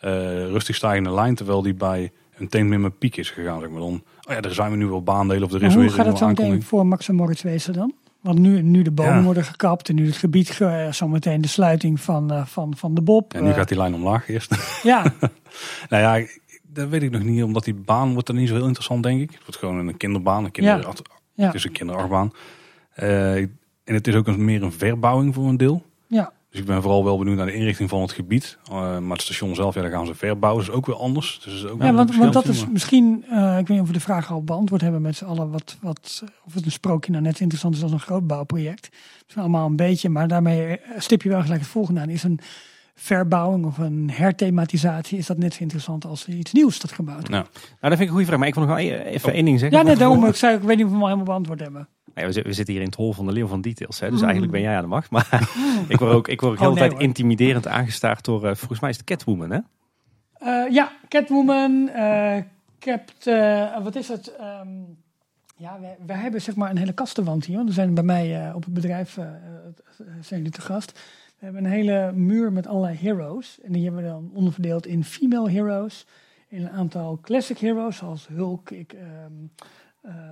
uh, 0.03 0.11
rustig 0.45 0.75
stijgende 0.75 1.11
lijn. 1.11 1.35
Terwijl 1.35 1.61
die 1.61 1.73
bij 1.73 2.11
een 2.37 2.67
mijn 2.67 2.97
piek 2.97 3.17
is 3.17 3.29
gegaan. 3.29 3.59
Zeg 3.59 3.69
maar 3.69 3.79
dan, 3.79 4.03
oh 4.27 4.33
ja, 4.33 4.41
daar 4.41 4.53
zijn 4.53 4.71
we 4.71 4.77
nu 4.77 4.85
wel 4.85 5.03
baandelen 5.03 5.43
of 5.43 5.49
er 5.49 5.55
is 5.55 5.61
maar 5.61 5.71
hoe 5.71 5.81
weer 5.81 5.91
gaat 5.91 6.19
het 6.19 6.27
meteen 6.27 6.63
voor 6.63 6.85
Max 6.85 7.07
en 7.07 7.15
Moritz 7.15 7.41
wezen 7.41 7.73
dan? 7.73 7.93
Want 8.21 8.39
nu, 8.39 8.61
nu 8.61 8.81
de 8.81 8.91
bomen 8.91 9.15
ja. 9.15 9.23
worden 9.23 9.43
gekapt 9.43 9.89
en 9.89 9.95
nu 9.95 10.05
het 10.05 10.15
gebied, 10.15 10.59
uh, 10.59 10.91
zometeen 10.91 11.41
de 11.41 11.47
sluiting 11.47 11.99
van, 11.99 12.47
van, 12.47 12.75
van 12.75 12.93
de 12.93 13.01
Bob. 13.01 13.33
En 13.33 13.43
nu 13.43 13.53
gaat 13.53 13.67
die 13.67 13.77
lijn 13.77 13.93
omlaag 13.93 14.29
eerst. 14.29 14.81
Ja. 14.83 15.03
nou 15.89 16.19
ja, 16.19 16.27
dat 16.61 16.89
weet 16.89 17.03
ik 17.03 17.11
nog 17.11 17.23
niet, 17.23 17.43
omdat 17.43 17.63
die 17.63 17.73
baan 17.73 18.11
wordt 18.11 18.27
dan 18.27 18.35
niet 18.35 18.47
zo 18.47 18.55
heel 18.55 18.65
interessant, 18.65 19.03
denk 19.03 19.21
ik. 19.21 19.31
Het 19.31 19.41
wordt 19.41 19.57
gewoon 19.57 19.87
een 19.87 19.97
kinderbaan, 19.97 20.43
een 20.43 20.51
kinder, 20.51 20.79
ja. 20.79 20.93
ja. 21.33 21.45
Het 21.45 21.55
is 21.55 21.63
een 21.63 21.71
kinderachtbaan. 21.71 22.31
Uh, 23.03 23.47
en 23.87 23.93
het 23.93 24.07
is 24.07 24.15
ook 24.15 24.27
een, 24.27 24.45
meer 24.45 24.63
een 24.63 24.71
verbouwing 24.71 25.33
voor 25.33 25.47
een 25.47 25.57
deel. 25.57 25.83
Ja. 26.07 26.31
Dus 26.49 26.59
ik 26.59 26.65
ben 26.65 26.81
vooral 26.81 27.03
wel 27.03 27.17
benieuwd 27.17 27.37
naar 27.37 27.45
de 27.45 27.53
inrichting 27.53 27.89
van 27.89 28.01
het 28.01 28.11
gebied. 28.11 28.57
Uh, 28.71 28.97
maar 28.97 29.11
het 29.11 29.21
station 29.21 29.55
zelf, 29.55 29.75
ja, 29.75 29.81
daar 29.81 29.91
gaan 29.91 30.05
ze 30.05 30.15
verbouwen. 30.15 30.63
Dat 30.63 30.73
is 30.73 30.79
ook 30.79 30.85
weer 30.85 30.95
anders. 30.95 31.39
Dus 31.43 31.53
is 31.53 31.65
ook 31.65 31.81
ja, 31.81 31.93
want, 31.93 32.15
want 32.15 32.33
dat 32.33 32.45
is 32.45 32.67
misschien, 32.67 33.25
uh, 33.31 33.57
ik 33.57 33.67
weet 33.67 33.69
niet 33.69 33.79
of 33.79 33.87
we 33.87 33.93
de 33.93 33.99
vraag 33.99 34.31
al 34.31 34.43
beantwoord 34.43 34.81
hebben 34.81 35.01
met 35.01 35.15
z'n 35.15 35.25
allen. 35.25 35.51
Wat, 35.51 35.77
wat, 35.81 36.23
of 36.45 36.53
het 36.53 36.65
een 36.65 36.71
sprookje 36.71 37.11
nou 37.11 37.23
net 37.23 37.39
interessant 37.39 37.75
is 37.75 37.83
als 37.83 37.91
een 37.91 37.99
groot 37.99 38.27
bouwproject. 38.27 38.85
Het 38.85 39.25
is 39.29 39.37
allemaal 39.37 39.65
een 39.65 39.75
beetje, 39.75 40.09
maar 40.09 40.27
daarmee 40.27 40.79
stip 40.97 41.21
je 41.21 41.29
wel 41.29 41.41
gelijk 41.41 41.61
het 41.61 41.69
volgende 41.69 42.01
aan. 42.01 42.09
Is 42.09 42.23
een 42.23 42.39
verbouwing 42.95 43.65
of 43.65 43.77
een 43.77 44.09
herthematisatie, 44.11 45.17
is 45.17 45.25
dat 45.25 45.37
net 45.37 45.53
zo 45.53 45.61
interessant 45.61 46.05
als 46.05 46.27
iets 46.27 46.51
nieuws 46.51 46.79
dat 46.79 46.91
gebouwd 46.91 47.27
wordt? 47.27 47.31
Nou, 47.31 47.45
nou 47.53 47.77
dat 47.79 47.89
vind 47.89 48.01
ik 48.01 48.07
een 48.07 48.13
goede 48.13 48.25
vraag. 48.25 48.39
Maar 48.39 48.47
ik 48.47 48.55
wil 48.55 48.65
nog 48.65 48.75
wel 48.75 48.85
even 48.85 49.29
oh. 49.29 49.35
één 49.35 49.45
ding 49.45 49.59
zeggen. 49.59 49.77
Ja, 49.77 49.83
nee, 49.83 49.95
daarom. 49.95 50.25
Ik, 50.25 50.35
zei, 50.35 50.55
ik 50.55 50.61
weet 50.61 50.77
niet 50.77 50.85
of 50.85 50.91
we 50.91 50.97
hem 50.97 51.03
al 51.03 51.09
helemaal 51.09 51.33
beantwoord 51.33 51.59
hebben. 51.59 51.87
We, 52.25 52.53
zitten 52.53 52.73
hier 52.73 52.81
in 52.81 52.89
het 52.89 52.95
hol 52.95 53.13
van 53.13 53.25
de 53.25 53.31
leeuw 53.31 53.47
van 53.47 53.61
details. 53.61 53.99
Hè? 53.99 54.09
Dus 54.09 54.21
eigenlijk 54.21 54.51
ben 54.51 54.61
jij 54.61 54.75
aan 54.75 54.81
de 54.81 54.87
macht. 54.87 55.09
Maar 55.09 55.49
ik 55.87 55.99
word 55.99 56.11
ook, 56.11 56.27
ik 56.27 56.41
word 56.41 56.53
ook 56.53 56.59
heel 56.59 56.69
oh, 56.69 56.75
nee, 56.75 56.89
tijd 56.89 57.01
intimiderend 57.01 57.67
aangestaard 57.67 58.25
door, 58.25 58.45
uh, 58.45 58.55
volgens 58.55 58.79
mij 58.79 58.89
is 58.89 58.97
het 58.97 59.05
Catwoman, 59.05 59.49
hè? 59.49 59.59
Uh, 60.43 60.73
ja, 60.73 60.91
Catwoman, 61.07 61.89
uh, 61.95 62.35
Capt, 62.79 63.25
wat 63.83 63.95
is 63.95 64.07
het? 64.07 64.33
Um, 64.61 64.97
ja, 65.55 65.79
wij, 65.79 65.97
wij, 66.05 66.17
hebben 66.17 66.41
zeg 66.41 66.55
maar 66.55 66.69
een 66.69 66.77
hele 66.77 66.93
kastenwand 66.93 67.45
hier. 67.45 67.59
Er 67.59 67.73
zijn 67.73 67.93
bij 67.93 68.03
mij 68.03 68.53
op 68.53 68.63
het 68.63 68.73
bedrijf, 68.73 69.13
zijn 70.21 70.39
jullie 70.39 70.51
te 70.51 70.61
gast. 70.61 70.91
We 71.39 71.45
hebben 71.45 71.65
een 71.65 71.71
hele 71.71 72.11
muur 72.15 72.51
met 72.51 72.67
allerlei 72.67 72.97
heroes. 72.97 73.59
En 73.63 73.71
die 73.71 73.83
hebben 73.83 74.03
we 74.03 74.09
dan 74.09 74.31
onderverdeeld 74.33 74.85
in 74.85 75.03
female 75.03 75.49
heroes. 75.49 76.05
In 76.47 76.61
een 76.61 76.69
aantal 76.69 77.19
classic 77.21 77.57
heroes, 77.57 77.97
zoals 77.97 78.27
Hulk, 78.27 78.69
ik... 78.69 78.93
Um, 78.93 79.51
uh, 79.61 79.86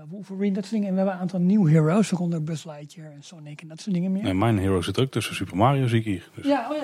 Wolverine, 0.09 0.53
dat 0.53 0.65
soort 0.65 0.73
dingen. 0.73 0.87
En 0.87 0.91
we 0.91 0.97
hebben 0.97 1.15
een 1.15 1.21
aantal 1.21 1.39
nieuwe 1.39 1.71
heroes, 1.71 2.09
waaronder 2.09 2.43
Buzz 2.43 2.65
Lightyear 2.65 3.11
en 3.11 3.23
Sonic 3.23 3.61
en 3.61 3.67
dat 3.67 3.79
soort 3.81 3.95
dingen 3.95 4.11
meer. 4.11 4.23
Nee, 4.23 4.33
mijn 4.33 4.57
hero 4.57 4.81
zit 4.81 4.99
ook 4.99 5.11
tussen 5.11 5.35
Super 5.35 5.57
Mario, 5.57 5.87
zie 5.87 5.99
ik 5.99 6.05
hier. 6.05 6.29
Dus. 6.35 6.45
Ja, 6.45 6.69
oh 6.71 6.77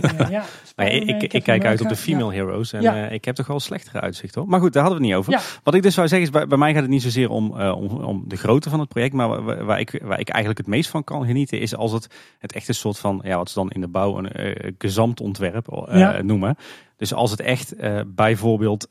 ja, 0.00 0.28
ja. 0.28 0.44
nee, 0.76 1.00
ik, 1.00 1.32
ik 1.32 1.42
kijk 1.42 1.64
uit 1.64 1.80
op 1.80 1.88
de 1.88 1.96
female 1.96 2.34
ja. 2.34 2.38
heroes 2.38 2.72
en 2.72 2.82
ja. 2.82 3.06
uh, 3.06 3.12
ik 3.12 3.24
heb 3.24 3.34
toch 3.34 3.46
wel 3.46 3.60
slechtere 3.60 4.00
uitzicht 4.00 4.34
hoor. 4.34 4.48
Maar 4.48 4.60
goed, 4.60 4.72
daar 4.72 4.82
hadden 4.82 5.00
we 5.00 5.06
het 5.06 5.16
niet 5.16 5.28
over. 5.28 5.60
Wat 5.62 5.74
ik 5.74 5.82
dus 5.82 5.94
zou 5.94 6.08
zeggen 6.08 6.26
is, 6.26 6.32
bij, 6.32 6.46
bij, 6.46 6.58
mij 6.58 6.72
gaat 6.72 6.82
het 6.82 6.90
niet 6.90 7.02
zozeer 7.02 7.30
om, 7.30 7.54
uh, 7.60 7.76
om, 7.76 7.86
om, 7.86 8.24
de 8.26 8.36
grootte 8.36 8.70
van 8.70 8.80
het 8.80 8.88
project, 8.88 9.14
maar 9.14 9.42
waar, 9.42 9.64
waar, 9.64 9.80
ik, 9.80 10.00
waar 10.04 10.20
ik 10.20 10.28
eigenlijk 10.28 10.58
het 10.58 10.74
meest 10.74 10.90
van 10.90 11.04
kan 11.04 11.26
genieten 11.26 11.60
is 11.60 11.76
als 11.76 11.92
het, 11.92 12.06
het 12.38 12.52
echt 12.52 12.68
een 12.68 12.74
soort 12.74 12.98
van, 12.98 13.20
ja, 13.24 13.36
wat 13.36 13.48
ze 13.48 13.58
dan 13.58 13.70
in 13.70 13.80
de 13.80 13.88
bouw 13.88 14.18
een 14.18 14.46
uh, 14.46 14.72
gezamtontwerp 14.78 15.66
noemen. 16.22 16.56
Dus 16.96 17.14
als 17.14 17.30
het 17.30 17.40
echt 17.40 17.74
bijvoorbeeld 18.06 18.86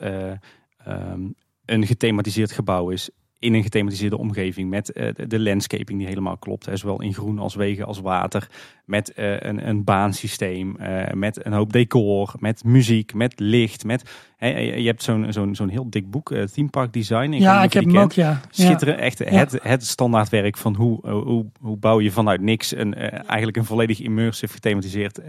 um, 0.87 1.35
een 1.65 1.85
gethematiseerd 1.85 2.51
gebouw 2.51 2.89
is 2.89 3.09
in 3.39 3.53
een 3.53 3.63
gethematiseerde 3.63 4.17
omgeving 4.17 4.69
met 4.69 4.91
uh, 4.93 5.09
de 5.27 5.39
landscaping 5.39 5.97
die 5.99 6.07
helemaal 6.07 6.37
klopt. 6.37 6.67
Zowel 6.73 7.01
in 7.01 7.13
groen 7.13 7.39
als 7.39 7.55
wegen 7.55 7.85
als 7.85 7.99
water. 7.99 8.49
Met 8.85 9.13
uh, 9.15 9.39
een, 9.39 9.83
baansysteem, 9.83 10.77
uh, 10.79 11.11
met 11.11 11.45
een 11.45 11.53
hoop 11.53 11.73
decor, 11.73 12.33
met 12.39 12.63
muziek, 12.63 13.13
met 13.13 13.39
licht. 13.39 13.85
Met, 13.85 14.03
hè, 14.37 14.47
je 14.57 14.85
hebt 14.85 15.03
zo'n 15.03 15.33
zo'n 15.33 15.55
zo'n 15.55 15.69
heel 15.69 15.89
dik 15.89 16.09
boek, 16.09 16.35
Theme 16.53 16.69
Park 16.69 16.93
Design. 16.93 17.31
Ik 17.33 17.41
ja, 17.41 17.63
ik 17.63 17.73
heb 17.73 17.83
hem 17.83 17.97
ook, 17.97 18.11
ja. 18.11 18.41
Schitteren, 18.49 18.97
echt 18.97 19.17
ja. 19.17 19.25
het, 19.25 19.59
het 19.61 19.85
standaardwerk 19.85 20.57
van 20.57 20.75
hoe, 20.75 21.09
hoe, 21.09 21.45
hoe 21.61 21.77
bouw 21.77 21.99
je 21.99 22.11
vanuit 22.11 22.41
niks 22.41 22.75
een, 22.75 22.93
eigenlijk 22.93 23.57
een 23.57 23.65
volledig 23.65 23.99
immersive 23.99 24.53
gethematiseerd 24.53 25.19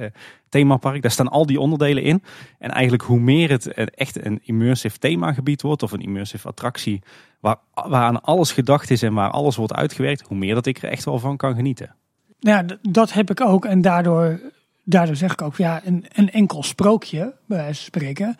themapark. 0.48 1.02
Daar 1.02 1.10
staan 1.10 1.28
al 1.28 1.46
die 1.46 1.60
onderdelen 1.60 2.02
in. 2.02 2.22
En 2.58 2.70
eigenlijk 2.70 3.02
hoe 3.02 3.20
meer 3.20 3.50
het 3.50 3.66
echt 3.94 4.24
een 4.24 4.40
immersive 4.42 4.98
themagebied 4.98 5.62
wordt 5.62 5.82
of 5.82 5.92
een 5.92 6.02
immersive 6.02 6.48
attractie 6.48 7.02
waar, 7.40 7.56
waar 7.74 8.02
aan 8.02 8.22
alles 8.22 8.52
gedacht 8.52 8.90
is 8.90 9.02
en 9.02 9.14
waar 9.14 9.30
alles 9.30 9.56
wordt 9.56 9.74
uitgewerkt, 9.74 10.22
hoe 10.26 10.36
meer 10.36 10.54
dat 10.54 10.66
ik 10.66 10.82
er 10.82 10.90
echt 10.90 11.04
wel 11.04 11.18
van 11.18 11.36
kan 11.36 11.54
genieten. 11.54 11.94
Ja, 12.38 12.64
dat 12.82 13.12
heb 13.12 13.30
ik 13.30 13.40
ook. 13.40 13.64
En 13.64 13.80
daardoor, 13.80 14.40
daardoor 14.84 15.16
zeg 15.16 15.32
ik 15.32 15.42
ook, 15.42 15.56
ja, 15.56 15.80
een, 15.84 16.04
een 16.12 16.30
enkel 16.30 16.62
sprookje, 16.62 17.34
bij 17.46 17.58
wijze 17.58 17.74
van 17.74 18.00
spreken, 18.00 18.36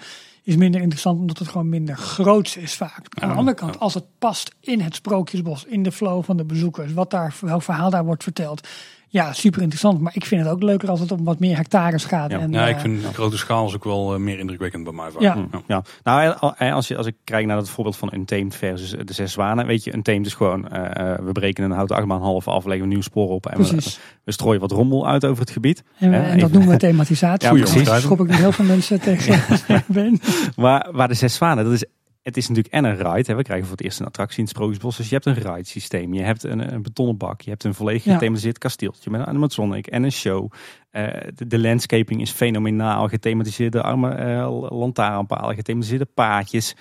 is 0.48 0.56
minder 0.56 0.80
interessant 0.80 1.20
omdat 1.20 1.38
het 1.38 1.48
gewoon 1.48 1.68
minder 1.68 1.96
groots 1.96 2.56
is 2.56 2.74
vaak. 2.74 3.06
Aan 3.08 3.28
de 3.28 3.34
andere 3.34 3.56
kant, 3.56 3.78
als 3.78 3.94
het 3.94 4.04
past 4.18 4.54
in 4.60 4.80
het 4.80 4.94
sprookjesbos, 4.94 5.64
in 5.64 5.82
de 5.82 5.92
flow 5.92 6.24
van 6.24 6.36
de 6.36 6.44
bezoekers, 6.44 6.92
wat 6.92 7.10
daar, 7.10 7.34
welk 7.40 7.62
verhaal 7.62 7.90
daar 7.90 8.04
wordt 8.04 8.22
verteld, 8.22 8.68
ja, 9.08 9.32
super 9.32 9.60
interessant. 9.60 10.00
Maar 10.00 10.14
ik 10.14 10.24
vind 10.24 10.42
het 10.42 10.50
ook 10.50 10.62
leuker 10.62 10.90
als 10.90 11.00
het 11.00 11.12
om 11.12 11.24
wat 11.24 11.38
meer 11.38 11.56
hectares 11.56 12.04
gaat. 12.04 12.30
Ja, 12.30 12.38
en, 12.38 12.52
ja 12.52 12.66
ik 12.66 12.74
eh, 12.74 12.80
vind 12.80 13.04
grote 13.04 13.36
schaal 13.36 13.66
is 13.66 13.74
ook 13.74 13.84
wel 13.84 14.14
uh, 14.14 14.20
meer 14.20 14.38
indrukwekkend 14.38 14.84
bij 14.84 14.92
mij. 14.92 15.10
Ja. 15.18 15.36
ja. 15.50 15.62
ja. 15.66 15.82
Nou, 16.02 16.34
als, 16.72 16.88
je, 16.88 16.96
als 16.96 17.06
ik 17.06 17.14
kijk 17.24 17.46
naar 17.46 17.56
het 17.56 17.70
voorbeeld 17.70 17.96
van 17.96 18.14
Untamed 18.14 18.54
versus 18.54 18.90
de 18.90 19.12
zes 19.12 19.32
zwanen. 19.32 19.66
Weet 19.66 19.84
je, 19.84 19.94
Untamed 19.94 20.26
is 20.26 20.34
gewoon, 20.34 20.60
uh, 20.72 21.14
we 21.14 21.32
breken 21.32 21.64
een 21.64 21.70
houten 21.70 21.96
achtbaan 21.96 22.20
half 22.20 22.48
af, 22.48 22.64
leggen 22.64 22.82
een 22.82 22.88
nieuw 22.88 23.00
spoor 23.00 23.28
op. 23.28 23.46
En 23.46 23.62
we, 23.62 23.96
we, 24.24 24.32
strooien 24.32 24.60
wat 24.60 24.70
rommel 24.70 25.06
uit 25.08 25.24
over 25.24 25.40
het 25.40 25.50
gebied. 25.50 25.82
En, 25.98 26.12
en 26.14 26.38
dat 26.38 26.52
noemen 26.52 26.70
we 26.70 26.76
thematisatie. 26.86 27.48
Ja, 27.48 27.54
precies. 27.54 27.84
Daar 27.84 28.00
schop 28.00 28.20
ik 28.20 28.26
nog 28.26 28.36
heel 28.36 28.52
veel 28.52 28.64
mensen 28.64 29.00
tegen 29.08 29.40
ben. 29.86 30.20
Maar 30.56 30.88
waar 30.92 31.08
de 31.08 31.14
zes 31.14 31.34
zwanen, 31.34 31.64
dat 31.64 31.72
is 31.72 31.84
het 32.28 32.36
is 32.36 32.48
natuurlijk 32.48 32.74
en 32.74 32.84
een 32.84 32.96
ride. 32.96 33.30
Hè. 33.30 33.34
We 33.34 33.42
krijgen 33.42 33.66
voor 33.66 33.76
het 33.76 33.84
eerst 33.84 34.00
een 34.00 34.06
attractie 34.06 34.38
in 34.38 34.44
het 34.44 34.52
Sprookjesbos. 34.52 34.96
Dus 34.96 35.08
je 35.08 35.14
hebt 35.14 35.26
een 35.26 35.34
ride 35.34 35.68
systeem. 35.68 36.14
Je 36.14 36.22
hebt 36.22 36.42
een, 36.42 36.72
een 36.72 36.82
betonnen 36.82 37.16
bak. 37.16 37.40
Je 37.40 37.50
hebt 37.50 37.64
een 37.64 37.74
volledig 37.74 38.02
gethematiseerd 38.02 38.54
ja. 38.54 38.60
kasteeltje 38.60 39.10
met 39.10 39.20
een 39.20 39.26
animatronic 39.26 39.86
en 39.86 40.02
een 40.02 40.12
show. 40.12 40.52
Uh, 40.92 41.06
de, 41.34 41.46
de, 41.46 41.58
landscaping 41.58 42.20
is 42.20 42.30
fenomenaal. 42.30 43.08
Gethematiseerde 43.08 43.82
arme 43.82 44.18
uh, 44.18 44.70
lantaarnpalen, 44.78 45.54
gethematiseerde 45.54 46.04
paadjes. 46.14 46.74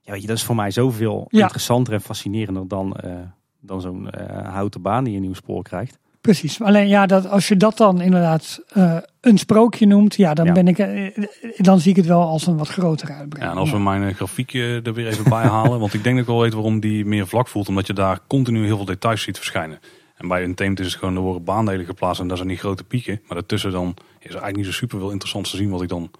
Ja, 0.00 0.12
weet 0.12 0.20
je, 0.20 0.26
dat 0.26 0.36
is 0.36 0.44
voor 0.44 0.56
mij 0.56 0.70
zoveel 0.70 1.26
ja. 1.30 1.42
interessanter 1.42 1.94
en 1.94 2.00
fascinerender 2.00 2.68
dan, 2.68 2.96
uh, 3.04 3.12
dan 3.60 3.80
zo'n 3.80 4.08
houten 4.44 4.82
baan 4.82 5.04
die 5.04 5.14
een 5.14 5.22
nieuw 5.22 5.34
spoor 5.34 5.62
krijgt. 5.62 5.98
Precies. 6.20 6.62
Alleen 6.62 6.88
ja, 6.88 7.06
dat, 7.06 7.28
als 7.28 7.48
je 7.48 7.56
dat 7.56 7.76
dan 7.76 8.00
inderdaad 8.00 8.60
uh, 8.76 8.96
een 9.20 9.38
sprookje 9.38 9.86
noemt, 9.86 10.14
ja, 10.14 10.34
dan, 10.34 10.52
Ben 10.52 10.68
ik, 10.68 10.78
uh, 10.78 11.10
dan 11.56 11.80
zie 11.80 11.90
ik 11.90 11.96
het 11.96 12.06
wel 12.06 12.22
als 12.22 12.46
een 12.46 12.56
wat 12.56 12.68
grotere 12.68 13.12
uitbreiding. 13.12 13.44
Ja, 13.44 13.50
en 13.50 13.58
als 13.58 13.70
we 13.70 13.78
mijn 13.78 14.14
grafiekje 14.14 14.80
er 14.84 14.94
weer 14.94 15.06
even 15.06 15.28
bij 15.28 15.44
halen, 15.44 15.80
want 15.80 15.94
ik 15.94 16.02
denk 16.02 16.14
dat 16.14 16.24
ik 16.24 16.30
wel 16.30 16.40
weet 16.40 16.52
waarom 16.52 16.80
die 16.80 17.04
meer 17.04 17.26
vlak 17.26 17.48
voelt, 17.48 17.68
omdat 17.68 17.86
je 17.86 17.92
daar 17.92 18.20
continu 18.26 18.64
heel 18.64 18.76
veel 18.76 18.84
details 18.84 19.22
ziet 19.22 19.36
verschijnen. 19.36 19.78
En 20.16 20.28
bij 20.28 20.44
een 20.44 20.54
team 20.54 20.74
is 20.76 20.86
het 20.86 20.94
gewoon, 20.94 21.16
er 21.16 21.20
worden 21.20 21.44
baandelen 21.44 21.86
geplaatst 21.86 22.20
en 22.20 22.28
daar 22.28 22.36
zijn 22.36 22.48
die 22.48 22.56
grote 22.56 22.84
pieken. 22.84 23.20
Maar 23.26 23.36
daartussen 23.36 23.70
dan 23.70 23.88
is 23.96 24.24
er 24.24 24.40
eigenlijk 24.40 24.56
niet 24.56 24.66
zo 24.66 24.72
super 24.72 24.98
veel 24.98 25.10
interessant 25.10 25.50
te 25.50 25.56
zien 25.56 25.70
wat 25.70 25.82
ik 25.82 25.88
dan 25.88 26.10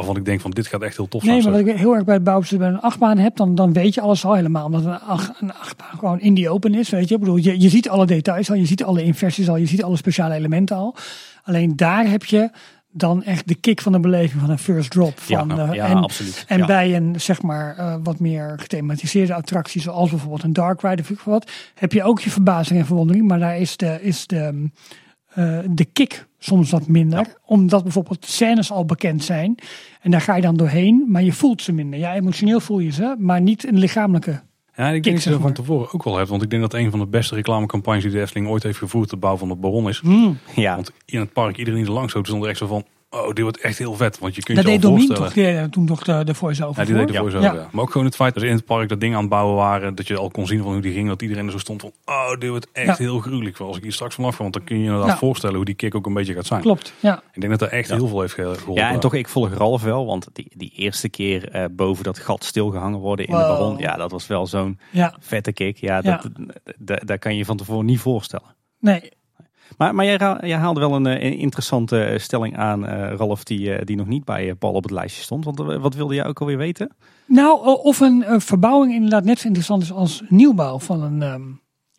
waarvan 0.00 0.20
ik 0.20 0.24
denk 0.28 0.40
van 0.40 0.50
dit 0.50 0.66
gaat 0.66 0.82
echt 0.82 0.96
heel 0.96 1.08
tof 1.08 1.22
zijn. 1.22 1.34
Nee, 1.34 1.42
maar 1.42 1.52
wat 1.52 1.60
ik 1.60 1.76
heel 1.76 1.94
erg 1.94 2.04
bij 2.04 2.14
het 2.14 2.24
bouwen 2.24 2.58
bij 2.58 2.68
een 2.68 2.80
achtbaan 2.80 3.18
heb, 3.18 3.36
dan, 3.36 3.54
dan 3.54 3.72
weet 3.72 3.94
je 3.94 4.00
alles 4.00 4.24
al 4.24 4.34
helemaal. 4.34 4.64
Omdat 4.64 4.84
een, 4.84 5.00
acht, 5.00 5.40
een 5.40 5.52
achtbaan 5.52 5.98
gewoon 5.98 6.20
in 6.20 6.34
die 6.34 6.50
open 6.50 6.74
is, 6.74 6.90
weet 6.90 7.08
je. 7.08 7.14
Ik 7.14 7.20
bedoel, 7.20 7.36
je, 7.36 7.60
je 7.60 7.68
ziet 7.68 7.88
alle 7.88 8.06
details 8.06 8.50
al, 8.50 8.56
je 8.56 8.66
ziet 8.66 8.84
alle 8.84 9.02
inversies 9.02 9.48
al, 9.48 9.56
je 9.56 9.66
ziet 9.66 9.82
alle 9.82 9.96
speciale 9.96 10.34
elementen 10.34 10.76
al. 10.76 10.96
Alleen 11.42 11.76
daar 11.76 12.10
heb 12.10 12.24
je 12.24 12.50
dan 12.92 13.22
echt 13.22 13.48
de 13.48 13.54
kick 13.54 13.80
van 13.80 13.92
de 13.92 14.00
beleving 14.00 14.40
van 14.40 14.50
een 14.50 14.58
first 14.58 14.90
drop. 14.90 15.18
Van, 15.18 15.52
ja, 15.56 15.72
ja 15.72 15.86
en, 15.86 15.96
absoluut. 15.96 16.44
En 16.46 16.66
bij 16.66 16.96
een 16.96 17.20
zeg 17.20 17.42
maar 17.42 17.76
uh, 17.78 17.94
wat 18.02 18.18
meer 18.18 18.54
gethematiseerde 18.56 19.34
attractie, 19.34 19.80
zoals 19.80 20.10
bijvoorbeeld 20.10 20.42
een 20.42 20.52
Dark 20.52 20.80
Ride 20.80 21.02
of 21.02 21.24
wat, 21.24 21.50
heb 21.74 21.92
je 21.92 22.02
ook 22.02 22.20
je 22.20 22.30
verbazing 22.30 22.78
en 22.78 22.86
verwondering. 22.86 23.28
Maar 23.28 23.38
daar 23.38 23.58
is 23.58 23.76
de, 23.76 23.98
is 24.02 24.26
de, 24.26 24.70
uh, 25.38 25.58
de 25.70 25.84
kick 25.84 26.26
soms 26.38 26.70
wat 26.70 26.86
minder. 26.86 27.34
Omdat 27.44 27.82
bijvoorbeeld 27.82 28.26
scènes 28.26 28.70
al 28.70 28.84
bekend 28.84 29.24
zijn. 29.24 29.54
En 30.00 30.10
daar 30.10 30.20
ga 30.20 30.36
je 30.36 30.42
dan 30.42 30.56
doorheen, 30.56 31.04
maar 31.08 31.22
je 31.22 31.32
voelt 31.32 31.62
ze 31.62 31.72
minder. 31.72 31.98
Ja, 31.98 32.14
emotioneel 32.14 32.60
voel 32.60 32.78
je 32.78 32.90
ze, 32.90 33.14
maar 33.18 33.40
niet 33.40 33.66
een 33.66 33.78
lichamelijke. 33.78 34.42
Ja, 34.76 34.88
ik 34.88 35.02
denk 35.02 35.16
dat 35.16 35.24
je 35.24 35.30
dat 35.30 35.40
van 35.40 35.52
tevoren 35.52 35.92
ook 35.92 36.04
wel 36.04 36.16
hebt. 36.16 36.28
Want 36.28 36.42
ik 36.42 36.50
denk 36.50 36.62
dat 36.62 36.74
een 36.74 36.90
van 36.90 36.98
de 36.98 37.06
beste 37.06 37.34
reclamecampagnes 37.34 38.02
die 38.02 38.12
de 38.12 38.20
Efteling 38.20 38.48
ooit 38.48 38.62
heeft 38.62 38.78
gevoerd, 38.78 39.10
de 39.10 39.16
bouw 39.16 39.36
van 39.36 39.50
het 39.50 39.60
Baron 39.60 39.88
is. 39.88 39.98
Hmm. 39.98 40.38
Ja. 40.54 40.74
Want 40.74 40.92
in 41.04 41.20
het 41.20 41.32
park, 41.32 41.56
iedereen 41.56 41.80
die 41.80 41.88
er 41.88 41.94
langs 41.94 42.12
stond 42.12 42.42
er 42.42 42.48
echt 42.48 42.58
zo 42.58 42.66
van, 42.66 42.84
Oh, 43.12 43.26
dit 43.26 43.40
wordt 43.40 43.60
echt 43.60 43.78
heel 43.78 43.94
vet. 43.94 44.18
Want 44.18 44.34
je 44.34 44.42
kunt 44.42 44.56
dat 44.56 44.66
je 44.66 44.72
deed 44.72 44.82
Domien 44.82 45.14
toch 45.14 45.32
die, 45.32 45.68
toen 45.68 45.86
toch 45.86 46.02
de, 46.02 46.24
de 46.24 46.34
voice-over 46.34 46.80
Ja, 46.80 46.86
die 46.86 47.06
deed 47.06 47.32
de 47.32 47.38
ja. 47.40 47.68
Maar 47.72 47.82
ook 47.82 47.90
gewoon 47.90 48.06
het 48.06 48.16
feit 48.16 48.34
dat 48.34 48.42
ze 48.42 48.48
in 48.48 48.54
het 48.54 48.64
park 48.64 48.88
dat 48.88 49.00
ding 49.00 49.14
aan 49.14 49.20
het 49.20 49.28
bouwen 49.28 49.56
waren. 49.56 49.94
Dat 49.94 50.06
je 50.06 50.16
al 50.16 50.30
kon 50.30 50.46
zien 50.46 50.62
van 50.62 50.72
hoe 50.72 50.80
die 50.80 50.92
ging. 50.92 51.08
Dat 51.08 51.22
iedereen 51.22 51.46
er 51.46 51.52
zo 51.52 51.58
stond 51.58 51.80
van, 51.80 51.92
oh, 52.04 52.38
dit 52.38 52.50
wordt 52.50 52.68
echt 52.72 52.98
heel 52.98 53.18
gruwelijk. 53.18 53.58
Als 53.58 53.76
ik 53.76 53.82
hier 53.82 53.92
straks 53.92 54.14
vanaf 54.14 54.36
ga, 54.36 54.42
want 54.42 54.54
dan 54.54 54.64
kun 54.64 54.76
je 54.76 54.82
je 54.82 54.90
inderdaad 54.90 55.18
voorstellen 55.18 55.56
hoe 55.56 55.64
die 55.64 55.74
kick 55.74 55.94
ook 55.94 56.06
een 56.06 56.14
beetje 56.14 56.34
gaat 56.34 56.46
zijn. 56.46 56.60
Klopt, 56.60 56.92
ja. 57.00 57.22
Ik 57.32 57.40
denk 57.40 57.58
dat 57.58 57.68
er 57.68 57.76
echt 57.76 57.90
heel 57.90 58.08
veel 58.08 58.20
heeft 58.20 58.34
geholpen. 58.34 58.74
Ja, 58.74 58.90
en 58.90 59.00
toch, 59.00 59.14
ik 59.14 59.28
volg 59.28 59.54
Ralf 59.54 59.82
wel. 59.82 60.06
Want 60.06 60.28
die, 60.32 60.52
die 60.56 60.72
eerste 60.76 61.08
keer 61.08 61.56
uh, 61.56 61.64
boven 61.70 62.04
dat 62.04 62.18
gat 62.18 62.44
stilgehangen 62.44 62.98
worden 62.98 63.26
in 63.26 63.34
de 63.34 63.40
baron. 63.40 63.78
Ja, 63.78 63.96
dat 63.96 64.10
was 64.10 64.26
wel 64.26 64.46
zo'n 64.46 64.78
vette 65.20 65.52
kick. 65.52 65.76
Ja, 65.76 66.00
dat, 66.00 66.28
daar 66.78 67.18
kan 67.18 67.32
je 67.32 67.38
je 67.38 67.44
van 67.44 67.56
tevoren 67.56 67.84
niet 67.84 68.00
voorstellen. 68.00 68.54
Nee, 68.78 69.10
maar, 69.76 69.94
maar 69.94 70.04
jij, 70.04 70.56
haalde 70.56 70.80
wel 70.80 70.94
een, 70.94 71.06
eh, 71.06 71.24
een 71.24 71.38
interessante 71.38 72.04
eh, 72.04 72.18
stelling 72.18 72.56
aan, 72.56 72.84
uh, 72.84 73.12
Ralf, 73.12 73.44
die, 73.44 73.84
die 73.84 73.96
nog 73.96 74.06
niet 74.06 74.24
bij 74.24 74.54
Paul 74.54 74.72
op 74.72 74.82
het 74.82 74.92
lijstje 74.92 75.22
stond. 75.22 75.44
Want 75.44 75.58
wat 75.58 75.94
wilde 75.94 76.14
jij 76.14 76.26
ook 76.26 76.40
alweer 76.40 76.56
weten? 76.56 76.90
Nou, 77.26 77.60
of 77.82 78.00
een 78.00 78.24
verbouwing 78.40 78.92
inderdaad 78.92 79.24
net 79.24 79.38
zo 79.38 79.46
interessant 79.46 79.82
is 79.82 79.92
als 79.92 80.22
nieuwbouw 80.28 80.78
van 80.78 81.02
een, 81.02 81.22
ehm, 81.22 81.42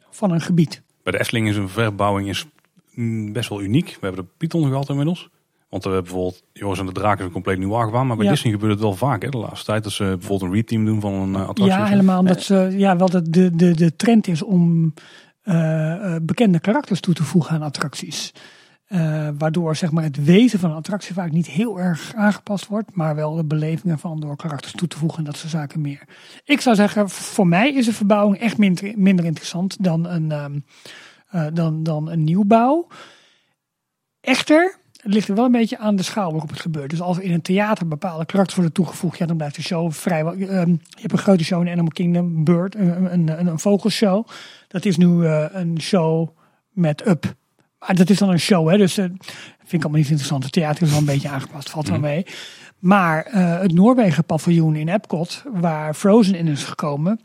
van 0.10 0.32
een 0.32 0.42
gebied. 0.42 0.82
Bij 1.04 1.12
de 1.12 1.20
Efteling 1.20 1.48
is 1.48 1.56
een 1.56 1.70
verbouwing 1.70 2.30
is 2.30 2.46
mm, 2.94 3.34
best 3.34 3.50
wel 3.50 3.62
uniek. 3.62 3.88
We 3.88 4.06
hebben 4.08 4.24
de 4.24 4.30
Python 4.38 4.68
gehad 4.68 4.90
inmiddels. 4.90 5.30
Want 5.70 5.84
we 5.84 5.90
hebben 5.90 6.12
bijvoorbeeld 6.12 6.44
Joris 6.54 6.80
en 6.80 6.86
de 6.86 6.92
Draak 6.92 7.20
is 7.20 7.26
een 7.26 7.32
compleet 7.32 7.58
nieuw 7.58 7.78
aangewaan. 7.78 8.08
Maar 8.08 8.18
bij 8.18 8.28
Disney 8.28 8.54
gebeurt 8.54 8.72
het 8.72 8.82
wel 8.82 8.94
vaak 8.94 9.22
hè, 9.22 9.30
de 9.30 9.38
laatste 9.38 9.66
tijd. 9.66 9.84
Dat 9.84 9.92
ze 9.92 10.04
bijvoorbeeld 10.04 10.42
een 10.42 10.56
reteam 10.58 10.86
doen 10.86 11.02
van 11.02 11.14
een 11.14 11.36
attractie. 11.36 11.66
Ja, 11.66 11.86
helemaal. 11.86 12.20
Omdat 12.20 12.42
ze, 12.42 12.74
ja, 12.78 12.98
wel 12.98 13.10
de, 13.10 13.30
de, 13.30 13.56
de, 13.56 13.76
de 13.76 13.96
trend 13.96 14.28
is 14.28 14.44
om 14.44 14.94
uh, 15.44 16.16
bekende 16.22 16.60
karakters 16.60 17.00
toe 17.00 17.14
te 17.14 17.24
voegen 17.24 17.56
aan 17.56 17.62
attracties. 17.62 18.34
Uh, 18.88 19.30
waardoor 19.38 19.76
zeg 19.76 19.92
maar, 19.92 20.04
het 20.04 20.24
wezen 20.24 20.60
van 20.60 20.70
een 20.70 20.76
attractie 20.76 21.14
vaak 21.14 21.32
niet 21.32 21.48
heel 21.48 21.80
erg 21.80 22.14
aangepast 22.16 22.68
wordt, 22.68 22.96
maar 22.96 23.16
wel 23.16 23.36
de 23.36 23.46
beleving 23.46 23.94
ervan 23.94 24.20
door 24.20 24.36
karakters 24.36 24.74
toe 24.74 24.88
te 24.88 24.98
voegen 24.98 25.18
en 25.18 25.24
dat 25.24 25.38
soort 25.38 25.52
zaken 25.52 25.82
meer. 25.82 26.08
Ik 26.44 26.62
zou 26.62 26.76
zeggen, 26.76 27.10
voor 27.10 27.48
mij 27.48 27.74
is 27.74 27.88
een 27.88 27.94
verbouwing 27.94 28.40
echt 28.40 28.58
minder, 28.58 28.94
minder 28.96 29.26
interessant 29.26 29.84
dan 29.84 30.06
een, 30.08 30.32
um, 30.32 30.66
dan, 31.54 31.84
dan 31.84 32.10
een 32.10 32.24
nieuwbouw. 32.24 32.88
Echter, 34.22 34.76
het 35.02 35.14
ligt 35.14 35.28
er 35.28 35.36
wel 35.36 35.46
een 35.46 35.52
beetje 35.52 35.78
aan 35.78 35.96
de 35.96 36.04
schaal 36.04 36.32
waarop 36.32 36.50
het 36.50 36.60
gebeurt. 36.60 36.90
Dus 36.90 37.02
als 37.02 37.20
in 37.20 37.32
een 37.32 37.42
theater 37.42 37.88
bepaalde 37.88 38.26
karakters 38.26 38.56
worden 38.56 38.74
toegevoegd, 38.74 39.18
ja, 39.18 39.26
dan 39.26 39.38
blijft 39.38 39.56
de 39.56 39.62
show 39.62 39.92
vrijwel. 39.92 40.36
Uh, 40.36 40.48
je 40.48 40.78
hebt 40.96 41.12
een 41.12 41.18
grote 41.18 41.44
show 41.44 41.62
in 41.62 41.72
Animal 41.72 41.92
Kingdom, 41.92 42.44
Bird, 42.44 42.76
een, 42.76 43.14
een, 43.14 43.40
een, 43.40 43.48
een 43.48 43.60
vogelshow. 43.60 44.28
Dat 44.68 44.86
is 44.86 44.98
nu 44.98 45.08
uh, 45.08 45.46
een 45.52 45.82
show 45.82 46.30
met 46.70 47.08
Up. 47.08 47.36
Maar 47.80 47.96
dat 47.96 48.10
is 48.10 48.18
dan 48.18 48.30
een 48.30 48.40
show, 48.40 48.70
hè? 48.70 48.78
Dus 48.78 48.98
uh, 48.98 49.06
vind 49.06 49.74
ik 49.74 49.82
allemaal 49.82 50.00
niet 50.00 50.10
interessant. 50.10 50.44
Het 50.44 50.54
theater 50.54 50.84
is 50.84 50.90
wel 50.90 51.00
een 51.00 51.06
beetje 51.06 51.30
aangepast, 51.30 51.70
valt 51.70 51.88
wel 51.88 51.98
mhm. 51.98 52.08
mee. 52.08 52.26
Maar 52.80 53.28
uh, 53.28 53.60
het 53.60 53.74
Noorwegen 53.74 54.24
paviljoen 54.24 54.76
in 54.76 54.90
Epcot, 54.90 55.44
waar 55.54 55.94
Frozen 55.94 56.36
in 56.36 56.48
is 56.48 56.64
gekomen, 56.64 57.20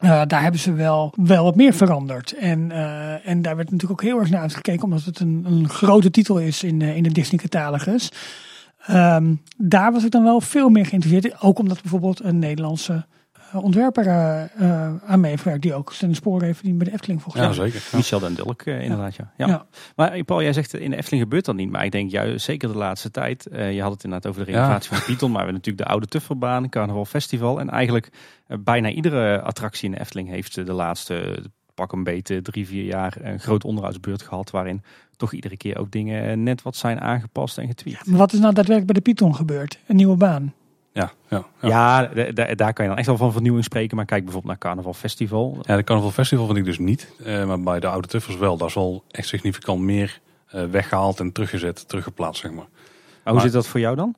uh, 0.00 0.22
daar 0.26 0.42
hebben 0.42 0.60
ze 0.60 0.72
wel, 0.72 1.12
wel 1.16 1.44
wat 1.44 1.56
meer 1.56 1.74
veranderd. 1.74 2.32
En, 2.32 2.70
uh, 2.70 3.28
en 3.28 3.42
daar 3.42 3.56
werd 3.56 3.70
natuurlijk 3.70 4.00
ook 4.00 4.08
heel 4.08 4.18
erg 4.18 4.30
naar 4.30 4.40
uitgekeken, 4.40 4.84
omdat 4.84 5.04
het 5.04 5.20
een, 5.20 5.44
een 5.46 5.68
grote 5.68 6.10
titel 6.10 6.38
is 6.38 6.62
in, 6.62 6.80
uh, 6.80 6.96
in 6.96 7.02
de 7.02 7.12
Disney-catalogus. 7.12 8.10
Um, 8.90 9.42
daar 9.56 9.92
was 9.92 10.04
ik 10.04 10.10
dan 10.10 10.22
wel 10.22 10.40
veel 10.40 10.68
meer 10.68 10.86
geïnteresseerd. 10.86 11.42
Ook 11.42 11.58
omdat 11.58 11.82
bijvoorbeeld 11.82 12.24
een 12.24 12.38
Nederlandse 12.38 12.92
eh, 12.92 13.02
ontwerper 13.62 14.06
uh, 14.06 14.44
aan 15.06 15.20
meewerkt. 15.20 15.62
Die 15.62 15.74
ook 15.74 15.92
zijn 15.92 16.14
spoor 16.14 16.42
heeft 16.42 16.56
verdiend 16.56 16.78
bij 16.78 16.86
de 16.86 16.92
Efteling 16.92 17.22
volgens 17.22 17.44
mij. 17.46 17.66
Ja, 17.66 17.70
zeker. 17.70 17.96
Michel 17.96 18.18
den 18.18 18.34
Dulk 18.34 18.62
inderdaad. 18.62 19.14
Ja. 19.14 19.32
Ja. 19.36 19.46
ja. 19.46 19.66
Maar 19.96 20.24
Paul, 20.24 20.42
jij 20.42 20.52
zegt 20.52 20.74
in 20.74 20.90
de 20.90 20.96
Efteling 20.96 21.22
gebeurt 21.22 21.44
dat 21.44 21.54
niet. 21.54 21.70
Maar 21.70 21.84
ik 21.84 21.92
denk 21.92 22.10
juist 22.10 22.44
zeker 22.44 22.68
de 22.68 22.78
laatste 22.78 23.10
tijd. 23.10 23.46
je 23.50 23.82
had 23.82 23.92
het 23.92 24.04
inderdaad 24.04 24.30
over 24.30 24.44
de 24.44 24.52
renovatie 24.52 24.90
van 24.90 25.04
Python. 25.06 25.30
Maar 25.30 25.40
we 25.40 25.44
hebben 25.44 25.54
natuurlijk 25.54 25.84
de 25.84 25.90
oude 25.90 26.06
Tufferbaan, 26.06 26.68
Carnaval 26.68 27.04
Festival. 27.04 27.60
En 27.60 27.70
eigenlijk 27.70 28.08
bijna 28.46 28.88
iedere 28.88 29.40
attractie 29.40 29.84
in 29.84 29.94
de 29.94 30.00
Efteling 30.00 30.28
heeft 30.28 30.54
de 30.54 30.72
laatste 30.72 31.42
pak 31.74 31.92
een 31.92 32.04
beetje 32.04 32.42
drie, 32.42 32.66
vier 32.66 32.84
jaar 32.84 33.16
een 33.20 33.40
groot 33.40 33.64
onderhoudsbeurt 33.64 34.22
gehad. 34.22 34.50
Waarin 34.50 34.82
toch 35.16 35.32
iedere 35.32 35.56
keer 35.56 35.78
ook 35.78 35.90
dingen 35.90 36.42
net 36.42 36.62
wat 36.62 36.76
zijn 36.76 37.00
aangepast 37.00 37.58
en 37.58 37.66
getweet. 37.66 38.06
Maar 38.06 38.18
wat 38.18 38.32
is 38.32 38.38
nou 38.38 38.54
daadwerkelijk 38.54 38.92
bij 38.92 39.02
de 39.02 39.10
Python 39.10 39.34
gebeurd? 39.34 39.78
Een 39.86 39.96
nieuwe 39.96 40.16
baan? 40.16 40.54
Ja, 40.94 41.12
ja, 41.28 41.44
ja. 41.60 41.68
ja 41.68 42.54
daar 42.54 42.72
kan 42.72 42.84
je 42.84 42.90
dan 42.90 42.98
echt 42.98 43.06
wel 43.06 43.16
van 43.16 43.32
vernieuwing 43.32 43.64
spreken. 43.64 43.96
Maar 43.96 44.04
kijk 44.04 44.24
bijvoorbeeld 44.24 44.52
naar 44.52 44.62
Carnaval 44.62 44.94
Festival. 44.94 45.58
Ja, 45.62 45.76
de 45.76 45.84
Carnaval 45.84 46.10
Festival 46.10 46.46
vind 46.46 46.58
ik 46.58 46.64
dus 46.64 46.78
niet. 46.78 47.12
Uh, 47.26 47.44
maar 47.44 47.60
bij 47.60 47.80
de 47.80 47.86
Oude 47.86 48.08
Tuffers 48.08 48.36
wel. 48.36 48.56
Daar 48.56 48.68
is 48.68 48.74
wel 48.74 49.04
echt 49.10 49.28
significant 49.28 49.80
meer 49.80 50.20
uh, 50.54 50.64
weggehaald 50.64 51.20
en 51.20 51.32
teruggezet, 51.32 51.88
teruggeplaatst, 51.88 52.40
zeg 52.42 52.52
maar. 52.52 52.66
Maar 53.24 53.32
hoe 53.32 53.42
zit 53.42 53.52
dat 53.52 53.66
voor 53.66 53.80
jou 53.80 53.96
dan? 53.96 54.14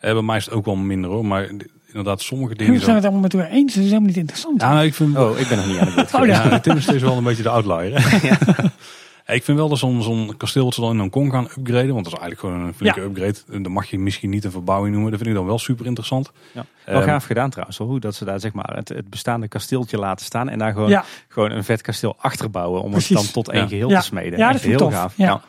Uh, 0.00 0.12
bij 0.12 0.22
mij 0.22 0.36
is 0.36 0.44
het 0.44 0.54
ook 0.54 0.64
wel 0.64 0.76
minder 0.76 1.10
hoor. 1.10 1.26
Maar 1.26 1.50
inderdaad, 1.86 2.22
sommige 2.22 2.54
dingen... 2.54 2.72
We 2.72 2.80
zijn 2.80 2.94
het 2.94 3.04
allemaal 3.04 3.22
met 3.22 3.34
elkaar 3.34 3.50
eens. 3.50 3.74
Het 3.74 3.82
is 3.82 3.88
helemaal 3.88 4.08
niet 4.08 4.16
interessant. 4.16 4.60
Ja, 4.60 4.72
nou, 4.72 4.86
ik 4.86 4.94
vind... 4.94 5.16
Oh, 5.16 5.38
ik 5.38 5.48
ben 5.48 5.56
nog 5.56 5.66
niet 5.66 5.78
aan 5.78 5.92
het 5.92 6.14
oh, 6.14 6.26
ja. 6.26 6.60
Tim 6.60 6.76
is 6.76 6.82
steeds 6.82 7.02
wel 7.02 7.16
een 7.16 7.24
beetje 7.24 7.42
de 7.42 7.48
outlier. 7.48 7.92
ja. 9.26 9.34
Ik 9.34 9.44
vind 9.44 9.58
wel 9.58 9.68
dat 9.68 9.78
zo'n 9.78 10.02
zo'n 10.02 10.36
kasteel 10.36 10.64
wat 10.64 10.74
ze 10.74 10.80
dan 10.80 10.90
in 10.90 10.98
Hongkong 10.98 11.32
gaan 11.32 11.44
upgraden. 11.44 11.92
Want 11.92 12.04
dat 12.04 12.12
is 12.12 12.18
eigenlijk 12.18 12.40
gewoon 12.40 12.60
een 12.60 12.74
flinke 12.74 13.00
upgrade. 13.00 13.62
Dan 13.62 13.72
mag 13.72 13.90
je 13.90 13.98
misschien 13.98 14.30
niet 14.30 14.44
een 14.44 14.50
verbouwing 14.50 14.92
noemen. 14.92 15.10
Dat 15.10 15.20
vind 15.20 15.32
ik 15.32 15.38
dan 15.38 15.46
wel 15.46 15.58
super 15.58 15.86
interessant. 15.86 16.30
Ja. 16.52 16.66
Wel 16.84 17.00
um, 17.00 17.06
gaaf 17.06 17.24
gedaan 17.24 17.50
trouwens. 17.50 17.78
Hoe 17.78 18.00
dat 18.00 18.14
ze 18.14 18.24
daar 18.24 18.40
zeg 18.40 18.52
maar 18.52 18.76
het, 18.76 18.88
het 18.88 19.10
bestaande 19.10 19.48
kasteeltje 19.48 19.98
laten 19.98 20.26
staan. 20.26 20.48
En 20.48 20.58
daar 20.58 20.72
gewoon, 20.72 21.02
gewoon 21.28 21.50
een 21.50 21.64
vet 21.64 21.80
kasteel 21.80 22.14
achterbouwen. 22.18 22.82
Om 22.82 22.94
het 22.94 23.08
dan 23.08 23.26
tot 23.26 23.48
één 23.48 23.68
geheel 23.68 23.88
te 23.88 24.00
smeden. 24.00 24.38
Ja, 24.38 24.46
dat 24.46 24.60
is 24.60 24.66
heel 24.66 24.78
tof. 24.78 24.92
gaaf. 24.92 25.16
Ja. 25.16 25.42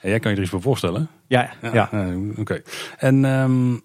jij 0.00 0.18
kan 0.18 0.30
je 0.30 0.36
er 0.36 0.42
iets 0.42 0.52
voor 0.52 0.62
voorstellen? 0.62 1.08
Ja. 1.26 1.50
ja. 1.72 1.90
Oké. 2.36 2.62
En... 2.98 3.24
Um, 3.24 3.82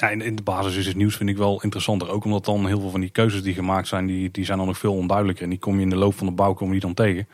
ja, 0.00 0.08
in, 0.08 0.20
in, 0.20 0.36
de 0.36 0.42
basis 0.42 0.76
is 0.76 0.86
het 0.86 0.96
nieuws 0.96 1.16
vind 1.16 1.28
ik 1.28 1.36
wel 1.36 1.62
interessanter. 1.62 2.10
Ook 2.10 2.24
omdat 2.24 2.44
dan 2.44 2.66
heel 2.66 2.80
veel 2.80 2.90
van 2.90 3.00
die 3.00 3.10
keuzes 3.10 3.42
die 3.42 3.54
gemaakt 3.54 3.88
zijn, 3.88 4.06
die, 4.06 4.30
die 4.30 4.44
zijn 4.44 4.58
dan 4.58 4.66
nog 4.66 4.78
veel 4.78 4.94
onduidelijker. 4.94 5.44
En 5.44 5.50
die 5.50 5.58
kom 5.58 5.76
je 5.76 5.82
in 5.82 5.90
de 5.90 5.96
loop 5.96 6.14
van 6.14 6.26
de 6.26 6.32
bouw 6.32 6.52
kom 6.52 6.74
je 6.74 6.80
dan 6.80 6.94
tegen. 6.94 7.28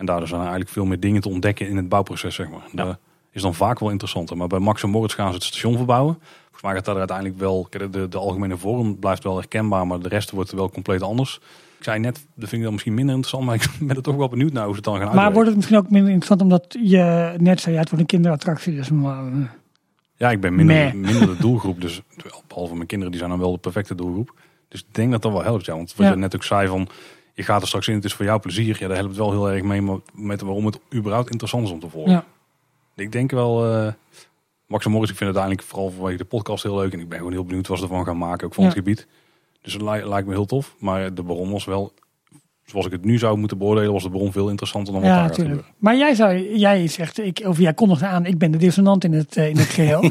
En 0.00 0.06
daardoor 0.06 0.28
zijn 0.28 0.40
er 0.40 0.46
eigenlijk 0.46 0.74
veel 0.74 0.84
meer 0.84 1.00
dingen 1.00 1.20
te 1.20 1.28
ontdekken 1.28 1.68
in 1.68 1.76
het 1.76 1.88
bouwproces, 1.88 2.34
zeg 2.34 2.48
maar. 2.50 2.62
Dat 2.72 2.98
is 3.30 3.42
dan 3.42 3.54
vaak 3.54 3.78
wel 3.78 3.90
interessanter. 3.90 4.36
Maar 4.36 4.46
bij 4.46 4.58
Max 4.58 4.82
en 4.82 4.90
Moritz 4.90 5.14
gaan 5.14 5.28
ze 5.28 5.34
het 5.34 5.42
station 5.42 5.76
verbouwen. 5.76 6.18
Volgens 6.42 6.62
mij 6.62 6.74
gaat 6.74 6.84
dat 6.84 6.96
uiteindelijk 6.96 7.38
wel, 7.38 7.66
de, 7.70 8.08
de 8.08 8.18
algemene 8.18 8.56
vorm 8.56 8.98
blijft 8.98 9.24
wel 9.24 9.36
herkenbaar, 9.36 9.86
maar 9.86 10.00
de 10.00 10.08
rest 10.08 10.30
wordt 10.30 10.52
wel 10.52 10.70
compleet 10.70 11.02
anders. 11.02 11.40
Ik 11.78 11.84
zei 11.84 11.98
net, 11.98 12.14
dat 12.14 12.48
vind 12.48 12.52
ik 12.52 12.62
dan 12.62 12.72
misschien 12.72 12.94
minder 12.94 13.14
interessant, 13.14 13.46
maar 13.46 13.54
ik 13.54 13.68
ben 13.88 13.96
er 13.96 14.02
toch 14.02 14.16
wel 14.16 14.28
benieuwd 14.28 14.52
naar 14.52 14.64
hoe 14.64 14.70
ze 14.70 14.76
het 14.76 14.84
dan 14.84 14.94
gaan 14.94 15.02
uitwerken. 15.02 15.24
Maar 15.24 15.34
wordt 15.34 15.48
het 15.48 15.56
misschien 15.56 15.78
ook 15.78 15.90
minder 15.90 16.12
interessant 16.12 16.42
omdat 16.42 16.76
je 16.82 17.34
net 17.38 17.60
zei, 17.60 17.74
ja, 17.74 17.80
het 17.80 17.90
wordt 17.90 18.04
een 18.04 18.10
kinderattractie. 18.16 18.74
Dus 18.74 18.90
maar, 18.90 19.26
eh, 19.26 19.32
ja, 20.16 20.30
ik 20.30 20.40
ben 20.40 20.54
minder, 20.54 20.96
minder 20.96 21.26
de 21.26 21.36
doelgroep. 21.46 21.80
Dus 21.80 22.02
behalve 22.46 22.74
mijn 22.74 22.86
kinderen, 22.86 23.10
die 23.12 23.20
zijn 23.20 23.32
dan 23.32 23.40
wel 23.40 23.52
de 23.52 23.58
perfecte 23.58 23.94
doelgroep. 23.94 24.34
Dus 24.68 24.80
ik 24.80 24.94
denk 24.94 25.10
dat 25.10 25.22
dat 25.22 25.32
wel 25.32 25.42
helpt. 25.42 25.64
Ja, 25.64 25.74
want 25.74 25.94
wat 25.96 26.08
je 26.08 26.16
net 26.16 26.34
ook 26.34 26.44
zei 26.44 26.68
van, 26.68 26.88
je 27.40 27.46
gaat 27.46 27.60
er 27.60 27.66
straks 27.66 27.88
in, 27.88 27.94
het 27.94 28.04
is 28.04 28.14
voor 28.14 28.24
jouw 28.24 28.40
plezier. 28.40 28.76
Ja, 28.80 28.86
daar 28.86 28.96
helpt 28.96 29.10
het 29.10 29.18
wel 29.18 29.30
heel 29.30 29.50
erg 29.50 29.62
mee 29.62 30.00
met 30.14 30.40
waarom 30.40 30.66
het 30.66 30.78
überhaupt 30.94 31.30
interessant 31.30 31.64
is 31.64 31.70
om 31.70 31.80
te 31.80 31.88
volgen. 31.88 32.12
Ja. 32.12 32.24
Ik 32.94 33.12
denk 33.12 33.30
wel, 33.30 33.72
uh, 33.72 33.92
Max 34.66 34.84
en 34.84 34.90
Morris, 34.90 35.10
ik 35.10 35.16
vind 35.16 35.30
het 35.30 35.38
uiteindelijk 35.38 35.62
vooral 35.62 35.90
vanwege 35.90 36.16
de 36.16 36.24
podcast 36.24 36.62
heel 36.62 36.76
leuk. 36.76 36.92
En 36.92 37.00
ik 37.00 37.08
ben 37.08 37.18
gewoon 37.18 37.32
heel 37.32 37.44
benieuwd 37.44 37.66
wat 37.66 37.78
ze 37.78 37.84
ervan 37.84 38.04
gaan 38.04 38.18
maken, 38.18 38.46
ook 38.46 38.54
van 38.54 38.64
het 38.64 38.72
gebied. 38.72 39.06
Dus 39.62 39.72
het 39.72 39.82
lijkt 39.82 40.26
me 40.26 40.32
heel 40.32 40.46
tof. 40.46 40.74
Maar 40.78 41.14
de 41.14 41.22
Baron 41.22 41.50
was 41.50 41.64
wel 41.64 41.92
zoals 42.70 42.86
ik 42.86 42.92
het 42.92 43.04
nu 43.04 43.18
zou 43.18 43.38
moeten 43.38 43.58
beoordelen, 43.58 43.92
was 43.92 44.02
de 44.02 44.10
bron 44.10 44.32
veel 44.32 44.48
interessanter 44.48 44.92
dan 44.92 45.02
wat 45.02 45.10
ja, 45.10 45.18
daar 45.18 45.28
natuurlijk. 45.28 45.62
Maar 45.78 45.96
jij, 45.96 46.14
zou, 46.14 46.56
jij 46.56 46.86
zegt, 46.86 47.18
ik, 47.18 47.42
of 47.46 47.58
jij 47.58 47.74
kondigt 47.74 48.02
aan, 48.02 48.26
ik 48.26 48.38
ben 48.38 48.50
de 48.50 48.58
dissonant 48.58 49.04
in 49.04 49.12
het, 49.12 49.36
in 49.36 49.56
het 49.56 49.68
geheel. 49.68 50.00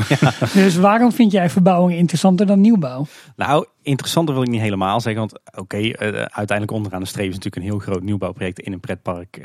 Dus 0.53 0.75
waarom 0.75 1.11
vind 1.11 1.31
jij 1.31 1.49
verbouwing 1.49 1.99
interessanter 1.99 2.45
dan 2.45 2.61
nieuwbouw? 2.61 3.05
Nou, 3.35 3.65
interessanter 3.81 4.33
wil 4.33 4.43
ik 4.43 4.49
niet 4.49 4.61
helemaal 4.61 5.01
zeggen. 5.01 5.21
Want 5.21 5.59
oké, 5.59 5.97
uiteindelijk 6.27 6.71
onderaan 6.71 6.99
de 6.99 7.07
streep 7.07 7.29
is 7.29 7.35
natuurlijk 7.35 7.55
een 7.55 7.69
heel 7.69 7.79
groot 7.79 8.03
nieuwbouwproject 8.03 8.59
in 8.59 8.73
een 8.73 8.79
pretpark 8.79 9.39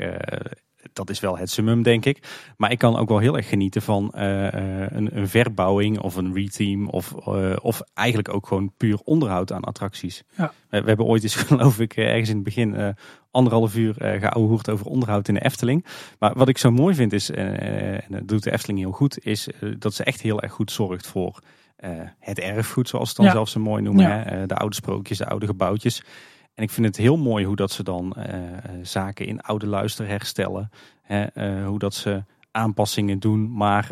dat 0.93 1.09
is 1.09 1.19
wel 1.19 1.37
het 1.37 1.49
summum, 1.49 1.83
denk 1.83 2.05
ik. 2.05 2.19
Maar 2.57 2.71
ik 2.71 2.77
kan 2.77 2.97
ook 2.97 3.09
wel 3.09 3.19
heel 3.19 3.37
erg 3.37 3.49
genieten 3.49 3.81
van 3.81 4.11
uh, 4.15 4.43
een, 4.51 5.17
een, 5.17 5.27
verbouwing 5.27 5.99
of 5.99 6.15
een 6.15 6.33
reteam. 6.33 6.87
Of, 6.87 7.13
uh, 7.27 7.55
of 7.61 7.81
eigenlijk 7.93 8.33
ook 8.33 8.47
gewoon 8.47 8.71
puur 8.77 8.99
onderhoud 9.03 9.51
aan 9.51 9.63
attracties. 9.63 10.23
Ja. 10.37 10.53
We, 10.69 10.81
we, 10.81 10.87
hebben 10.87 11.05
ooit 11.05 11.23
eens, 11.23 11.35
geloof 11.45 11.79
ik, 11.79 11.95
ergens 11.95 12.29
in 12.29 12.35
het 12.35 12.43
begin 12.43 12.73
uh, 12.73 12.89
anderhalf 13.31 13.75
uur 13.75 13.95
uh, 14.01 14.21
geouwehoerd 14.21 14.69
over 14.69 14.85
onderhoud 14.85 15.27
in 15.27 15.33
de 15.33 15.43
Efteling. 15.43 15.85
Maar 16.19 16.33
wat 16.33 16.47
ik 16.47 16.57
zo 16.57 16.71
mooi 16.71 16.95
vind 16.95 17.13
is, 17.13 17.29
en 17.29 18.05
dat 18.09 18.27
doet 18.27 18.43
de 18.43 18.51
Efteling 18.51 18.79
heel 18.79 18.91
goed, 18.91 19.25
is 19.25 19.47
dat 19.79 19.93
ze 19.93 20.03
echt 20.03 20.21
heel 20.21 20.41
erg 20.41 20.51
goed 20.51 20.71
zorgt 20.71 21.07
voor 21.07 21.39
het 22.19 22.39
erfgoed, 22.39 22.89
zoals 22.89 23.09
ze 23.09 23.21
dan 23.21 23.31
zelfs 23.31 23.51
zo 23.51 23.59
mooi 23.59 23.81
noemen. 23.81 24.23
Hè? 24.23 24.45
de 24.45 24.55
oude 24.55 24.75
sprookjes, 24.75 25.17
de 25.17 25.27
oude 25.27 25.45
gebouwtjes. 25.45 26.03
En 26.55 26.63
ik 26.63 26.69
vind 26.69 26.85
het 26.85 26.97
heel 26.97 27.17
mooi 27.17 27.45
hoe 27.45 27.55
dat 27.55 27.71
ze 27.71 27.83
dan 27.83 28.15
uh, 28.17 28.23
zaken 28.81 29.25
in 29.25 29.41
oude 29.41 29.67
luister 29.67 30.07
herstellen. 30.07 30.69
Hè, 31.01 31.25
uh, 31.33 31.67
hoe 31.67 31.79
dat 31.79 31.93
ze 31.93 32.23
aanpassingen 32.51 33.19
doen, 33.19 33.51
maar 33.51 33.91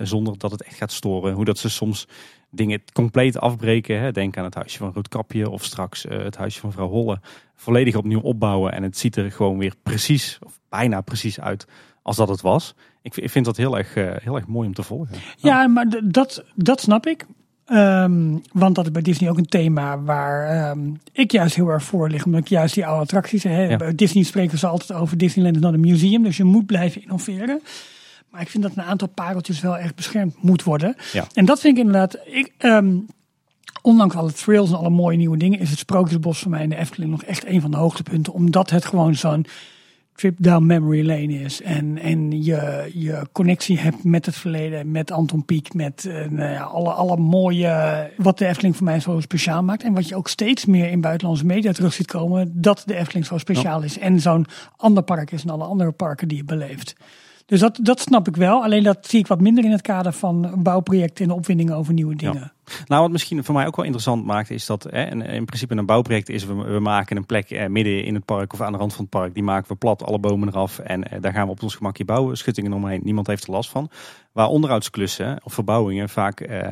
zonder 0.00 0.38
dat 0.38 0.50
het 0.50 0.62
echt 0.62 0.76
gaat 0.76 0.92
storen. 0.92 1.32
Hoe 1.32 1.44
dat 1.44 1.58
ze 1.58 1.68
soms 1.68 2.08
dingen 2.50 2.82
compleet 2.92 3.38
afbreken. 3.38 4.00
Hè. 4.00 4.12
Denk 4.12 4.36
aan 4.36 4.44
het 4.44 4.54
huisje 4.54 4.78
van 4.78 4.92
Roodkapje 4.92 5.50
of 5.50 5.64
straks 5.64 6.02
het 6.08 6.36
huisje 6.36 6.60
van 6.60 6.72
vrouw 6.72 6.88
Holle. 6.88 7.20
Volledig 7.54 7.96
opnieuw 7.96 8.20
opbouwen 8.20 8.72
en 8.72 8.82
het 8.82 8.98
ziet 8.98 9.16
er 9.16 9.32
gewoon 9.32 9.58
weer 9.58 9.74
precies, 9.82 10.38
of 10.42 10.60
bijna 10.68 11.00
precies 11.00 11.40
uit 11.40 11.66
als 12.02 12.16
dat 12.16 12.28
het 12.28 12.40
was. 12.40 12.74
Ik, 13.02 13.16
ik 13.16 13.30
vind 13.30 13.44
dat 13.44 13.56
heel 13.56 13.78
erg, 13.78 13.94
heel 13.94 14.36
erg 14.36 14.46
mooi 14.46 14.68
om 14.68 14.74
te 14.74 14.82
volgen. 14.82 15.16
Ja, 15.36 15.66
maar 15.66 15.86
dat, 16.04 16.44
dat 16.54 16.80
snap 16.80 17.06
ik. 17.06 17.26
Um, 17.70 18.42
want 18.52 18.74
dat 18.74 18.84
is 18.84 18.90
bij 18.90 19.02
Disney 19.02 19.30
ook 19.30 19.38
een 19.38 19.46
thema 19.46 20.00
waar 20.00 20.70
um, 20.70 21.00
ik 21.12 21.32
juist 21.32 21.54
heel 21.54 21.68
erg 21.68 21.82
voor 21.82 22.08
lig. 22.10 22.24
Omdat 22.24 22.40
ik 22.40 22.48
juist 22.48 22.74
die 22.74 22.86
oude 22.86 23.02
attracties. 23.02 23.42
Bij 23.42 23.94
Disney 23.94 24.24
spreken 24.24 24.58
ze 24.58 24.66
altijd 24.66 24.98
over 24.98 25.18
Disneyland 25.18 25.56
is 25.56 25.62
not 25.62 25.72
een 25.74 25.80
museum. 25.80 26.22
Dus 26.22 26.36
je 26.36 26.44
moet 26.44 26.66
blijven 26.66 27.02
innoveren. 27.02 27.62
Maar 28.30 28.40
ik 28.40 28.48
vind 28.48 28.62
dat 28.62 28.76
een 28.76 28.82
aantal 28.82 29.08
pareltjes 29.08 29.60
wel 29.60 29.78
echt 29.78 29.94
beschermd 29.94 30.42
moet 30.42 30.62
worden. 30.62 30.96
Ja. 31.12 31.26
En 31.34 31.44
dat 31.44 31.60
vind 31.60 31.76
ik 31.76 31.84
inderdaad. 31.84 32.18
Ik, 32.24 32.52
um, 32.58 33.06
ondanks 33.82 34.14
alle 34.14 34.32
thrills 34.32 34.70
en 34.70 34.76
alle 34.76 34.90
mooie 34.90 35.16
nieuwe 35.16 35.36
dingen, 35.36 35.58
is 35.58 35.70
het 35.70 35.78
Sprookjesbos 35.78 36.38
voor 36.38 36.50
mij 36.50 36.62
in 36.62 36.68
de 36.68 36.76
Efteling 36.76 37.10
nog 37.10 37.22
echt 37.22 37.46
een 37.46 37.60
van 37.60 37.70
de 37.70 37.76
hoogtepunten. 37.76 38.32
Omdat 38.32 38.70
het 38.70 38.84
gewoon 38.84 39.14
zo'n 39.14 39.46
trip 40.14 40.36
down 40.38 40.66
memory 40.66 41.06
lane 41.06 41.32
is. 41.32 41.62
En, 41.62 41.98
en 41.98 42.42
je, 42.42 42.90
je 42.94 43.26
connectie 43.32 43.78
hebt 43.78 44.04
met 44.04 44.26
het 44.26 44.36
verleden, 44.36 44.90
met 44.90 45.10
Anton 45.10 45.44
Pieck, 45.44 45.74
met 45.74 46.04
uh, 46.04 46.72
alle, 46.74 46.90
alle 46.90 47.16
mooie, 47.16 48.10
wat 48.16 48.38
de 48.38 48.46
Efteling 48.46 48.76
voor 48.76 48.84
mij 48.84 49.00
zo 49.00 49.20
speciaal 49.20 49.62
maakt. 49.62 49.82
En 49.82 49.94
wat 49.94 50.08
je 50.08 50.16
ook 50.16 50.28
steeds 50.28 50.66
meer 50.66 50.90
in 50.90 51.00
buitenlandse 51.00 51.46
media 51.46 51.72
terug 51.72 51.92
ziet 51.92 52.06
komen, 52.06 52.52
dat 52.54 52.82
de 52.86 52.94
Efteling 52.94 53.26
zo 53.26 53.38
speciaal 53.38 53.82
is. 53.82 53.98
En 53.98 54.20
zo'n 54.20 54.46
ander 54.76 55.02
park 55.02 55.30
is 55.30 55.42
dan 55.42 55.54
alle 55.54 55.68
andere 55.68 55.92
parken 55.92 56.28
die 56.28 56.36
je 56.36 56.44
beleeft. 56.44 56.94
Dus 57.52 57.60
dat, 57.60 57.78
dat 57.82 58.00
snap 58.00 58.28
ik 58.28 58.36
wel. 58.36 58.62
Alleen 58.62 58.82
dat 58.82 59.06
zie 59.06 59.18
ik 59.18 59.26
wat 59.26 59.40
minder 59.40 59.64
in 59.64 59.70
het 59.70 59.80
kader 59.80 60.12
van 60.12 60.54
bouwprojecten 60.62 61.24
en 61.24 61.30
opwindingen 61.30 61.76
over 61.76 61.92
nieuwe 61.92 62.16
dingen. 62.16 62.52
Nou, 62.86 63.02
wat 63.02 63.10
misschien 63.10 63.44
voor 63.44 63.54
mij 63.54 63.66
ook 63.66 63.76
wel 63.76 63.84
interessant 63.84 64.24
maakt, 64.24 64.50
is 64.50 64.66
dat 64.66 64.86
hè, 64.90 65.04
in 65.32 65.44
principe 65.44 65.74
een 65.76 65.86
bouwproject 65.86 66.28
is, 66.28 66.44
we, 66.44 66.54
we 66.54 66.80
maken 66.80 67.16
een 67.16 67.26
plek 67.26 67.50
eh, 67.50 67.66
midden 67.66 68.04
in 68.04 68.14
het 68.14 68.24
park 68.24 68.52
of 68.52 68.60
aan 68.60 68.72
de 68.72 68.78
rand 68.78 68.92
van 68.92 69.00
het 69.00 69.10
park. 69.10 69.34
Die 69.34 69.42
maken 69.42 69.68
we 69.68 69.74
plat, 69.74 70.04
alle 70.04 70.18
bomen 70.18 70.48
eraf. 70.48 70.78
En 70.78 71.04
eh, 71.04 71.20
daar 71.20 71.32
gaan 71.32 71.46
we 71.46 71.52
op 71.52 71.62
ons 71.62 71.74
gemakje 71.74 72.04
bouwen. 72.04 72.36
Schuttingen 72.36 72.72
omheen, 72.72 73.00
niemand 73.04 73.26
heeft 73.26 73.44
er 73.44 73.52
last 73.52 73.70
van. 73.70 73.90
Waar 74.32 74.48
onderhoudsklussen 74.48 75.40
of 75.42 75.54
verbouwingen 75.54 76.08
vaak... 76.08 76.40
Eh, 76.40 76.68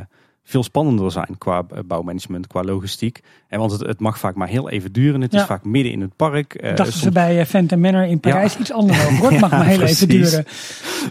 veel 0.50 0.62
spannender 0.62 1.10
zijn 1.10 1.38
qua 1.38 1.64
eh, 1.70 1.78
bouwmanagement, 1.84 2.46
qua 2.46 2.62
logistiek. 2.62 3.20
En 3.48 3.58
want 3.58 3.72
het, 3.72 3.80
het 3.80 4.00
mag 4.00 4.18
vaak 4.18 4.34
maar 4.34 4.48
heel 4.48 4.70
even 4.70 4.92
duren. 4.92 5.20
Het 5.20 5.34
is 5.34 5.42
vaak 5.42 5.64
midden 5.64 5.92
in 5.92 6.00
het 6.00 6.16
park. 6.16 6.62
Uh, 6.62 6.76
Dachten 6.76 6.98
ze 6.98 7.10
bij 7.10 7.46
Phantom 7.46 7.80
Manor 7.80 8.04
in 8.04 8.20
Parijs 8.20 8.56
iets 8.56 8.72
anders 8.72 9.06
over. 9.06 9.30
Het 9.30 9.40
mag 9.40 9.50
maar 9.50 9.66
heel 9.66 9.82
even 9.82 10.08
duren. 10.08 10.44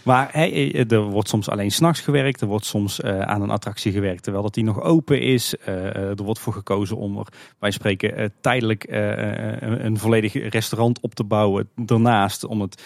Maar 0.03 0.29
hey, 0.31 0.85
er 0.87 1.01
wordt 1.01 1.29
soms 1.29 1.49
alleen 1.49 1.71
s'nachts 1.71 1.99
gewerkt. 1.99 2.41
Er 2.41 2.47
wordt 2.47 2.65
soms 2.65 2.99
uh, 2.99 3.19
aan 3.21 3.41
een 3.41 3.49
attractie 3.49 3.91
gewerkt 3.91 4.23
terwijl 4.23 4.43
dat 4.43 4.53
die 4.53 4.63
nog 4.63 4.81
open 4.81 5.21
is. 5.21 5.55
Uh, 5.67 5.95
er 5.95 6.23
wordt 6.23 6.39
voor 6.39 6.53
gekozen 6.53 6.97
om 6.97 7.17
er, 7.17 7.27
wij 7.59 7.71
spreken, 7.71 8.33
tijdelijk 8.41 8.85
een, 8.89 9.85
een 9.85 9.97
volledig 9.97 10.49
restaurant 10.49 10.99
op 10.99 11.15
te 11.15 11.23
bouwen. 11.23 11.69
Daarnaast 11.75 12.45
om 12.45 12.61
het 12.61 12.81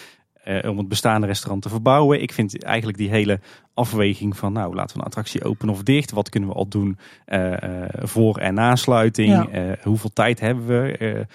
uh, 0.46 0.70
om 0.70 0.78
het 0.78 0.88
bestaande 0.88 1.28
restaurant 1.28 1.62
te 1.62 1.70
verbouwen. 1.70 2.22
Ik 2.22 2.34
vind 2.34 2.64
eigenlijk 2.64 2.98
die 2.98 3.10
hele 3.10 3.40
afweging 3.74 4.38
van, 4.38 4.54
nou, 4.54 4.76
laten 4.76 4.96
we 4.96 5.02
een 5.02 5.08
attractie 5.08 5.44
open 5.44 5.70
of 5.70 5.84
dicht. 5.84 6.12
Wat 6.12 6.30
kunnen 6.30 6.50
we 6.50 6.56
al 6.56 6.68
doen 6.68 6.98
uh, 7.28 7.54
voor- 8.02 8.38
en 8.38 8.54
nasluiting? 8.54 9.50
hoeveel 9.84 10.14
tijd 10.14 10.40
hebben 10.40 10.68
we? 10.68 11.28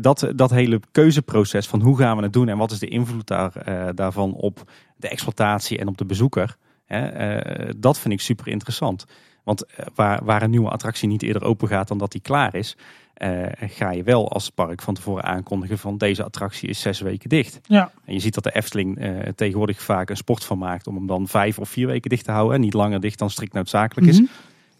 dat, 0.00 0.32
dat 0.34 0.50
hele 0.50 0.80
keuzeproces 0.92 1.66
van 1.66 1.80
hoe 1.80 1.96
gaan 1.96 2.16
we 2.16 2.22
het 2.22 2.32
doen 2.32 2.48
en 2.48 2.58
wat 2.58 2.70
is 2.70 2.78
de 2.78 2.88
invloed 2.88 3.26
daar, 3.26 3.52
daarvan 3.94 4.34
op 4.34 4.70
de 4.96 5.08
exploitatie 5.08 5.78
en 5.78 5.88
op 5.88 5.98
de 5.98 6.04
bezoeker. 6.04 6.56
dat 7.76 7.98
vind 7.98 8.14
ik 8.14 8.20
super 8.20 8.48
interessant. 8.48 9.06
Want 9.44 9.64
waar, 9.94 10.24
waar 10.24 10.42
een 10.42 10.50
nieuwe 10.50 10.70
attractie 10.70 11.08
niet 11.08 11.22
eerder 11.22 11.44
open 11.44 11.68
gaat 11.68 11.88
dan 11.88 11.98
dat 11.98 12.12
die 12.12 12.20
klaar 12.20 12.54
is, 12.54 12.76
uh, 13.24 13.46
ga 13.58 13.90
je 13.90 14.02
wel 14.02 14.32
als 14.32 14.50
park 14.50 14.82
van 14.82 14.94
tevoren 14.94 15.24
aankondigen 15.24 15.78
van 15.78 15.98
deze 15.98 16.24
attractie 16.24 16.68
is 16.68 16.80
zes 16.80 17.00
weken 17.00 17.28
dicht. 17.28 17.60
Ja. 17.62 17.90
En 18.04 18.14
je 18.14 18.20
ziet 18.20 18.34
dat 18.34 18.44
de 18.44 18.54
Efteling 18.54 19.04
uh, 19.04 19.18
tegenwoordig 19.34 19.82
vaak 19.82 20.10
een 20.10 20.16
sport 20.16 20.44
van 20.44 20.58
maakt 20.58 20.86
om 20.86 20.94
hem 20.94 21.06
dan 21.06 21.28
vijf 21.28 21.58
of 21.58 21.68
vier 21.68 21.86
weken 21.86 22.10
dicht 22.10 22.24
te 22.24 22.30
houden. 22.30 22.54
En 22.54 22.60
niet 22.60 22.74
langer 22.74 23.00
dicht 23.00 23.18
dan 23.18 23.30
strikt 23.30 23.52
noodzakelijk 23.52 24.06
is. 24.06 24.20
Mhm. 24.20 24.30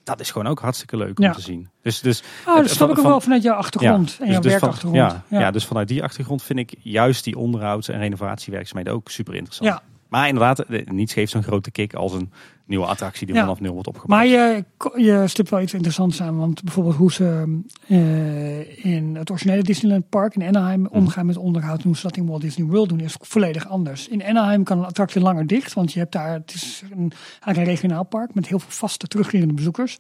Dat 0.05 0.21
is 0.21 0.31
gewoon 0.31 0.47
ook 0.47 0.61
hartstikke 0.61 0.97
leuk 0.97 1.19
om 1.19 1.33
te 1.33 1.41
zien. 1.41 1.69
Dus, 1.83 2.01
dus, 2.01 2.23
oh, 2.47 2.57
dat 2.57 2.71
snap 2.71 2.91
ik 2.91 2.99
ook 2.99 3.05
wel 3.05 3.21
vanuit 3.21 3.43
jouw 3.43 3.55
achtergrond 3.55 4.11
en 4.11 4.25
dus, 4.25 4.33
jouw 4.33 4.41
dus 4.41 4.51
werkachtergrond. 4.51 4.97
ja, 4.97 5.25
ja. 5.29 5.51
dus 5.51 5.65
vanuit 5.65 5.89
die 5.89 6.03
achtergrond 6.03 6.43
vind 6.43 6.59
ik 6.59 6.75
juist 6.79 7.25
die 7.25 7.39
onderhouds- 7.39 7.89
en 7.89 7.99
renovatiewerkzaamheden 7.99 8.93
ook 8.93 9.11
super 9.11 9.35
interessant. 9.35 9.71
Ja. 9.71 9.83
Maar 10.09 10.29
inderdaad, 10.29 10.65
niets 10.85 11.13
geeft 11.13 11.33
zo'n 11.33 11.43
grote 11.43 11.71
kick 11.71 11.95
als 11.95 12.13
een 12.13 12.33
nieuwe 12.67 12.87
attractie 12.87 13.27
die 13.27 13.37
vanaf 13.37 13.61
nul 13.61 13.73
wordt 13.73 13.89
opgebouwd. 13.89 14.21
Maar 14.21 14.27
je, 14.27 14.65
je 14.97 15.25
stipt 15.27 15.51
wel 15.51 15.61
iets 15.61 15.73
interessants 15.73 16.23
aan. 16.23 16.37
Want 16.37 16.63
bijvoorbeeld 16.63 16.97
hoe 16.97 17.13
ze 17.13 17.61
uh, 17.89 18.85
in 18.85 19.15
het 19.17 19.31
originele 19.31 19.63
Disneyland 19.63 20.09
Park 20.09 20.35
in 20.35 20.43
Anaheim 20.43 20.81
mhm. 20.81 20.95
omgaan 20.95 21.27
met 21.27 21.37
onderhoud. 21.37 21.79
En 21.79 21.85
hoe 21.85 21.97
ze 21.97 22.03
dat 22.03 22.17
in 22.17 22.27
Walt 22.27 22.41
Disney 22.41 22.67
World 22.67 22.89
doen 22.89 23.01
is 23.01 23.17
volledig 23.21 23.69
anders. 23.69 24.09
In 24.09 24.25
Anaheim 24.25 24.65
kan 24.65 24.79
een 24.79 24.85
attractie 24.85 25.21
langer 25.21 25.47
dicht. 25.47 25.73
Want 25.73 25.93
je 25.93 25.99
hebt 25.99 26.13
daar, 26.13 26.33
het 26.33 26.55
is 26.55 26.83
een, 26.91 27.13
een 27.45 27.65
regionaal 27.65 28.05
park 28.05 28.35
met 28.35 28.47
heel 28.47 28.59
veel 28.59 28.71
vaste 28.71 29.07
terugkerende 29.07 29.55
bezoekers. 29.55 29.99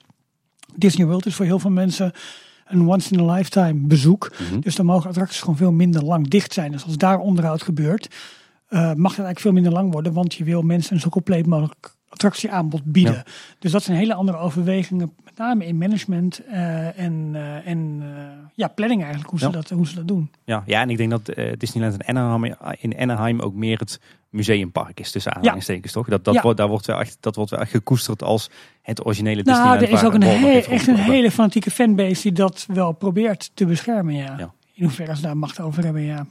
Disney 0.74 1.06
World 1.06 1.26
is 1.26 1.34
voor 1.34 1.44
heel 1.44 1.58
veel 1.58 1.70
mensen 1.70 2.12
een 2.66 2.88
once 2.88 3.12
in 3.14 3.20
a 3.20 3.32
lifetime 3.34 3.86
bezoek. 3.86 4.32
Mhm. 4.32 4.60
Dus 4.60 4.74
dan 4.74 4.86
mogen 4.86 5.08
attracties 5.08 5.40
gewoon 5.40 5.56
veel 5.56 5.72
minder 5.72 6.04
lang 6.04 6.28
dicht 6.28 6.52
zijn. 6.52 6.72
Dus 6.72 6.84
als 6.84 6.96
daar 6.96 7.18
onderhoud 7.18 7.62
gebeurt, 7.62 8.08
uh, 8.68 8.80
mag 8.80 8.90
het 8.92 9.02
eigenlijk 9.02 9.40
veel 9.40 9.52
minder 9.52 9.72
lang 9.72 9.92
worden. 9.92 10.12
Want 10.12 10.34
je 10.34 10.44
wil 10.44 10.62
mensen 10.62 10.94
een 10.94 11.00
zo 11.00 11.08
compleet 11.08 11.46
mogelijk 11.46 11.94
attractieaanbod 12.12 12.84
bieden. 12.84 13.24
Dus 13.58 13.72
dat 13.72 13.82
zijn 13.82 13.96
hele 13.96 14.14
andere 14.14 14.38
overwegingen, 14.38 15.12
met 15.24 15.38
name 15.38 15.66
in 15.66 15.78
management 15.78 16.40
uh, 16.48 16.98
en, 16.98 17.30
uh, 17.32 17.66
en 17.66 18.00
uh, 18.02 18.08
ja, 18.54 18.68
planning 18.68 19.00
eigenlijk, 19.00 19.30
hoe 19.30 19.38
ze, 19.38 19.50
dat, 19.50 19.70
hoe 19.70 19.86
ze 19.86 19.94
dat 19.94 20.08
doen. 20.08 20.30
Ja, 20.44 20.62
ja 20.66 20.80
en 20.80 20.90
ik 20.90 20.96
denk 20.96 21.10
dat 21.10 21.32
Disneyland 21.58 22.02
in 22.02 22.18
Anaheim, 22.18 22.54
in 22.78 22.98
Anaheim 22.98 23.40
ook 23.40 23.54
meer 23.54 23.78
het 23.78 24.00
museumpark 24.28 25.00
is, 25.00 25.10
tussen 25.10 25.34
aanhalingstekens, 25.34 25.92
toch? 25.92 26.08
Dat, 26.08 26.24
dat, 26.24 26.40
wordt, 26.40 26.58
daar 26.58 26.68
wordt 26.68 26.86
wel 26.86 27.00
echt, 27.00 27.16
dat 27.20 27.36
wordt 27.36 27.50
wel 27.50 27.60
echt 27.60 27.70
gekoesterd 27.70 28.22
als 28.22 28.50
het 28.82 29.04
originele 29.06 29.42
nou, 29.42 29.78
Disneyland. 29.78 29.80
Nou, 29.80 29.92
er 29.92 29.98
is 29.98 30.04
ook 30.04 30.14
een 30.14 30.72
echt 30.72 30.86
een 30.86 31.12
hele 31.12 31.30
fanatieke 31.30 31.70
fanbase 31.70 32.22
die 32.22 32.32
dat 32.32 32.64
wel 32.68 32.92
probeert 32.92 33.50
te 33.54 33.66
beschermen, 33.66 34.14
ja. 34.14 34.52
In 34.74 34.84
hoeverre 34.84 35.16
ze 35.16 35.22
daar 35.22 35.36
macht 35.36 35.60
over 35.60 35.84
hebben, 35.84 36.02
ja. 36.02 36.26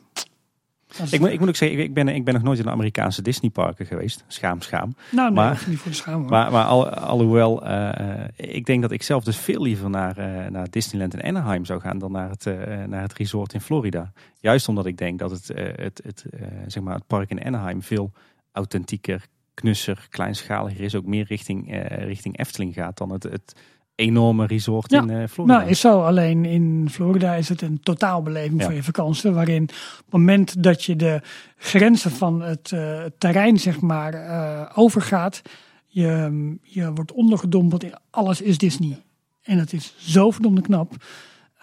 Ik 1.12 1.20
moet, 1.20 1.30
ik 1.30 1.39
moet 1.39 1.48
ook 1.48 1.56
zeggen, 1.56 1.80
ik 1.80 1.94
ben, 1.94 2.08
ik 2.08 2.26
ben 2.26 2.34
nog 2.34 2.44
nooit 2.44 2.60
in 2.60 2.66
de 2.66 2.72
Amerikaanse 2.72 3.22
Disneyparken 3.22 3.86
geweest. 3.86 4.24
Schaam, 4.28 4.62
schaam. 4.62 4.96
Nou, 5.12 5.28
nee, 5.28 5.36
maar, 5.36 5.64
niet 5.68 5.78
voor 5.78 5.92
de 5.92 5.98
schaam. 5.98 6.26
Maar, 6.26 6.52
maar 6.52 6.66
al, 6.66 6.89
alhoewel, 6.89 7.68
uh, 7.68 8.24
ik 8.36 8.66
denk 8.66 8.82
dat 8.82 8.92
ik 8.92 9.04
zelf 9.04 9.24
dus 9.24 9.38
veel 9.38 9.62
liever 9.62 9.89
naar, 9.89 10.20
uh, 10.20 10.48
naar 10.50 10.70
Disneyland 10.70 11.14
in 11.14 11.24
Anaheim 11.24 11.66
zou 11.66 11.80
gaan 11.80 11.98
dan 11.98 12.12
naar 12.12 12.30
het, 12.30 12.46
uh, 12.46 12.84
naar 12.84 13.02
het 13.02 13.14
resort 13.14 13.54
in 13.54 13.62
Florida. 13.62 14.12
Juist 14.39 14.68
omdat 14.68 14.86
ik 14.86 14.98
denk 14.98 15.20
dat 15.20 15.32
het, 15.32 15.48
het, 15.76 16.02
het, 16.04 16.26
zeg 16.68 16.84
maar 16.84 16.96
het 16.96 17.08
park 17.08 17.30
in 17.30 17.44
Anaheim 17.44 17.82
veel 17.82 18.12
authentieker, 18.52 19.26
knusser, 19.54 20.08
kleinschaliger 20.10 20.82
is. 20.82 20.96
Ook 20.96 21.06
meer 21.06 21.26
richting, 21.26 21.88
richting 21.88 22.39
Efteling 22.39 22.74
gaat 22.74 22.98
dan 22.98 23.12
het, 23.12 23.24
het 23.24 23.56
enorme 23.96 24.46
resort 24.46 24.92
in 24.92 25.10
uh, 25.10 25.28
Florida. 25.28 25.58
Nou, 25.58 25.70
is 25.70 25.80
zo. 25.80 26.02
Alleen 26.02 26.46
in 26.46 26.88
Florida 26.92 27.34
is 27.36 27.50
het 27.50 27.62
een 27.62 27.80
totaalbeleving 27.80 28.60
ja. 28.60 28.66
van 28.66 28.76
je 28.76 28.84
vakantie. 28.84 29.32
Waarin 29.32 29.64
op 29.64 30.04
het 30.04 30.12
moment 30.12 30.64
dat 30.64 30.84
je 30.84 30.96
de 30.96 31.22
grenzen 31.58 32.12
van 32.12 32.42
het 32.42 32.72
uh, 32.74 33.04
terrein 33.18 33.60
zeg 33.60 33.82
maar 33.82 34.14
uh, 34.14 34.62
overgaat. 34.76 35.42
Je, 35.88 36.58
je 36.64 36.94
wordt 36.94 37.12
ondergedompeld 37.12 37.84
in 37.84 37.94
alles 38.10 38.42
is 38.42 38.58
Disney. 38.58 39.02
En 39.42 39.58
dat 39.58 39.74
is 39.74 39.94
zo 39.98 40.32
verdomde 40.32 40.62
knap. 40.62 40.94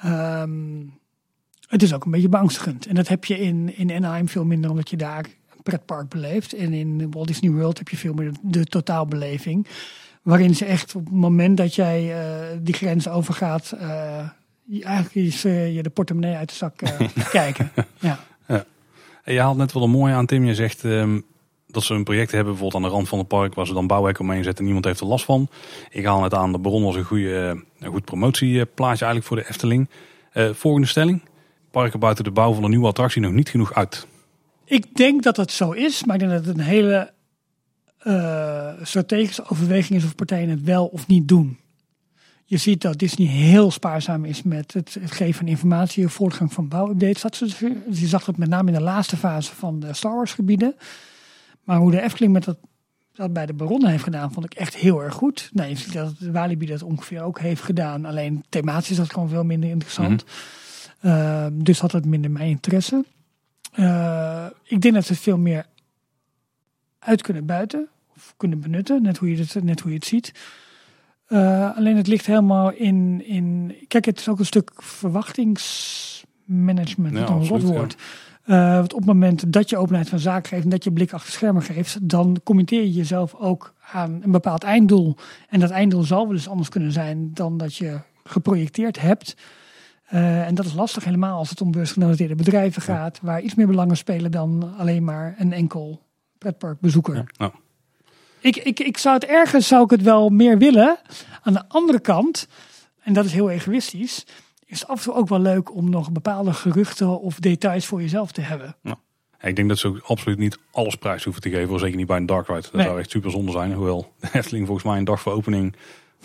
Um, 0.07 0.97
Het 1.68 1.83
is 1.83 1.95
ook 1.95 2.05
een 2.05 2.11
beetje 2.11 2.29
beangstigend. 2.29 2.87
En 2.87 2.95
dat 2.95 3.09
heb 3.09 3.24
je 3.24 3.39
in, 3.39 3.76
in 3.76 3.93
Anaheim 3.93 4.29
veel 4.29 4.45
minder, 4.45 4.70
omdat 4.70 4.91
je 4.91 4.97
daar 4.97 5.24
een 5.57 5.62
pretpark 5.62 6.09
beleeft. 6.09 6.53
En 6.53 6.72
in 6.72 7.11
Walt 7.11 7.26
Disney 7.26 7.51
World 7.51 7.79
heb 7.79 7.89
je 7.89 7.97
veel 7.97 8.14
meer 8.14 8.33
de, 8.43 8.64
totaalbeleving. 8.64 9.66
Waarin 10.29 10.55
ze 10.55 10.64
echt 10.64 10.95
op 10.95 11.05
het 11.05 11.14
moment 11.14 11.57
dat 11.57 11.74
jij 11.74 12.05
uh, 12.05 12.59
die 12.61 12.74
grens 12.74 13.09
overgaat, 13.09 13.74
uh, 13.74 14.85
eigenlijk 14.85 15.14
is, 15.14 15.45
uh, 15.45 15.74
je 15.74 15.83
de 15.83 15.91
portemonnee 15.91 16.35
uit 16.35 16.49
de 16.49 16.55
zak 16.55 16.74
kijken. 17.31 17.70
Ja. 17.99 18.18
ja. 18.49 18.64
Je 19.24 19.41
haalt 19.41 19.57
net 19.57 19.72
wel 19.72 19.83
een 19.83 19.91
mooie 19.91 20.12
aan, 20.12 20.26
Tim. 20.26 20.45
Je 20.45 20.55
zegt 20.55 20.85
um, 20.85 21.24
dat 21.66 21.83
ze 21.83 21.95
een 21.95 22.05
project 22.05 22.31
hebben, 22.33 22.53
bijvoorbeeld 22.53 22.85
aan 22.85 22.91
de 22.91 22.97
rand 22.97 23.09
van 23.09 23.18
het 23.18 23.29
park, 23.29 23.55
waar 23.55 23.66
ze 23.66 23.72
dan 23.72 23.87
bouwhekken 23.87 24.24
omheen 24.24 24.43
zetten 24.43 24.59
en 24.59 24.64
niemand 24.64 24.85
heeft 24.85 25.01
er 25.01 25.07
last 25.07 25.24
van. 25.24 25.49
Ik 25.91 26.05
haal 26.05 26.20
net 26.20 26.35
aan, 26.35 26.53
de 26.53 26.61
bron 26.61 26.85
was 26.85 26.97
een, 26.97 27.05
goede, 27.05 27.62
een 27.79 27.91
goed 27.91 28.05
promotieplaatje 28.05 29.05
eigenlijk 29.05 29.24
voor 29.24 29.37
de 29.37 29.49
Efteling. 29.49 29.89
volgende 30.53 30.87
stelling 30.87 31.22
parken 31.70 32.01
buiten 32.01 32.24
de 32.24 32.31
bouw 32.31 32.53
van 32.53 32.64
een 32.64 32.70
nieuwe 32.70 32.87
attractie 32.87 33.22
nog 33.22 33.33
niet 33.33 33.49
genoeg 33.49 33.74
uit? 33.74 34.07
Ik 34.64 34.95
denk 34.95 35.22
dat 35.22 35.37
het 35.37 35.53
zo 35.53 35.70
is, 35.70 36.05
maar 36.05 36.14
ik 36.14 36.20
denk 36.20 36.33
dat 36.33 36.45
het 36.45 36.59
een 36.59 36.64
hele 36.64 37.12
uh, 38.09 38.68
strategische 38.82 39.48
overweging 39.48 39.98
is 39.98 40.04
of 40.04 40.14
partijen 40.14 40.48
het 40.48 40.62
wel 40.62 40.86
of 40.86 41.06
niet 41.06 41.28
doen. 41.28 41.59
Je 42.44 42.56
ziet 42.56 42.80
dat 42.80 42.98
Disney 42.98 43.26
heel 43.26 43.70
spaarzaam 43.70 44.24
is 44.24 44.42
met 44.42 44.72
het, 44.72 44.96
geven 45.04 45.34
van 45.34 45.46
informatie, 45.46 46.02
de 46.02 46.09
voortgang 46.09 46.52
van 46.52 46.68
bouwupdates. 46.68 47.59
je 47.90 48.06
zag 48.06 48.24
dat 48.24 48.36
met 48.36 48.48
name 48.48 48.68
in 48.68 48.76
de 48.76 48.82
laatste 48.82 49.16
fase 49.16 49.54
van 49.54 49.80
de 49.80 49.92
Star 49.94 50.14
Wars 50.14 50.32
gebieden. 50.32 50.74
Maar 51.64 51.78
hoe 51.78 51.90
de 51.90 52.02
Efteling 52.02 52.32
met 52.32 52.44
dat, 52.44 52.59
dat 53.12 53.32
bij 53.32 53.46
de 53.46 53.52
baronnen 53.52 53.90
heeft 53.90 54.02
gedaan, 54.02 54.32
vond 54.32 54.46
ik 54.46 54.54
echt 54.54 54.76
heel 54.76 55.02
erg 55.02 55.14
goed. 55.14 55.50
Nou, 55.52 55.68
je 55.68 55.76
ziet 55.76 55.92
dat 55.92 56.14
Walibi 56.18 56.66
dat 56.66 56.82
ongeveer 56.82 57.22
ook 57.22 57.40
heeft 57.40 57.62
gedaan. 57.62 58.04
Alleen 58.04 58.44
thematisch 58.48 58.90
is 58.90 58.96
dat 58.96 59.12
gewoon 59.12 59.28
veel 59.28 59.44
minder 59.44 59.70
interessant. 59.70 60.24
Mhm. 61.00 61.12
Ehm, 61.12 61.52
dus 61.54 61.80
had 61.80 61.92
het 61.92 62.06
minder 62.06 62.30
mijn 62.30 62.50
interesse. 62.50 63.04
Uh, 63.76 64.46
ik 64.62 64.80
denk 64.80 64.94
dat 64.94 65.04
ze 65.04 65.14
veel 65.14 65.38
meer 65.38 65.66
uit 66.98 67.22
kunnen 67.22 67.46
buiten. 67.46 67.88
Of 68.19 68.35
kunnen 68.37 68.61
benutten, 68.61 69.03
net 69.03 69.19
hoe 69.19 69.31
je 69.31 69.37
het, 69.37 69.64
net 69.64 69.81
hoe 69.81 69.91
je 69.91 69.97
het 69.97 70.07
ziet. 70.07 70.33
Uh, 71.29 71.77
alleen 71.77 71.97
het 71.97 72.07
ligt 72.07 72.27
helemaal 72.27 72.73
in, 72.73 73.27
in... 73.27 73.75
Kijk, 73.89 74.05
het 74.05 74.19
is 74.19 74.29
ook 74.29 74.39
een 74.39 74.47
stuk 74.47 74.71
verwachtingsmanagement. 74.75 77.16
Ja, 77.16 77.29
een 77.29 77.47
rotwoord. 77.47 77.97
Ja. 78.45 78.79
Uh, 78.79 78.85
op 78.85 78.97
het 78.97 79.05
moment 79.05 79.53
dat 79.53 79.71
je 79.71 79.77
openheid 79.77 80.09
van 80.09 80.19
zaak 80.19 80.47
geeft 80.47 80.64
en 80.64 80.71
dat 80.71 80.85
je 80.85 80.93
blik 80.93 81.12
achter 81.12 81.33
schermen 81.33 81.62
geeft, 81.62 82.09
dan 82.09 82.41
committeer 82.45 82.81
je 82.81 82.93
jezelf 82.93 83.35
ook 83.35 83.75
aan 83.93 84.21
een 84.23 84.31
bepaald 84.31 84.62
einddoel. 84.62 85.16
En 85.49 85.61
dat 85.61 85.71
einddoel 85.71 86.03
zal 86.03 86.27
wel 86.27 86.35
eens 86.35 86.49
anders 86.49 86.69
kunnen 86.69 86.93
zijn 86.93 87.35
dan 87.35 87.57
dat 87.57 87.77
je 87.77 88.01
geprojecteerd 88.25 89.01
hebt. 89.01 89.37
Uh, 90.12 90.47
en 90.47 90.55
dat 90.55 90.64
is 90.64 90.75
lastig 90.75 91.05
helemaal 91.05 91.39
als 91.39 91.51
het 91.51 91.61
om 91.61 91.71
beursgenoteerde 91.71 92.35
bedrijven 92.35 92.83
gaat, 92.83 93.19
waar 93.23 93.41
iets 93.41 93.55
meer 93.55 93.66
belangen 93.66 93.97
spelen 93.97 94.31
dan 94.31 94.75
alleen 94.77 95.05
maar 95.05 95.35
een 95.39 95.53
enkel 95.53 96.03
pretparkbezoeker. 96.39 97.25
Ja. 97.33 97.53
Ik, 98.41 98.57
ik, 98.57 98.80
ik 98.80 98.99
zou 98.99 99.14
het 99.14 99.24
ergens 99.24 99.66
zou 99.66 99.84
ik 99.84 99.91
het 99.91 100.03
wel 100.03 100.28
meer 100.28 100.59
willen. 100.59 100.99
Aan 101.43 101.53
de 101.53 101.68
andere 101.68 102.01
kant, 102.01 102.49
en 103.03 103.12
dat 103.12 103.24
is 103.24 103.32
heel 103.32 103.51
egoïstisch, 103.51 104.26
is 104.66 104.80
het 104.80 104.89
af 104.89 104.97
en 104.99 105.05
toe 105.05 105.14
ook 105.14 105.28
wel 105.28 105.41
leuk 105.41 105.74
om 105.74 105.91
nog 105.91 106.12
bepaalde 106.12 106.53
geruchten 106.53 107.20
of 107.20 107.39
details 107.41 107.86
voor 107.86 108.01
jezelf 108.01 108.32
te 108.32 108.41
hebben. 108.41 108.76
Ja. 108.82 108.99
Ik 109.41 109.57
denk 109.57 109.68
dat 109.68 109.78
ze 109.78 109.89
ook 109.89 110.01
absoluut 110.05 110.39
niet 110.39 110.59
alles 110.70 110.95
prijs 110.95 111.24
hoeven 111.24 111.43
te 111.43 111.51
geven, 111.51 111.78
zeker 111.78 111.97
niet 111.97 112.07
bij 112.07 112.16
een 112.16 112.26
dark 112.26 112.47
ride. 112.47 112.68
Dat 112.72 112.82
zou 112.82 112.99
echt 112.99 113.11
super 113.11 113.30
zonde 113.30 113.53
zijn. 113.53 113.72
Hoewel 113.72 114.12
de 114.20 114.28
Efteling 114.39 114.66
volgens 114.66 114.86
mij 114.86 114.99
een 114.99 115.05
dag 115.05 115.20
voor 115.20 115.32
opening 115.32 115.74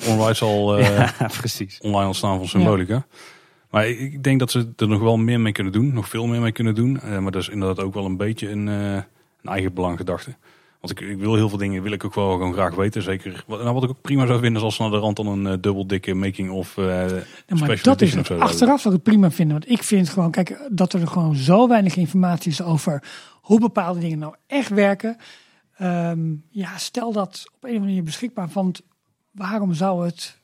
online 0.07 0.33
zal, 0.33 0.79
uh, 0.79 0.97
ja, 1.19 1.29
precies. 1.39 1.79
online 1.81 2.05
al 2.05 2.13
staan 2.13 2.37
van 2.37 2.47
symbolica. 2.47 3.05
Maar 3.69 3.87
ik 3.87 4.23
denk 4.23 4.39
dat 4.39 4.51
ze 4.51 4.73
er 4.75 4.87
nog 4.87 5.01
wel 5.01 5.17
meer 5.17 5.39
mee 5.39 5.51
kunnen 5.51 5.73
doen. 5.73 5.93
Nog 5.93 6.09
veel 6.09 6.27
meer 6.27 6.41
mee 6.41 6.51
kunnen 6.51 6.75
doen. 6.75 6.99
Uh, 7.03 7.19
maar 7.19 7.31
dat 7.31 7.41
is 7.41 7.49
inderdaad 7.49 7.85
ook 7.85 7.93
wel 7.93 8.05
een 8.05 8.17
beetje 8.17 8.49
een, 8.49 8.67
uh, 8.67 8.93
een 8.93 9.03
eigen 9.43 9.73
belanggedachte. 9.73 10.35
Want 10.83 11.01
ik, 11.01 11.09
ik, 11.09 11.17
wil 11.17 11.35
heel 11.35 11.49
veel 11.49 11.57
dingen, 11.57 11.83
wil 11.83 11.91
ik 11.91 12.03
ook 12.03 12.13
wel 12.13 12.31
gewoon 12.31 12.53
graag 12.53 12.75
weten. 12.75 13.01
Zeker, 13.01 13.43
wat, 13.47 13.61
nou, 13.61 13.73
wat 13.73 13.83
ik 13.83 13.89
ook 13.89 14.01
prima 14.01 14.25
zou 14.25 14.39
vinden 14.39 14.57
is 14.57 14.63
als 14.63 14.75
ze 14.75 14.81
naar 14.81 14.91
de 14.91 14.97
rand 14.97 15.15
dan 15.15 15.27
een 15.27 15.45
uh, 15.45 15.51
dubbel 15.51 15.87
dikke 15.87 16.13
making 16.13 16.49
of 16.49 16.77
uh, 16.77 16.85
maar 17.47 17.79
dat 17.81 18.01
is 18.01 18.13
het. 18.13 18.31
Achteraf 18.31 18.81
zou 18.81 18.95
ik 18.95 19.01
het 19.03 19.11
prima 19.13 19.31
vinden. 19.31 19.59
Want 19.59 19.71
ik 19.71 19.83
vind 19.83 20.09
gewoon, 20.09 20.31
kijk, 20.31 20.67
dat 20.71 20.93
er 20.93 21.07
gewoon 21.07 21.35
zo 21.35 21.67
weinig 21.67 21.95
informatie 21.95 22.51
is 22.51 22.61
over 22.61 23.03
hoe 23.41 23.59
bepaalde 23.59 23.99
dingen 23.99 24.19
nou 24.19 24.35
echt 24.47 24.69
werken. 24.69 25.17
Um, 25.81 26.43
ja, 26.49 26.77
stel 26.77 27.11
dat 27.11 27.43
op 27.45 27.63
een 27.63 27.69
of 27.69 27.75
andere 27.75 27.85
manier 27.85 28.03
beschikbaar. 28.03 28.49
Want 28.53 28.81
waarom 29.31 29.73
zou 29.73 30.05
het 30.05 30.39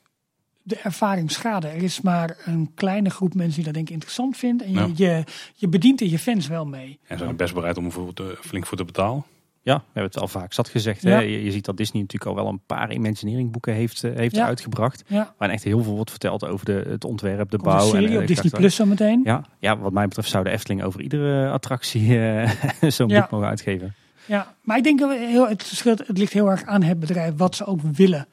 de 0.62 0.76
ervaring 0.76 1.30
schade. 1.30 1.68
Er 1.68 1.82
is 1.82 2.00
maar 2.00 2.36
een 2.44 2.70
kleine 2.74 3.10
groep 3.10 3.34
mensen 3.34 3.54
die 3.54 3.64
dat 3.64 3.74
denk 3.74 3.86
ik 3.86 3.94
interessant 3.94 4.36
vindt. 4.36 4.62
En 4.62 4.72
je, 4.72 4.92
je, 4.94 5.24
je, 5.54 5.68
bedient 5.68 6.00
er 6.00 6.06
je 6.06 6.18
fans 6.18 6.46
wel 6.46 6.66
mee. 6.66 6.98
En 7.06 7.18
zijn 7.18 7.36
best 7.36 7.54
bereid 7.54 7.76
om 7.76 7.86
er 7.86 8.38
flink 8.40 8.66
voor 8.66 8.76
te 8.76 8.84
betalen. 8.84 9.24
Ja, 9.62 9.76
we 9.76 9.82
hebben 9.84 10.12
het 10.12 10.18
al 10.18 10.28
vaak 10.28 10.52
zat 10.52 10.68
gezegd. 10.68 11.02
Hè? 11.02 11.18
Je, 11.18 11.50
ziet 11.50 11.64
dat 11.64 11.76
Disney 11.76 12.02
natuurlijk 12.02 12.30
al 12.30 12.36
wel 12.36 12.52
een 12.52 12.60
paar 12.66 12.92
Imagineering 12.92 13.52
boeken 13.52 13.74
heeft, 13.74 14.04
eh, 14.04 14.16
heeft 14.16 14.38
uitgebracht. 14.38 15.02
Ja. 15.06 15.34
Waarin 15.38 15.56
echt 15.56 15.66
heel 15.66 15.82
veel 15.82 15.94
wordt 15.94 16.10
verteld 16.10 16.44
over 16.44 16.66
de, 16.66 16.84
het 16.88 17.04
ontwerp, 17.04 17.50
de 17.50 17.58
bouw. 17.58 17.88
Serie 17.90 18.08
en, 18.08 18.20
op 18.20 18.26
Disney 18.26 18.50
Plus 18.50 18.74
zo 18.74 18.86
meteen. 18.86 19.20
Ja, 19.24 19.44
ja, 19.58 19.78
wat 19.78 19.92
mij 19.92 20.06
betreft 20.06 20.28
zou 20.30 20.44
de 20.44 20.50
Efteling 20.50 20.82
over 20.82 21.00
iedere 21.00 21.50
attractie 21.50 22.08
uh, 22.08 22.50
zo'n 22.88 23.08
boek 23.08 23.30
mogen 23.30 23.48
uitgeven. 23.48 23.94
Ja, 24.26 24.54
maar 24.62 24.76
ik 24.76 24.84
denk 24.84 25.00
heel, 25.00 25.48
het, 25.48 25.62
verschilt, 25.62 26.06
het 26.06 26.18
ligt 26.18 26.32
heel 26.32 26.50
erg 26.50 26.64
aan 26.64 26.82
het 26.82 27.00
bedrijf 27.00 27.32
wat 27.36 27.56
ze 27.56 27.64
ook 27.64 27.80
willen. 27.82 28.28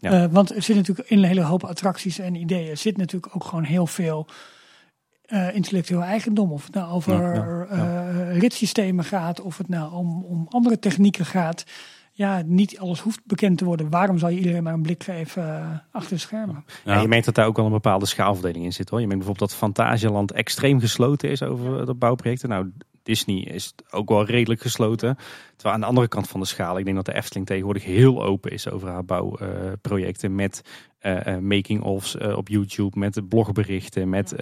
Uh, 0.00 0.24
want 0.30 0.54
er 0.54 0.62
zit 0.62 0.76
natuurlijk 0.76 1.10
in 1.10 1.18
een 1.18 1.24
hele 1.24 1.42
hoop 1.42 1.64
attracties 1.64 2.18
en 2.18 2.34
ideeën 2.34 2.78
zit 2.78 2.96
natuurlijk 2.96 3.36
ook 3.36 3.44
gewoon 3.44 3.64
heel 3.64 3.86
veel 3.86 4.26
uh, 5.28 5.54
intellectueel 5.54 6.02
eigendom. 6.02 6.52
Of 6.52 6.64
het 6.64 6.74
nou 6.74 6.92
over 6.92 7.34
ja, 7.34 7.66
uh, 7.72 8.38
ritssystemen 8.38 9.04
gaat, 9.04 9.40
of 9.40 9.58
het 9.58 9.68
nou 9.68 9.92
om, 9.92 10.24
om 10.24 10.46
andere 10.50 10.78
technieken 10.78 11.26
gaat. 11.26 11.64
Ja, 12.14 12.42
niet 12.46 12.78
alles 12.78 13.00
hoeft 13.00 13.20
bekend 13.24 13.58
te 13.58 13.64
worden. 13.64 13.90
Waarom 13.90 14.18
zou 14.18 14.32
je 14.32 14.38
iedereen 14.38 14.62
maar 14.62 14.72
een 14.72 14.82
blik 14.82 15.04
geven 15.04 15.82
achter 15.92 16.12
de 16.12 16.20
schermen? 16.20 16.64
Ja. 16.84 17.00
je 17.00 17.08
merkt 17.08 17.24
dat 17.24 17.34
daar 17.34 17.46
ook 17.46 17.56
wel 17.56 17.66
een 17.66 17.72
bepaalde 17.72 18.06
schaalverdeling 18.06 18.64
in 18.64 18.72
zit 18.72 18.88
hoor. 18.88 19.00
Je 19.00 19.06
merkt 19.06 19.24
bijvoorbeeld 19.24 19.50
dat 19.50 19.58
Fantasieland 19.58 20.32
extreem 20.32 20.80
gesloten 20.80 21.30
is 21.30 21.42
over 21.42 21.86
de 21.86 21.94
bouwprojecten. 21.94 22.48
Nou, 22.48 22.72
Disney 23.02 23.40
is 23.40 23.74
ook 23.90 24.08
wel 24.08 24.24
redelijk 24.24 24.60
gesloten. 24.60 25.16
Terwijl 25.54 25.74
aan 25.74 25.80
de 25.80 25.86
andere 25.86 26.08
kant 26.08 26.28
van 26.28 26.40
de 26.40 26.46
schaal, 26.46 26.78
ik 26.78 26.84
denk 26.84 26.96
dat 26.96 27.06
de 27.06 27.14
Efteling 27.14 27.46
tegenwoordig 27.46 27.84
heel 27.84 28.24
open 28.24 28.50
is 28.50 28.70
over 28.70 28.88
haar 28.88 29.04
bouwprojecten. 29.04 30.34
met 30.34 30.62
uh, 31.02 31.36
making-ofs 31.38 32.16
uh, 32.16 32.36
op 32.36 32.48
YouTube, 32.48 32.98
met 32.98 33.28
blogberichten, 33.28 34.08
met 34.08 34.34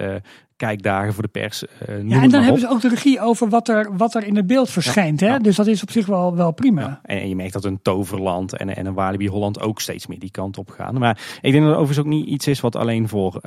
kijkdagen 0.56 1.14
voor 1.14 1.22
de 1.22 1.28
pers. 1.28 1.64
ja, 1.86 2.22
en 2.22 2.30
dan 2.30 2.42
hebben 2.42 2.60
ze 2.60 2.68
ook 2.68 2.80
de 2.80 2.88
regie 2.88 3.20
over 3.20 3.48
wat 3.48 3.68
er, 3.68 3.96
wat 3.96 4.14
er 4.14 4.26
in 4.26 4.36
het 4.36 4.46
beeld 4.46 4.70
verschijnt. 4.70 5.20
hè? 5.20 5.38
Dus 5.38 5.56
dat 5.56 5.66
is 5.66 5.82
op 5.82 5.90
zich 5.90 6.06
wel, 6.06 6.36
wel 6.36 6.52
prima. 6.52 6.80
Ja. 6.80 7.00
En, 7.02 7.28
je 7.28 7.36
merkt 7.36 7.52
dat 7.52 7.64
een 7.64 7.82
Toverland 7.82 8.56
en, 8.56 8.76
en 8.76 8.86
een 8.86 8.94
Walibi 8.94 9.28
Holland 9.28 9.60
ook 9.60 9.80
steeds 9.80 10.06
meer 10.06 10.18
die 10.18 10.30
kant 10.30 10.58
op 10.58 10.70
gaan. 10.70 10.98
Maar 10.98 11.38
ik 11.40 11.52
denk 11.52 11.64
dat 11.64 11.72
het 11.72 11.80
overigens 11.80 11.98
ook 11.98 12.12
niet 12.12 12.26
iets 12.26 12.46
is 12.46 12.60
wat 12.60 12.76
alleen 12.76 13.08
voor 13.08 13.40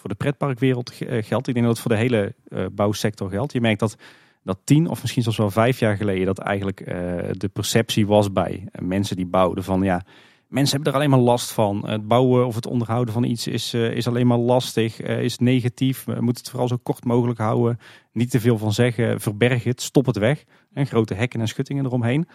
voor 0.00 0.08
de 0.08 0.14
pretparkwereld 0.14 0.90
eh, 1.00 1.24
geldt. 1.24 1.48
Ik 1.48 1.54
denk 1.54 1.66
dat 1.66 1.74
het 1.74 1.86
voor 1.86 1.90
de 1.90 2.02
hele 2.02 2.34
uh, 2.48 2.66
bouwsector 2.72 3.30
geldt. 3.30 3.52
Je 3.52 3.60
merkt 3.60 3.80
dat, 3.80 3.96
dat 4.42 4.58
tien 4.64 4.88
of 4.88 5.00
misschien 5.00 5.22
zelfs 5.22 5.38
wel 5.38 5.50
vijf 5.50 5.78
jaar 5.78 5.96
geleden 5.96 6.26
dat 6.26 6.38
eigenlijk 6.38 6.80
uh, 6.80 6.86
de 7.30 7.50
perceptie 7.52 8.06
was 8.06 8.32
bij 8.32 8.68
mensen 8.78 9.16
die 9.16 9.26
bouwden 9.26 9.64
van 9.64 9.82
ja, 9.82 10.04
mensen 10.48 10.74
hebben 10.74 10.92
er 10.92 10.98
alleen 10.98 11.10
maar 11.10 11.18
last 11.18 11.52
van. 11.52 11.88
Het 11.88 12.08
bouwen 12.08 12.46
of 12.46 12.54
het 12.54 12.66
onderhouden 12.66 13.14
van 13.14 13.24
iets 13.24 13.46
is, 13.46 13.74
is 13.74 14.06
alleen 14.06 14.26
maar 14.26 14.38
lastig, 14.38 15.00
is 15.00 15.38
negatief. 15.38 16.04
We 16.04 16.12
moeten 16.12 16.42
het 16.42 16.50
vooral 16.50 16.68
zo 16.68 16.76
kort 16.82 17.04
mogelijk 17.04 17.38
houden. 17.38 17.78
Niet 18.12 18.30
te 18.30 18.40
veel 18.40 18.58
van 18.58 18.72
zeggen, 18.72 19.20
verberg 19.20 19.64
het, 19.64 19.82
stop 19.82 20.06
het 20.06 20.16
weg. 20.16 20.44
En 20.72 20.86
grote 20.86 21.14
hekken 21.14 21.40
en 21.40 21.48
schuttingen 21.48 21.84
eromheen. 21.84 22.28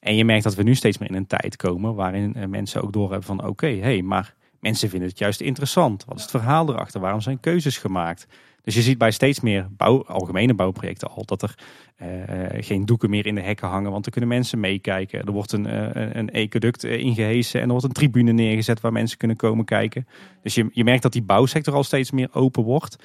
En 0.00 0.16
je 0.16 0.24
merkt 0.24 0.44
dat 0.44 0.54
we 0.54 0.62
nu 0.62 0.74
steeds 0.74 0.98
meer 0.98 1.08
in 1.08 1.16
een 1.16 1.26
tijd 1.26 1.56
komen 1.56 1.94
waarin 1.94 2.50
mensen 2.50 2.82
ook 2.82 2.92
doorhebben 2.92 3.26
van 3.26 3.46
oké, 3.46 3.66
hé, 3.66 3.80
hey, 3.80 4.02
maar 4.02 4.34
Mensen 4.66 4.88
vinden 4.88 5.08
het 5.08 5.18
juist 5.18 5.40
interessant. 5.40 6.04
Wat 6.04 6.16
is 6.16 6.22
het 6.22 6.30
verhaal 6.30 6.68
erachter? 6.68 7.00
Waarom 7.00 7.20
zijn 7.20 7.40
keuzes 7.40 7.78
gemaakt? 7.78 8.26
Dus 8.62 8.74
je 8.74 8.82
ziet 8.82 8.98
bij 8.98 9.10
steeds 9.10 9.40
meer 9.40 9.66
bouw, 9.70 10.04
algemene 10.04 10.54
bouwprojecten 10.54 11.10
al 11.10 11.24
dat 11.24 11.42
er 11.42 11.54
uh, 12.02 12.62
geen 12.62 12.86
doeken 12.86 13.10
meer 13.10 13.26
in 13.26 13.34
de 13.34 13.40
hekken 13.40 13.68
hangen, 13.68 13.90
want 13.90 14.02
dan 14.02 14.12
kunnen 14.12 14.30
mensen 14.30 14.60
meekijken. 14.60 15.24
Er 15.24 15.32
wordt 15.32 15.52
een, 15.52 15.66
uh, 15.66 15.88
een 15.92 16.30
ecoduct 16.30 16.84
ingehezen 16.84 17.60
en 17.60 17.66
er 17.66 17.70
wordt 17.70 17.84
een 17.84 17.92
tribune 17.92 18.32
neergezet 18.32 18.80
waar 18.80 18.92
mensen 18.92 19.18
kunnen 19.18 19.36
komen 19.36 19.64
kijken. 19.64 20.06
Dus 20.42 20.54
je, 20.54 20.68
je 20.72 20.84
merkt 20.84 21.02
dat 21.02 21.12
die 21.12 21.22
bouwsector 21.22 21.74
al 21.74 21.84
steeds 21.84 22.10
meer 22.10 22.28
open 22.32 22.62
wordt. 22.62 22.96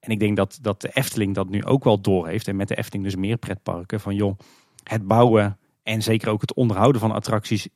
En 0.00 0.10
ik 0.10 0.18
denk 0.18 0.36
dat, 0.36 0.58
dat 0.62 0.80
de 0.80 0.90
Efteling 0.92 1.34
dat 1.34 1.48
nu 1.48 1.64
ook 1.64 1.84
wel 1.84 2.00
door 2.00 2.28
heeft. 2.28 2.48
En 2.48 2.56
met 2.56 2.68
de 2.68 2.76
Efteling 2.76 3.04
dus 3.04 3.16
meer 3.16 3.36
pretparken. 3.36 4.00
Van 4.00 4.14
joh, 4.14 4.38
het 4.82 5.06
bouwen 5.06 5.58
en 5.82 6.02
zeker 6.02 6.28
ook 6.28 6.40
het 6.40 6.54
onderhouden 6.54 7.00
van 7.00 7.12
attracties 7.12 7.68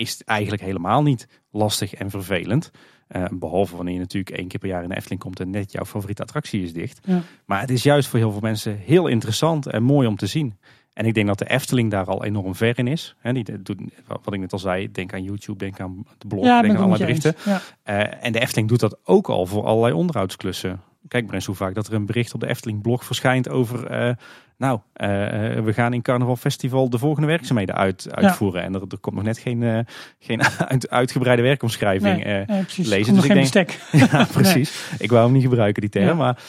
is 0.00 0.22
eigenlijk 0.24 0.62
helemaal 0.62 1.02
niet 1.02 1.28
lastig 1.50 1.94
en 1.94 2.10
vervelend. 2.10 2.70
Uh, 3.16 3.24
behalve 3.30 3.76
wanneer 3.76 3.94
je 3.94 4.00
natuurlijk 4.00 4.36
één 4.36 4.48
keer 4.48 4.58
per 4.58 4.68
jaar 4.68 4.82
in 4.82 4.88
de 4.88 4.96
Efteling 4.96 5.20
komt 5.20 5.40
en 5.40 5.50
net 5.50 5.72
jouw 5.72 5.84
favoriete 5.84 6.22
attractie 6.22 6.62
is 6.62 6.72
dicht. 6.72 7.00
Ja. 7.04 7.22
Maar 7.44 7.60
het 7.60 7.70
is 7.70 7.82
juist 7.82 8.08
voor 8.08 8.18
heel 8.18 8.30
veel 8.30 8.40
mensen 8.40 8.76
heel 8.76 9.06
interessant 9.06 9.66
en 9.66 9.82
mooi 9.82 10.06
om 10.06 10.16
te 10.16 10.26
zien. 10.26 10.58
En 10.92 11.06
ik 11.06 11.14
denk 11.14 11.26
dat 11.26 11.38
de 11.38 11.48
Efteling 11.48 11.90
daar 11.90 12.06
al 12.06 12.24
enorm 12.24 12.54
ver 12.54 12.78
in 12.78 12.86
is. 12.86 13.14
He, 13.18 13.32
die 13.32 13.62
doet, 13.62 13.80
wat 14.06 14.34
ik 14.34 14.40
net 14.40 14.52
al 14.52 14.58
zei, 14.58 14.90
denk 14.90 15.12
aan 15.12 15.22
YouTube, 15.22 15.58
denk 15.58 15.80
aan 15.80 16.06
de 16.18 16.26
blog, 16.26 16.44
denk 16.44 16.76
aan 16.76 16.82
alle 16.82 16.98
berichten. 16.98 17.34
Ja. 17.44 17.60
Uh, 17.84 18.24
en 18.24 18.32
de 18.32 18.40
Efteling 18.40 18.68
doet 18.68 18.80
dat 18.80 18.98
ook 19.04 19.28
al 19.28 19.46
voor 19.46 19.64
allerlei 19.64 19.94
onderhoudsklussen. 19.94 20.80
kijk 21.08 21.24
maar 21.24 21.34
eens 21.34 21.46
hoe 21.46 21.54
vaak 21.54 21.74
dat 21.74 21.86
er 21.86 21.94
een 21.94 22.06
bericht 22.06 22.34
op 22.34 22.40
de 22.40 22.48
Efteling 22.48 22.82
blog 22.82 23.04
verschijnt 23.04 23.48
over 23.48 24.16
nou, 24.60 24.80
eh, 24.92 25.56
eh, 25.56 25.64
we 25.64 25.72
gaan 25.72 25.92
in 25.92 26.02
Carnaval 26.02 26.36
Festival 26.36 26.90
de 26.90 26.98
volgende 26.98 27.26
werkzaamheden 27.28 27.74
uit, 27.74 28.14
uitvoeren. 28.14 28.62
En 28.62 28.74
er, 28.74 28.82
er, 28.88 28.98
komt 28.98 29.16
nog 29.16 29.24
net 29.24 29.38
geen, 29.38 29.60
uh, 29.60 29.78
geen 30.18 30.40
uitgebreide 30.88 31.42
werkomschrijving 31.42 32.24
nee, 32.24 32.46
uh, 32.48 32.58
lezen. 32.76 33.14
Dus 33.14 33.24
ik 33.24 33.52
denk, 33.52 33.70
ja, 34.10 34.26
precies. 34.32 34.94
Ik 34.98 35.10
wou 35.10 35.24
hem 35.24 35.32
niet 35.32 35.42
gebruiken, 35.42 35.80
die 35.80 35.90
term. 35.90 36.16
Maar, 36.16 36.42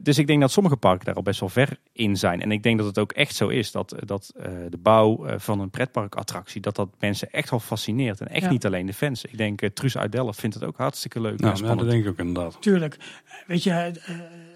dus 0.00 0.18
ik 0.18 0.26
denk 0.26 0.40
dat 0.40 0.50
sommige 0.50 0.76
parken 0.76 1.04
daar 1.04 1.14
al 1.14 1.22
best 1.22 1.40
wel 1.40 1.48
ver 1.48 1.78
in 1.92 2.16
zijn. 2.16 2.42
En 2.42 2.52
ik 2.52 2.62
denk 2.62 2.78
dat 2.78 2.86
het 2.86 2.98
ook 2.98 3.12
echt 3.12 3.34
zo 3.34 3.48
is 3.48 3.72
dat, 3.72 3.94
dat 4.04 4.32
de 4.68 4.78
bouw 4.78 5.26
van 5.36 5.60
een 5.60 5.70
pretparkattractie, 5.70 6.60
dat 6.60 6.76
dat 6.76 6.88
mensen 6.98 7.30
echt 7.30 7.50
wel 7.50 7.60
fascineert. 7.60 8.20
En 8.20 8.28
echt 8.28 8.50
niet 8.50 8.66
alleen 8.66 8.86
de 8.86 8.94
fans. 8.94 9.24
Ik 9.24 9.36
denk, 9.36 9.60
Truus 9.60 9.98
uit 9.98 10.12
Delft 10.12 10.40
vindt 10.40 10.54
het 10.54 10.64
ook 10.64 10.76
hartstikke 10.76 11.20
leuk. 11.20 11.40
Nou, 11.40 11.66
ja, 11.66 11.74
dat 11.74 11.90
denk 11.90 12.04
ik 12.04 12.10
ook 12.10 12.18
inderdaad. 12.18 12.56
Tuurlijk. 12.60 12.96
Weet 13.46 13.62
je, 13.62 13.92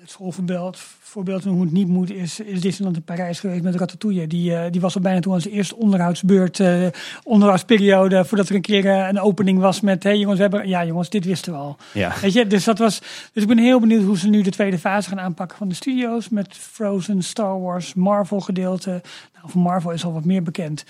het 0.08 0.16
schoolvoorbeeld 0.16 0.78
voorbeeld 1.00 1.42
van 1.42 1.52
hoe 1.52 1.62
het 1.62 1.72
niet 1.72 1.88
moet 1.88 2.10
is, 2.10 2.40
is 2.40 2.60
Disneyland 2.60 2.96
in 2.96 3.02
Parijs 3.02 3.40
geweest 3.40 3.62
met 3.62 3.74
Ratatouille. 3.74 4.26
Die, 4.26 4.50
uh, 4.50 4.62
die 4.70 4.80
was 4.80 4.94
al 4.94 5.00
bijna 5.00 5.20
toen 5.20 5.32
aan 5.32 5.40
zijn 5.40 5.54
eerste 5.54 5.76
onderhoudsbeurt, 5.76 6.58
uh, 6.58 6.86
onderhoudsperiode, 7.22 8.24
voordat 8.24 8.48
er 8.48 8.54
een 8.54 8.60
keer 8.60 8.84
uh, 8.84 9.08
een 9.08 9.20
opening 9.20 9.58
was 9.58 9.80
met, 9.80 10.02
hé 10.02 10.10
hey, 10.10 10.18
jongens, 10.18 10.36
we 10.36 10.42
hebben, 10.42 10.68
ja 10.68 10.84
jongens, 10.84 11.10
dit 11.10 11.24
wisten 11.24 11.52
we 11.52 11.58
al. 11.58 11.76
Ja. 11.92 12.12
Weet 12.20 12.32
je, 12.32 12.46
dus 12.46 12.64
dat 12.64 12.78
was, 12.78 12.98
dus 13.32 13.42
ik 13.42 13.48
ben 13.48 13.58
heel 13.58 13.80
benieuwd 13.80 14.04
hoe 14.04 14.18
ze 14.18 14.28
nu 14.28 14.42
de 14.42 14.50
tweede 14.50 14.78
fase 14.78 15.08
gaan 15.08 15.20
aanpakken 15.20 15.56
van 15.56 15.68
de 15.68 15.74
studio's 15.74 16.28
met 16.28 16.54
Frozen, 16.54 17.22
Star 17.22 17.60
Wars, 17.60 17.94
Marvel 17.94 18.40
gedeelte. 18.40 19.02
Nou, 19.34 19.50
van 19.50 19.60
Marvel 19.60 19.90
is 19.90 20.04
al 20.04 20.12
wat 20.12 20.24
meer 20.24 20.42
bekend, 20.42 20.84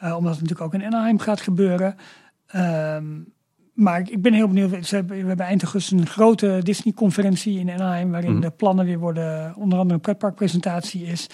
omdat 0.00 0.16
het 0.16 0.40
natuurlijk 0.40 0.60
ook 0.60 0.74
in 0.74 0.84
Anaheim 0.84 1.18
gaat 1.18 1.40
gebeuren. 1.40 1.96
Um, 2.56 3.32
maar 3.74 4.00
ik 4.10 4.22
ben 4.22 4.32
heel 4.32 4.48
benieuwd. 4.48 4.90
We 4.90 5.14
hebben 5.14 5.46
eind 5.46 5.62
augustus 5.62 6.00
een 6.00 6.06
grote 6.06 6.60
Disney-conferentie 6.62 7.58
in 7.58 7.70
Anaheim. 7.70 8.10
Waarin 8.10 8.32
mhm. 8.32 8.40
de 8.40 8.50
plannen 8.50 8.84
weer 8.84 8.98
worden. 8.98 9.54
Onder 9.56 9.78
andere 9.78 9.94
een 9.94 10.00
pretparkpresentatie 10.00 11.04
is. 11.04 11.26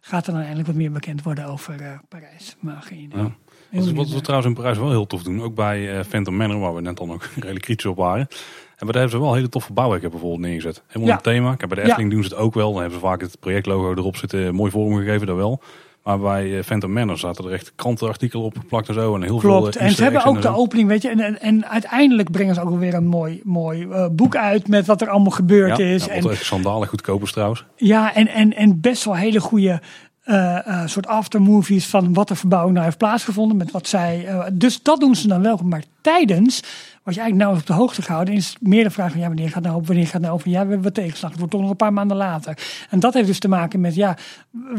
Gaat 0.00 0.26
er 0.26 0.32
dan 0.32 0.40
eindelijk 0.40 0.66
wat 0.66 0.76
meer 0.76 0.92
bekend 0.92 1.22
worden 1.22 1.44
over 1.44 1.80
uh, 1.80 1.90
Parijs. 2.08 2.56
Maar 2.60 2.82
geen 2.82 2.98
idee. 2.98 3.32
Ja. 3.70 3.92
Wat, 3.92 4.08
we 4.08 4.20
trouwens 4.20 4.48
in 4.48 4.54
Parijs 4.54 4.78
wel 4.78 4.90
heel 4.90 5.06
tof 5.06 5.22
doen. 5.22 5.42
Ook 5.42 5.54
bij 5.54 5.98
uh, 5.98 6.04
Phantom 6.04 6.36
Manor, 6.36 6.60
waar 6.60 6.74
we 6.74 6.80
net 6.80 6.96
dan 6.96 7.12
ook 7.12 7.24
redelijk 7.34 7.64
kritisch 7.64 7.86
op 7.86 7.96
waren. 7.96 8.28
En 8.76 8.86
daar 8.86 8.94
hebben 8.94 9.10
ze 9.10 9.20
wel 9.20 9.34
hele 9.34 9.48
toffe 9.48 9.72
bouwwerken 9.72 10.10
bijvoorbeeld 10.10 10.40
neergezet. 10.40 10.82
Helemaal 10.86 11.08
ja. 11.08 11.14
een 11.14 11.22
thema. 11.22 11.54
Kijk, 11.54 11.74
bij 11.74 11.82
de 11.82 11.88
Efteling 11.88 12.10
doen 12.10 12.22
ze 12.22 12.28
het 12.28 12.38
ook 12.38 12.54
wel. 12.54 12.72
Dan 12.72 12.80
hebben 12.80 13.00
ze 13.00 13.06
vaak 13.06 13.20
het 13.20 13.40
projectlogo 13.40 13.90
erop 13.90 14.16
zitten. 14.16 14.54
Mooi 14.54 14.70
vormgegeven, 14.70 15.26
daar 15.26 15.36
wel. 15.36 15.62
Maar 16.06 16.18
bij 16.18 16.56
eh, 16.56 16.64
Phantom 16.64 16.92
Manor 16.92 17.18
zaten 17.18 17.44
er 17.44 17.52
echt 17.52 17.72
krantenartikelen 17.76 18.44
op 18.44 18.58
geplakt 18.58 18.88
en 18.88 18.94
zo. 18.94 19.14
En 19.14 19.22
heel 19.22 19.38
Klopt. 19.38 19.72
veel 19.76 19.86
en 19.86 19.92
ze 19.92 20.02
hebben 20.02 20.24
ook 20.24 20.42
de 20.42 20.54
opening, 20.54 20.88
weet 20.88 21.02
je. 21.02 21.08
En, 21.08 21.20
en, 21.20 21.40
en, 21.40 21.68
uiteindelijk 21.68 22.30
brengen 22.30 22.54
ze 22.54 22.60
ook 22.60 22.78
weer 22.78 22.94
een 22.94 23.06
mooi, 23.06 23.40
mooi 23.44 23.84
uh, 23.84 24.06
boek 24.12 24.36
uit 24.36 24.68
met 24.68 24.86
wat 24.86 25.00
er 25.00 25.08
allemaal 25.08 25.30
gebeurd 25.30 25.78
is. 25.78 26.04
Ja, 26.04 26.10
en 26.10 26.30
echt 26.30 26.44
schandalig 26.44 26.90
trouwens. 26.90 27.64
Ja, 27.76 28.14
en, 28.14 28.28
en, 28.28 28.54
en 28.54 28.80
best 28.80 29.04
wel 29.04 29.16
hele 29.16 29.40
goede 29.40 29.80
uh, 30.26 30.86
soort 30.86 31.06
aftermovies 31.06 31.86
van 31.86 32.12
wat 32.14 32.28
de 32.28 32.34
verbouwing 32.34 32.72
nou 32.72 32.84
heeft 32.84 32.98
plaatsgevonden. 32.98 33.56
Met 33.56 33.70
wat 33.70 33.88
zij, 33.88 34.28
uh, 34.28 34.44
dus 34.52 34.82
dat 34.82 35.00
doen 35.00 35.14
ze 35.14 35.28
dan 35.28 35.42
wel. 35.42 35.60
Maar 35.64 35.82
tijdens 36.00 36.60
wat 37.02 37.14
je 37.14 37.20
eigenlijk 37.20 37.50
nou 37.50 37.60
op 37.60 37.66
de 37.66 37.72
hoogte 37.72 38.02
gehouden 38.02 38.34
is 38.34 38.56
meer 38.60 38.84
de 38.84 38.90
vraag 38.90 39.10
van 39.10 39.20
ja, 39.20 39.26
wanneer 39.26 39.50
gaat 39.50 39.62
nou 39.62 39.76
op, 39.76 39.86
wanneer 39.86 40.06
gaat 40.06 40.20
nou 40.20 40.34
over? 40.34 40.50
Ja, 40.50 40.66
we 40.66 40.72
hebben 40.72 40.92
tegenslag. 40.92 41.30
Het 41.30 41.38
wordt 41.38 41.52
toch 41.52 41.62
nog 41.62 41.70
een 41.70 41.76
paar 41.76 41.92
maanden 41.92 42.16
later. 42.16 42.58
En 42.90 43.00
dat 43.00 43.14
heeft 43.14 43.26
dus 43.26 43.38
te 43.38 43.48
maken 43.48 43.80
met 43.80 43.94
ja, 43.94 44.16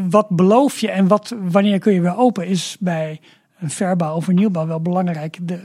wat 0.09 0.29
beloof 0.29 0.79
je 0.79 0.91
en 0.91 1.07
wat, 1.07 1.35
wanneer 1.41 1.79
kun 1.79 1.93
je 1.93 2.01
weer 2.01 2.17
open? 2.17 2.47
Is 2.47 2.77
bij 2.79 3.21
een 3.59 3.69
verbouw 3.69 4.15
of 4.15 4.27
een 4.27 4.35
nieuwbouw 4.35 4.67
wel 4.67 4.81
belangrijk. 4.81 5.37
De, 5.41 5.59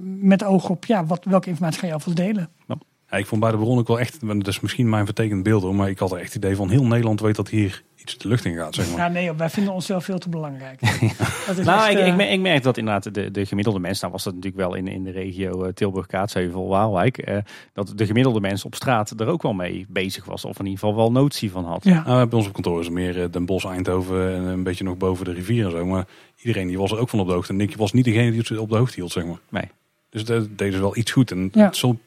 met 0.00 0.44
oog 0.44 0.68
op 0.68 0.84
ja, 0.84 1.04
wat, 1.04 1.24
welke 1.24 1.48
informatie 1.48 1.80
ga 1.80 1.86
je 1.86 1.92
alvast 1.92 2.16
delen? 2.16 2.48
Ja, 2.66 2.76
ik 3.18 3.26
vond 3.26 3.40
bij 3.40 3.50
de 3.50 3.56
bron 3.56 3.78
ook 3.78 3.88
wel 3.88 4.00
echt, 4.00 4.28
dat 4.28 4.46
is 4.46 4.60
misschien 4.60 4.88
mijn 4.88 5.04
vertekend 5.04 5.42
beeld 5.42 5.62
hoor, 5.62 5.74
maar 5.74 5.88
ik 5.88 5.98
had 5.98 6.12
er 6.12 6.18
echt 6.18 6.32
het 6.32 6.44
idee 6.44 6.56
van 6.56 6.70
heel 6.70 6.86
Nederland 6.86 7.20
weet 7.20 7.36
dat 7.36 7.48
hier 7.48 7.82
iets 7.96 8.18
de 8.18 8.28
lucht 8.28 8.44
in 8.44 8.56
gaat, 8.56 8.74
zeg 8.74 8.90
maar. 8.90 8.98
Ja, 8.98 9.08
nee, 9.08 9.32
wij 9.32 9.50
vinden 9.50 9.72
onszelf 9.72 10.04
veel 10.04 10.18
te 10.18 10.28
belangrijk. 10.28 10.80
dat 11.46 11.58
is 11.58 11.66
nou, 11.66 11.90
ik, 11.90 11.98
ik, 11.98 12.18
eh, 12.18 12.32
ik, 12.32 12.40
merk 12.40 12.62
dat 12.62 12.76
inderdaad 12.76 13.14
de, 13.14 13.30
de 13.30 13.46
gemiddelde 13.46 13.78
mens, 13.78 14.00
nou 14.00 14.12
was 14.12 14.24
dat 14.24 14.34
natuurlijk 14.34 14.62
wel 14.62 14.74
in, 14.74 14.88
in 14.88 15.04
de 15.04 15.10
regio 15.10 15.64
uh, 15.64 15.72
Tilburg, 15.72 16.06
Kaatsheuvel, 16.06 16.68
Waalwijk, 16.68 17.28
uh, 17.28 17.36
dat 17.72 17.92
de 17.96 18.06
gemiddelde 18.06 18.40
mens 18.40 18.64
op 18.64 18.74
straat 18.74 19.20
er 19.20 19.26
ook 19.26 19.42
wel 19.42 19.52
mee 19.52 19.86
bezig 19.88 20.24
was, 20.24 20.44
of 20.44 20.58
in 20.58 20.64
ieder 20.64 20.78
geval 20.78 20.96
wel 20.96 21.12
notie 21.12 21.50
van 21.50 21.64
had. 21.64 21.84
Ja. 21.84 22.02
Nou, 22.06 22.26
bij 22.26 22.38
ons 22.38 22.48
op 22.48 22.52
kantoor 22.52 22.80
is 22.80 22.90
meer 22.90 23.16
uh, 23.16 23.24
Den 23.30 23.46
Bosch, 23.46 23.66
Eindhoven 23.66 24.34
en 24.34 24.42
een 24.42 24.62
beetje 24.62 24.84
nog 24.84 24.96
boven 24.96 25.24
de 25.24 25.32
rivier 25.32 25.64
en 25.64 25.70
zo, 25.70 25.86
maar 25.86 26.06
iedereen 26.42 26.66
die 26.66 26.78
was 26.78 26.92
er 26.92 26.98
ook 26.98 27.08
van 27.08 27.20
op 27.20 27.26
de 27.26 27.32
hoogte. 27.32 27.52
En 27.52 27.60
ik 27.60 27.76
was 27.76 27.92
niet 27.92 28.04
degene 28.04 28.30
die 28.30 28.40
het 28.40 28.58
op 28.58 28.70
de 28.70 28.76
hoogte 28.76 28.94
hield, 28.94 29.12
zeg 29.12 29.24
maar. 29.26 29.38
Nee. 29.48 29.70
Dus 30.10 30.24
dat 30.24 30.58
deed 30.58 30.70
dus 30.70 30.80
wel 30.80 30.96
iets 30.96 31.10
goed. 31.10 31.30
En 31.30 31.50
ja. 31.52 31.72
zo 31.72 31.98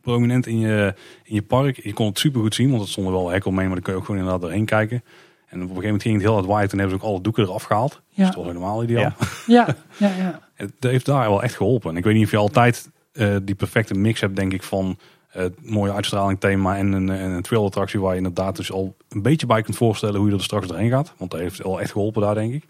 prominent 0.00 0.46
in 0.46 0.58
je, 0.58 0.94
in 1.24 1.34
je 1.34 1.42
park. 1.42 1.82
Je 1.82 1.92
kon 1.92 2.06
het 2.06 2.18
super 2.18 2.40
goed 2.40 2.54
zien, 2.54 2.68
want 2.68 2.80
het 2.80 2.90
stond 2.90 3.06
er 3.06 3.12
wel 3.12 3.28
hek 3.28 3.44
mee, 3.44 3.54
maar 3.54 3.68
dan 3.68 3.80
kun 3.80 3.92
je 3.92 3.98
ook 3.98 4.04
gewoon 4.04 4.20
inderdaad 4.20 4.42
doorheen 4.42 4.64
kijken. 4.64 5.02
En 5.50 5.56
op 5.56 5.62
een 5.62 5.68
gegeven 5.68 5.82
moment 5.82 6.02
ging 6.02 6.14
het 6.14 6.24
heel 6.24 6.34
hard 6.34 6.46
waaien. 6.46 6.68
Toen 6.68 6.78
hebben 6.78 6.98
ze 6.98 7.04
ook 7.04 7.10
alle 7.10 7.20
doeken 7.20 7.42
eraf 7.42 7.62
gehaald. 7.62 7.92
Ja. 7.92 8.16
Dat 8.16 8.28
is 8.28 8.34
toch 8.34 8.46
helemaal 8.46 8.82
ideaal. 8.82 9.02
Ja, 9.02 9.14
ja, 9.66 9.76
ja, 9.96 10.16
ja. 10.16 10.40
Het 10.54 10.72
heeft 10.80 11.06
daar 11.06 11.28
wel 11.28 11.42
echt 11.42 11.54
geholpen. 11.54 11.90
En 11.90 11.96
ik 11.96 12.04
weet 12.04 12.14
niet 12.14 12.24
of 12.24 12.30
je 12.30 12.36
altijd 12.36 12.90
uh, 13.12 13.36
die 13.42 13.54
perfecte 13.54 13.94
mix 13.94 14.20
hebt, 14.20 14.36
denk 14.36 14.52
ik, 14.52 14.62
van 14.62 14.98
uh, 15.36 15.44
mooie 15.62 15.92
uitstraling 15.92 16.40
thema 16.40 16.76
en 16.76 16.92
een, 16.92 17.10
en 17.10 17.30
een 17.30 17.42
trail 17.42 17.64
attractie 17.64 18.00
waar 18.00 18.10
je 18.10 18.16
inderdaad 18.16 18.56
dus 18.56 18.72
al 18.72 18.96
een 19.08 19.22
beetje 19.22 19.46
bij 19.46 19.62
kunt 19.62 19.76
voorstellen 19.76 20.20
hoe 20.20 20.28
je 20.28 20.34
er 20.34 20.42
straks 20.42 20.66
doorheen 20.66 20.90
gaat. 20.90 21.14
Want 21.16 21.30
dat 21.30 21.40
heeft 21.40 21.62
wel 21.62 21.80
echt 21.80 21.92
geholpen 21.92 22.22
daar, 22.22 22.34
denk 22.34 22.52
ik. 22.52 22.64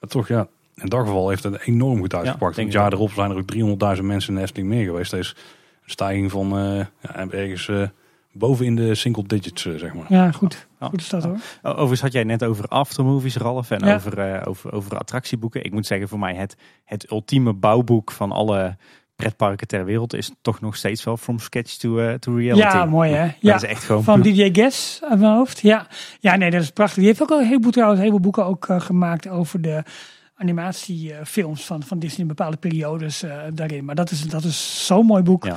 Maar 0.00 0.10
toch, 0.10 0.28
ja, 0.28 0.48
in 0.74 0.88
dat 0.88 1.00
geval 1.00 1.28
heeft 1.28 1.42
het 1.42 1.60
enorm 1.60 1.98
goed 1.98 2.14
uitgepakt. 2.14 2.56
Ja, 2.56 2.62
het 2.62 2.72
jaar 2.72 2.92
erop 2.92 3.10
zijn 3.10 3.30
er 3.30 3.36
ook 3.36 3.96
300.000 3.96 4.02
mensen 4.04 4.28
in 4.28 4.34
de 4.34 4.40
Efteling 4.40 4.68
meer 4.68 4.84
geweest. 4.84 5.10
Dat 5.10 5.20
een 5.20 5.34
stijging 5.90 6.30
van 6.30 6.58
uh, 6.58 6.84
ja, 7.00 7.28
ergens 7.30 7.70
boven 8.38 8.66
in 8.66 8.76
de 8.76 8.94
single 8.94 9.22
digits, 9.26 9.66
eh, 9.66 9.74
zeg 9.74 9.94
maar. 9.94 10.06
Ja, 10.08 10.30
goed. 10.30 10.66
Goed 10.80 11.00
is 11.00 11.08
dat 11.08 11.24
hoor. 11.24 11.38
Overigens 11.62 12.00
had 12.00 12.12
jij 12.12 12.24
net 12.24 12.44
over 12.44 12.64
aftermovies, 12.64 13.36
Ralf, 13.36 13.70
en 13.70 13.84
over, 13.84 14.18
uh, 14.18 14.42
over, 14.44 14.72
over 14.72 14.98
attractieboeken. 14.98 15.64
Ik 15.64 15.72
moet 15.72 15.86
zeggen, 15.86 16.08
voor 16.08 16.18
mij 16.18 16.34
het, 16.34 16.56
het 16.84 17.10
ultieme 17.10 17.52
bouwboek 17.52 18.10
van 18.10 18.32
alle 18.32 18.76
pretparken 19.16 19.66
ter 19.66 19.84
wereld 19.84 20.14
is 20.14 20.30
toch 20.42 20.60
nog 20.60 20.76
steeds 20.76 21.04
wel 21.04 21.16
From 21.16 21.38
Sketch 21.38 21.74
to, 21.74 21.98
uh, 21.98 22.14
to 22.14 22.34
Reality. 22.34 22.76
Ja, 22.76 22.84
mooi 22.84 23.12
hè? 23.12 23.24
Ja. 23.24 23.52
Dat 23.52 23.62
is 23.62 23.68
echt 23.68 23.84
gewoon 23.84 24.04
Van 24.04 24.22
DJ 24.22 24.48
Guess 24.52 25.00
uit 25.02 25.18
mijn 25.18 25.32
hoofd. 25.32 25.60
Ja. 25.60 25.86
ja, 26.20 26.36
nee, 26.36 26.50
dat 26.50 26.62
is 26.62 26.70
prachtig. 26.70 26.96
Die 26.96 27.06
heeft 27.06 27.22
ook 27.22 27.30
al 27.30 27.38
een 27.38 27.46
heleboel, 27.46 27.70
trouwens, 27.70 28.00
een 28.00 28.06
heleboel 28.06 28.32
boeken 28.32 28.50
ook 28.50 28.68
uh, 28.68 28.80
gemaakt 28.80 29.28
over 29.28 29.60
de 29.60 29.82
animatiefilms 30.38 31.64
van, 31.64 31.82
van 31.82 31.98
Disney 31.98 32.20
in 32.20 32.26
bepaalde 32.26 32.56
periodes 32.56 33.24
uh, 33.24 33.32
daarin. 33.52 33.84
Maar 33.84 33.94
dat 33.94 34.10
is, 34.10 34.22
dat 34.22 34.44
is 34.44 34.86
zo'n 34.86 35.06
mooi 35.06 35.22
boek. 35.22 35.44
Ja. 35.44 35.56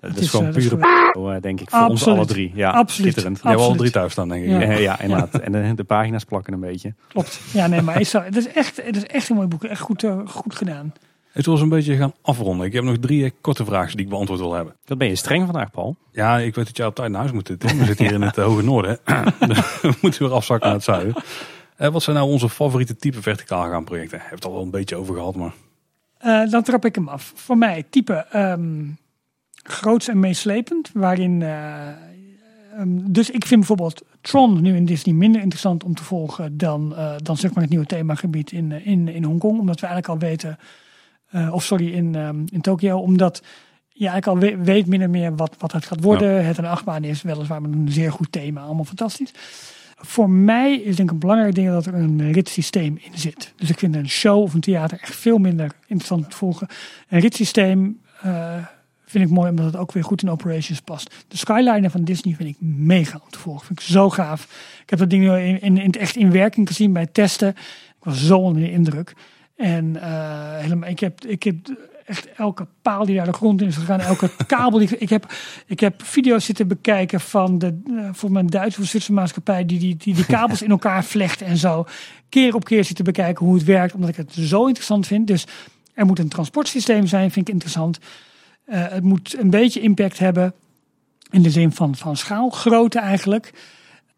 Dat 0.00 0.16
is, 0.16 0.22
is 0.22 0.30
gewoon 0.30 0.52
pure 0.52 0.76
p***, 0.76 1.42
denk 1.42 1.60
ik, 1.60 1.70
voor 1.70 1.86
ons 1.86 2.06
alle 2.06 2.26
drie. 2.26 2.52
Ja, 2.54 2.70
absoluut. 2.70 3.12
Schitterend. 3.12 3.42
Wel 3.42 3.74
drie 3.74 3.90
thuis 3.90 4.12
staan, 4.12 4.28
denk 4.28 4.44
ik. 4.44 4.50
Ja, 4.50 4.72
ja 4.72 5.00
inderdaad. 5.00 5.34
En 5.34 5.52
de, 5.52 5.72
de, 5.74 5.84
pagina's 5.84 6.24
plakken 6.24 6.52
een 6.52 6.60
beetje. 6.60 6.94
Klopt. 7.08 7.40
Ja, 7.52 7.66
nee, 7.66 7.82
maar 7.82 8.00
is, 8.00 8.12
het, 8.12 8.36
is 8.36 8.52
echt, 8.52 8.76
het 8.84 8.96
is 8.96 9.04
echt 9.04 9.28
een 9.28 9.36
mooi 9.36 9.48
boek. 9.48 9.64
Echt 9.64 9.80
goed, 9.80 10.02
uh, 10.02 10.20
goed 10.26 10.54
gedaan. 10.54 10.92
Het 11.32 11.46
was 11.46 11.60
een 11.60 11.68
beetje 11.68 11.96
gaan 11.96 12.12
afronden. 12.22 12.66
Ik 12.66 12.72
heb 12.72 12.84
nog 12.84 12.96
drie 12.98 13.32
korte 13.40 13.64
vragen 13.64 13.96
die 13.96 14.04
ik 14.04 14.10
beantwoord 14.10 14.40
wil 14.40 14.54
hebben. 14.54 14.74
Dat 14.84 14.98
ben 14.98 15.08
je 15.08 15.14
streng 15.14 15.44
vandaag, 15.44 15.70
Paul. 15.70 15.96
Ja, 16.12 16.38
ik 16.38 16.54
weet 16.54 16.66
dat 16.66 16.76
jij 16.76 16.86
op 16.86 16.94
tijd 16.94 17.10
naar 17.10 17.20
huis 17.20 17.32
moet. 17.32 17.48
We 17.48 17.84
zitten 17.84 18.04
hier 18.04 18.14
in 18.14 18.22
het 18.22 18.38
uh, 18.38 18.44
hoge 18.44 18.62
noorden. 18.62 18.98
we 19.82 19.94
moeten 20.00 20.22
weer 20.22 20.32
afzakken 20.32 20.66
naar 20.66 20.76
het 20.76 20.84
zuiden. 20.84 21.14
Wat 21.78 22.02
zijn 22.02 22.16
nou 22.16 22.28
onze 22.28 22.48
favoriete 22.48 22.96
type 22.96 23.22
verticaal 23.22 23.70
gaan 23.70 23.84
projecten? 23.84 24.20
Heb 24.20 24.34
het 24.34 24.44
al 24.44 24.52
wel 24.52 24.62
een 24.62 24.70
beetje 24.70 24.96
over 24.96 25.14
gehad, 25.14 25.36
maar... 25.36 25.54
dan 26.50 26.62
trap 26.62 26.84
ik 26.84 26.94
hem 26.94 27.08
af. 27.08 27.32
Voor 27.34 27.58
mij 27.58 27.84
type... 27.90 28.26
Um 28.34 28.98
groots 29.62 30.08
en 30.08 30.20
meeslepend. 30.20 30.90
Waarin, 30.94 31.40
uh, 31.40 31.88
um, 32.78 33.12
dus 33.12 33.30
ik 33.30 33.46
vind 33.46 33.60
bijvoorbeeld 33.60 34.02
Tron 34.20 34.62
nu 34.62 34.76
in 34.76 34.84
Disney 34.84 35.14
minder 35.14 35.40
interessant 35.40 35.84
om 35.84 35.94
te 35.94 36.04
volgen 36.04 36.56
dan, 36.56 36.94
dan 37.16 37.36
zeg 37.36 37.52
maar 37.52 37.62
het 37.62 37.70
nieuwe 37.70 37.86
themagebied 37.86 38.52
in, 38.52 38.72
in, 38.72 39.08
in 39.08 39.24
Hongkong. 39.24 39.58
Omdat 39.58 39.80
we 39.80 39.86
eigenlijk 39.86 40.22
al 40.22 40.28
weten, 40.28 40.58
of 41.52 41.64
sorry, 41.64 41.92
in, 41.92 42.14
um, 42.14 42.44
in 42.52 42.60
Tokio. 42.60 42.98
Omdat 42.98 43.42
je 43.88 44.08
eigenlijk 44.08 44.26
al 44.26 44.48
we, 44.48 44.64
weet 44.64 44.86
minder 44.86 45.10
meer 45.10 45.36
wat, 45.36 45.54
wat 45.58 45.72
het 45.72 45.86
gaat 45.86 46.02
worden. 46.02 46.34
Ja. 46.34 46.40
Het 46.40 46.58
een 46.58 46.64
achtbaan 46.64 47.04
is 47.04 47.22
weliswaar 47.22 47.62
met 47.62 47.72
een 47.72 47.92
zeer 47.92 48.12
goed 48.12 48.32
thema. 48.32 48.60
Allemaal 48.60 48.84
fantastisch. 48.84 49.32
Voor 50.00 50.30
mij 50.30 50.74
is 50.74 50.96
denk 50.96 51.08
ik 51.08 51.14
een 51.14 51.20
belangrijk 51.20 51.54
ding 51.54 51.68
dat 51.68 51.86
er 51.86 51.94
een 51.94 52.32
ritssysteem 52.32 52.98
in 53.02 53.18
zit. 53.18 53.52
Dus 53.56 53.70
ik 53.70 53.78
vind 53.78 53.94
een 53.94 54.08
show 54.08 54.42
of 54.42 54.54
een 54.54 54.60
theater 54.60 54.98
echt 55.00 55.16
veel 55.16 55.38
minder 55.38 55.72
interessant 55.86 56.30
te 56.30 56.36
volgen. 56.36 56.68
Een 57.08 57.20
ritssysteem 57.20 58.00
Vind 59.08 59.24
ik 59.24 59.30
mooi 59.30 59.50
omdat 59.50 59.64
het 59.64 59.76
ook 59.76 59.92
weer 59.92 60.04
goed 60.04 60.22
in 60.22 60.30
operations 60.30 60.80
past. 60.80 61.24
De 61.28 61.36
Skyliner 61.36 61.90
van 61.90 62.04
Disney 62.04 62.34
vind 62.34 62.48
ik 62.48 62.56
mega 62.60 63.20
om 63.24 63.30
te 63.30 63.38
volgen. 63.38 63.66
Vind 63.66 63.80
ik 63.80 63.86
zo 63.86 64.10
gaaf. 64.10 64.42
Ik 64.82 64.90
heb 64.90 64.98
dat 64.98 65.10
ding 65.10 65.24
in, 65.24 65.60
in, 65.60 65.78
in 65.78 65.92
echt 65.92 66.16
in 66.16 66.30
werking 66.30 66.68
gezien 66.68 66.92
bij 66.92 67.06
testen. 67.06 67.48
Ik 67.48 68.04
was 68.04 68.26
zo 68.26 68.38
onder 68.38 68.62
de 68.62 68.70
indruk. 68.70 69.14
En 69.56 69.84
uh, 69.94 70.56
helemaal, 70.56 70.88
ik 70.88 71.00
heb, 71.00 71.24
ik 71.24 71.42
heb 71.42 71.56
echt 72.08 72.32
elke 72.32 72.66
paal 72.82 73.06
die 73.06 73.16
daar 73.16 73.26
de 73.26 73.32
grond 73.32 73.60
in 73.60 73.68
is 73.68 73.76
gegaan, 73.76 74.00
elke 74.00 74.30
kabel. 74.46 74.78
Die, 74.78 74.98
ik, 74.98 75.08
heb, 75.08 75.32
ik 75.66 75.80
heb 75.80 76.02
video's 76.04 76.44
zitten 76.44 76.68
bekijken 76.68 77.20
van 77.20 77.58
de, 77.58 77.80
uh, 77.86 78.08
voor 78.12 78.32
mijn 78.32 78.46
Duitse 78.46 78.80
of 78.80 78.86
Zwitserse 78.86 79.12
maatschappij, 79.12 79.66
die 79.66 79.78
die, 79.78 79.96
die 79.96 80.14
die 80.14 80.26
kabels 80.26 80.62
in 80.62 80.70
elkaar 80.70 81.04
vlechten 81.04 81.46
en 81.46 81.56
zo. 81.56 81.86
Keer 82.28 82.54
op 82.54 82.64
keer 82.64 82.84
zitten 82.84 83.04
bekijken 83.04 83.46
hoe 83.46 83.54
het 83.54 83.64
werkt, 83.64 83.94
omdat 83.94 84.08
ik 84.08 84.16
het 84.16 84.32
zo 84.32 84.66
interessant 84.66 85.06
vind. 85.06 85.26
Dus 85.26 85.46
er 85.94 86.06
moet 86.06 86.18
een 86.18 86.28
transportsysteem 86.28 87.06
zijn, 87.06 87.30
vind 87.30 87.48
ik 87.48 87.52
interessant. 87.54 87.98
Uh, 88.66 88.88
het 88.88 89.04
moet 89.04 89.36
een 89.38 89.50
beetje 89.50 89.80
impact 89.80 90.18
hebben. 90.18 90.54
In 91.30 91.42
de 91.42 91.50
zin 91.50 91.72
van, 91.72 91.96
van 91.96 92.16
schaalgrootte 92.16 92.98
eigenlijk. 92.98 93.52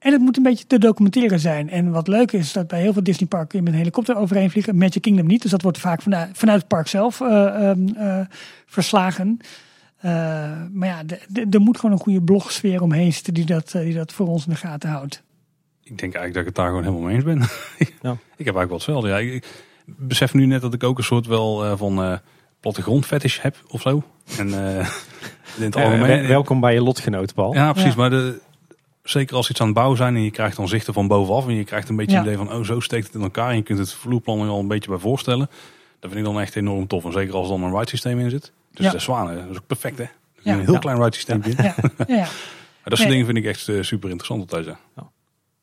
En 0.01 0.13
het 0.13 0.21
moet 0.21 0.37
een 0.37 0.43
beetje 0.43 0.67
te 0.67 0.79
documenteren 0.79 1.41
zijn. 1.41 1.71
En 1.71 1.91
wat 1.91 2.09
leuk 2.09 2.33
is, 2.33 2.53
dat 2.53 2.67
bij 2.67 2.81
heel 2.81 2.93
veel 2.93 3.03
Disney 3.03 3.29
parken 3.29 3.59
je 3.59 3.65
met 3.65 3.73
een 3.73 3.79
helikopter 3.79 4.17
overheen 4.17 4.51
vliegen. 4.51 4.77
Magic 4.77 5.03
Kingdom 5.03 5.27
niet, 5.27 5.43
dus 5.43 5.51
dat 5.51 5.63
wordt 5.63 5.79
vaak 5.79 6.03
vanuit, 6.03 6.31
vanuit 6.33 6.59
het 6.59 6.69
park 6.69 6.89
zelf 6.89 7.21
uh, 7.21 7.71
uh, 7.97 8.21
verslagen. 8.67 9.39
Uh, 10.05 10.13
maar 10.73 10.89
ja, 10.89 11.03
er 11.51 11.61
moet 11.61 11.77
gewoon 11.79 11.95
een 11.95 12.03
goede 12.03 12.23
blogsfeer 12.23 12.83
omheen 12.83 13.13
zitten 13.13 13.35
die 13.35 13.45
dat, 13.45 13.71
die 13.71 13.95
dat 13.95 14.13
voor 14.13 14.27
ons 14.27 14.47
in 14.47 14.53
de 14.53 14.59
gaten 14.59 14.91
houdt. 14.91 15.23
Ik 15.83 15.99
denk 15.99 16.15
eigenlijk 16.15 16.33
dat 16.33 16.41
ik 16.41 16.47
het 16.47 16.57
daar 16.57 16.67
gewoon 16.67 16.83
helemaal 16.83 17.05
mee 17.05 17.15
eens 17.15 17.25
ben. 17.25 17.39
ja. 18.11 18.17
Ik 18.37 18.47
heb 18.47 18.57
eigenlijk 18.57 18.69
wel 18.69 18.77
hetzelfde. 18.77 19.09
Ja, 19.09 19.19
ik, 19.19 19.47
besef 19.85 20.35
nu 20.35 20.47
net 20.47 20.61
dat 20.61 20.75
ik 20.75 20.83
ook 20.83 20.99
een 20.99 21.05
soort 21.05 21.27
wel 21.27 21.77
van 21.77 22.21
plattegrondfetish 22.61 23.41
heb 23.41 23.57
of 23.69 23.81
zo. 23.81 24.03
En 24.39 24.49
in 25.59 25.65
het 25.65 25.77
algemeen. 25.77 26.27
welkom 26.27 26.61
bij 26.61 26.75
je 26.75 26.83
lotgenoot, 26.83 27.35
Paul. 27.35 27.55
Ja, 27.55 27.73
precies. 27.73 27.95
Maar 27.95 28.11
de, 28.11 28.41
zeker 29.03 29.37
als 29.37 29.51
iets 29.51 29.61
aan 29.61 29.67
het 29.67 29.75
bouwen 29.75 29.97
zijn 29.97 30.15
en 30.15 30.23
je 30.23 30.31
krijgt 30.31 30.57
dan 30.57 30.69
zichten 30.69 30.95
van 30.95 31.07
bovenaf 31.07 31.47
en 31.47 31.55
je 31.55 31.65
krijgt 31.65 31.89
een 31.89 31.97
beetje 31.97 32.17
ja. 32.17 32.23
idee 32.23 32.37
van, 32.37 32.53
oh 32.53 32.65
zo 32.65 32.81
steekt 32.81 33.07
het 33.07 33.15
in 33.15 33.23
elkaar 33.23 33.51
en 33.51 33.57
je 33.57 33.63
kunt 33.63 33.79
het 33.79 33.95
vloerplan 33.95 34.49
al 34.49 34.61
een 34.61 34.69
beetje 34.69 34.91
bij 34.91 34.99
voorstellen. 34.99 35.51
Dat 35.99 36.11
vind 36.11 36.27
ik 36.27 36.33
dan 36.33 36.41
echt 36.41 36.57
enorm 36.57 36.87
tof. 36.87 37.05
En 37.05 37.13
zeker 37.13 37.35
als 37.35 37.51
er 37.51 37.59
dan 37.59 37.63
een 37.63 37.77
ride 37.77 37.89
systeem 37.89 38.19
in 38.19 38.31
zit. 38.31 38.53
Dus 38.73 38.91
de 38.91 38.99
zwanen, 38.99 39.37
dat 39.37 39.51
is 39.51 39.57
ook 39.57 39.67
perfect 39.67 39.99
hè. 39.99 40.05
Een 40.43 40.61
heel 40.61 40.79
klein 40.79 41.03
ride 41.03 41.15
systeem. 41.15 41.43
Ja. 41.45 41.75
ja. 42.07 42.27
dat 42.85 42.99
soort 42.99 43.11
dingen 43.11 43.27
vind 43.27 43.39
ik 43.39 43.45
echt 43.45 43.69
uh, 43.69 43.83
super 43.83 44.11
interessant 44.11 44.41
altijd. 44.41 44.77
Ja. 44.97 45.11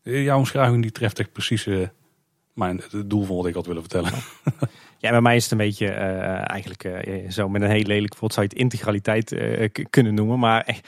Eh, 0.04 0.24
jouw 0.24 0.38
omschrijving 0.38 0.82
die 0.82 0.92
treft 0.92 1.20
echt 1.20 1.32
precies 1.32 1.66
uh, 1.66 1.88
mijn, 2.54 2.82
het 2.90 3.10
doel 3.10 3.24
van 3.24 3.36
wat 3.36 3.46
ik 3.46 3.54
had 3.54 3.66
willen 3.66 3.82
vertellen. 3.82 4.12
Ja, 5.00 5.10
bij 5.10 5.22
mij 5.22 5.36
is 5.36 5.44
het 5.44 5.52
een 5.52 5.58
beetje 5.58 5.86
uh, 5.86 6.50
eigenlijk 6.50 7.06
zo 7.30 7.50
met 7.50 7.62
een 7.62 7.70
heel 7.70 7.84
lelijk 7.84 8.18
woord 8.18 8.34
zou 8.34 8.46
je 8.46 8.52
het 8.52 8.62
integraliteit 8.62 9.36
kunnen 9.90 10.14
noemen. 10.14 10.40
Maar 10.40 10.62
echt, 10.62 10.88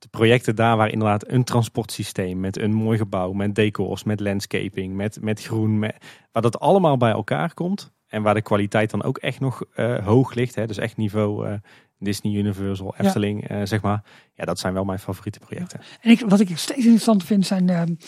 de 0.00 0.08
projecten 0.08 0.56
daar 0.56 0.76
waar 0.76 0.90
inderdaad 0.90 1.28
een 1.28 1.44
transportsysteem 1.44 2.40
met 2.40 2.58
een 2.58 2.72
mooi 2.72 2.98
gebouw, 2.98 3.32
met 3.32 3.54
decors, 3.54 4.04
met 4.04 4.20
landscaping, 4.20 4.94
met, 4.94 5.18
met 5.20 5.42
groen, 5.42 5.78
met, 5.78 5.96
waar 6.32 6.42
dat 6.42 6.60
allemaal 6.60 6.96
bij 6.96 7.10
elkaar 7.10 7.54
komt. 7.54 7.90
En 8.06 8.22
waar 8.22 8.34
de 8.34 8.42
kwaliteit 8.42 8.90
dan 8.90 9.02
ook 9.02 9.18
echt 9.18 9.40
nog 9.40 9.62
uh, 9.76 10.06
hoog 10.06 10.34
ligt. 10.34 10.54
Hè, 10.54 10.66
dus 10.66 10.78
echt 10.78 10.96
niveau 10.96 11.48
uh, 11.48 11.54
Disney, 11.98 12.32
Universal, 12.32 12.94
Efteling, 12.98 13.48
ja. 13.48 13.60
uh, 13.60 13.66
zeg 13.66 13.80
maar. 13.80 14.02
Ja, 14.34 14.44
dat 14.44 14.58
zijn 14.58 14.74
wel 14.74 14.84
mijn 14.84 14.98
favoriete 14.98 15.38
projecten. 15.38 15.80
En 16.00 16.10
ik, 16.10 16.20
wat 16.20 16.40
ik 16.40 16.58
steeds 16.58 16.84
interessant 16.84 17.24
vind 17.24 17.46
zijn 17.46 17.98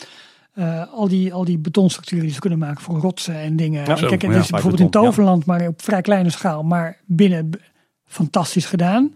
al, 0.92 1.08
die, 1.08 1.34
al 1.34 1.44
die 1.44 1.58
betonstructuren 1.58 2.24
die 2.24 2.34
ze 2.34 2.40
kunnen 2.40 2.58
maken 2.58 2.82
voor 2.82 2.98
rotsen 2.98 3.34
en 3.34 3.56
dingen. 3.56 3.86
Ja, 3.86 3.94
Kijk, 3.94 4.22
het 4.22 4.34
is 4.34 4.50
bijvoorbeeld 4.50 4.82
in 4.82 4.90
Toverland, 4.90 5.46
maar 5.46 5.66
op 5.66 5.82
vrij 5.82 6.00
kleine 6.00 6.30
schaal, 6.30 6.62
maar 6.62 7.00
binnen 7.06 7.50
fantastisch 8.04 8.66
gedaan. 8.66 9.12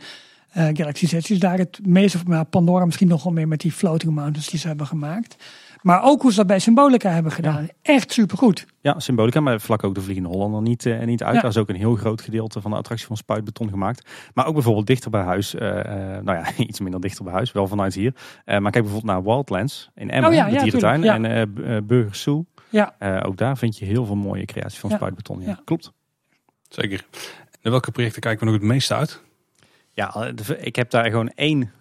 Uh, 0.57 0.69
Galaxy 0.73 1.07
Z 1.07 1.13
is 1.13 1.39
daar 1.39 1.59
het 1.59 1.81
meeste 1.87 2.19
van. 2.19 2.49
Pandora 2.49 2.85
misschien 2.85 3.09
nog 3.09 3.23
wel 3.23 3.33
meer 3.33 3.49
met 3.49 3.61
die 3.61 3.73
floating 3.73 4.15
mountains 4.15 4.49
die 4.49 4.59
ze 4.59 4.67
hebben 4.67 4.87
gemaakt. 4.87 5.37
Maar 5.83 6.03
ook 6.03 6.23
hoe 6.23 6.31
ze 6.31 6.37
dat 6.37 6.47
bij 6.47 6.59
Symbolica 6.59 7.11
hebben 7.11 7.33
gedaan. 7.33 7.69
Echt 7.83 8.13
supergoed. 8.13 8.67
Ja, 8.81 9.01
Symbolica, 9.01 9.41
maar 9.41 9.61
vlak 9.61 9.85
ook 9.85 9.95
de 9.95 10.01
Vliegende 10.01 10.29
Hollander 10.29 10.63
niet, 10.63 10.85
uh, 10.85 11.05
niet 11.05 11.23
uit. 11.23 11.35
Ja. 11.35 11.41
Daar 11.41 11.51
is 11.51 11.57
ook 11.57 11.69
een 11.69 11.77
heel 11.77 11.95
groot 11.95 12.21
gedeelte 12.21 12.61
van 12.61 12.71
de 12.71 12.77
attractie 12.77 13.07
van 13.07 13.17
spuitbeton 13.17 13.69
gemaakt. 13.69 14.09
Maar 14.35 14.47
ook 14.47 14.55
bijvoorbeeld 14.55 14.87
dichter 14.87 15.11
bij 15.11 15.23
huis. 15.23 15.55
Uh, 15.55 15.61
nou 15.61 16.33
ja, 16.33 16.45
iets 16.67 16.81
minder 16.81 17.01
dichter 17.01 17.25
bij 17.25 17.33
huis, 17.33 17.53
wel 17.53 17.69
vanuit 17.69 17.95
hier. 17.95 18.13
maar 18.45 18.61
kijk 18.61 18.73
bijvoorbeeld 18.73 19.05
naar 19.05 19.23
Wildlands 19.23 19.91
in 19.95 20.11
Emmen, 20.11 20.31
oh, 20.31 20.37
ja, 20.37 20.49
de 20.49 20.59
dierentuin. 20.59 21.03
Ja. 21.03 21.21
En 21.21 21.55
Burger 21.87 22.15
Zoo. 22.15 22.45
Ja. 22.69 22.95
ook 23.23 23.37
daar 23.37 23.59
vind 23.59 23.79
je 23.79 23.85
heel 23.85 24.07
veel 24.07 24.17
mooie 24.17 24.45
creaties 24.45 24.79
van 24.79 24.91
spuitbeton. 24.91 25.41
Ja. 25.41 25.61
Klopt. 25.65 25.93
Zeker. 26.69 27.07
En 27.61 27.71
welke 27.71 27.91
projecten 27.91 28.21
kijken 28.21 28.47
we 28.47 28.53
nog 28.53 28.61
het 28.61 28.71
meeste 28.71 28.95
uit? 28.95 29.25
Ja, 29.97 30.33
ik 30.59 30.77
heb 30.77 30.91
daar 30.91 31.11
gewoon 31.11 31.29
één 31.35 31.73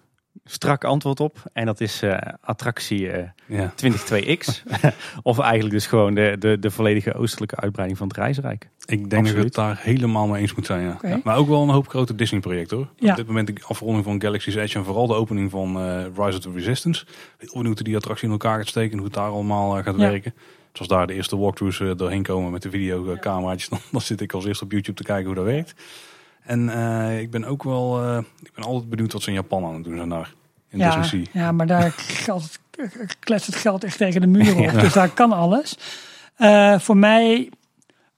strak 0.44 0.84
antwoord 0.84 1.20
op. 1.20 1.42
En 1.52 1.66
dat 1.66 1.80
is 1.80 2.02
uh, 2.02 2.18
attractie 2.40 3.00
uh, 3.00 3.22
ja. 3.46 3.72
22X. 3.84 4.62
of 5.22 5.38
eigenlijk 5.38 5.74
dus 5.74 5.86
gewoon 5.86 6.14
de, 6.14 6.36
de, 6.38 6.58
de 6.58 6.70
volledige 6.70 7.14
oostelijke 7.14 7.56
uitbreiding 7.56 7.98
van 7.98 8.08
het 8.08 8.16
reisrijk. 8.16 8.68
Ik 8.84 9.10
denk 9.10 9.26
dat 9.26 9.36
ik 9.36 9.42
het 9.42 9.54
daar 9.54 9.78
helemaal 9.80 10.26
mee 10.26 10.40
eens 10.40 10.54
moet 10.54 10.66
zijn. 10.66 10.82
Ja. 10.82 10.98
ja. 11.02 11.20
Maar 11.24 11.36
ook 11.36 11.48
wel 11.48 11.62
een 11.62 11.68
hoop 11.68 11.88
grote 11.88 12.14
Disney 12.14 12.40
projecten 12.40 12.76
hoor. 12.76 12.88
Ja. 12.96 13.10
Op 13.10 13.16
dit 13.16 13.26
moment 13.26 13.46
de 13.46 13.62
afronding 13.66 14.04
van 14.04 14.20
Galaxy's 14.20 14.54
Edge 14.54 14.78
en 14.78 14.84
vooral 14.84 15.06
de 15.06 15.14
opening 15.14 15.50
van 15.50 15.76
uh, 15.76 16.02
Rise 16.02 16.36
of 16.36 16.38
the 16.38 16.50
Resistance. 16.50 17.04
Heel 17.38 17.50
benieuwd 17.52 17.76
hoe 17.78 17.86
die 17.86 17.96
attractie 17.96 18.26
in 18.26 18.32
elkaar 18.32 18.58
gaat 18.58 18.68
steken 18.68 18.90
en 18.90 18.96
hoe 18.96 19.06
het 19.06 19.16
daar 19.16 19.30
allemaal 19.30 19.82
gaat 19.82 19.96
werken. 19.96 20.34
Zoals 20.72 20.90
daar 20.90 21.06
de 21.06 21.14
eerste 21.14 21.36
walkthroughs 21.36 21.78
doorheen 21.96 22.22
komen 22.22 22.52
met 22.52 22.62
de 22.62 22.70
videocameraatjes. 22.70 23.68
Dan, 23.68 23.78
dan 23.92 24.00
zit 24.00 24.20
ik 24.20 24.32
als 24.32 24.44
eerste 24.44 24.64
op 24.64 24.72
YouTube 24.72 24.96
te 24.96 25.04
kijken 25.04 25.26
hoe 25.26 25.34
dat 25.34 25.44
werkt. 25.44 25.74
En 26.46 26.68
uh, 26.68 27.20
ik 27.20 27.30
ben 27.30 27.44
ook 27.44 27.62
wel, 27.62 28.04
uh, 28.04 28.18
ik 28.42 28.52
ben 28.54 28.64
altijd 28.64 28.90
benieuwd 28.90 29.12
wat 29.12 29.22
ze 29.22 29.28
in 29.28 29.34
Japan 29.34 29.64
aan 29.64 29.74
het 29.74 29.84
doen 29.84 29.96
zijn 29.96 30.08
daar. 30.08 30.34
In 30.68 30.78
ja, 30.78 31.00
Disney 31.00 31.26
ja, 31.32 31.52
maar 31.52 31.66
daar 31.66 31.90
geldt, 32.26 32.58
kletst 33.18 33.46
het 33.46 33.56
geld 33.56 33.84
echt 33.84 33.96
tegen 33.96 34.20
de 34.20 34.26
muur 34.26 34.56
op. 34.56 34.64
ja. 34.72 34.80
Dus 34.80 34.92
daar 34.92 35.10
kan 35.10 35.32
alles. 35.32 35.78
Uh, 36.38 36.78
voor 36.78 36.96
mij 36.96 37.50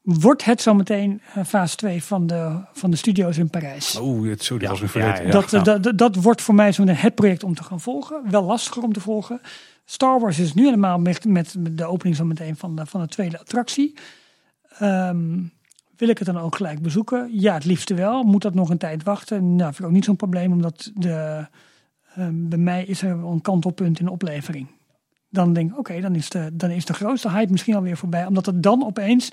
wordt 0.02 0.44
het 0.44 0.62
zometeen 0.62 1.20
fase 1.46 1.76
2 1.76 2.02
van 2.02 2.26
de, 2.26 2.60
van 2.72 2.90
de 2.90 2.96
studio's 2.96 3.38
in 3.38 3.50
Parijs. 3.50 3.96
Oh, 3.96 4.28
het, 4.28 4.44
zo, 4.44 4.58
die 4.58 4.68
was 4.68 4.80
ik 4.80 4.88
vergeten. 4.88 5.26
Ja, 5.26 5.30
dat, 5.30 5.82
dat, 5.82 5.98
dat, 5.98 6.16
wordt 6.16 6.42
voor 6.42 6.54
mij 6.54 6.72
zo'n 6.72 6.88
het 6.88 7.14
project 7.14 7.44
om 7.44 7.54
te 7.54 7.62
gaan 7.62 7.80
volgen. 7.80 8.22
Wel 8.30 8.42
lastiger 8.42 8.82
om 8.82 8.92
te 8.92 9.00
volgen. 9.00 9.40
Star 9.84 10.20
Wars 10.20 10.38
is 10.38 10.54
nu 10.54 10.64
helemaal 10.64 10.98
met, 10.98 11.24
met 11.24 11.54
de 11.58 11.84
opening 11.84 12.16
zometeen 12.16 12.56
van 12.56 12.76
de, 12.76 12.86
van 12.86 13.00
de 13.00 13.08
tweede 13.08 13.38
attractie. 13.38 13.94
Um, 14.82 15.52
wil 15.98 16.08
ik 16.08 16.18
het 16.18 16.26
dan 16.26 16.38
ook 16.38 16.56
gelijk 16.56 16.82
bezoeken? 16.82 17.28
Ja, 17.32 17.54
het 17.54 17.64
liefste 17.64 17.94
wel. 17.94 18.22
Moet 18.22 18.42
dat 18.42 18.54
nog 18.54 18.70
een 18.70 18.78
tijd 18.78 19.02
wachten? 19.02 19.56
Nou, 19.56 19.68
vind 19.68 19.78
ik 19.78 19.84
ook 19.84 19.92
niet 19.92 20.04
zo'n 20.04 20.16
probleem, 20.16 20.52
omdat 20.52 20.90
de, 20.94 21.46
uh, 22.18 22.28
bij 22.32 22.58
mij 22.58 22.84
is 22.84 23.02
er 23.02 23.10
een 23.10 23.40
kantelpunt 23.40 23.98
in 23.98 24.04
de 24.04 24.10
oplevering. 24.10 24.66
Dan 25.28 25.52
denk 25.52 25.70
ik, 25.70 25.78
oké, 25.78 26.00
dan, 26.00 26.14
is 26.14 26.28
de, 26.28 26.50
dan 26.52 26.70
is 26.70 26.84
de 26.84 26.92
grootste 26.92 27.30
hype 27.30 27.50
misschien 27.50 27.74
alweer 27.74 27.96
voorbij. 27.96 28.26
Omdat 28.26 28.46
het 28.46 28.62
dan 28.62 28.84
opeens, 28.86 29.28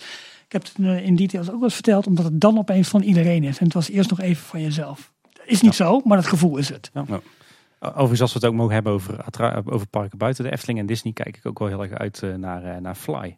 ik 0.46 0.52
heb 0.52 0.64
het 0.64 0.74
eh, 0.80 1.06
in 1.06 1.16
details 1.16 1.48
ook 1.48 1.54
wel 1.54 1.64
eens 1.64 1.74
verteld, 1.74 2.08
omdat 2.08 2.26
het 2.26 2.42
dan 2.42 2.58
opeens 2.58 2.88
van 2.88 3.02
iedereen 3.02 3.44
is. 3.44 3.58
En 3.58 3.66
het 3.66 3.74
was 3.74 3.90
eerst 3.90 4.10
nog 4.10 4.20
even 4.20 4.46
van 4.46 4.62
jezelf. 4.62 5.14
Is 5.46 5.62
niet 5.62 5.76
zo, 5.76 6.02
maar 6.04 6.18
het 6.18 6.28
gevoel 6.28 6.58
is 6.58 6.70
het. 6.70 6.92
Ja. 6.94 7.20
Overigens, 7.80 8.22
als 8.22 8.34
we 8.34 8.40
het 8.40 8.48
ook 8.48 8.56
mogen 8.56 8.74
hebben 8.74 8.94
over, 8.94 9.26
over 9.66 9.88
parken 9.88 10.18
buiten 10.18 10.44
de 10.44 10.52
Efteling 10.52 10.80
en 10.80 10.86
Disney, 10.86 11.14
kijk 11.14 11.38
ik 11.38 11.46
ook 11.46 11.60
wel 11.60 11.68
heel 11.68 11.84
erg 11.84 11.92
uit 11.92 12.22
uh, 12.24 12.36
naar, 12.36 12.66
uh, 12.66 12.78
naar 12.78 12.96
Fly 12.96 13.38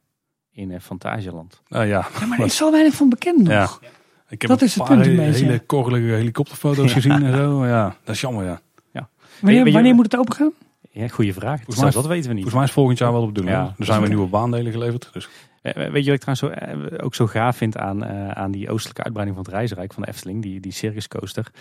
in 0.57 0.69
uh, 0.69 0.79
Fantasieland. 0.79 1.61
Uh, 1.69 1.87
ja. 1.87 2.07
ja, 2.19 2.25
maar 2.25 2.39
er 2.39 2.45
is 2.45 2.55
zo 2.55 2.71
weinig 2.71 2.93
van 2.93 3.09
bekend 3.09 3.37
nog. 3.37 3.47
Ja. 3.81 3.87
Ik 4.29 4.41
heb 4.41 4.49
dat 4.49 4.61
is 4.61 4.75
het 4.75 4.83
punt 4.83 5.05
een 5.05 5.19
hele, 5.19 5.37
hele 5.37 5.59
korrelige 5.59 6.13
helikopterfoto's 6.13 6.93
gezien 6.99 7.23
en 7.23 7.37
zo. 7.37 7.65
Ja, 7.65 7.95
dat 8.03 8.15
is 8.15 8.21
jammer, 8.21 8.45
ja. 8.45 8.61
ja. 8.93 9.09
Wanneer, 9.41 9.71
wanneer 9.71 9.95
moet 9.95 10.11
het 10.11 10.17
open 10.17 10.35
gaan? 10.35 10.51
Ja, 10.91 11.07
goede 11.07 11.33
vraag. 11.33 11.55
Volgens 11.55 11.81
mij, 11.81 11.91
dat 11.91 12.07
weten 12.07 12.29
we 12.29 12.33
niet. 12.33 12.43
Volgens 12.43 12.53
mij 12.53 12.63
is 12.63 12.71
volgend 12.71 12.97
jaar 12.97 13.11
wel 13.11 13.21
op 13.21 13.35
de 13.35 13.41
doen. 13.41 13.49
Ja, 13.49 13.73
er 13.77 13.85
zijn 13.85 13.99
weer 13.99 14.09
nieuwe 14.09 14.27
baandelen 14.27 14.71
geleverd. 14.71 15.09
Dus. 15.13 15.29
Weet 15.61 16.05
je 16.05 16.11
wat 16.11 16.21
ik 16.21 16.25
trouwens 16.25 16.39
zo, 16.39 16.47
eh, 16.47 17.05
ook 17.05 17.15
zo 17.15 17.27
gaaf 17.27 17.57
vind 17.57 17.77
aan, 17.77 18.03
uh, 18.03 18.31
aan 18.31 18.51
die 18.51 18.69
oostelijke 18.69 19.03
uitbreiding 19.03 19.37
van 19.37 19.45
het 19.45 19.55
reisrijk 19.55 19.93
van 19.93 20.03
de 20.03 20.09
Efteling, 20.09 20.41
die, 20.41 20.59
die 20.59 20.71
circus 20.71 21.07
coaster. 21.07 21.51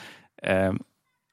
Um, 0.44 0.78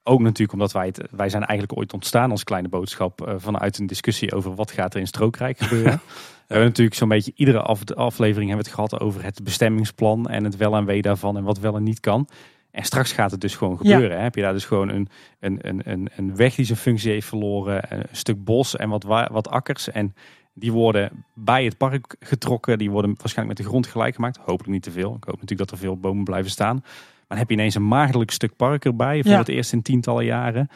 ook 0.03 0.19
natuurlijk 0.19 0.53
omdat 0.53 0.71
wij 0.71 0.85
het, 0.85 1.01
wij 1.11 1.29
zijn 1.29 1.45
eigenlijk 1.45 1.79
ooit 1.79 1.93
ontstaan 1.93 2.31
als 2.31 2.43
kleine 2.43 2.69
boodschap 2.69 3.27
uh, 3.27 3.33
vanuit 3.37 3.77
een 3.77 3.87
discussie 3.87 4.33
over 4.33 4.55
wat 4.55 4.71
gaat 4.71 4.93
er 4.93 4.99
in 4.99 5.07
Strookrijk 5.07 5.57
gebeuren. 5.57 6.01
We 6.53 6.59
hebben 6.59 6.77
natuurlijk 6.77 6.97
zo'n 6.97 7.09
beetje 7.09 7.31
iedere 7.35 7.61
aflevering 7.95 8.49
hebben 8.49 8.65
we 8.65 8.71
het 8.71 8.79
gehad 8.79 8.99
over 8.99 9.23
het 9.23 9.43
bestemmingsplan 9.43 10.27
en 10.29 10.43
het 10.43 10.57
wel 10.57 10.75
en 10.75 10.85
wee 10.85 11.01
daarvan 11.01 11.37
en 11.37 11.43
wat 11.43 11.59
wel 11.59 11.75
en 11.75 11.83
niet 11.83 11.99
kan. 11.99 12.27
En 12.71 12.83
straks 12.83 13.11
gaat 13.11 13.31
het 13.31 13.41
dus 13.41 13.55
gewoon 13.55 13.77
gebeuren. 13.77 14.17
Hè? 14.17 14.23
Heb 14.23 14.35
je 14.35 14.41
daar 14.41 14.53
dus 14.53 14.65
gewoon 14.65 14.89
een, 14.89 15.07
een, 15.39 15.59
een, 15.83 16.09
een 16.15 16.35
weg 16.35 16.55
die 16.55 16.65
zijn 16.65 16.77
functie 16.77 17.11
heeft 17.11 17.27
verloren, 17.27 17.83
een 17.89 18.03
stuk 18.11 18.43
bos 18.43 18.75
en 18.75 18.89
wat, 18.89 19.03
wat 19.31 19.49
akkers. 19.49 19.91
En 19.91 20.15
die 20.53 20.71
worden 20.71 21.25
bij 21.33 21.65
het 21.65 21.77
park 21.77 22.15
getrokken. 22.19 22.77
Die 22.77 22.91
worden 22.91 23.15
waarschijnlijk 23.17 23.57
met 23.57 23.65
de 23.65 23.71
grond 23.71 23.87
gelijk 23.87 24.15
gemaakt. 24.15 24.37
Hopelijk 24.37 24.73
niet 24.73 24.83
te 24.83 24.91
veel. 24.91 25.15
Ik 25.15 25.23
hoop 25.23 25.41
natuurlijk 25.41 25.69
dat 25.69 25.71
er 25.71 25.77
veel 25.77 25.97
bomen 25.97 26.23
blijven 26.23 26.51
staan. 26.51 26.75
Maar 26.75 27.27
dan 27.27 27.37
heb 27.37 27.49
je 27.49 27.55
ineens 27.55 27.75
een 27.75 27.87
maagdelijk 27.87 28.31
stuk 28.31 28.55
park 28.55 28.85
erbij. 28.85 29.23
Voor 29.23 29.31
het 29.31 29.47
eerst 29.47 29.73
in 29.73 29.81
tientallen 29.81 30.25
jaren. 30.25 30.69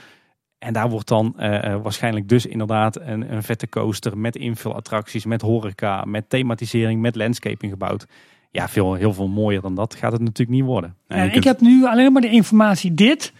En 0.59 0.73
daar 0.73 0.89
wordt 0.89 1.07
dan 1.07 1.35
uh, 1.39 1.75
waarschijnlijk 1.81 2.29
dus 2.29 2.45
inderdaad 2.45 2.99
een, 2.99 3.33
een 3.33 3.43
vette 3.43 3.69
coaster 3.69 4.17
met 4.17 4.35
invulattracties, 4.35 5.25
met 5.25 5.41
horeca, 5.41 6.03
met 6.05 6.29
thematisering, 6.29 7.01
met 7.01 7.15
landscaping 7.15 7.71
gebouwd. 7.71 8.05
Ja, 8.51 8.69
veel, 8.69 8.93
heel 8.93 9.13
veel 9.13 9.27
mooier 9.27 9.61
dan 9.61 9.75
dat 9.75 9.95
gaat 9.95 10.11
het 10.11 10.21
natuurlijk 10.21 10.57
niet 10.57 10.67
worden. 10.67 10.95
Nee, 11.07 11.31
ik 11.31 11.43
heb 11.43 11.61
nu 11.61 11.85
alleen 11.85 12.11
maar 12.11 12.21
de 12.21 12.29
informatie 12.29 12.93
dit. 12.93 13.33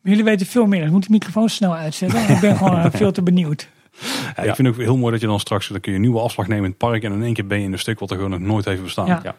Maar 0.00 0.12
jullie 0.12 0.24
weten 0.24 0.46
veel 0.46 0.66
meer. 0.66 0.84
Ik 0.84 0.90
moet 0.90 1.02
de 1.02 1.10
microfoon 1.10 1.48
snel 1.48 1.74
uitzetten. 1.74 2.28
ik 2.28 2.40
ben 2.40 2.56
gewoon 2.56 2.78
eh, 2.78 2.90
veel 2.92 3.12
te 3.12 3.22
benieuwd. 3.22 3.68
Ja, 4.36 4.42
ik 4.42 4.54
vind 4.54 4.68
ook 4.68 4.76
heel 4.76 4.96
mooi 4.96 5.12
dat 5.12 5.20
je 5.20 5.26
dan 5.26 5.40
straks 5.40 5.68
dan 5.68 5.80
kun 5.80 5.90
je 5.92 5.96
een 5.96 6.04
nieuwe 6.04 6.20
afslag 6.20 6.46
nemen 6.46 6.64
in 6.64 6.70
het 6.70 6.78
park 6.78 7.02
en 7.02 7.12
in 7.12 7.22
één 7.22 7.34
keer 7.34 7.46
ben 7.46 7.58
je 7.58 7.64
in 7.64 7.72
een 7.72 7.78
stuk 7.78 7.98
wat 7.98 8.10
er 8.10 8.16
gewoon 8.16 8.30
nog 8.30 8.40
nooit 8.40 8.64
heeft 8.64 8.82
bestaan. 8.82 9.06
Ja. 9.06 9.34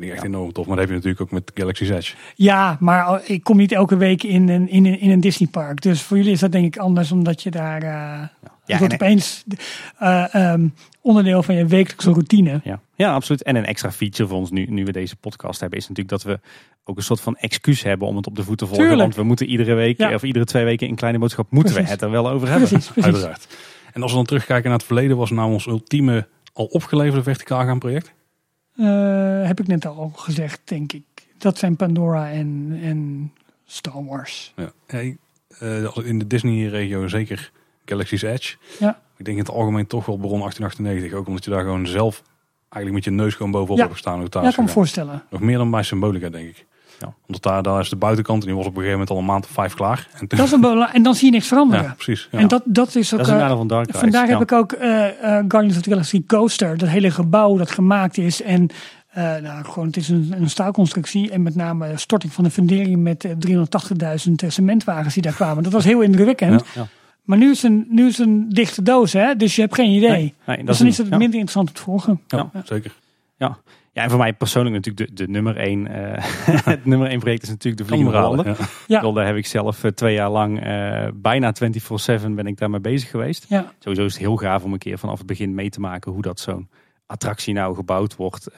Vind 0.00 0.12
ik 0.12 0.18
echt 0.18 0.26
enorm 0.26 0.52
tof. 0.52 0.66
Maar 0.66 0.76
dat 0.76 0.88
heb 0.88 0.88
je 0.88 1.00
natuurlijk 1.02 1.22
ook 1.22 1.30
met 1.30 1.50
Galaxy's 1.54 1.90
Edge. 1.90 2.14
Ja, 2.34 2.76
maar 2.80 3.20
ik 3.24 3.42
kom 3.42 3.56
niet 3.56 3.72
elke 3.72 3.96
week 3.96 4.22
in 4.22 4.48
een, 4.48 4.68
in 4.68 4.86
een, 4.86 5.00
in 5.00 5.10
een 5.10 5.20
Disneypark. 5.20 5.80
Dus 5.80 6.02
voor 6.02 6.16
jullie 6.16 6.32
is 6.32 6.40
dat 6.40 6.52
denk 6.52 6.66
ik 6.66 6.76
anders, 6.76 7.12
omdat 7.12 7.42
je 7.42 7.50
daar... 7.50 7.82
Uh, 7.82 8.48
ja, 8.64 8.78
wordt 8.78 8.94
opeens 8.94 9.44
uh, 10.02 10.24
um, 10.34 10.74
onderdeel 11.00 11.42
van 11.42 11.54
je 11.54 11.66
wekelijkse 11.66 12.10
routine. 12.10 12.60
Ja. 12.64 12.80
ja, 12.94 13.12
absoluut. 13.12 13.42
En 13.42 13.56
een 13.56 13.64
extra 13.64 13.92
feature 13.92 14.28
voor 14.28 14.38
ons 14.38 14.50
nu, 14.50 14.66
nu 14.68 14.84
we 14.84 14.92
deze 14.92 15.16
podcast 15.16 15.60
hebben, 15.60 15.78
is 15.78 15.88
natuurlijk 15.88 16.22
dat 16.22 16.32
we 16.32 16.40
ook 16.84 16.96
een 16.96 17.02
soort 17.02 17.20
van 17.20 17.36
excuus 17.36 17.82
hebben 17.82 18.08
om 18.08 18.16
het 18.16 18.26
op 18.26 18.36
de 18.36 18.42
voet 18.42 18.58
te 18.58 18.66
volgen. 18.66 18.84
Tuurlijk. 18.84 19.02
Want 19.02 19.16
we 19.16 19.22
moeten 19.22 19.46
iedere 19.46 19.74
week 19.74 20.00
of 20.00 20.22
iedere 20.22 20.44
twee 20.44 20.64
weken 20.64 20.88
in 20.88 20.94
kleine 20.94 21.18
boodschap 21.18 21.50
moeten 21.50 21.74
we 21.74 21.82
het 21.82 22.02
er 22.02 22.10
wel 22.10 22.28
over 22.28 22.48
hebben. 22.48 22.68
Precies, 22.68 22.88
precies. 22.88 23.12
Uiteraard. 23.12 23.56
En 23.92 24.02
als 24.02 24.10
we 24.10 24.16
dan 24.16 24.26
terugkijken 24.26 24.68
naar 24.68 24.78
het 24.78 24.86
verleden, 24.86 25.16
was 25.16 25.30
nou 25.30 25.52
ons 25.52 25.66
ultieme 25.66 26.28
al 26.52 26.64
opgeleverde 26.64 27.22
verticaal 27.22 27.64
gaan 27.64 27.78
project? 27.78 28.12
Uh, 28.76 29.46
heb 29.46 29.60
ik 29.60 29.66
net 29.66 29.86
al 29.86 30.12
gezegd, 30.14 30.60
denk 30.64 30.92
ik. 30.92 31.02
Dat 31.38 31.58
zijn 31.58 31.76
Pandora 31.76 32.30
en, 32.30 32.78
en 32.82 33.32
Star 33.64 34.04
Wars. 34.04 34.52
Ja. 34.56 34.72
Hey, 34.86 35.16
uh, 35.62 35.96
in 36.02 36.18
de 36.18 36.26
Disney-regio 36.26 37.08
zeker 37.08 37.52
Galaxy's 37.84 38.22
Edge. 38.22 38.56
Ja. 38.78 39.00
Ik 39.16 39.24
denk 39.24 39.36
in 39.38 39.44
het 39.44 39.52
algemeen 39.52 39.86
toch 39.86 40.06
wel 40.06 40.16
bron 40.16 40.38
1898. 40.38 41.18
Ook 41.18 41.26
omdat 41.26 41.44
je 41.44 41.50
daar 41.50 41.62
gewoon 41.62 41.86
zelf 41.86 42.22
eigenlijk 42.68 42.92
met 42.92 43.04
je 43.04 43.22
neus 43.22 43.34
gewoon 43.34 43.50
bovenop 43.50 43.78
ja. 43.78 43.86
hebt 43.86 43.98
staan. 43.98 44.18
Ja, 44.18 44.24
ik 44.48 44.54
kan 44.54 44.64
me 44.64 44.70
voorstellen. 44.70 45.22
Nog 45.30 45.40
meer 45.40 45.56
dan 45.56 45.70
bij 45.70 45.82
Symbolica, 45.82 46.28
denk 46.28 46.48
ik. 46.48 46.66
Ja. 47.00 47.14
Omdat 47.26 47.42
daar, 47.42 47.62
daar 47.62 47.80
is 47.80 47.88
de 47.88 47.96
buitenkant 47.96 48.40
en 48.40 48.46
die 48.46 48.56
was 48.56 48.66
op 48.66 48.76
een 48.76 48.82
gegeven 48.82 48.98
moment 48.98 49.10
al 49.10 49.18
een 49.18 49.24
maand 49.32 49.44
of 49.44 49.50
vijf 49.50 49.74
klaar. 49.74 50.08
En, 50.12 50.26
dat 50.28 50.38
is 50.38 50.52
een 50.52 50.86
en 50.92 51.02
dan 51.02 51.14
zie 51.14 51.26
je 51.26 51.32
niks 51.32 51.48
veranderen. 51.48 51.84
Ja, 51.84 51.92
precies. 51.94 52.28
Ja. 52.30 52.38
En 52.38 52.48
dat, 52.48 52.62
dat 52.64 52.94
is 52.94 53.12
ook... 53.12 53.18
Dat 53.18 53.28
is 53.28 53.42
een 53.42 53.48
van 53.48 53.66
Dark 53.66 53.94
Vandaag 53.96 54.28
heb 54.28 54.40
ik 54.40 54.52
ook 54.52 54.72
uh, 54.72 54.88
uh, 54.88 55.04
Guardians 55.22 55.76
of 55.76 55.82
the 55.82 55.90
Galaxy 55.90 56.24
Coaster. 56.26 56.78
Dat 56.78 56.88
hele 56.88 57.10
gebouw 57.10 57.56
dat 57.56 57.70
gemaakt 57.70 58.18
is. 58.18 58.42
En 58.42 58.68
uh, 59.18 59.36
nou, 59.36 59.64
gewoon, 59.64 59.86
het 59.86 59.96
is 59.96 60.08
een, 60.08 60.34
een 60.36 60.50
staalconstructie. 60.50 61.30
En 61.30 61.42
met 61.42 61.54
name 61.54 61.92
storting 61.96 62.32
van 62.32 62.44
de 62.44 62.50
fundering 62.50 63.02
met 63.02 63.26
380.000 63.26 64.46
cementwagens 64.46 65.14
die 65.14 65.22
daar 65.22 65.34
kwamen. 65.34 65.62
Dat 65.62 65.72
was 65.72 65.84
heel 65.84 66.00
indrukwekkend. 66.00 66.64
Ja. 66.74 66.86
Maar 67.24 67.38
nu 67.38 67.50
is, 67.50 67.62
een, 67.62 67.86
nu 67.88 68.06
is 68.06 68.18
een 68.18 68.48
dichte 68.48 68.82
doos, 68.82 69.12
hè? 69.12 69.36
dus 69.36 69.56
je 69.56 69.60
hebt 69.60 69.74
geen 69.74 69.90
idee. 69.90 70.10
Nee, 70.10 70.34
nee, 70.46 70.64
dus 70.64 70.78
dan 70.78 70.86
is 70.86 70.98
het 70.98 71.10
minder 71.10 71.28
interessant 71.28 71.68
om 71.68 71.74
te 71.74 71.82
volgen. 71.82 72.20
Ja, 72.26 72.50
zeker. 72.64 72.92
Ja. 73.36 73.58
Ja, 73.92 74.02
en 74.02 74.10
voor 74.10 74.18
mij 74.18 74.32
persoonlijk 74.32 74.74
natuurlijk 74.74 75.06
de, 75.06 75.24
de 75.24 75.32
nummer 75.32 75.56
één. 75.56 75.86
Uh, 75.86 76.12
het 76.64 76.84
nummer 76.84 77.08
één 77.08 77.18
project 77.18 77.42
is 77.42 77.48
natuurlijk 77.48 77.82
de 77.82 77.88
Vliegende 77.88 78.18
Hollander. 78.18 78.46
Ja. 78.86 79.00
ja. 79.02 79.12
Daar 79.12 79.26
heb 79.26 79.36
ik 79.36 79.46
zelf 79.46 79.84
uh, 79.84 79.90
twee 79.90 80.14
jaar 80.14 80.30
lang, 80.30 80.66
uh, 80.66 81.08
bijna 81.14 81.54
24-7 81.54 82.30
ben 82.30 82.46
ik 82.46 82.58
daarmee 82.58 82.80
bezig 82.80 83.10
geweest. 83.10 83.46
Ja. 83.48 83.72
Sowieso 83.78 84.04
is 84.04 84.12
het 84.12 84.22
heel 84.22 84.36
gaaf 84.36 84.64
om 84.64 84.72
een 84.72 84.78
keer 84.78 84.98
vanaf 84.98 85.18
het 85.18 85.26
begin 85.26 85.54
mee 85.54 85.70
te 85.70 85.80
maken 85.80 86.12
hoe 86.12 86.22
dat 86.22 86.40
zo'n 86.40 86.68
attractie 87.06 87.54
nou 87.54 87.74
gebouwd 87.74 88.16
wordt. 88.16 88.48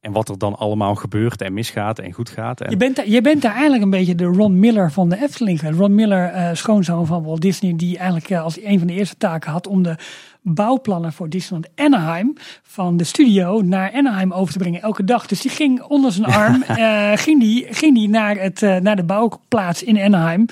En 0.00 0.12
wat 0.12 0.28
er 0.28 0.38
dan 0.38 0.56
allemaal 0.56 0.94
gebeurt 0.94 1.42
en 1.42 1.52
misgaat 1.52 1.98
en 1.98 2.12
goed 2.12 2.28
gaat. 2.28 2.60
En... 2.60 2.70
Je, 2.70 2.76
bent, 2.76 3.02
je 3.06 3.20
bent 3.20 3.42
daar 3.42 3.52
eigenlijk 3.52 3.82
een 3.82 3.90
beetje 3.90 4.14
de 4.14 4.24
Ron 4.24 4.58
Miller 4.58 4.92
van 4.92 5.08
de 5.08 5.22
Efteling. 5.22 5.76
Ron 5.76 5.94
Miller, 5.94 6.34
uh, 6.34 6.50
schoonzoon 6.52 7.06
van 7.06 7.22
Walt 7.22 7.40
Disney, 7.40 7.76
die 7.76 7.96
eigenlijk 7.96 8.30
uh, 8.30 8.42
als 8.42 8.62
een 8.62 8.78
van 8.78 8.86
de 8.86 8.92
eerste 8.92 9.16
taken 9.16 9.50
had 9.50 9.66
om 9.66 9.82
de 9.82 9.96
bouwplannen 10.42 11.12
voor 11.12 11.28
Disneyland 11.28 11.68
Anaheim 11.74 12.32
van 12.62 12.96
de 12.96 13.04
studio 13.04 13.60
naar 13.60 13.92
Anaheim 13.92 14.32
over 14.32 14.52
te 14.52 14.58
brengen 14.58 14.82
elke 14.82 15.04
dag. 15.04 15.26
Dus 15.26 15.40
die 15.40 15.50
ging 15.50 15.82
onder 15.82 16.12
zijn 16.12 16.26
arm, 16.26 16.64
uh, 16.70 17.12
ging, 17.14 17.40
die, 17.40 17.66
ging 17.70 17.94
die 17.94 18.08
naar, 18.08 18.36
het, 18.36 18.62
uh, 18.62 18.76
naar 18.76 18.96
de 18.96 19.04
bouwplaats 19.04 19.82
in 19.82 19.98
Anaheim. 19.98 20.46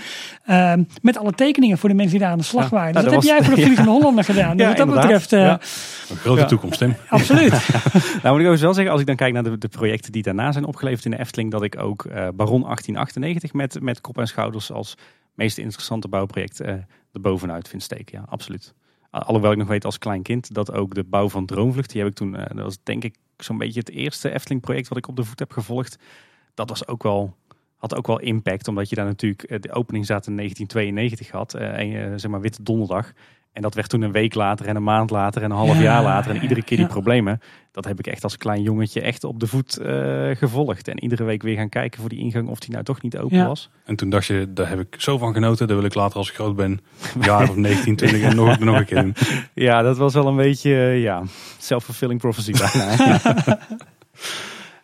Uh, 0.49 0.73
met 1.03 1.19
alle 1.19 1.33
tekeningen 1.33 1.79
voor 1.79 1.89
de 1.89 1.95
mensen 1.95 2.13
die 2.13 2.23
daar 2.23 2.33
aan 2.33 2.39
de 2.39 2.45
slag 2.45 2.71
waren. 2.71 2.95
Dus 2.95 3.03
dat, 3.03 3.13
heb 3.13 3.23
jij 3.23 3.45
voor 3.45 3.55
de 3.55 3.63
Vliegende 3.67 3.91
Hollander 3.91 4.25
gedaan. 4.25 4.57
Dus 4.57 4.67
wat 4.67 4.77
dat 4.77 4.91
betreft... 4.95 5.33
Een 5.33 5.59
grote 6.17 6.45
toekomst, 6.45 6.79
Tim. 6.79 6.95
Absoluut. 7.09 7.51
nou 8.23 8.35
moet 8.37 8.45
ik 8.45 8.53
ook 8.53 8.59
wel 8.59 8.75
zeggen, 8.75 8.93
als 8.93 9.01
ik 9.01 9.07
dan 9.07 9.17
kijk 9.17 9.33
naar 9.33 9.43
de, 9.43 9.59
de 9.59 9.69
projecten 9.69 10.13
die 10.13 10.23
daarna 10.23 10.53
zijn 10.53 10.65
opgeleverd 10.65 11.05
in 11.05 11.11
de 11.11 11.19
Efteling, 11.19 11.51
dat 11.51 11.63
ik 11.63 11.79
ook 11.79 12.03
Baron 12.13 12.63
1898 12.63 13.53
met, 13.53 13.81
met 13.81 14.01
kop 14.01 14.19
en 14.19 14.27
schouders 14.27 14.73
als 14.73 14.95
meest 15.35 15.59
interessante 15.59 16.09
bouwproject 16.09 16.59
er 16.59 16.87
bovenuit 17.21 17.69
vind 17.69 17.83
steken. 17.83 18.19
Ja, 18.19 18.25
absoluut. 18.29 18.75
Alhoewel 19.11 19.53
ik 19.53 19.59
nog 19.59 19.69
weet 19.69 19.85
als 19.85 19.99
klein 19.99 20.23
kind 20.23 20.55
dat 20.55 20.73
ook 20.73 20.95
de 20.95 21.05
bouw 21.05 21.29
van 21.29 21.47
Droomvlucht, 21.47 21.91
die 21.91 22.01
heb 22.01 22.11
ik 22.11 22.17
toen, 22.17 22.37
eh, 22.37 22.57
dat 22.57 22.65
was 22.65 22.79
denk 22.83 23.05
ik 23.05 23.17
zo'n 23.37 23.59
beetje 23.59 23.81
het 23.81 23.91
eerste 23.91 24.31
Efteling 24.31 24.61
project 24.61 24.89
wat 24.89 24.99
ik 24.99 25.09
op 25.09 25.17
de 25.17 25.25
voet 25.25 25.39
heb 25.39 25.53
gevolgd. 25.53 25.99
Dat 26.55 26.69
was 26.69 26.87
ook 26.87 27.03
wel, 27.03 27.37
had 27.77 27.95
ook 27.95 28.07
wel 28.07 28.21
impact, 28.21 28.69
omdat 28.69 28.89
je 28.89 28.97
daar 28.97 29.05
natuurlijk, 29.05 29.43
eh, 29.43 29.61
de 29.61 29.73
opening 29.73 30.07
zat 30.07 30.27
in 30.27 30.35
1992 30.35 31.31
had, 31.31 31.55
en, 31.55 32.21
zeg 32.21 32.31
maar 32.31 32.41
Witte 32.41 32.63
Donderdag. 32.63 33.13
En 33.59 33.65
dat 33.65 33.75
werd 33.75 33.89
toen 33.89 34.03
een 34.03 34.13
week 34.13 34.35
later 34.35 34.67
en 34.67 34.77
een 34.77 34.83
maand 34.83 35.11
later 35.11 35.43
en 35.43 35.51
een 35.51 35.57
half 35.57 35.81
jaar 35.81 36.03
later. 36.03 36.35
En 36.35 36.43
iedere 36.43 36.63
keer 36.63 36.77
die 36.77 36.87
problemen, 36.87 37.41
dat 37.73 37.85
heb 37.85 37.99
ik 37.99 38.07
echt 38.07 38.23
als 38.23 38.37
klein 38.37 38.63
jongetje 38.63 39.01
echt 39.01 39.25
op 39.25 39.41
de 39.41 39.47
voet 39.47 39.79
uh, 39.83 40.37
gevolgd. 40.37 40.89
En 40.89 41.03
iedere 41.03 41.25
week 41.25 41.43
weer 41.43 41.57
gaan 41.57 41.69
kijken 41.69 42.01
voor 42.01 42.09
die 42.09 42.19
ingang 42.19 42.49
of 42.49 42.59
die 42.59 42.71
nou 42.71 42.85
toch 42.85 43.03
niet 43.03 43.19
open 43.19 43.47
was. 43.47 43.71
En 43.85 43.97
toen 43.97 44.11
dacht 44.11 44.27
je, 44.27 44.53
daar 44.53 44.69
heb 44.69 44.81
ik 44.81 44.95
zo 44.99 45.19
van 45.19 45.33
genoten. 45.33 45.67
Daar 45.67 45.77
wil 45.77 45.85
ik 45.85 45.95
later 45.95 46.17
als 46.19 46.29
ik 46.29 46.35
groot 46.35 46.57
ben, 46.57 46.81
een 47.15 47.23
jaar 47.31 47.51
of 47.51 47.57
19, 47.57 47.97
20 47.97 48.23
en 48.23 48.37
nog, 48.37 48.59
nog 48.59 48.77
een 48.77 48.85
keer 48.85 49.03
doen. 49.03 49.15
Ja, 49.55 49.83
dat 49.83 49.97
was 49.97 50.15
wel 50.15 50.27
een 50.27 50.37
beetje, 50.37 50.71
uh, 50.71 51.03
ja, 51.03 51.23
self-fulfilling 51.59 52.21
prophecy 52.21 52.53
bijna. 52.53 52.97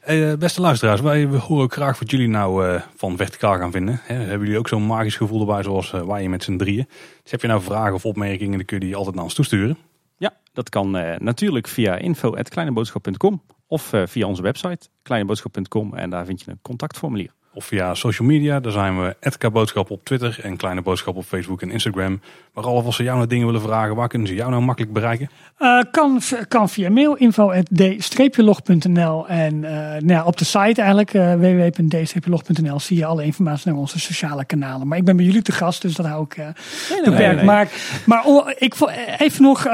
Hey, 0.04 0.30
eh, 0.30 0.38
beste 0.38 0.60
luisteraars, 0.60 1.00
wij 1.00 1.24
horen 1.24 1.70
graag 1.70 1.98
wat 1.98 2.10
jullie 2.10 2.28
nou 2.28 2.66
uh, 2.66 2.80
van 2.96 3.16
verticaal 3.16 3.56
gaan 3.56 3.72
vinden. 3.72 4.00
He, 4.02 4.14
hebben 4.14 4.40
jullie 4.40 4.58
ook 4.58 4.68
zo'n 4.68 4.86
magisch 4.86 5.16
gevoel 5.16 5.40
erbij 5.40 5.62
zoals 5.62 5.92
uh, 5.92 6.02
wij 6.02 6.28
met 6.28 6.42
z'n 6.42 6.56
drieën? 6.56 6.86
Dus 7.22 7.30
heb 7.30 7.40
je 7.40 7.46
nou 7.46 7.62
vragen 7.62 7.94
of 7.94 8.06
opmerkingen, 8.06 8.56
dan 8.56 8.66
kun 8.66 8.78
je 8.78 8.84
die 8.84 8.96
altijd 8.96 9.14
naar 9.14 9.24
ons 9.24 9.34
toesturen. 9.34 9.76
Ja, 10.16 10.32
dat 10.52 10.68
kan 10.68 10.90
natuurlijk 11.18 11.68
via 11.68 11.96
info.kleineboodschap.com 11.96 13.42
of 13.66 13.92
via 14.04 14.26
onze 14.26 14.42
website 14.42 14.88
kleineboodschap.com 15.02 15.94
en 15.94 16.10
daar 16.10 16.24
vind 16.24 16.40
je 16.40 16.50
een 16.50 16.58
contactformulier. 16.62 17.33
Of 17.54 17.64
via 17.64 17.94
social 17.94 18.28
media, 18.28 18.60
daar 18.60 18.72
zijn 18.72 19.00
we 19.00 19.50
Boodschap 19.52 19.90
op 19.90 20.04
Twitter 20.04 20.38
en 20.42 20.56
Kleine 20.56 20.82
Boodschap 20.82 21.16
op 21.16 21.24
Facebook 21.24 21.62
en 21.62 21.70
Instagram. 21.70 22.20
Maar 22.54 22.64
Ralf, 22.64 22.84
als 22.84 22.96
ze 22.96 23.02
jou 23.02 23.16
nou 23.16 23.28
dingen 23.28 23.46
willen 23.46 23.60
vragen, 23.60 23.94
waar 23.94 24.08
kunnen 24.08 24.28
ze 24.28 24.34
jou 24.34 24.50
nou 24.50 24.62
makkelijk 24.62 24.92
bereiken? 24.92 25.30
Uh, 25.58 25.82
kan, 25.90 26.20
kan 26.48 26.68
via 26.68 26.90
mail 26.90 27.14
info.d-log.nl 27.14 27.68
en 29.28 29.54
uh, 29.54 29.70
nou 29.70 30.06
ja, 30.06 30.24
op 30.24 30.36
de 30.36 30.44
site 30.44 30.80
eigenlijk 30.80 31.14
uh, 31.14 31.34
www.d-log.nl 31.34 32.80
zie 32.80 32.96
je 32.96 33.04
alle 33.04 33.24
informatie 33.24 33.70
naar 33.70 33.80
onze 33.80 33.98
sociale 33.98 34.44
kanalen. 34.44 34.88
Maar 34.88 34.98
ik 34.98 35.04
ben 35.04 35.16
bij 35.16 35.24
jullie 35.24 35.42
te 35.42 35.52
gast, 35.52 35.82
dus 35.82 35.94
dat 35.94 36.06
hou 36.06 36.24
ik 36.24 36.36
uh, 36.36 36.44
nee, 36.44 36.54
beperkt. 37.04 37.18
Nee, 37.18 37.34
nee. 37.34 37.44
Maar, 37.44 37.70
maar 38.06 38.24
oh, 38.24 38.50
ik 38.58 38.74
vond 38.74 38.90
even 39.18 39.42
nog 39.42 39.66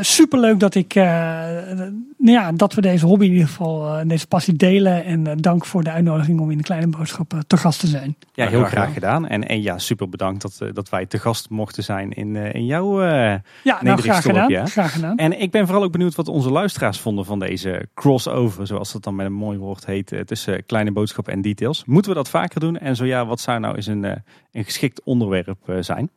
superleuk 0.00 0.60
dat 0.60 0.74
ik 0.74 0.94
nou 0.94 2.36
ja, 2.36 2.52
dat 2.52 2.74
we 2.74 2.80
deze 2.80 3.06
hobby 3.06 3.24
in 3.24 3.32
ieder 3.32 3.48
geval, 3.48 4.06
deze 4.06 4.26
passie 4.26 4.56
delen. 4.56 5.04
En 5.04 5.36
dank 5.40 5.64
voor 5.64 5.84
de 5.84 5.90
uitnodiging 5.90 6.40
om 6.40 6.50
in 6.50 6.56
de 6.56 6.62
Kleine 6.62 6.86
Boodschap 6.86 7.17
te 7.46 7.56
gast 7.56 7.80
te 7.80 7.86
zijn. 7.86 8.16
Ja, 8.32 8.48
heel 8.48 8.64
graag, 8.64 8.92
gedaan. 8.92 9.26
En, 9.26 9.48
en 9.48 9.62
ja, 9.62 9.78
super 9.78 10.08
bedankt 10.08 10.42
dat, 10.42 10.56
eh, 10.60 10.68
dat 10.72 10.88
wij 10.88 11.06
te 11.06 11.18
gast 11.18 11.50
mochten 11.50 11.84
zijn 11.84 12.12
in, 12.12 12.36
eh, 12.36 12.54
in 12.54 12.66
jouw 12.66 13.02
uh, 13.02 13.34
ja, 13.62 13.78
nou, 13.80 14.00
graag 14.00 14.22
gedaan, 14.22 14.48
ja. 14.48 14.66
graag 14.66 14.92
gedaan. 14.92 15.16
En 15.16 15.40
ik 15.40 15.50
ben 15.50 15.66
vooral 15.66 15.84
ook 15.84 15.92
benieuwd 15.92 16.14
wat 16.14 16.28
onze 16.28 16.50
luisteraars 16.50 17.00
vonden 17.00 17.24
van 17.24 17.38
deze 17.38 17.88
crossover, 17.94 18.66
zoals 18.66 18.92
dat 18.92 19.04
dan 19.04 19.14
met 19.16 19.26
een 19.26 19.32
mooi 19.32 19.58
woord 19.58 19.86
heet, 19.86 20.22
tussen 20.24 20.66
kleine 20.66 20.92
boodschap 20.92 21.28
en 21.28 21.42
details. 21.42 21.84
Moeten 21.84 22.10
we 22.10 22.16
dat 22.16 22.28
vaker 22.28 22.60
doen? 22.60 22.78
En 22.78 22.96
zo 22.96 23.04
ja, 23.04 23.26
wat 23.26 23.40
zou 23.40 23.60
nou 23.60 23.76
eens 23.76 23.86
een, 23.86 24.04
een 24.52 24.64
geschikt 24.64 25.02
onderwerp 25.02 25.76
zijn? 25.80 26.10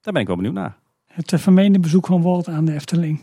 Daar 0.00 0.12
ben 0.12 0.22
ik 0.22 0.26
wel 0.26 0.36
benieuwd 0.36 0.54
naar. 0.54 0.76
Het 1.06 1.32
vermeende 1.36 1.78
bezoek 1.78 2.06
van 2.06 2.22
Walt 2.22 2.48
aan 2.48 2.64
de 2.64 2.74
Efteling. 2.74 3.20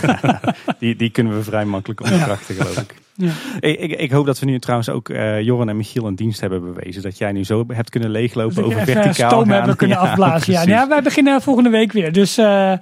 die, 0.80 0.96
die 0.96 1.10
kunnen 1.10 1.36
we 1.36 1.42
vrij 1.42 1.64
makkelijk 1.64 2.00
ontkrachten, 2.00 2.54
ja. 2.54 2.62
geloof 2.62 2.80
ik. 2.82 2.94
Ja. 3.20 3.30
Ik, 3.60 3.78
ik, 3.78 3.92
ik, 3.92 4.10
hoop 4.10 4.26
dat 4.26 4.38
we 4.38 4.46
nu 4.46 4.58
trouwens 4.58 4.88
ook 4.88 5.08
uh, 5.08 5.40
Joran 5.40 5.68
en 5.68 5.76
Michiel 5.76 6.06
een 6.06 6.14
dienst 6.14 6.40
hebben 6.40 6.74
bewezen. 6.74 7.02
Dat 7.02 7.18
jij 7.18 7.32
nu 7.32 7.44
zo 7.44 7.64
hebt 7.68 7.90
kunnen 7.90 8.10
leeglopen 8.10 8.64
over 8.64 8.84
verticaal 8.84 9.30
stoom 9.30 9.50
hebben 9.50 9.76
kunnen 9.76 9.96
ja, 10.02 10.02
afblazen. 10.02 10.52
Ja, 10.52 10.62
ja, 10.62 10.88
wij 10.88 11.02
beginnen 11.02 11.42
volgende 11.42 11.70
week 11.70 11.92
weer. 11.92 12.12
Dus, 12.12 12.38
uh, 12.38 12.72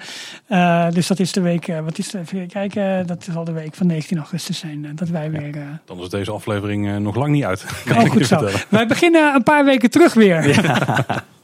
uh, 0.48 0.90
dus 0.90 1.06
dat 1.06 1.18
is 1.18 1.32
de 1.32 1.40
week, 1.40 1.66
wat 1.84 1.98
is 1.98 2.14
even 2.14 2.46
kijken, 2.46 3.06
dat 3.06 3.28
zal 3.30 3.44
de 3.44 3.52
week 3.52 3.74
van 3.74 3.86
19 3.86 4.18
augustus 4.18 4.58
zijn. 4.58 4.92
dat 4.94 5.08
wij 5.08 5.30
weer... 5.30 5.80
Dan 5.84 6.00
is 6.00 6.08
deze 6.08 6.30
aflevering 6.30 6.98
nog 6.98 7.16
lang 7.16 7.32
niet 7.32 7.44
uit. 7.44 7.64
Kan 7.84 7.96
oh, 7.96 8.10
goed 8.10 8.26
zo. 8.26 8.48
Wij 8.68 8.86
beginnen 8.86 9.34
een 9.34 9.42
paar 9.42 9.64
weken 9.64 9.90
terug 9.90 10.14
weer. 10.14 10.44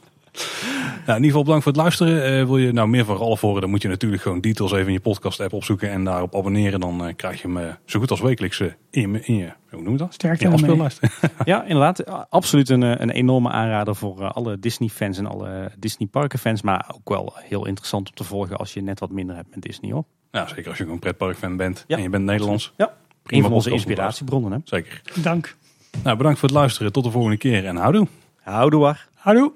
Nou, 1.05 1.17
in 1.17 1.23
ieder 1.23 1.25
geval 1.25 1.43
bedankt 1.43 1.63
voor 1.63 1.71
het 1.71 1.81
luisteren. 1.81 2.39
Uh, 2.39 2.45
wil 2.45 2.57
je 2.57 2.71
nou 2.71 2.87
meer 2.87 3.05
van 3.05 3.17
Ralf 3.17 3.41
horen, 3.41 3.61
dan 3.61 3.69
moet 3.69 3.81
je 3.81 3.87
natuurlijk 3.87 4.21
gewoon 4.21 4.41
Details 4.41 4.71
even 4.71 4.87
in 4.87 4.93
je 4.93 4.99
podcast 4.99 5.39
app 5.39 5.53
opzoeken 5.53 5.89
en 5.89 6.03
daarop 6.03 6.35
abonneren. 6.35 6.79
Dan 6.79 7.07
uh, 7.07 7.13
krijg 7.15 7.41
je 7.41 7.47
hem 7.47 7.57
uh, 7.57 7.73
zo 7.85 7.99
goed 7.99 8.11
als 8.11 8.21
wekelijks 8.21 8.59
in, 8.59 9.11
je, 9.11 9.21
in 9.21 9.35
je, 9.35 9.51
hoe 9.69 9.81
noem 9.81 9.91
je 9.91 9.97
dat? 9.97 10.13
Sterkte 10.13 10.45
in 10.45 10.51
afspeellijst. 10.51 10.99
ja, 11.45 11.63
inderdaad. 11.63 12.29
Absoluut 12.29 12.69
een, 12.69 12.81
een 12.81 13.09
enorme 13.09 13.49
aanrader 13.49 13.95
voor 13.95 14.27
alle 14.27 14.59
Disney 14.59 14.89
fans 14.89 15.17
en 15.17 15.25
alle 15.25 15.71
Disney 15.77 16.07
parken 16.07 16.39
fans. 16.39 16.61
Maar 16.61 16.91
ook 16.95 17.09
wel 17.09 17.33
heel 17.35 17.65
interessant 17.65 18.09
om 18.09 18.15
te 18.15 18.23
volgen 18.23 18.57
als 18.57 18.73
je 18.73 18.81
net 18.81 18.99
wat 18.99 19.11
minder 19.11 19.35
hebt 19.35 19.49
met 19.49 19.61
Disney 19.61 19.91
hoor. 19.91 20.03
Ja, 20.31 20.47
zeker 20.47 20.69
als 20.69 20.77
je 20.77 20.85
een 20.85 20.99
pretpark 20.99 21.37
fan 21.37 21.57
bent 21.57 21.85
en 21.87 22.01
je 22.01 22.09
bent 22.09 22.23
Nederlands. 22.23 22.73
Ja, 22.77 22.93
prima 23.23 23.37
een 23.37 23.47
van 23.47 23.53
onze 23.53 23.71
inspiratiebronnen. 23.71 24.51
Hè? 24.51 24.57
Zeker. 24.63 25.01
Dank. 25.21 25.55
Nou, 26.03 26.17
bedankt 26.17 26.39
voor 26.39 26.49
het 26.49 26.57
luisteren. 26.57 26.91
Tot 26.91 27.03
de 27.03 27.11
volgende 27.11 27.37
keer 27.37 27.65
en 27.65 27.75
houdoe. 27.75 28.07
Houdoe. 28.41 28.95
Houdoe. 29.13 29.51